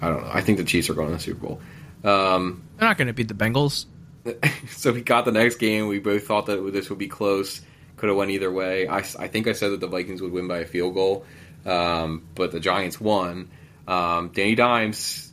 I 0.02 0.08
don't 0.08 0.22
know. 0.22 0.30
I 0.32 0.40
think 0.40 0.58
the 0.58 0.64
Chiefs 0.64 0.90
are 0.90 0.94
going 0.94 1.10
to 1.10 1.14
the 1.14 1.20
Super 1.20 1.46
Bowl. 1.46 1.60
Um, 2.02 2.64
They're 2.76 2.88
not 2.88 2.98
going 2.98 3.06
to 3.06 3.14
beat 3.14 3.28
the 3.28 3.34
Bengals. 3.34 3.86
so 4.70 4.92
we 4.92 5.00
got 5.00 5.24
the 5.24 5.32
next 5.32 5.56
game. 5.56 5.86
We 5.86 6.00
both 6.00 6.26
thought 6.26 6.46
that 6.46 6.56
this 6.72 6.90
would 6.90 6.98
be 6.98 7.08
close. 7.08 7.60
Could 7.96 8.08
have 8.08 8.16
went 8.16 8.30
either 8.32 8.50
way. 8.50 8.88
I, 8.88 8.98
I 8.98 9.28
think 9.28 9.46
I 9.46 9.52
said 9.52 9.70
that 9.70 9.80
the 9.80 9.86
Vikings 9.86 10.20
would 10.20 10.32
win 10.32 10.48
by 10.48 10.58
a 10.58 10.66
field 10.66 10.94
goal, 10.94 11.24
um, 11.64 12.26
but 12.34 12.52
the 12.52 12.60
Giants 12.60 13.00
won. 13.00 13.50
Um, 13.86 14.30
Danny 14.34 14.54
Dimes, 14.54 15.32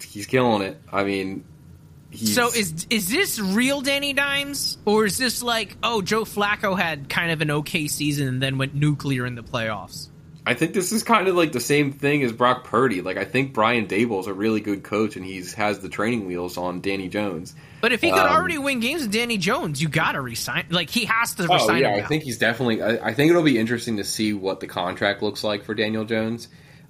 he's 0.00 0.26
killing 0.26 0.62
it. 0.62 0.80
I 0.90 1.04
mean, 1.04 1.44
he's, 2.10 2.34
So 2.34 2.48
is 2.48 2.86
is 2.90 3.08
this 3.08 3.38
real 3.38 3.80
Danny 3.80 4.12
Dimes, 4.12 4.78
or 4.84 5.06
is 5.06 5.18
this 5.18 5.42
like 5.42 5.76
oh 5.82 6.02
Joe 6.02 6.24
Flacco 6.24 6.78
had 6.78 7.08
kind 7.08 7.30
of 7.30 7.40
an 7.40 7.50
okay 7.50 7.88
season 7.88 8.28
and 8.28 8.42
then 8.42 8.58
went 8.58 8.74
nuclear 8.74 9.26
in 9.26 9.34
the 9.34 9.42
playoffs? 9.42 10.08
I 10.48 10.54
think 10.54 10.74
this 10.74 10.92
is 10.92 11.02
kind 11.02 11.26
of 11.26 11.34
like 11.34 11.50
the 11.50 11.58
same 11.60 11.92
thing 11.92 12.22
as 12.22 12.30
Brock 12.30 12.62
Purdy. 12.62 13.02
Like 13.02 13.16
I 13.16 13.24
think 13.24 13.52
Brian 13.52 13.88
Daboll 13.88 14.20
is 14.20 14.28
a 14.28 14.32
really 14.34 14.60
good 14.60 14.84
coach, 14.84 15.16
and 15.16 15.24
he's 15.24 15.54
has 15.54 15.80
the 15.80 15.88
training 15.88 16.26
wheels 16.26 16.56
on 16.56 16.80
Danny 16.80 17.08
Jones. 17.08 17.52
But 17.80 17.92
if 17.92 18.00
he 18.00 18.10
could 18.10 18.20
Um, 18.20 18.32
already 18.32 18.56
win 18.56 18.78
games 18.78 19.02
with 19.02 19.10
Danny 19.10 19.38
Jones, 19.38 19.82
you 19.82 19.88
got 19.88 20.12
to 20.12 20.20
resign. 20.20 20.66
Like 20.70 20.88
he 20.88 21.06
has 21.06 21.34
to 21.34 21.42
resign. 21.42 21.58
Oh 21.58 21.62
resign 21.66 21.82
yeah, 21.82 21.96
him 21.96 22.04
I 22.04 22.06
think 22.06 22.22
he's 22.22 22.38
definitely. 22.38 22.80
I, 22.80 23.08
I 23.08 23.14
think 23.14 23.30
it'll 23.30 23.42
be 23.42 23.58
interesting 23.58 23.96
to 23.96 24.04
see 24.04 24.32
what 24.34 24.60
the 24.60 24.68
contract 24.68 25.20
looks 25.20 25.42
like 25.42 25.64
for 25.64 25.74
Daniel 25.74 26.04
Jones, 26.04 26.46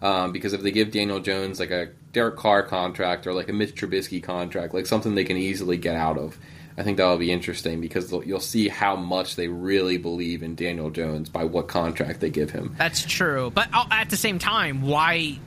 um, 0.06 0.30
because 0.30 0.52
if 0.52 0.62
they 0.62 0.70
give 0.70 0.92
Daniel 0.92 1.18
Jones 1.18 1.58
like 1.58 1.72
a 1.72 1.88
Derek 2.12 2.36
Carr 2.36 2.62
contract 2.62 3.26
or 3.26 3.32
like 3.32 3.48
a 3.48 3.52
Mitch 3.52 3.74
Trubisky 3.74 4.22
contract, 4.22 4.72
like 4.72 4.86
something 4.86 5.16
they 5.16 5.24
can 5.24 5.36
easily 5.36 5.76
get 5.78 5.96
out 5.96 6.16
of, 6.16 6.38
I 6.78 6.84
think 6.84 6.98
that'll 6.98 7.18
be 7.18 7.32
interesting 7.32 7.80
because 7.80 8.12
you'll 8.12 8.38
see 8.38 8.68
how 8.68 8.94
much 8.94 9.34
they 9.34 9.48
really 9.48 9.96
believe 9.98 10.44
in 10.44 10.54
Daniel 10.54 10.90
Jones 10.90 11.28
by 11.28 11.42
what 11.42 11.66
contract 11.66 12.20
they 12.20 12.30
give 12.30 12.50
him. 12.50 12.76
That's 12.78 13.04
true, 13.04 13.50
but 13.50 13.68
uh, 13.72 13.86
at 13.90 14.10
the 14.10 14.16
same 14.16 14.38
time, 14.38 14.82
why 14.82 15.40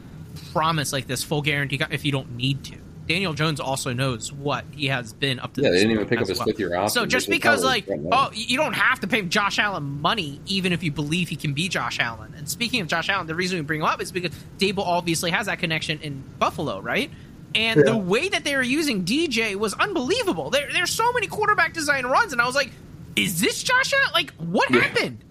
promise 0.52 0.92
like 0.92 1.08
this 1.08 1.24
full 1.24 1.42
guarantee 1.42 1.80
if 1.90 2.04
you 2.04 2.12
don't 2.12 2.36
need 2.36 2.66
to? 2.66 2.78
Daniel 3.10 3.34
Jones 3.34 3.60
also 3.60 3.92
knows 3.92 4.32
what 4.32 4.64
he 4.72 4.86
has 4.86 5.14
been 5.14 5.40
up 5.40 5.54
to. 5.56 5.64
Yeah, 5.64 5.72
they 5.72 5.78
didn't 5.78 5.92
even 5.94 6.06
pick 6.06 6.20
up 6.20 6.22
as 6.22 6.30
his 6.30 6.38
well. 6.38 6.46
fifth-year 6.46 6.76
option, 6.76 6.90
So 6.90 7.06
just 7.08 7.28
because, 7.28 7.64
like, 7.64 7.88
oh, 7.90 8.30
you 8.34 8.56
don't 8.56 8.74
have 8.76 9.00
to 9.00 9.08
pay 9.08 9.24
Josh 9.24 9.58
Allen 9.58 10.00
money, 10.00 10.40
even 10.46 10.72
if 10.74 10.84
you 10.84 10.92
believe 10.92 11.28
he 11.28 11.36
can 11.36 11.54
be 11.54 11.70
Josh 11.70 12.00
Allen. 12.00 12.36
And 12.38 12.48
speaking 12.48 12.82
of 12.82 12.88
Josh 12.88 13.10
Allen, 13.10 13.26
the 13.26 13.34
reason 13.34 13.58
we 13.58 13.64
bring 13.64 13.80
him 13.80 13.88
up 13.88 14.00
is 14.00 14.12
because 14.12 14.32
Daboll 14.60 14.86
obviously 14.86 15.32
has 15.32 15.48
that 15.48 15.58
connection 15.58 16.00
in 16.02 16.24
Buffalo, 16.38 16.80
right? 16.80 17.10
And 17.56 17.84
the 17.84 17.98
way 17.98 18.30
that 18.30 18.44
they 18.44 18.56
were 18.56 18.62
using 18.62 19.04
DJ 19.06 19.56
was 19.56 19.74
unbelievable. 19.74 20.52
There, 20.52 20.68
there's 20.72 20.92
so 20.92 21.12
many 21.14 21.26
quarterback 21.26 21.74
design 21.74 22.06
runs, 22.06 22.32
and 22.32 22.40
I 22.40 22.46
was 22.46 22.54
like, 22.54 22.70
"Is 23.16 23.42
this 23.42 23.64
Josh 23.64 23.92
Allen? 23.92 24.12
Like, 24.14 24.34
what 24.36 24.70
Yeah. 24.70 24.82
happened?" 24.82 25.24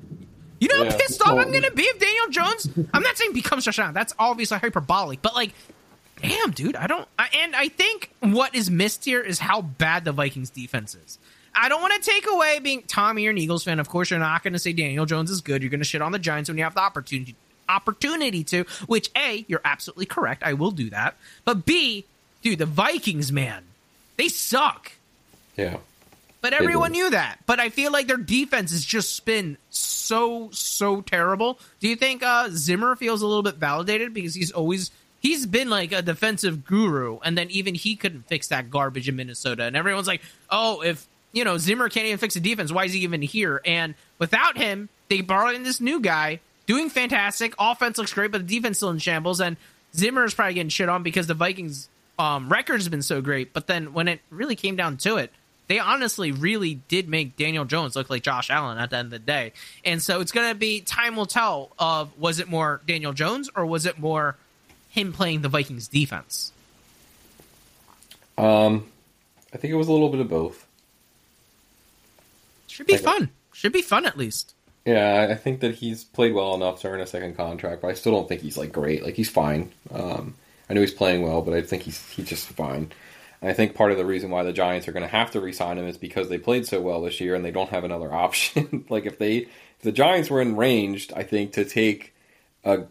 You 0.58 0.66
know 0.66 0.78
how 0.78 0.84
Yeah. 0.90 0.96
pissed 0.96 1.22
off 1.22 1.38
I'm 1.38 1.52
gonna 1.52 1.70
be 1.70 1.82
if 1.84 2.00
Daniel 2.00 2.26
Jones. 2.30 2.68
I'm 2.92 3.04
not 3.04 3.16
saying 3.16 3.34
becomes 3.34 3.66
Josh 3.66 3.78
Allen. 3.78 3.94
That's 3.94 4.12
obviously 4.18 4.58
hyperbolic, 4.58 5.22
but 5.22 5.36
like, 5.36 5.52
damn, 6.22 6.50
dude, 6.50 6.76
I 6.76 6.86
don't. 6.86 7.08
I, 7.18 7.28
and 7.34 7.56
I 7.56 7.68
think 7.68 8.10
what 8.20 8.54
is 8.54 8.70
missed 8.70 9.04
here 9.04 9.20
is 9.20 9.38
how 9.38 9.62
bad 9.62 10.04
the 10.04 10.12
Vikings 10.12 10.50
defense 10.50 10.94
is. 10.94 11.18
I 11.54 11.68
don't 11.68 11.80
want 11.80 12.02
to 12.02 12.10
take 12.10 12.26
away 12.30 12.60
being 12.60 12.82
Tommy, 12.82 13.22
you're 13.22 13.32
an 13.32 13.38
Eagles 13.38 13.64
fan. 13.64 13.80
Of 13.80 13.88
course, 13.88 14.10
you're 14.10 14.20
not 14.20 14.42
going 14.42 14.52
to 14.52 14.58
say 14.58 14.72
Daniel 14.72 15.06
Jones 15.06 15.30
is 15.30 15.40
good. 15.40 15.62
You're 15.62 15.70
going 15.70 15.80
to 15.80 15.84
shit 15.84 16.02
on 16.02 16.12
the 16.12 16.18
Giants 16.18 16.48
when 16.48 16.56
you 16.56 16.64
have 16.64 16.74
the 16.74 16.80
opportunity 16.80 17.34
opportunity 17.68 18.44
to. 18.44 18.64
Which 18.86 19.10
a, 19.16 19.44
you're 19.48 19.60
absolutely 19.64 20.06
correct. 20.06 20.42
I 20.44 20.52
will 20.52 20.70
do 20.70 20.90
that. 20.90 21.16
But 21.44 21.66
b, 21.66 22.04
dude, 22.42 22.58
the 22.58 22.66
Vikings, 22.66 23.32
man, 23.32 23.64
they 24.16 24.28
suck. 24.28 24.92
Yeah. 25.56 25.78
But 26.40 26.52
everyone 26.52 26.92
knew 26.92 27.10
that. 27.10 27.40
But 27.46 27.58
I 27.58 27.68
feel 27.68 27.90
like 27.90 28.06
their 28.06 28.16
defense 28.16 28.70
has 28.70 28.84
just 28.84 29.24
been 29.24 29.56
so 29.70 30.50
so 30.52 31.00
terrible. 31.00 31.58
Do 31.80 31.88
you 31.88 31.96
think 31.96 32.22
uh, 32.22 32.48
Zimmer 32.50 32.94
feels 32.94 33.22
a 33.22 33.26
little 33.26 33.42
bit 33.42 33.56
validated 33.56 34.14
because 34.14 34.34
he's 34.34 34.52
always 34.52 34.92
he's 35.28 35.44
been 35.44 35.68
like 35.68 35.92
a 35.92 36.00
defensive 36.00 36.64
guru, 36.64 37.18
and 37.22 37.36
then 37.36 37.50
even 37.50 37.74
he 37.74 37.96
couldn't 37.96 38.22
fix 38.22 38.48
that 38.48 38.70
garbage 38.70 39.08
in 39.08 39.16
Minnesota, 39.16 39.64
and 39.64 39.76
everyone's 39.76 40.06
like, 40.06 40.22
oh, 40.50 40.80
if 40.80 41.06
you 41.32 41.44
know 41.44 41.58
Zimmer 41.58 41.90
can't 41.90 42.06
even 42.06 42.18
fix 42.18 42.34
the 42.34 42.40
defense, 42.40 42.72
why 42.72 42.84
is 42.84 42.94
he 42.94 43.00
even 43.00 43.20
here? 43.20 43.60
And 43.64 43.94
without 44.18 44.56
him, 44.56 44.88
they 45.08 45.20
brought 45.20 45.54
in 45.54 45.64
this 45.64 45.80
new 45.80 46.00
guy 46.00 46.40
doing 46.66 46.88
fantastic. 46.88 47.54
Offense 47.58 47.98
looks 47.98 48.12
great, 48.12 48.32
but 48.32 48.46
the 48.46 48.56
defense 48.56 48.78
still 48.78 48.90
in 48.90 48.98
shambles, 48.98 49.40
and 49.40 49.58
Zimmer 49.94 50.24
is 50.24 50.32
probably 50.32 50.54
getting 50.54 50.70
shit 50.70 50.88
on 50.88 51.02
because 51.02 51.26
the 51.26 51.34
Vikings 51.34 51.88
um, 52.18 52.48
record 52.48 52.76
has 52.76 52.88
been 52.88 53.02
so 53.02 53.20
great. 53.20 53.52
But 53.52 53.66
then 53.66 53.92
when 53.92 54.08
it 54.08 54.20
really 54.30 54.56
came 54.56 54.76
down 54.76 54.96
to 54.98 55.18
it 55.18 55.30
they 55.68 55.78
honestly 55.78 56.32
really 56.32 56.76
did 56.88 57.10
make 57.10 57.36
Daniel 57.36 57.66
Jones 57.66 57.94
look 57.94 58.08
like 58.08 58.22
Josh 58.22 58.48
Allen 58.48 58.78
at 58.78 58.88
the 58.88 58.96
end 58.96 59.06
of 59.06 59.10
the 59.10 59.18
day. 59.18 59.52
And 59.84 60.02
so 60.02 60.20
it's 60.20 60.32
going 60.32 60.48
to 60.48 60.54
be 60.54 60.80
time 60.80 61.14
will 61.14 61.26
tell 61.26 61.72
of 61.78 62.18
was 62.18 62.40
it 62.40 62.48
more 62.48 62.80
Daniel 62.86 63.12
Jones 63.12 63.50
or 63.54 63.66
was 63.66 63.84
it 63.84 63.98
more 63.98 64.36
him 64.88 65.12
playing 65.12 65.42
the 65.42 65.48
Vikings 65.48 65.88
defense? 65.88 66.52
Um, 68.36 68.86
I 69.52 69.56
think 69.56 69.72
it 69.72 69.76
was 69.76 69.88
a 69.88 69.92
little 69.92 70.10
bit 70.10 70.20
of 70.20 70.28
both. 70.28 70.66
Should 72.66 72.86
be 72.86 72.96
fun. 72.96 73.30
Should 73.52 73.72
be 73.72 73.82
fun 73.82 74.06
at 74.06 74.16
least. 74.16 74.54
Yeah, 74.84 75.26
I 75.28 75.34
think 75.34 75.60
that 75.60 75.74
he's 75.74 76.04
played 76.04 76.32
well 76.32 76.54
enough 76.54 76.80
to 76.80 76.88
earn 76.88 77.00
a 77.00 77.06
second 77.06 77.36
contract, 77.36 77.82
but 77.82 77.88
I 77.88 77.94
still 77.94 78.12
don't 78.12 78.28
think 78.28 78.40
he's 78.40 78.56
like 78.56 78.72
great. 78.72 79.02
Like 79.02 79.16
he's 79.16 79.28
fine. 79.28 79.72
Um, 79.92 80.34
I 80.70 80.74
know 80.74 80.80
he's 80.80 80.94
playing 80.94 81.22
well, 81.22 81.42
but 81.42 81.54
I 81.54 81.62
think 81.62 81.82
he's 81.82 82.08
he's 82.10 82.28
just 82.28 82.48
fine. 82.48 82.92
And 83.40 83.50
I 83.50 83.52
think 83.52 83.74
part 83.74 83.92
of 83.92 83.98
the 83.98 84.06
reason 84.06 84.30
why 84.30 84.44
the 84.44 84.52
Giants 84.52 84.88
are 84.88 84.92
going 84.92 85.02
to 85.02 85.08
have 85.08 85.30
to 85.32 85.40
re-sign 85.40 85.78
him 85.78 85.86
is 85.86 85.96
because 85.98 86.28
they 86.28 86.38
played 86.38 86.66
so 86.66 86.80
well 86.80 87.02
this 87.02 87.20
year 87.20 87.34
and 87.34 87.44
they 87.44 87.50
don't 87.50 87.70
have 87.70 87.84
another 87.84 88.12
option. 88.14 88.84
like 88.88 89.06
if 89.06 89.18
they 89.18 89.36
if 89.38 89.82
the 89.82 89.92
Giants 89.92 90.30
were 90.30 90.40
in 90.40 90.56
ranged, 90.56 91.12
I 91.14 91.22
think 91.22 91.52
to 91.54 91.64
take 91.64 92.14
a 92.64 92.84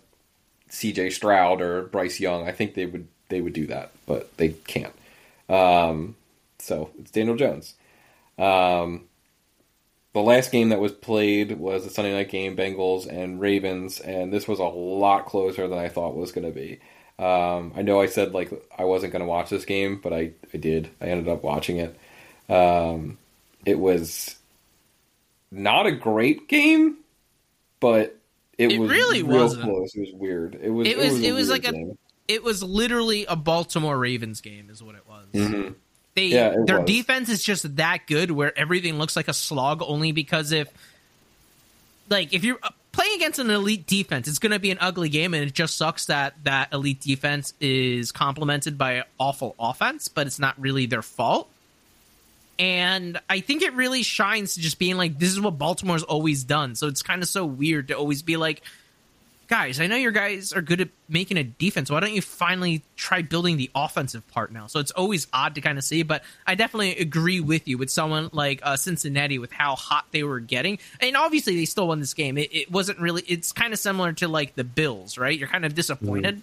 C.J. 0.69 1.11
Stroud 1.11 1.61
or 1.61 1.83
Bryce 1.83 2.19
Young, 2.19 2.47
I 2.47 2.51
think 2.51 2.73
they 2.73 2.85
would 2.85 3.07
they 3.29 3.41
would 3.41 3.53
do 3.53 3.67
that, 3.67 3.91
but 4.05 4.35
they 4.37 4.49
can't. 4.49 4.93
Um, 5.49 6.15
so 6.59 6.89
it's 6.99 7.11
Daniel 7.11 7.35
Jones. 7.35 7.73
Um, 8.37 9.05
the 10.13 10.21
last 10.21 10.51
game 10.51 10.69
that 10.69 10.79
was 10.79 10.91
played 10.91 11.59
was 11.59 11.83
the 11.83 11.89
Sunday 11.89 12.13
night 12.13 12.29
game, 12.29 12.55
Bengals 12.55 13.07
and 13.07 13.39
Ravens, 13.39 13.99
and 13.99 14.31
this 14.33 14.47
was 14.47 14.59
a 14.59 14.63
lot 14.63 15.25
closer 15.25 15.67
than 15.67 15.77
I 15.77 15.89
thought 15.89 16.15
was 16.15 16.31
going 16.31 16.47
to 16.47 16.53
be. 16.53 16.79
Um, 17.19 17.73
I 17.75 17.81
know 17.81 17.99
I 17.99 18.05
said 18.05 18.33
like 18.33 18.51
I 18.77 18.85
wasn't 18.85 19.11
going 19.11 19.21
to 19.21 19.27
watch 19.27 19.49
this 19.49 19.65
game, 19.65 19.99
but 20.01 20.13
I, 20.13 20.31
I 20.53 20.57
did. 20.57 20.89
I 21.01 21.05
ended 21.05 21.27
up 21.27 21.43
watching 21.43 21.77
it. 21.77 21.97
Um, 22.51 23.17
it 23.65 23.77
was 23.79 24.35
not 25.51 25.87
a 25.87 25.91
great 25.91 26.47
game, 26.47 26.97
but 27.79 28.16
it, 28.57 28.71
it 28.71 28.79
was 28.79 28.89
really 28.89 29.23
real 29.23 29.43
wasn't. 29.43 29.63
close. 29.63 29.95
It 29.95 29.99
was 30.01 30.13
weird. 30.13 30.55
It 30.61 30.69
was. 30.69 30.87
It 30.87 30.97
was. 30.97 31.21
It 31.21 31.31
was, 31.33 31.47
weird 31.49 31.63
like 31.63 31.71
game. 31.73 31.91
a. 31.91 32.31
It 32.33 32.43
was 32.43 32.61
literally 32.61 33.25
a 33.25 33.35
Baltimore 33.35 33.97
Ravens 33.97 34.41
game, 34.41 34.69
is 34.69 34.83
what 34.83 34.95
it 34.95 35.03
was. 35.07 35.27
Mhm. 35.33 35.75
They 36.15 36.25
Yeah, 36.27 36.49
it 36.49 36.65
their 36.67 36.81
was. 36.81 36.87
defense 36.87 37.29
is 37.29 37.43
just 37.43 37.75
that 37.77 38.07
good, 38.07 38.31
where 38.31 38.57
everything 38.57 38.97
looks 38.97 39.15
like 39.15 39.27
a 39.27 39.33
slog. 39.33 39.81
Only 39.85 40.11
because 40.11 40.51
if, 40.51 40.67
like, 42.09 42.33
if 42.33 42.43
you're 42.43 42.57
uh, 42.63 42.69
playing 42.91 43.15
against 43.15 43.39
an 43.39 43.49
elite 43.49 43.85
defense, 43.85 44.27
it's 44.27 44.39
going 44.39 44.51
to 44.51 44.59
be 44.59 44.71
an 44.71 44.77
ugly 44.81 45.09
game, 45.09 45.33
and 45.33 45.43
it 45.43 45.53
just 45.53 45.77
sucks 45.77 46.07
that 46.07 46.33
that 46.43 46.73
elite 46.73 46.99
defense 47.01 47.53
is 47.61 48.11
complemented 48.11 48.77
by 48.77 49.03
awful 49.19 49.55
offense, 49.59 50.07
but 50.07 50.27
it's 50.27 50.39
not 50.39 50.59
really 50.59 50.85
their 50.85 51.01
fault. 51.03 51.49
And 52.59 53.19
I 53.29 53.39
think 53.39 53.61
it 53.61 53.73
really 53.73 54.03
shines 54.03 54.55
to 54.55 54.61
just 54.61 54.79
being 54.79 54.97
like, 54.97 55.19
this 55.19 55.29
is 55.29 55.39
what 55.39 55.57
Baltimore's 55.57 56.03
always 56.03 56.43
done. 56.43 56.75
So 56.75 56.87
it's 56.87 57.03
kind 57.03 57.21
of 57.21 57.29
so 57.29 57.45
weird 57.45 57.89
to 57.89 57.93
always 57.93 58.23
be 58.23 58.35
like, 58.35 58.63
guys, 59.47 59.79
I 59.79 59.87
know 59.87 59.95
your 59.95 60.11
guys 60.11 60.51
are 60.53 60.61
good 60.61 60.81
at 60.81 60.89
making 61.07 61.37
a 61.37 61.43
defense. 61.43 61.89
Why 61.89 61.99
don't 61.99 62.13
you 62.13 62.21
finally 62.21 62.83
try 62.95 63.21
building 63.21 63.57
the 63.57 63.71
offensive 63.75 64.27
part 64.29 64.51
now? 64.51 64.67
So 64.67 64.79
it's 64.79 64.91
always 64.91 65.27
odd 65.31 65.55
to 65.55 65.61
kind 65.61 65.77
of 65.77 65.83
see, 65.83 66.03
but 66.03 66.23
I 66.45 66.55
definitely 66.55 66.97
agree 66.97 67.39
with 67.39 67.67
you 67.67 67.77
with 67.77 67.89
someone 67.89 68.29
like 68.33 68.59
uh, 68.63 68.75
Cincinnati 68.75 69.39
with 69.39 69.51
how 69.51 69.75
hot 69.75 70.05
they 70.11 70.23
were 70.23 70.39
getting. 70.39 70.79
And 70.99 71.15
obviously, 71.15 71.55
they 71.55 71.65
still 71.65 71.87
won 71.87 71.99
this 71.99 72.13
game. 72.13 72.37
It, 72.37 72.53
it 72.53 72.71
wasn't 72.71 72.99
really, 72.99 73.23
it's 73.27 73.53
kind 73.53 73.71
of 73.71 73.79
similar 73.79 74.13
to 74.13 74.27
like 74.27 74.55
the 74.55 74.63
Bills, 74.63 75.17
right? 75.17 75.37
You're 75.37 75.47
kind 75.47 75.65
of 75.65 75.75
disappointed. 75.75 76.41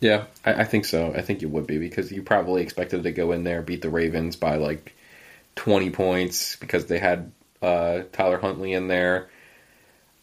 Yeah, 0.00 0.26
I, 0.44 0.62
I 0.62 0.64
think 0.64 0.84
so. 0.84 1.12
I 1.14 1.22
think 1.22 1.42
you 1.42 1.48
would 1.48 1.66
be 1.66 1.78
because 1.78 2.10
you 2.12 2.22
probably 2.22 2.62
expected 2.62 3.02
to 3.02 3.12
go 3.12 3.32
in 3.32 3.44
there 3.44 3.62
beat 3.62 3.82
the 3.82 3.90
Ravens 3.90 4.36
by 4.36 4.56
like 4.56 4.94
twenty 5.56 5.90
points 5.90 6.56
because 6.56 6.86
they 6.86 6.98
had 6.98 7.32
uh, 7.62 8.02
Tyler 8.12 8.38
Huntley 8.38 8.72
in 8.74 8.88
there. 8.88 9.30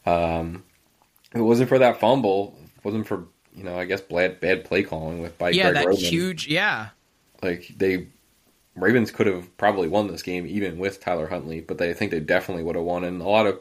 Um, 0.06 0.64
it 1.34 1.42
wasn't 1.42 1.70
for 1.70 1.80
that 1.80 2.00
fumble, 2.00 2.58
it 2.78 2.86
wasn't 2.86 3.08
for 3.08 3.26
you 3.56 3.64
know 3.64 3.78
I 3.78 3.86
guess 3.86 4.02
bad 4.02 4.40
bad 4.42 4.66
play 4.66 4.84
calling 4.84 5.22
with 5.22 5.38
by 5.38 5.52
Yeah, 5.52 5.72
Greg 5.72 5.74
that 5.74 5.92
Roman, 5.92 5.94
huge, 5.94 6.48
yeah. 6.48 6.90
like 7.42 7.68
they 7.78 8.08
Ravens 8.76 9.12
could 9.12 9.28
have 9.28 9.56
probably 9.58 9.88
won 9.90 10.08
this 10.08 10.24
game 10.24 10.48
even 10.48 10.78
with 10.80 11.02
Tyler 11.02 11.28
Huntley, 11.28 11.62
but 11.62 11.78
they 11.78 11.92
I 11.92 11.94
think 11.94 12.12
they 12.12 12.22
definitely 12.22 12.64
would 12.64 12.76
have 12.78 12.86
won. 12.86 13.04
And 13.04 13.22
a 13.22 13.28
lot 13.28 13.48
of 13.48 13.60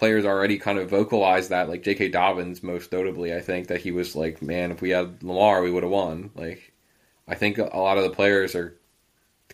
players 0.00 0.24
already 0.24 0.58
kind 0.58 0.78
of 0.78 0.90
vocalized 0.90 1.50
that, 1.50 1.68
like 1.68 1.84
J.K. 1.84 2.08
Dobbins, 2.08 2.62
most 2.62 2.90
notably. 2.90 3.32
I 3.34 3.40
think 3.40 3.68
that 3.68 3.80
he 3.80 3.92
was 3.92 4.16
like, 4.16 4.42
"Man, 4.42 4.72
if 4.72 4.80
we 4.82 4.90
had 4.90 5.22
Lamar, 5.22 5.62
we 5.62 5.70
would 5.70 5.84
have 5.84 5.92
won." 5.92 6.30
Like, 6.34 6.72
I 7.28 7.36
think 7.36 7.58
a 7.58 7.62
lot 7.78 7.98
of 7.98 8.02
the 8.04 8.10
players 8.10 8.54
are 8.56 8.74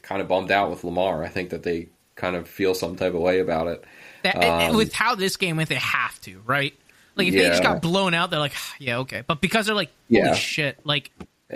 kind 0.00 0.22
of 0.22 0.28
bummed 0.28 0.50
out 0.50 0.70
with 0.70 0.84
Lamar. 0.84 1.22
I 1.22 1.28
think 1.28 1.50
that 1.50 1.62
they 1.64 1.88
kind 2.14 2.36
of 2.36 2.48
feel 2.48 2.74
some 2.74 2.96
type 2.96 3.12
of 3.12 3.20
way 3.20 3.40
about 3.40 3.66
it. 3.66 3.84
That, 4.22 4.36
Um, 4.70 4.76
with 4.76 4.92
how 4.94 5.14
this 5.16 5.36
game 5.36 5.56
went, 5.58 5.68
they 5.68 5.74
have 5.74 6.18
to, 6.22 6.40
right? 6.46 6.72
Like 7.16 7.28
if 7.28 7.34
they 7.34 7.46
just 7.48 7.62
got 7.62 7.82
blown 7.82 8.14
out, 8.14 8.30
they're 8.30 8.38
like, 8.40 8.54
yeah, 8.78 8.98
okay. 8.98 9.22
But 9.26 9.40
because 9.42 9.66
they're 9.66 9.74
like, 9.74 9.90
holy 10.10 10.22
Yeah. 10.22 10.34
shit, 10.34 10.78
like, 10.84 11.10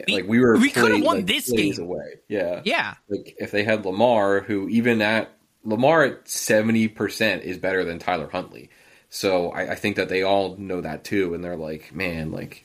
We- 0.06 0.14
like 0.14 0.28
we 0.28 0.40
were, 0.40 0.56
we 0.58 0.70
coulda 0.70 0.98
won 0.98 1.18
like, 1.18 1.26
this 1.26 1.50
game. 1.50 1.78
away. 1.80 2.14
Yeah, 2.28 2.60
yeah, 2.64 2.94
like 3.08 3.36
if 3.38 3.50
they 3.50 3.62
had 3.64 3.84
Lamar, 3.84 4.40
who 4.40 4.68
even 4.68 5.00
at 5.02 5.30
Lamar 5.64 6.04
at 6.04 6.28
seventy 6.28 6.86
percent 6.88 7.42
is 7.44 7.58
better 7.58 7.84
than 7.84 7.98
Tyler 7.98 8.28
Huntley. 8.30 8.70
So 9.10 9.50
I, 9.50 9.72
I 9.72 9.74
think 9.74 9.96
that 9.96 10.08
they 10.08 10.22
all 10.22 10.56
know 10.56 10.80
that 10.80 11.04
too, 11.04 11.34
and 11.34 11.42
they're 11.44 11.56
like, 11.56 11.92
man, 11.94 12.30
like, 12.30 12.64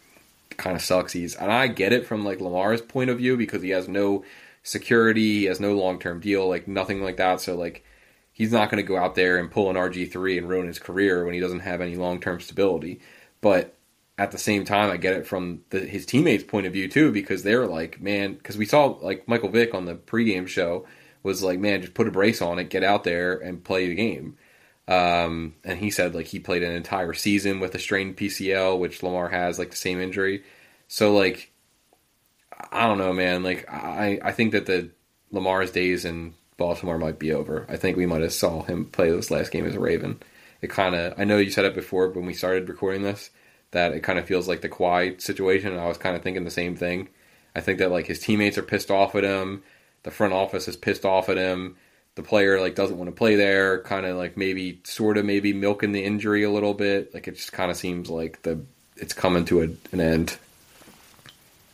kind 0.58 0.76
of 0.76 0.82
sucks. 0.82 1.14
He's 1.14 1.36
and 1.36 1.52
I 1.52 1.68
get 1.68 1.94
it 1.94 2.06
from 2.06 2.24
like 2.24 2.40
Lamar's 2.40 2.82
point 2.82 3.10
of 3.10 3.18
view 3.18 3.36
because 3.38 3.62
he 3.62 3.72
has 3.72 3.88
no 3.88 4.24
security, 4.64 5.40
he 5.40 5.46
has 5.46 5.60
no 5.60 5.74
long 5.74 6.00
term 6.00 6.20
deal, 6.20 6.48
like 6.48 6.68
nothing 6.68 7.02
like 7.04 7.18
that. 7.18 7.42
So 7.42 7.56
like, 7.56 7.84
he's 8.32 8.52
not 8.52 8.70
going 8.70 8.84
to 8.84 8.88
go 8.88 8.98
out 8.98 9.16
there 9.16 9.38
and 9.38 9.52
pull 9.52 9.70
an 9.70 9.76
RG 9.76 10.12
three 10.12 10.38
and 10.38 10.50
ruin 10.50 10.68
his 10.68 10.80
career 10.80 11.26
when 11.26 11.34
he 11.34 11.40
doesn't 11.40 11.62
have 11.62 11.82
any 11.82 11.96
long 11.96 12.20
term 12.20 12.40
stability. 12.40 13.02
But 13.42 13.76
at 14.18 14.32
the 14.32 14.38
same 14.38 14.66
time, 14.66 14.92
I 14.92 14.98
get 14.98 15.16
it 15.16 15.28
from 15.28 15.62
the, 15.72 15.80
his 15.80 16.06
teammates' 16.06 16.44
point 16.44 16.68
of 16.68 16.74
view 16.74 16.88
too, 16.88 17.12
because 17.12 17.44
they're 17.44 17.68
like, 17.68 18.02
man, 18.02 18.36
because 18.36 18.58
we 18.58 18.66
saw 18.66 18.86
like 19.02 19.28
Michael 19.28 19.50
Vick 19.50 19.74
on 19.74 19.86
the 19.86 19.96
pregame 19.96 20.48
show 20.48 20.86
was 21.24 21.44
like, 21.44 21.60
man, 21.60 21.82
just 21.82 21.96
put 21.96 22.08
a 22.08 22.12
brace 22.12 22.42
on 22.42 22.60
it, 22.60 22.70
get 22.70 22.84
out 22.84 23.04
there 23.04 23.34
and 23.36 23.64
play 23.64 23.88
the 23.88 23.96
game. 23.96 24.38
Um, 24.88 25.56
and 25.64 25.80
he 25.80 25.90
said 25.90 26.14
like 26.14 26.28
he 26.28 26.40
played 26.40 26.64
an 26.64 26.72
entire 26.72 27.14
season 27.14 27.60
with 27.60 27.74
a 27.76 27.80
strained 27.80 28.18
PCL, 28.18 28.80
which 28.80 29.02
Lamar 29.02 29.30
has 29.30 29.58
like 29.58 29.72
the 29.72 29.76
same 29.76 30.00
injury. 30.00 30.44
So 30.88 31.14
like, 31.14 31.52
I 32.72 32.88
don't 32.88 32.98
know, 33.00 33.14
man. 33.14 33.44
Like 33.44 33.68
I, 33.70 34.20
I 34.24 34.32
think 34.32 34.52
that 34.52 34.66
the 34.66 34.92
Lamar's 35.32 35.72
days 35.72 36.06
in 36.06 36.36
Baltimore 36.58 36.98
might 36.98 37.20
be 37.20 37.34
over. 37.34 37.66
I 37.70 37.78
think 37.78 37.98
we 37.98 38.06
might 38.06 38.22
have 38.22 38.34
saw 38.34 38.64
him 38.64 38.86
play 38.86 39.10
this 39.12 39.32
last 39.32 39.52
game 39.52 39.66
as 39.66 39.76
a 39.76 39.80
Raven. 39.80 40.20
It 40.62 40.70
kind 40.70 40.96
of, 40.96 41.20
I 41.20 41.26
know 41.26 41.38
you 41.38 41.52
said 41.52 41.66
it 41.66 41.76
before 41.76 42.10
when 42.10 42.26
we 42.26 42.34
started 42.34 42.70
recording 42.70 43.04
this, 43.04 43.30
that 43.72 43.92
it 43.92 44.04
kind 44.04 44.18
of 44.18 44.26
feels 44.26 44.48
like 44.48 44.62
the 44.62 44.70
Kawhi 44.70 45.20
situation. 45.20 45.72
And 45.72 45.82
I 45.82 45.88
was 45.88 45.98
kind 45.98 46.16
of 46.16 46.22
thinking 46.22 46.46
the 46.46 46.52
same 46.52 46.76
thing. 46.76 47.10
I 47.56 47.62
think 47.62 47.80
that 47.80 47.92
like 47.92 48.08
his 48.08 48.20
teammates 48.20 48.58
are 48.58 48.64
pissed 48.64 48.92
off 48.92 49.16
at 49.16 49.24
him. 49.24 49.64
The 50.04 50.12
front 50.12 50.34
office 50.34 50.68
is 50.68 50.78
pissed 50.78 51.06
off 51.06 51.30
at 51.30 51.38
him. 51.38 51.76
The 52.16 52.24
player 52.24 52.60
like 52.62 52.76
doesn't 52.76 52.98
want 52.98 53.10
to 53.10 53.16
play 53.16 53.36
there. 53.36 53.80
Kind 53.82 54.06
of 54.06 54.16
like 54.18 54.38
maybe 54.38 54.80
sort 54.84 55.18
of 55.18 55.26
maybe 55.26 55.52
milking 55.54 55.92
the 55.92 56.04
injury 56.04 56.44
a 56.44 56.50
little 56.50 56.74
bit. 56.74 57.14
Like 57.14 57.28
it 57.28 57.36
just 57.36 57.52
kind 57.52 57.70
of 57.70 57.78
seems 57.78 58.10
like 58.10 58.42
the 58.44 58.60
it's 58.98 59.14
coming 59.14 59.44
to 59.46 59.62
a, 59.62 59.68
an 59.92 60.00
end. 60.00 60.38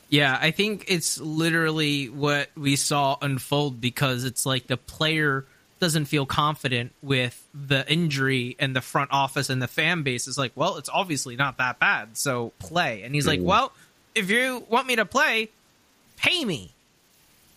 yeah. 0.09 0.37
I 0.41 0.51
think 0.51 0.85
it's 0.87 1.19
literally 1.19 2.09
what 2.09 2.49
we 2.57 2.75
saw 2.75 3.17
unfold 3.21 3.79
because 3.79 4.23
it's 4.23 4.45
like 4.45 4.67
the 4.67 4.77
player 4.77 5.45
doesn't 5.79 6.05
feel 6.05 6.25
confident 6.27 6.91
with 7.01 7.43
the 7.55 7.83
injury, 7.91 8.55
and 8.59 8.75
the 8.75 8.81
front 8.81 9.09
office 9.11 9.49
and 9.49 9.59
the 9.59 9.67
fan 9.67 10.03
base 10.03 10.27
is 10.27 10.37
like, 10.37 10.51
well, 10.53 10.77
it's 10.77 10.89
obviously 10.89 11.35
not 11.35 11.57
that 11.57 11.79
bad, 11.79 12.15
so 12.15 12.51
play. 12.59 13.01
And 13.01 13.15
he's 13.15 13.25
like, 13.25 13.39
Mhm. 13.39 13.45
well, 13.45 13.71
if 14.13 14.29
you 14.29 14.63
want 14.69 14.85
me 14.85 14.95
to 14.97 15.05
play, 15.05 15.49
pay 16.17 16.45
me. 16.45 16.71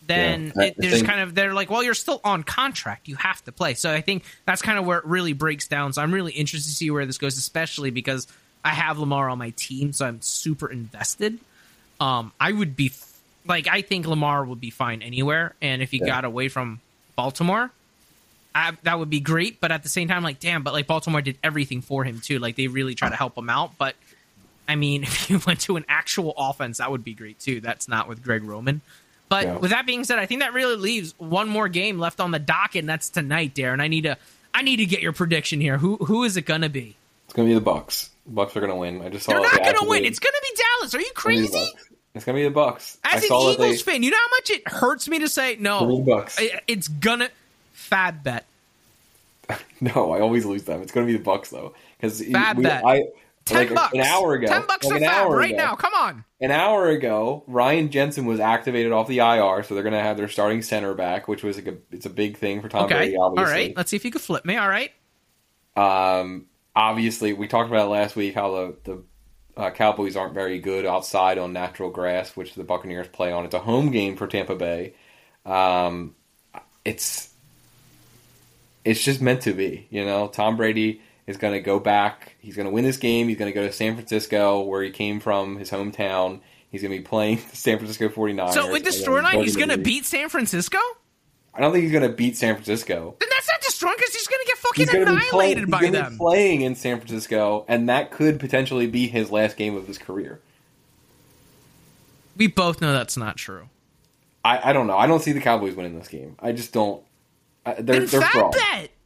Then 0.06 0.52
Yeah, 0.56 0.64
it, 0.66 0.74
there's 0.76 1.02
kind 1.02 1.20
of 1.20 1.34
they're 1.34 1.54
like, 1.54 1.70
well, 1.70 1.82
you're 1.82 1.94
still 1.94 2.20
on 2.24 2.42
contract. 2.42 3.08
You 3.08 3.16
have 3.16 3.42
to 3.44 3.52
play. 3.52 3.74
So 3.74 3.92
I 3.92 4.00
think 4.00 4.24
that's 4.46 4.62
kind 4.62 4.78
of 4.78 4.84
where 4.86 4.98
it 4.98 5.04
really 5.04 5.32
breaks 5.32 5.66
down. 5.68 5.92
So 5.92 6.02
I'm 6.02 6.12
really 6.12 6.32
interested 6.32 6.68
to 6.70 6.74
see 6.76 6.90
where 6.90 7.06
this 7.06 7.18
goes, 7.18 7.38
especially 7.38 7.90
because 7.90 8.26
I 8.64 8.70
have 8.70 8.98
Lamar 8.98 9.28
on 9.28 9.38
my 9.38 9.50
team, 9.50 9.92
so 9.92 10.06
I'm 10.06 10.20
super 10.22 10.68
invested. 10.70 11.38
Um, 12.00 12.32
I 12.40 12.50
would 12.52 12.76
be 12.76 12.92
like, 13.46 13.66
I 13.68 13.82
think 13.82 14.06
Lamar 14.06 14.44
would 14.44 14.60
be 14.60 14.70
fine 14.70 15.02
anywhere, 15.02 15.54
and 15.62 15.82
if 15.82 15.90
he 15.90 15.98
Yeah. 15.98 16.06
got 16.06 16.24
away 16.24 16.48
from 16.48 16.80
Baltimore, 17.16 17.70
I, 18.54 18.72
that 18.84 18.98
would 18.98 19.10
be 19.10 19.20
great. 19.20 19.60
But 19.60 19.70
at 19.72 19.82
the 19.82 19.88
same 19.88 20.08
time, 20.08 20.22
like, 20.22 20.40
damn, 20.40 20.62
but 20.62 20.72
like 20.72 20.86
Baltimore 20.86 21.20
did 21.22 21.38
everything 21.42 21.80
for 21.82 22.04
him 22.04 22.20
too. 22.20 22.38
Like 22.38 22.56
they 22.56 22.66
really 22.68 22.94
try 22.94 23.08
to 23.10 23.16
help 23.16 23.36
him 23.36 23.50
out. 23.50 23.76
But 23.78 23.96
I 24.68 24.76
mean, 24.76 25.02
if 25.04 25.28
you 25.30 25.40
went 25.46 25.60
to 25.62 25.76
an 25.76 25.84
actual 25.88 26.34
offense, 26.36 26.78
that 26.78 26.90
would 26.90 27.04
be 27.04 27.14
great 27.14 27.38
too. 27.40 27.60
That's 27.60 27.88
not 27.88 28.08
with 28.08 28.22
Greg 28.22 28.44
Roman. 28.44 28.80
But 29.28 29.44
Yeah. 29.44 29.56
with 29.56 29.70
that 29.70 29.86
being 29.86 30.04
said, 30.04 30.18
I 30.18 30.26
think 30.26 30.40
that 30.42 30.52
really 30.52 30.76
leaves 30.76 31.14
one 31.18 31.48
more 31.48 31.68
game 31.68 31.98
left 31.98 32.20
on 32.20 32.30
the 32.30 32.38
docket, 32.38 32.80
and 32.80 32.88
that's 32.88 33.08
tonight, 33.08 33.54
Darren. 33.54 33.80
I 33.80 33.88
need 33.88 34.02
to, 34.02 34.16
I 34.52 34.62
need 34.62 34.76
to 34.76 34.86
get 34.86 35.00
your 35.00 35.12
prediction 35.12 35.60
here. 35.60 35.78
Who 35.78 35.96
who 35.96 36.24
is 36.24 36.36
it 36.36 36.42
gonna 36.42 36.68
be? 36.68 36.96
It's 37.24 37.32
gonna 37.34 37.48
be 37.48 37.54
the 37.54 37.60
Bucks. 37.60 38.10
Bucks 38.26 38.56
are 38.56 38.60
gonna 38.60 38.76
win. 38.76 39.02
I 39.02 39.08
just 39.08 39.24
saw 39.26 39.32
They're 39.32 39.40
not 39.40 39.52
they 39.64 39.72
gonna 39.72 39.88
win. 39.88 40.04
It's 40.04 40.18
gonna 40.18 40.32
be 40.42 40.62
Dallas. 40.80 40.94
Are 40.94 41.00
you 41.00 41.06
It's 41.10 41.22
gonna 41.22 41.36
be 41.36 41.42
the 41.42 41.48
crazy? 41.48 41.72
It's 42.14 42.24
gonna 42.24 42.36
be 42.38 42.44
the 42.44 42.50
Bucks. 42.50 42.98
I 43.02 43.16
As 43.16 43.22
an 43.22 43.28
saw 43.28 43.50
Eagles 43.50 43.82
they- 43.84 43.92
fan, 43.92 44.02
you 44.02 44.10
know 44.10 44.16
how 44.18 44.28
much 44.38 44.50
it 44.50 44.68
hurts 44.68 45.08
me 45.08 45.18
to 45.20 45.28
say 45.28 45.56
no. 45.58 45.98
Bucks. 46.00 46.38
It's 46.68 46.86
gonna 46.88 47.30
fab 47.72 48.22
bet. 48.22 48.44
No, 49.80 50.12
I 50.12 50.20
always 50.20 50.44
lose 50.46 50.62
them. 50.62 50.80
It's 50.82 50.92
gonna 50.92 51.06
be 51.06 51.12
the 51.12 51.18
Bucks 51.18 51.50
though, 51.50 51.74
because 51.98 52.22
Fab 52.24 52.62
bet. 52.62 52.84
I 52.86 53.02
Ten 53.44 53.58
like 53.66 53.74
bucks. 53.74 53.94
an 53.94 54.00
hour 54.00 54.34
ago. 54.34 54.46
Ten 54.46 54.66
bucks 54.66 54.86
like 54.86 55.02
an 55.02 55.04
hour 55.08 55.36
right 55.36 55.50
ago, 55.50 55.56
now. 55.58 55.74
Come 55.76 55.92
on. 55.94 56.24
An 56.40 56.50
hour 56.50 56.88
ago, 56.88 57.44
Ryan 57.46 57.90
Jensen 57.90 58.24
was 58.24 58.40
activated 58.40 58.90
off 58.92 59.06
the 59.06 59.18
IR, 59.18 59.62
so 59.62 59.74
they're 59.74 59.84
gonna 59.84 60.02
have 60.02 60.16
their 60.16 60.28
starting 60.28 60.62
center 60.62 60.94
back, 60.94 61.28
which 61.28 61.42
was 61.42 61.56
like 61.56 61.66
a 61.66 61.76
it's 61.90 62.06
a 62.06 62.10
big 62.10 62.38
thing 62.38 62.62
for 62.62 62.68
Tom 62.70 62.84
Okay. 62.86 62.94
Brady. 62.94 63.16
All 63.16 63.26
Obviously, 63.30 63.52
right. 63.52 63.76
Let's 63.76 63.90
see 63.90 63.96
if 63.96 64.04
you 64.04 64.10
could 64.10 64.22
flip 64.22 64.44
me. 64.46 64.56
All 64.56 64.68
right. 64.68 64.90
Um, 65.76 66.46
obviously, 66.74 67.32
we 67.32 67.48
talked 67.48 67.68
about 67.68 67.86
it 67.86 67.90
last 67.90 68.16
week 68.16 68.34
how 68.34 68.52
the 68.54 68.76
the 68.84 69.02
uh, 69.60 69.70
Cowboys 69.70 70.16
aren't 70.16 70.34
very 70.34 70.58
good 70.58 70.86
outside 70.86 71.36
on 71.38 71.52
natural 71.52 71.90
grass, 71.90 72.36
which 72.36 72.54
the 72.54 72.64
Buccaneers 72.64 73.08
play 73.08 73.30
on. 73.30 73.44
It's 73.44 73.54
a 73.54 73.58
home 73.60 73.90
game 73.90 74.16
for 74.16 74.26
Tampa 74.26 74.54
Bay. 74.56 74.94
Um, 75.44 76.14
it's 76.84 77.28
it's 78.84 79.02
just 79.02 79.20
meant 79.20 79.42
to 79.42 79.52
be, 79.52 79.86
you 79.90 80.04
know. 80.04 80.28
Tom 80.28 80.56
Brady 80.56 81.02
is 81.26 81.36
going 81.36 81.54
to 81.54 81.60
go 81.60 81.78
back. 81.78 82.36
He's 82.38 82.56
going 82.56 82.66
to 82.66 82.72
win 82.72 82.84
this 82.84 82.96
game. 82.96 83.28
He's 83.28 83.38
going 83.38 83.50
to 83.50 83.54
go 83.54 83.66
to 83.66 83.72
San 83.72 83.94
Francisco, 83.94 84.60
where 84.62 84.82
he 84.82 84.90
came 84.90 85.20
from, 85.20 85.58
his 85.58 85.70
hometown. 85.70 86.40
He's 86.70 86.82
going 86.82 86.92
to 86.92 86.98
be 86.98 87.04
playing 87.04 87.36
the 87.50 87.56
San 87.56 87.78
Francisco 87.78 88.08
49ers. 88.08 88.52
So 88.52 88.70
with 88.70 88.84
the 88.84 88.90
storyline, 88.90 89.42
he's 89.42 89.56
going 89.56 89.70
to 89.70 89.78
beat 89.78 90.04
San 90.04 90.28
Francisco. 90.28 90.78
I 91.54 91.60
don't 91.60 91.72
think 91.72 91.84
he's 91.84 91.92
going 91.92 92.08
to 92.08 92.14
beat 92.14 92.36
San 92.36 92.54
Francisco. 92.54 93.14
Then 93.20 93.28
that's 93.30 93.46
not 93.46 93.60
the 93.60 93.74
because 93.92 94.14
he's 94.14 94.26
going 94.26 94.40
to 94.40 94.46
get 94.46 94.58
fucking 94.58 94.84
He's 94.84 94.92
going 94.92 95.06
to 95.06 95.12
be 95.12 95.30
playing, 95.30 95.58
annihilated 95.58 95.64
he's 95.64 95.70
by 95.70 95.90
them. 95.90 96.18
playing 96.18 96.60
in 96.62 96.74
San 96.74 96.98
Francisco, 96.98 97.64
and 97.68 97.88
that 97.88 98.10
could 98.10 98.40
potentially 98.40 98.86
be 98.86 99.06
his 99.06 99.30
last 99.30 99.56
game 99.56 99.76
of 99.76 99.86
his 99.86 99.98
career. 99.98 100.40
we 102.36 102.46
both 102.46 102.80
know 102.80 102.92
that's 102.92 103.16
not 103.16 103.36
true. 103.36 103.68
I, 104.44 104.70
I 104.70 104.72
don't 104.72 104.86
know. 104.86 104.96
I 104.96 105.06
don't 105.06 105.22
see 105.22 105.32
the 105.32 105.40
Cowboys 105.40 105.74
winning 105.74 105.98
this 105.98 106.08
game. 106.08 106.36
I 106.40 106.52
just 106.52 106.72
don't. 106.72 107.02
I, 107.64 107.74
they're 107.74 108.00
Then 108.00 108.06
they're 108.06 108.20
fab 108.20 108.32
frauds. 108.32 108.56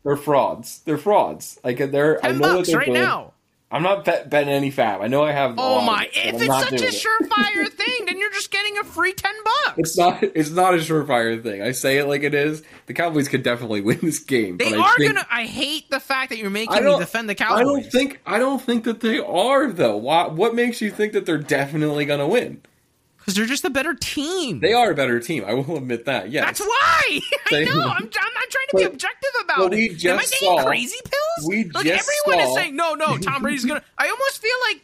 They're 0.05 0.17
frauds. 0.17 0.81
They're 0.85 0.99
frauds. 0.99 1.59
Like 1.65 1.79
they're. 1.91 2.19
I 2.25 2.29
Ten 2.29 2.39
know 2.39 2.49
what 2.49 2.57
bucks 2.59 2.69
they're 2.69 2.79
right 2.79 2.87
doing. 2.87 3.01
now. 3.01 3.33
I'm 3.71 3.83
not 3.83 4.07
bet, 4.07 4.31
betting 4.31 4.49
any 4.49 4.71
fab. 4.71 5.03
I 5.03 5.09
know 5.09 5.23
I 5.25 5.33
have. 5.33 5.55
Oh 5.59 5.83
my! 5.83 6.09
If 6.15 6.37
I'm 6.37 6.41
it's 6.41 6.47
such 6.47 6.73
a 6.73 6.77
doing 6.79 6.89
it. 6.91 6.95
surefire 6.95 7.69
thing, 7.73 8.07
then 8.07 8.19
you're 8.19 8.33
just 8.33 8.51
getting 8.51 8.79
a 8.79 8.85
free 8.85 9.13
ten 9.13 9.35
bucks. 9.45 9.75
It's 9.77 9.99
not. 9.99 10.23
It's 10.23 10.49
not 10.51 10.73
a 10.73 10.79
surefire 10.79 11.43
thing. 11.43 11.61
I 11.61 11.73
say 11.73 11.99
it 11.99 12.07
like 12.07 12.23
it 12.23 12.33
is. 12.33 12.63
The 12.87 12.95
Cowboys 12.95 13.29
could 13.29 13.43
definitely 13.43 13.81
win 13.83 13.99
this 14.01 14.21
game. 14.21 14.57
They 14.57 14.71
but 14.71 14.79
I 14.79 14.83
are 14.89 14.97
think, 14.97 15.13
gonna. 15.15 15.27
I 15.31 15.45
hate 15.45 15.91
the 15.91 16.01
fact 16.01 16.31
that 16.31 16.39
you're 16.39 16.49
making 16.49 16.83
me 16.83 16.99
defend 16.99 17.29
the 17.29 17.35
Cowboys. 17.35 17.61
I 17.61 17.65
don't 17.65 17.85
think. 17.93 18.21
I 18.25 18.39
don't 18.39 18.63
think 18.63 18.85
that 18.85 19.01
they 19.01 19.19
are 19.19 19.71
though. 19.71 19.99
Why, 19.99 20.29
what 20.29 20.55
makes 20.55 20.81
you 20.81 20.91
think 20.91 21.13
that 21.13 21.27
they're 21.27 21.37
definitely 21.37 22.07
going 22.07 22.21
to 22.21 22.27
win? 22.27 22.63
Because 23.29 23.37
they're 23.37 23.45
just 23.45 23.67
a 23.67 23.71
better 23.71 23.93
team. 23.93 24.61
They 24.61 24.73
are 24.73 24.91
a 24.91 24.95
better 24.95 25.21
team. 25.21 25.45
I 25.47 25.53
will 25.53 25.77
admit 25.77 26.07
that. 26.07 26.31
Yes. 26.31 26.47
That's 26.47 26.61
why. 26.61 27.21
I 27.53 27.65
know. 27.65 27.73
I'm, 27.83 27.91
I'm 27.91 28.01
not 28.01 28.11
trying 28.11 28.67
to 28.71 28.77
be 28.77 28.83
objective 28.85 29.31
about 29.45 29.75
it. 29.75 30.03
Am 30.07 30.19
I 30.19 30.23
taking 30.23 30.49
saw- 30.49 30.65
crazy 30.65 30.97
pills? 31.05 31.47
we 31.47 31.65
like 31.65 31.85
just 31.85 32.09
everyone 32.27 32.49
is 32.49 32.55
saying, 32.55 32.75
no, 32.75 32.95
no, 32.95 33.19
Tom 33.19 33.43
Brady's 33.43 33.67
gonna. 33.67 33.83
I 33.99 34.09
almost 34.09 34.41
feel 34.41 34.57
like. 34.71 34.83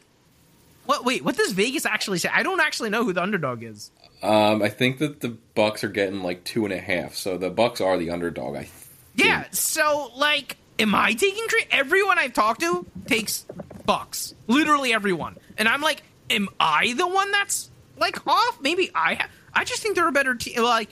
What? 0.85 1.07
Wait, 1.07 1.25
what 1.25 1.39
does 1.39 1.53
Vegas 1.53 1.87
actually 1.87 2.19
say? 2.19 2.29
I 2.31 2.43
don't 2.43 2.61
actually 2.61 2.91
know 2.91 3.03
who 3.03 3.15
the 3.15 3.23
underdog 3.23 3.63
is. 3.63 3.91
Um, 4.23 4.63
I 4.63 4.69
think 4.69 4.99
that 4.99 5.21
the 5.21 5.31
Bucks 5.55 5.83
are 5.83 5.89
getting 5.89 6.23
like 6.23 6.45
two 6.45 6.67
and 6.67 6.75
a 6.75 6.79
half, 6.79 7.15
so 7.15 7.39
the 7.39 7.49
Bucks 7.49 7.81
are 7.81 7.97
the 7.97 8.11
underdog. 8.11 8.57
I 8.57 8.69
Yeah. 9.15 9.45
So, 9.53 10.13
like, 10.19 10.59
am 10.79 10.95
I 10.95 11.15
taking 11.15 11.49
crazy? 11.49 11.69
Everyone 11.71 12.19
I've 12.19 12.35
talked 12.35 12.61
to 12.61 12.85
takes 13.07 13.47
Bucks. 13.87 14.35
Literally 14.49 14.93
everyone. 14.93 15.39
And 15.57 15.67
I'm 15.67 15.81
like, 15.81 16.03
am 16.29 16.51
I 16.61 16.93
the 16.93 17.07
one 17.09 17.31
that's 17.31 17.71
like 17.99 18.27
off? 18.27 18.61
Maybe 18.61 18.91
I. 18.95 19.27
I 19.53 19.65
just 19.65 19.83
think 19.83 19.95
they're 19.95 20.09
a 20.09 20.13
better 20.13 20.35
team. 20.35 20.63
Like, 20.63 20.89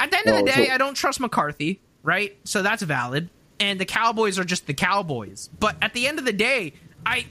at 0.00 0.10
the 0.10 0.18
end 0.18 0.28
of 0.28 0.36
the 0.36 0.42
day, 0.50 0.66
so- 0.66 0.72
I 0.74 0.78
don't 0.78 0.94
trust 0.94 1.20
McCarthy, 1.20 1.80
right? 2.02 2.36
So 2.44 2.62
that's 2.62 2.82
valid. 2.82 3.28
And 3.60 3.80
the 3.80 3.84
Cowboys 3.84 4.38
are 4.38 4.44
just 4.44 4.66
the 4.66 4.74
Cowboys. 4.74 5.48
But 5.60 5.76
at 5.80 5.92
the 5.94 6.06
end 6.08 6.18
of 6.18 6.24
the 6.24 6.32
day, 6.32 6.74
I. 7.06 7.26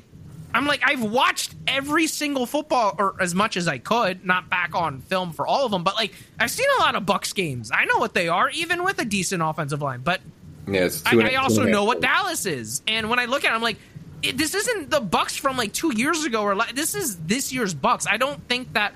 I'm 0.54 0.66
like 0.68 0.82
I've 0.84 1.02
watched 1.02 1.56
every 1.66 2.08
single 2.08 2.46
football 2.46 2.94
or 3.00 3.16
as 3.22 3.34
much 3.34 3.56
as 3.56 3.70
I 3.70 3.78
could, 3.78 4.26
not 4.26 4.50
back 4.50 4.76
on 4.76 5.00
film 5.00 5.32
for 5.32 5.48
all 5.48 5.64
of 5.66 5.72
them, 5.72 5.86
but 5.86 5.96
like 5.96 6.14
I've 6.38 6.52
seen 6.52 6.68
a 6.78 6.82
lot 6.82 6.96
of 6.96 7.06
Bucks 7.06 7.32
games. 7.32 7.72
I 7.74 7.86
know 7.86 8.00
what 8.00 8.14
they 8.14 8.28
are, 8.28 8.50
even 8.50 8.84
with 8.84 9.00
a 9.00 9.06
decent 9.06 9.42
offensive 9.42 9.82
line. 9.82 10.02
But 10.02 10.20
yeah, 10.68 10.90
I, 11.06 11.12
two 11.14 11.20
and 11.22 11.30
a- 11.30 11.32
I 11.32 11.36
also 11.38 11.64
know 11.64 11.86
what 11.86 12.02
Dallas 12.02 12.46
is, 12.46 12.82
and 12.86 13.10
when 13.10 13.18
I 13.18 13.26
look 13.26 13.46
at 13.46 13.54
it, 13.54 13.56
I'm 13.56 13.62
like, 13.62 13.78
it, 14.24 14.38
this 14.38 14.56
isn't 14.56 14.90
the 14.90 15.02
Bucks 15.02 15.36
from 15.36 15.58
like 15.58 15.74
two 15.74 15.94
years 15.96 16.26
ago, 16.26 16.44
or 16.44 16.56
like, 16.56 16.76
this 16.76 16.96
is 16.96 17.18
this 17.18 17.52
year's 17.52 17.74
Bucks. 17.74 18.08
I 18.08 18.18
don't 18.18 18.42
think 18.48 18.74
that 18.74 18.94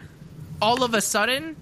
all 0.61 0.84
of 0.84 0.93
a 0.93 1.01
sudden 1.01 1.55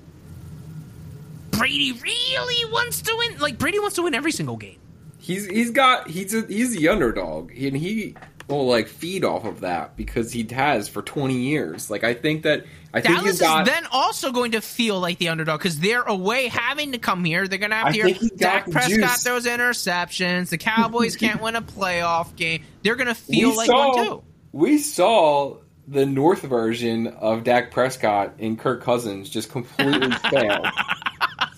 Brady 1.51 1.91
really 1.91 2.71
wants 2.71 3.01
to 3.03 3.15
win. 3.17 3.39
Like 3.39 3.57
Brady 3.57 3.79
wants 3.79 3.95
to 3.95 4.03
win 4.03 4.13
every 4.13 4.31
single 4.31 4.57
game. 4.57 4.79
He's 5.19 5.45
he's 5.45 5.71
got 5.71 6.09
he's 6.09 6.33
a, 6.33 6.45
he's 6.45 6.75
the 6.75 6.89
underdog, 6.89 7.51
and 7.51 7.77
he 7.77 8.15
will 8.47 8.67
like 8.67 8.87
feed 8.87 9.23
off 9.23 9.45
of 9.45 9.61
that 9.61 9.95
because 9.95 10.31
he 10.31 10.47
has 10.51 10.89
for 10.89 11.01
twenty 11.01 11.37
years. 11.37 11.89
Like 11.89 12.03
I 12.03 12.13
think 12.13 12.43
that 12.43 12.65
I 12.93 13.01
Dallas 13.01 13.39
got. 13.39 13.67
is 13.67 13.73
then 13.73 13.87
also 13.91 14.31
going 14.31 14.51
to 14.51 14.61
feel 14.61 14.99
like 14.99 15.17
the 15.17 15.29
underdog 15.29 15.59
because 15.59 15.79
they're 15.79 16.03
away 16.03 16.47
having 16.47 16.91
to 16.91 16.99
come 16.99 17.23
here. 17.23 17.47
They're 17.47 17.57
going 17.57 17.71
to 17.71 17.77
have 17.77 17.93
to 17.93 18.03
hear 18.03 18.29
Dak 18.35 18.69
Prescott 18.69 18.89
juice. 18.99 19.23
throws 19.23 19.45
interceptions. 19.47 20.49
The 20.49 20.59
Cowboys 20.59 21.15
can't 21.15 21.41
win 21.41 21.55
a 21.55 21.61
playoff 21.61 22.35
game. 22.35 22.63
They're 22.83 22.95
going 22.95 23.07
to 23.07 23.15
feel 23.15 23.49
we 23.51 23.57
like 23.57 23.67
saw 23.67 23.95
one 23.95 24.05
too. 24.05 24.23
we 24.51 24.77
saw 24.77 25.57
the 25.87 26.05
North 26.05 26.43
version 26.43 27.07
of 27.07 27.43
Dak 27.43 27.71
Prescott 27.71 28.35
and 28.39 28.59
Kirk 28.59 28.83
Cousins 28.83 29.29
just 29.29 29.49
completely 29.51 30.11
fail. 30.29 30.63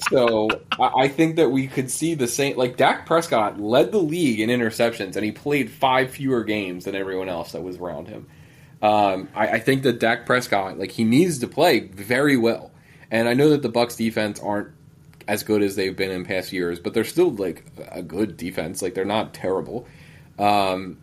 So 0.10 0.50
I 0.80 1.08
think 1.08 1.36
that 1.38 1.50
we 1.50 1.68
could 1.68 1.90
see 1.92 2.14
the 2.14 2.28
same. 2.28 2.58
Like 2.58 2.78
Dak 2.78 3.06
Prescott 3.06 3.60
led 3.60 3.92
the 3.92 3.98
league 3.98 4.40
in 4.40 4.50
interceptions, 4.50 5.16
and 5.16 5.26
he 5.26 5.32
played 5.32 5.70
five 5.70 6.12
fewer 6.12 6.44
games 6.44 6.86
than 6.86 6.96
everyone 6.96 7.28
else 7.28 7.52
that 7.54 7.62
was 7.62 7.78
around 7.78 8.08
him. 8.08 8.28
Um, 8.82 9.30
I, 9.34 9.48
I 9.48 9.60
think 9.60 9.84
that 9.84 10.00
Dak 10.00 10.26
Prescott, 10.26 10.78
like 10.78 10.92
he 10.92 11.04
needs 11.04 11.40
to 11.40 11.48
play 11.48 11.80
very 11.80 12.38
well, 12.38 12.72
and 13.10 13.28
I 13.28 13.34
know 13.34 13.50
that 13.50 13.62
the 13.62 13.70
Bucks 13.70 13.96
defense 13.96 14.40
aren't 14.40 14.72
as 15.28 15.44
good 15.44 15.64
as 15.64 15.76
they've 15.76 15.96
been 15.96 16.12
in 16.12 16.26
past 16.26 16.52
years, 16.52 16.80
but 16.80 16.94
they're 16.94 17.04
still 17.04 17.32
like 17.32 17.66
a 17.92 18.02
good 18.02 18.38
defense. 18.38 18.82
Like 18.82 18.94
they're 18.94 19.06
not 19.06 19.34
terrible. 19.34 19.88
Um, 20.38 20.98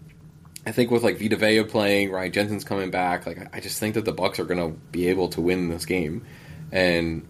I 0.64 0.72
think 0.72 0.90
with 0.90 1.02
like 1.02 1.18
Vita 1.18 1.36
Vea 1.36 1.64
playing, 1.64 2.12
Ryan 2.12 2.32
Jensen's 2.32 2.64
coming 2.64 2.90
back. 2.90 3.26
Like 3.26 3.54
I 3.54 3.60
just 3.60 3.80
think 3.80 3.94
that 3.94 4.04
the 4.04 4.12
Bucks 4.12 4.38
are 4.38 4.44
going 4.44 4.60
to 4.60 4.78
be 4.90 5.08
able 5.08 5.28
to 5.30 5.40
win 5.40 5.68
this 5.68 5.86
game, 5.86 6.24
and 6.70 7.26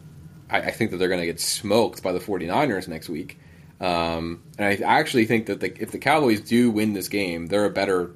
I, 0.51 0.59
I 0.59 0.71
think 0.71 0.91
that 0.91 0.99
they're 0.99 1.09
going 1.09 1.21
to 1.21 1.27
get 1.27 1.41
smoked 1.41 2.03
by 2.03 2.13
the 2.13 2.21
49ers 2.21 2.89
next 2.89 3.09
week. 3.09 3.39
Um, 3.81 4.43
and 4.59 4.67
I 4.67 4.87
actually 4.87 5.25
think 5.25 5.47
that 5.47 5.61
the, 5.61 5.83
if 5.83 5.91
the 5.91 5.99
Cowboys 5.99 6.41
do 6.41 6.71
win 6.71 6.93
this 6.93 7.09
game, 7.09 7.47
they're 7.47 7.65
a 7.65 7.71
better 7.71 8.13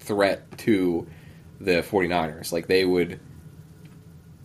threat 0.00 0.58
to 0.58 1.06
the 1.60 1.82
49ers. 1.82 2.52
Like 2.52 2.66
they 2.66 2.84
would 2.84 3.20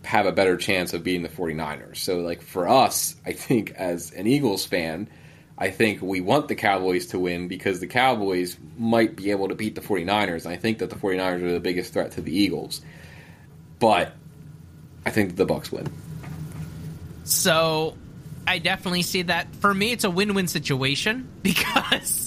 have 0.04 0.26
a 0.26 0.32
better 0.32 0.56
chance 0.56 0.94
of 0.94 1.04
beating 1.04 1.22
the 1.22 1.28
49ers. 1.28 1.98
So 1.98 2.18
like 2.18 2.42
for 2.42 2.68
us, 2.68 3.16
I 3.24 3.32
think 3.32 3.72
as 3.72 4.10
an 4.12 4.26
Eagles 4.26 4.64
fan, 4.64 5.08
I 5.56 5.70
think 5.70 6.02
we 6.02 6.20
want 6.20 6.48
the 6.48 6.54
Cowboys 6.54 7.06
to 7.08 7.18
win 7.18 7.46
because 7.48 7.78
the 7.80 7.86
Cowboys 7.86 8.56
might 8.76 9.14
be 9.14 9.30
able 9.30 9.48
to 9.48 9.54
beat 9.54 9.74
the 9.74 9.80
49ers. 9.80 10.44
And 10.44 10.52
I 10.52 10.56
think 10.56 10.78
that 10.78 10.90
the 10.90 10.96
49ers 10.96 11.42
are 11.42 11.52
the 11.52 11.60
biggest 11.60 11.92
threat 11.92 12.12
to 12.12 12.20
the 12.20 12.36
Eagles. 12.36 12.80
But 13.78 14.12
I 15.04 15.10
think 15.10 15.36
the 15.36 15.46
Bucks 15.46 15.70
win. 15.70 15.86
So 17.24 17.96
I 18.46 18.58
definitely 18.58 19.02
see 19.02 19.22
that. 19.22 19.54
For 19.56 19.72
me, 19.72 19.92
it's 19.92 20.04
a 20.04 20.10
win-win 20.10 20.48
situation 20.48 21.28
because 21.42 22.21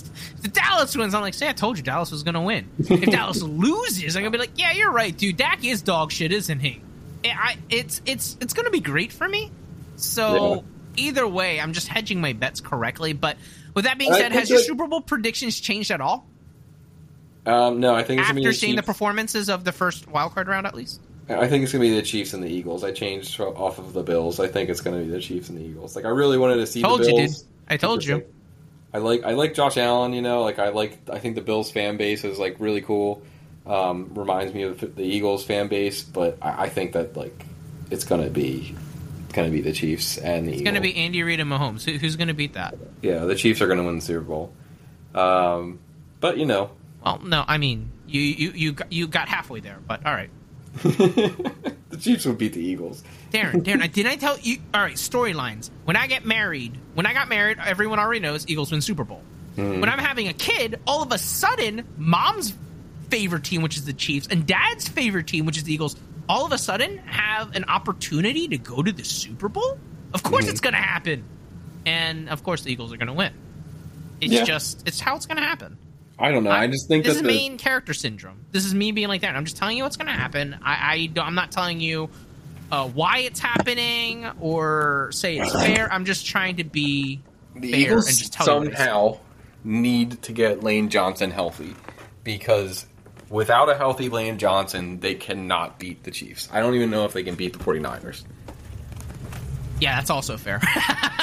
the 0.46 0.52
Dallas 0.52 0.96
wins, 0.96 1.14
I'm 1.16 1.22
like, 1.22 1.34
say, 1.34 1.50
I 1.50 1.54
told 1.54 1.78
you 1.78 1.84
Dallas 1.84 2.12
was 2.12 2.22
going 2.24 2.36
to 2.36 2.42
win. 2.42 2.70
If 2.78 3.10
Dallas 3.10 3.42
loses, 3.44 4.16
I'm 4.16 4.22
going 4.22 4.32
to 4.32 4.38
be 4.38 4.42
like, 4.42 4.58
yeah, 4.60 4.74
you're 4.74 4.92
right, 4.92 5.16
dude. 5.16 5.38
Dak 5.38 5.64
is 5.66 5.82
dog 5.82 6.12
shit, 6.12 6.32
isn't 6.32 6.60
he? 6.60 6.82
I, 7.26 7.58
it's 7.70 8.02
it's 8.06 8.38
it's 8.40 8.54
going 8.54 8.66
to 8.66 8.72
be 8.72 8.80
great 8.82 9.12
for 9.12 9.28
me. 9.28 9.52
So 9.96 10.54
Yeah. 10.54 10.62
either 11.08 11.28
way, 11.28 11.60
I'm 11.60 11.74
just 11.74 11.88
hedging 11.88 12.22
my 12.22 12.34
bets 12.34 12.62
correctly. 12.62 13.14
But 13.14 13.38
with 13.74 13.86
that 13.86 13.98
being 13.98 14.12
I 14.14 14.20
said, 14.20 14.32
has 14.34 14.50
your 14.50 14.60
Super 14.60 14.86
Bowl 14.88 15.02
predictions 15.02 15.60
changed 15.60 15.90
at 15.90 16.02
all 16.02 16.28
Um, 17.48 17.80
no, 17.80 17.96
I 17.96 18.04
think 18.04 18.20
it's 18.22 18.30
gonna 18.30 18.40
be 18.42 18.46
after 18.46 18.54
seeing 18.54 18.76
the 18.76 18.84
performances 18.84 19.50
of 19.50 19.64
the 19.64 19.72
first 19.72 20.08
wild 20.08 20.34
card 20.36 20.48
round, 20.48 20.68
at 20.68 20.76
least? 20.76 21.02
I 21.28 21.48
think 21.48 21.64
it's 21.64 21.72
gonna 21.72 21.84
be 21.84 21.96
the 21.96 22.04
Chiefs 22.04 22.34
and 22.34 22.44
the 22.44 22.48
Eagles. 22.50 22.84
I 22.84 22.92
changed 22.92 23.40
off 23.42 23.80
of 23.80 23.94
the 23.94 24.04
Bills. 24.04 24.40
I 24.40 24.48
think 24.48 24.70
it's 24.70 24.82
gonna 24.82 25.00
be 25.00 25.10
the 25.10 25.20
Chiefs 25.20 25.50
and 25.50 25.58
the 25.58 25.64
Eagles. 25.64 25.96
Like 25.96 26.06
I 26.06 26.10
really 26.10 26.38
wanted 26.38 26.58
to 26.58 26.68
see 26.68 26.84
Told 26.84 27.02
the 27.02 27.10
you, 27.10 27.16
Bills. 27.18 27.42
dude. 27.42 27.52
I 27.70 27.78
told 27.78 28.06
you. 28.06 28.24
I 28.96 29.00
like 29.00 29.24
I 29.26 29.32
like 29.34 29.54
Josh 29.54 29.76
Allen. 29.78 30.14
You 30.14 30.22
know, 30.22 30.42
like 30.44 30.58
I 30.58 30.70
like 30.70 30.98
I 31.10 31.20
think 31.20 31.36
the 31.36 31.42
Bills 31.42 31.70
fan 31.70 31.98
base 31.98 32.24
is 32.24 32.40
like 32.40 32.56
really 32.60 32.82
cool. 32.82 33.22
Um, 33.66 34.12
reminds 34.14 34.54
me 34.54 34.64
of 34.64 34.80
the 34.80 35.04
Eagles 35.04 35.44
fan 35.44 35.68
base, 35.68 36.02
but 36.04 36.38
I, 36.42 36.64
I 36.64 36.70
think 36.70 36.94
that 36.94 37.18
like 37.18 37.46
it's 37.92 38.06
gonna 38.06 38.30
be 38.30 38.74
gonna 39.34 39.50
be 39.50 39.60
the 39.62 39.74
Chiefs 39.74 40.18
and 40.18 40.48
the 40.48 40.52
It's 40.52 40.62
Eagles. 40.62 40.64
going 40.64 40.76
to 40.76 40.82
be 40.82 40.96
Andy 40.96 41.22
Reid 41.24 41.42
and 41.42 41.52
Mahomes. 41.52 41.84
Who, 41.84 41.98
who's 41.98 42.16
going 42.16 42.30
to 42.30 42.34
beat 42.34 42.54
that? 42.54 42.76
yeah, 43.02 43.26
the 43.26 43.36
Chiefs 43.36 43.60
are 43.62 43.68
gonna 43.68 43.84
win 43.84 43.96
the 43.98 44.02
Super 44.02 44.22
Bowl. 44.22 44.54
Um, 45.14 45.80
but 46.22 46.38
you 46.38 46.46
know, 46.46 46.70
Well, 47.04 47.20
no, 47.20 47.44
I 47.48 47.58
mean 47.58 47.90
you 48.08 48.22
you 48.22 48.52
you 48.52 48.72
got, 48.72 48.94
you 48.94 49.08
got 49.08 49.28
halfway 49.28 49.60
there, 49.60 49.80
but 49.86 50.06
all 50.06 50.14
right. 50.14 50.30
the 51.96 52.02
Chiefs 52.02 52.26
would 52.26 52.38
beat 52.38 52.54
the 52.54 52.62
Eagles. 52.62 53.04
Darren, 53.32 53.64
Darren, 53.64 53.82
I- 53.82 53.88
didn't 53.98 54.12
I 54.12 54.16
tell 54.18 54.38
you? 54.40 54.58
All 54.74 54.82
right, 54.82 54.96
storylines. 54.96 55.70
When 55.86 55.96
I 55.96 56.08
get 56.08 56.26
married, 56.26 56.78
when 56.94 57.06
I 57.06 57.14
got 57.14 57.30
married, 57.30 57.58
everyone 57.64 58.00
already 58.00 58.20
knows 58.20 58.46
Eagles 58.48 58.72
win 58.72 58.82
Super 58.82 59.04
Bowl. 59.04 59.22
Hmm. 59.56 59.80
When 59.80 59.90
I'm 59.90 60.00
having 60.00 60.28
a 60.28 60.34
kid, 60.34 60.80
all 60.86 61.02
of 61.04 61.12
a 61.12 61.18
sudden, 61.18 61.88
mom's 61.98 62.54
favorite 63.10 63.44
team, 63.44 63.62
which 63.62 63.78
is 63.78 63.86
the 63.86 63.94
Chiefs, 63.94 64.28
and 64.28 64.46
dad's 64.46 64.88
favorite 64.88 65.28
team, 65.28 65.46
which 65.46 65.58
is 65.58 65.64
the 65.64 65.74
Eagles, 65.74 65.96
all 66.28 66.46
of 66.46 66.52
a 66.52 66.58
sudden 66.58 66.98
have 67.00 67.56
an 67.56 67.66
opportunity 67.66 68.48
to 68.48 68.58
go 68.58 68.82
to 68.82 68.92
the 68.92 69.04
Super 69.04 69.48
Bowl. 69.48 69.78
Of 70.14 70.24
course, 70.24 70.46
Hmm. 70.46 70.52
it's 70.52 70.62
going 70.62 70.74
to 70.74 70.80
happen, 70.82 71.24
and 71.86 72.30
of 72.30 72.44
course, 72.44 72.64
the 72.64 72.72
Eagles 72.72 72.92
are 72.94 72.98
going 72.98 73.08
to 73.08 73.14
win. 73.14 73.32
It's 74.22 74.34
Yeah. 74.34 74.44
just 74.44 74.88
it's 74.88 75.00
how 75.00 75.16
it's 75.16 75.26
going 75.26 75.38
to 75.38 75.44
happen. 75.44 75.78
I 76.18 76.32
don't 76.32 76.44
know. 76.44 76.52
I, 76.52 76.68
just 76.68 76.88
think 76.88 77.04
this 77.04 77.16
that 77.16 77.20
is 77.20 77.22
the, 77.24 77.28
main 77.28 77.58
character 77.58 77.94
syndrome. 77.94 78.46
This 78.52 78.66
is 78.66 78.74
me 78.74 78.92
being 78.92 79.08
like 79.10 79.22
that. 79.22 79.36
I'm 79.36 79.44
just 79.46 79.58
telling 79.58 79.78
you 79.78 79.84
what's 79.84 79.98
going 79.98 80.08
to 80.08 80.14
happen. 80.14 80.58
I, 80.64 80.94
I 80.94 81.06
don't- 81.08 81.26
I'm 81.28 81.36
not 81.36 81.52
telling 81.52 81.82
you 81.82 82.10
uh, 82.72 82.88
why 82.88 83.20
it's 83.20 83.40
happening 83.40 84.26
or 84.40 85.10
say 85.12 85.38
it's 85.38 85.52
fair. 85.66 85.92
I'm 85.92 86.06
just 86.06 86.26
trying 86.26 86.58
to 86.58 86.64
be 86.64 87.22
the 87.56 87.72
fair 87.72 87.80
Eagles 87.82 88.08
and 88.08 88.18
just 88.18 88.34
tell 88.34 88.48
you 88.48 88.54
what 88.54 88.68
it 88.68 88.72
is. 88.74 88.78
somehow 88.78 89.18
need 89.64 90.22
to 90.24 90.32
get 90.32 90.64
Lane 90.64 90.90
Johnson 90.90 91.32
healthy 91.32 91.76
because 92.24 92.86
without 93.30 93.70
a 93.70 93.76
healthy 93.76 94.10
Lane 94.10 94.38
Johnson, 94.38 95.00
they 95.00 95.16
cannot 95.16 95.80
beat 95.80 96.04
the 96.04 96.12
Chiefs. 96.12 96.48
I 96.52 96.60
don't 96.62 96.76
even 96.76 96.92
know 96.92 97.06
if 97.06 97.14
they 97.14 97.24
can 97.24 97.36
beat 97.36 97.54
the 97.54 97.60
49ers. 97.60 98.24
Yeah, 99.82 99.96
that's 99.98 100.10
also 100.10 100.38
fair. 100.38 100.62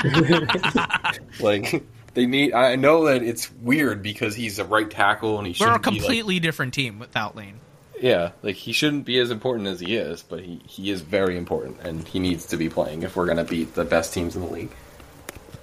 Like 1.40 1.82
they 2.14 2.26
need 2.26 2.52
I 2.52 2.76
know 2.76 3.06
that 3.06 3.22
it's 3.22 3.50
weird 3.52 4.02
because 4.02 4.34
he's 4.34 4.58
a 4.58 4.64
right 4.64 4.90
tackle 4.90 5.38
and 5.38 5.46
he 5.46 5.52
We're 5.58 5.70
a 5.70 5.72
shouldn't 5.74 5.84
be, 5.84 5.90
like- 5.90 5.98
completely 6.00 6.40
different 6.40 6.74
team 6.74 6.98
without 6.98 7.36
Lane. 7.36 7.60
yeah, 8.00 8.32
like 8.42 8.56
he 8.56 8.72
shouldn't 8.72 9.04
be 9.04 9.18
as 9.18 9.30
important 9.30 9.68
as 9.68 9.80
he 9.80 9.96
is, 9.96 10.22
but 10.22 10.40
he, 10.40 10.60
he 10.66 10.90
is 10.90 11.00
very 11.00 11.36
important 11.36 11.80
and 11.80 12.06
he 12.06 12.18
needs 12.18 12.46
to 12.46 12.56
be 12.56 12.68
playing 12.68 13.02
if 13.02 13.16
we're 13.16 13.26
gonna 13.26 13.44
beat 13.44 13.74
the 13.74 13.84
best 13.84 14.12
teams 14.12 14.36
in 14.36 14.42
the 14.42 14.48
league. 14.48 14.70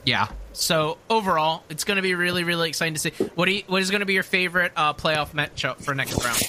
Yeah. 0.06 0.28
So 0.54 0.98
overall, 1.10 1.64
it's 1.70 1.84
going 1.84 1.98
to 1.98 2.02
be 2.02 2.16
really, 2.16 2.44
really 2.44 2.70
exciting 2.70 2.96
to 2.96 3.00
see. 3.00 3.12
What 3.36 3.46
do 3.46 3.52
you, 3.54 3.64
what 3.68 3.82
is 3.82 3.92
going 3.92 4.00
to 4.00 4.06
be 4.06 4.14
your 4.14 4.24
favorite 4.24 4.72
uh, 4.76 4.94
playoff 4.94 5.30
matchup 5.32 5.84
for 5.84 5.94
next 5.94 6.22
round? 6.24 6.42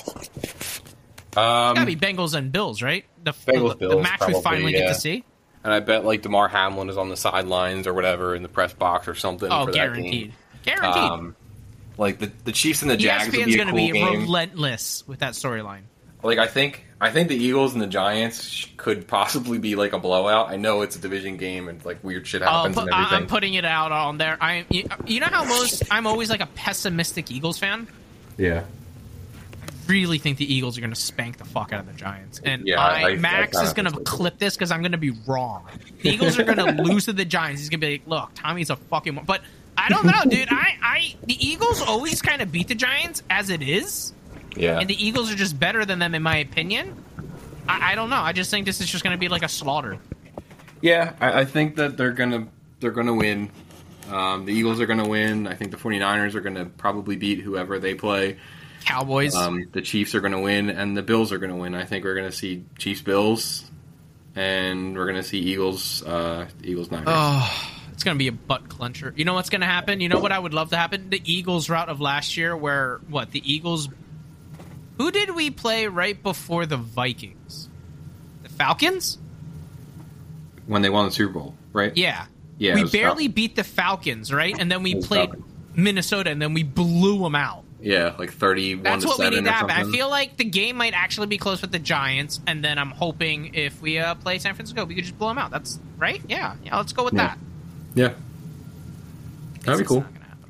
Um, 1.36 1.74
Got 1.74 1.80
to 1.80 1.86
be 1.86 1.96
Bengals 1.96 2.34
and 2.34 2.50
Bills, 2.50 2.80
right? 2.80 3.04
The, 3.22 3.32
Bengals, 3.32 3.78
the, 3.78 3.88
the 3.88 3.98
match 3.98 4.20
we 4.20 4.32
probably, 4.32 4.42
finally 4.42 4.72
get 4.72 4.88
to 4.88 4.94
see. 4.94 5.24
And 5.62 5.72
I 5.72 5.80
bet 5.80 6.04
like 6.04 6.22
Damar 6.22 6.48
Hamlin 6.48 6.88
is 6.88 6.96
on 6.96 7.08
the 7.10 7.16
sidelines 7.16 7.86
or 7.86 7.92
whatever 7.94 8.34
in 8.34 8.42
the 8.42 8.48
press 8.48 8.72
box 8.72 9.08
or 9.08 9.14
something. 9.14 9.50
Oh, 9.52 9.66
for 9.66 9.72
guaranteed, 9.72 10.32
That 10.64 10.64
game. 10.64 10.76
guaranteed. 10.80 11.02
Um, 11.02 11.36
like 11.98 12.18
the 12.18 12.32
the 12.44 12.52
Chiefs 12.52 12.80
and 12.82 12.90
the 12.90 12.96
Jags 12.96 13.26
would 13.36 13.44
be 13.44 13.54
a 13.54 13.56
going 13.56 13.68
to 13.68 13.72
cool 13.74 13.86
be 13.86 13.92
game. 13.92 14.20
relentless 14.22 15.06
with 15.06 15.18
that 15.20 15.34
storyline. 15.34 15.82
like 16.22 16.38
I 16.38 16.46
think 16.46 16.86
I 16.98 17.10
think 17.10 17.28
the 17.28 17.36
Eagles 17.36 17.72
and 17.74 17.82
the 17.82 17.86
Giants 17.86 18.42
sh- 18.42 18.66
could 18.78 19.06
possibly 19.06 19.58
be 19.58 19.74
like 19.74 19.92
a 19.92 19.98
blowout. 19.98 20.48
I 20.50 20.56
know 20.56 20.80
it's 20.82 20.96
a 20.96 20.98
division 20.98 21.36
game 21.36 21.68
and 21.68 21.84
like 21.84 22.02
weird 22.02 22.26
shit 22.26 22.40
Oh, 22.42 22.46
happens 22.46 22.74
put, 22.76 22.84
and 22.86 22.94
I- 22.94 22.98
everything. 23.04 23.18
I'm 23.18 23.26
putting 23.26 23.54
it 23.54 23.64
out 23.66 23.92
on 23.92 24.16
there. 24.18 24.38
I, 24.40 24.64
you, 24.70 24.84
you 25.06 25.20
know 25.20 25.26
how 25.26 25.44
most 25.44 25.82
I'm 25.90 26.06
always 26.06 26.30
like 26.30 26.40
a 26.40 26.46
pessimistic 26.46 27.30
Eagles 27.30 27.58
fan. 27.58 27.86
yeah, 28.38 28.64
Really 29.90 30.18
think 30.18 30.38
the 30.38 30.54
Eagles 30.54 30.78
are 30.78 30.80
going 30.80 30.92
to 30.92 31.00
spank 31.00 31.36
the 31.38 31.44
fuck 31.44 31.72
out 31.72 31.80
of 31.80 31.86
the 31.86 31.92
Giants, 31.92 32.40
and 32.44 32.66
Yeah, 32.66 32.80
I, 32.80 33.02
I- 33.02 33.08
I 33.10 33.16
Max 33.16 33.52
kinda 33.56 33.66
is 33.66 33.72
going 33.74 33.92
to 33.92 34.00
clip 34.00 34.38
this 34.38 34.54
because 34.56 34.70
I'm 34.70 34.80
going 34.82 34.92
to 34.92 34.98
be 34.98 35.10
wrong. 35.26 35.66
The 36.02 36.10
Eagles 36.10 36.38
are 36.38 36.44
going 36.44 36.58
to 36.76 36.82
lose 36.82 37.06
to 37.06 37.12
the 37.12 37.24
Giants. 37.24 37.60
He's 37.60 37.68
going 37.70 37.80
to 37.80 37.86
be 37.86 37.92
like, 37.94 38.06
"Look, 38.06 38.30
Tommy's 38.34 38.70
a 38.70 38.76
fucking," 38.76 39.14
mo-" 39.14 39.22
but 39.26 39.42
I 39.76 39.88
don't 39.88 40.06
know, 40.06 40.22
dude. 40.28 40.48
I, 40.50 40.76
I, 40.82 41.14
the 41.24 41.34
Eagles 41.46 41.80
always 41.82 42.20
kind 42.22 42.42
of 42.42 42.52
beat 42.52 42.68
the 42.68 42.74
Giants 42.74 43.22
as 43.30 43.50
it 43.50 43.62
is, 43.62 44.12
yeah. 44.56 44.78
and 44.78 44.88
the 44.88 45.06
Eagles 45.06 45.32
are 45.32 45.36
just 45.36 45.58
better 45.58 45.84
than 45.84 45.98
them 45.98 46.14
in 46.14 46.22
my 46.22 46.36
opinion. 46.36 47.02
I, 47.68 47.92
I 47.92 47.94
don't 47.94 48.10
know. 48.10 48.20
I 48.20 48.32
just 48.32 48.50
think 48.50 48.66
this 48.66 48.80
is 48.80 48.88
just 48.90 49.02
going 49.04 49.14
to 49.14 49.18
be 49.20 49.28
like 49.28 49.42
a 49.42 49.48
slaughter. 49.48 49.98
Yeah, 50.82 51.12
I, 51.20 51.40
I 51.40 51.44
think 51.44 51.76
that 51.76 51.96
they're 51.96 52.12
gonna 52.12 52.46
they're 52.80 52.90
gonna 52.90 53.14
win. 53.14 53.50
Um, 54.10 54.44
the 54.44 54.52
Eagles 54.52 54.80
are 54.80 54.86
gonna 54.86 55.08
win. 55.08 55.46
I 55.46 55.54
think 55.54 55.70
the 55.70 55.76
49ers 55.76 56.34
are 56.34 56.40
gonna 56.40 56.64
probably 56.66 57.16
beat 57.16 57.40
whoever 57.40 57.78
they 57.78 57.94
play. 57.94 58.38
Cowboys. 58.84 59.34
Um, 59.34 59.68
the 59.72 59.82
Chiefs 59.82 60.14
are 60.14 60.20
gonna 60.20 60.40
win, 60.40 60.70
and 60.70 60.96
the 60.96 61.02
Bills 61.02 61.32
are 61.32 61.38
gonna 61.38 61.56
win. 61.56 61.74
I 61.74 61.84
think 61.84 62.04
we're 62.04 62.14
gonna 62.16 62.32
see 62.32 62.64
Chiefs 62.78 63.00
Bills, 63.02 63.70
and 64.34 64.96
we're 64.96 65.06
gonna 65.06 65.22
see 65.22 65.38
Eagles 65.40 66.02
uh, 66.02 66.48
Eagles 66.62 66.90
Niners. 66.90 67.06
Oh, 67.08 67.70
it's 67.92 68.04
going 68.04 68.14
to 68.14 68.18
be 68.18 68.28
a 68.28 68.32
butt 68.32 68.66
clencher. 68.70 69.12
You 69.18 69.26
know 69.26 69.34
what's 69.34 69.50
going 69.50 69.60
to 69.60 69.66
happen? 69.66 70.00
You 70.00 70.08
know 70.08 70.20
what 70.20 70.32
I 70.32 70.38
would 70.38 70.54
love 70.54 70.70
to 70.70 70.76
happen? 70.78 71.10
The 71.10 71.20
Eagles 71.22 71.68
route 71.68 71.90
of 71.90 72.00
last 72.00 72.34
year, 72.38 72.56
where 72.56 72.98
what 73.10 73.30
the 73.30 73.42
Eagles? 73.52 73.90
Who 74.96 75.10
did 75.10 75.34
we 75.34 75.50
play 75.50 75.86
right 75.86 76.20
before 76.22 76.64
the 76.64 76.78
Vikings? 76.78 77.68
The 78.42 78.48
Falcons? 78.48 79.18
When 80.66 80.80
they 80.80 80.88
won 80.88 81.04
the 81.06 81.10
Super 81.12 81.34
Bowl, 81.34 81.54
right? 81.74 81.94
Yeah, 81.94 82.24
Yeah, 82.56 82.76
We 82.76 82.84
barely 82.84 83.24
Falcons. 83.24 83.34
beat 83.34 83.56
the 83.56 83.64
Falcons, 83.64 84.32
right? 84.32 84.54
And 84.58 84.70
then 84.72 84.82
we 84.82 84.94
played 84.94 85.30
Falcons. 85.30 85.44
Minnesota, 85.74 86.30
and 86.30 86.40
then 86.40 86.54
we 86.54 86.62
blew 86.62 87.18
them 87.18 87.34
out. 87.34 87.64
Yeah, 87.82 88.14
like 88.18 88.32
thirty-one 88.32 88.82
That's 88.82 89.02
to 89.04 89.08
what 89.08 89.18
we 89.18 89.30
need 89.30 89.44
to 89.44 89.48
or 89.48 89.52
happen. 89.52 89.70
I 89.70 89.84
feel 89.90 90.10
like 90.10 90.36
the 90.36 90.44
game 90.44 90.76
might 90.76 90.92
actually 90.92 91.28
be 91.28 91.38
close 91.38 91.62
with 91.62 91.72
the 91.72 91.78
Giants, 91.78 92.38
and 92.46 92.62
then 92.62 92.78
I'm 92.78 92.90
hoping 92.90 93.54
if 93.54 93.80
we 93.80 93.98
uh, 93.98 94.14
play 94.16 94.38
San 94.38 94.54
Francisco, 94.54 94.84
we 94.84 94.94
could 94.94 95.04
just 95.04 95.18
blow 95.18 95.28
them 95.28 95.38
out. 95.38 95.50
That's 95.50 95.78
right. 95.98 96.20
Yeah, 96.28 96.56
yeah. 96.64 96.76
Let's 96.76 96.92
go 96.92 97.04
with 97.04 97.14
Yeah. 97.14 97.28
that. 97.28 97.38
yeah, 97.94 98.12
that'd 99.64 99.78
be 99.80 99.86
cool. 99.86 100.04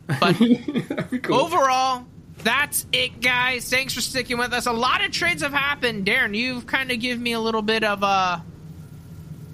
not. 0.08 0.20
But 0.20 0.38
that'd 0.88 1.10
be 1.10 1.18
cool. 1.20 1.36
overall, 1.36 2.04
that's 2.38 2.84
it, 2.92 3.20
guys. 3.20 3.68
Thanks 3.70 3.94
for 3.94 4.00
sticking 4.00 4.38
with 4.38 4.52
us. 4.52 4.66
A 4.66 4.72
lot 4.72 5.04
of 5.04 5.12
trades 5.12 5.42
have 5.42 5.52
happened. 5.52 6.06
Darren, 6.06 6.34
you've 6.34 6.66
kind 6.66 6.90
of 6.90 6.98
given 6.98 7.22
me 7.22 7.32
a 7.32 7.40
little 7.40 7.62
bit 7.62 7.84
of 7.84 8.02
a 8.02 8.42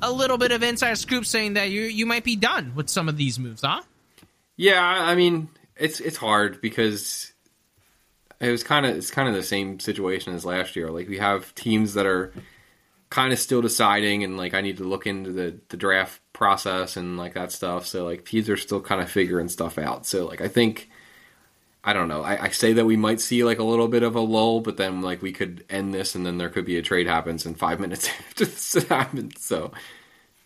a 0.02 0.10
little 0.12 0.38
bit 0.38 0.52
of 0.52 0.62
inside 0.62 0.94
scoop 0.98 1.26
saying 1.26 1.54
that 1.54 1.70
you 1.70 1.82
you 1.82 2.06
might 2.06 2.24
be 2.24 2.36
done 2.36 2.72
with 2.74 2.88
some 2.88 3.08
of 3.08 3.16
these 3.18 3.38
moves, 3.38 3.62
huh? 3.62 3.82
Yeah, 4.56 4.80
I 4.82 5.14
mean, 5.14 5.48
it's 5.76 6.00
it's 6.00 6.16
hard 6.16 6.60
because 6.62 7.32
it 8.40 8.50
was 8.50 8.62
kind 8.62 8.86
of 8.86 8.96
it's 8.96 9.10
kind 9.10 9.28
of 9.28 9.34
the 9.34 9.42
same 9.42 9.80
situation 9.80 10.34
as 10.34 10.44
last 10.44 10.76
year. 10.76 10.90
Like 10.90 11.08
we 11.08 11.18
have 11.18 11.54
teams 11.54 11.94
that 11.94 12.06
are 12.06 12.32
kind 13.10 13.32
of 13.32 13.38
still 13.38 13.62
deciding, 13.62 14.24
and 14.24 14.36
like 14.36 14.54
I 14.54 14.60
need 14.60 14.78
to 14.78 14.84
look 14.84 15.06
into 15.06 15.32
the 15.32 15.58
the 15.68 15.76
draft 15.76 16.20
process 16.32 16.96
and 16.96 17.16
like 17.16 17.34
that 17.34 17.52
stuff. 17.52 17.86
So 17.86 18.04
like 18.04 18.24
teams 18.24 18.50
are 18.50 18.56
still 18.56 18.80
kind 18.80 19.00
of 19.00 19.10
figuring 19.10 19.48
stuff 19.48 19.78
out. 19.78 20.06
So 20.06 20.26
like 20.26 20.40
I 20.40 20.48
think. 20.48 20.90
I 21.88 21.92
don't 21.92 22.08
know. 22.08 22.22
I, 22.22 22.46
I 22.46 22.48
say 22.48 22.72
that 22.72 22.84
we 22.84 22.96
might 22.96 23.20
see 23.20 23.44
like 23.44 23.60
a 23.60 23.62
little 23.62 23.86
bit 23.86 24.02
of 24.02 24.16
a 24.16 24.20
lull, 24.20 24.60
but 24.60 24.76
then 24.76 25.02
like 25.02 25.22
we 25.22 25.30
could 25.32 25.64
end 25.70 25.94
this, 25.94 26.16
and 26.16 26.26
then 26.26 26.36
there 26.36 26.48
could 26.48 26.64
be 26.64 26.76
a 26.78 26.82
trade 26.82 27.06
happens 27.06 27.46
in 27.46 27.54
five 27.54 27.78
minutes 27.84 28.08
after 28.08 28.44
this 28.44 28.72
happens. 28.88 29.44
So 29.44 29.70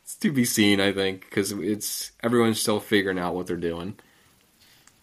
it's 0.03 0.17
to 0.17 0.33
be 0.33 0.45
seen, 0.45 0.81
I 0.81 0.93
think, 0.93 1.23
because 1.23 1.53
it's 1.53 2.13
everyone's 2.23 2.61
still 2.61 2.79
figuring 2.79 3.19
out 3.19 3.35
what 3.35 3.47
they're 3.47 3.57
doing. 3.57 3.97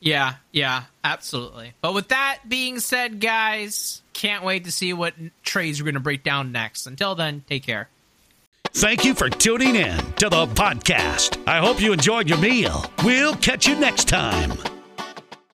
Yeah, 0.08 0.36
yeah, 0.54 0.84
absolutely. 1.04 1.74
But 1.82 1.94
with 1.94 2.08
that 2.10 2.40
being 2.48 2.80
said, 2.80 3.20
guys, 3.20 4.02
can't 4.14 4.42
wait 4.42 4.64
to 4.64 4.72
see 4.72 4.94
what 4.94 5.14
trades 5.44 5.82
we're 5.82 5.86
going 5.86 5.96
to 5.96 6.00
break 6.00 6.24
down 6.24 6.54
next. 6.54 6.88
Until 6.88 7.14
then, 7.14 7.44
take 7.50 7.64
care. 7.64 7.90
Thank 8.74 9.04
you 9.04 9.14
for 9.14 9.30
tuning 9.30 9.76
in 9.76 9.98
to 10.14 10.30
the 10.30 10.46
podcast. 10.46 11.44
I 11.46 11.58
hope 11.58 11.82
you 11.82 11.92
enjoyed 11.92 12.30
your 12.30 12.38
meal. 12.38 12.90
We'll 13.04 13.36
catch 13.36 13.68
you 13.68 13.78
next 13.78 14.08
time. 14.08 14.77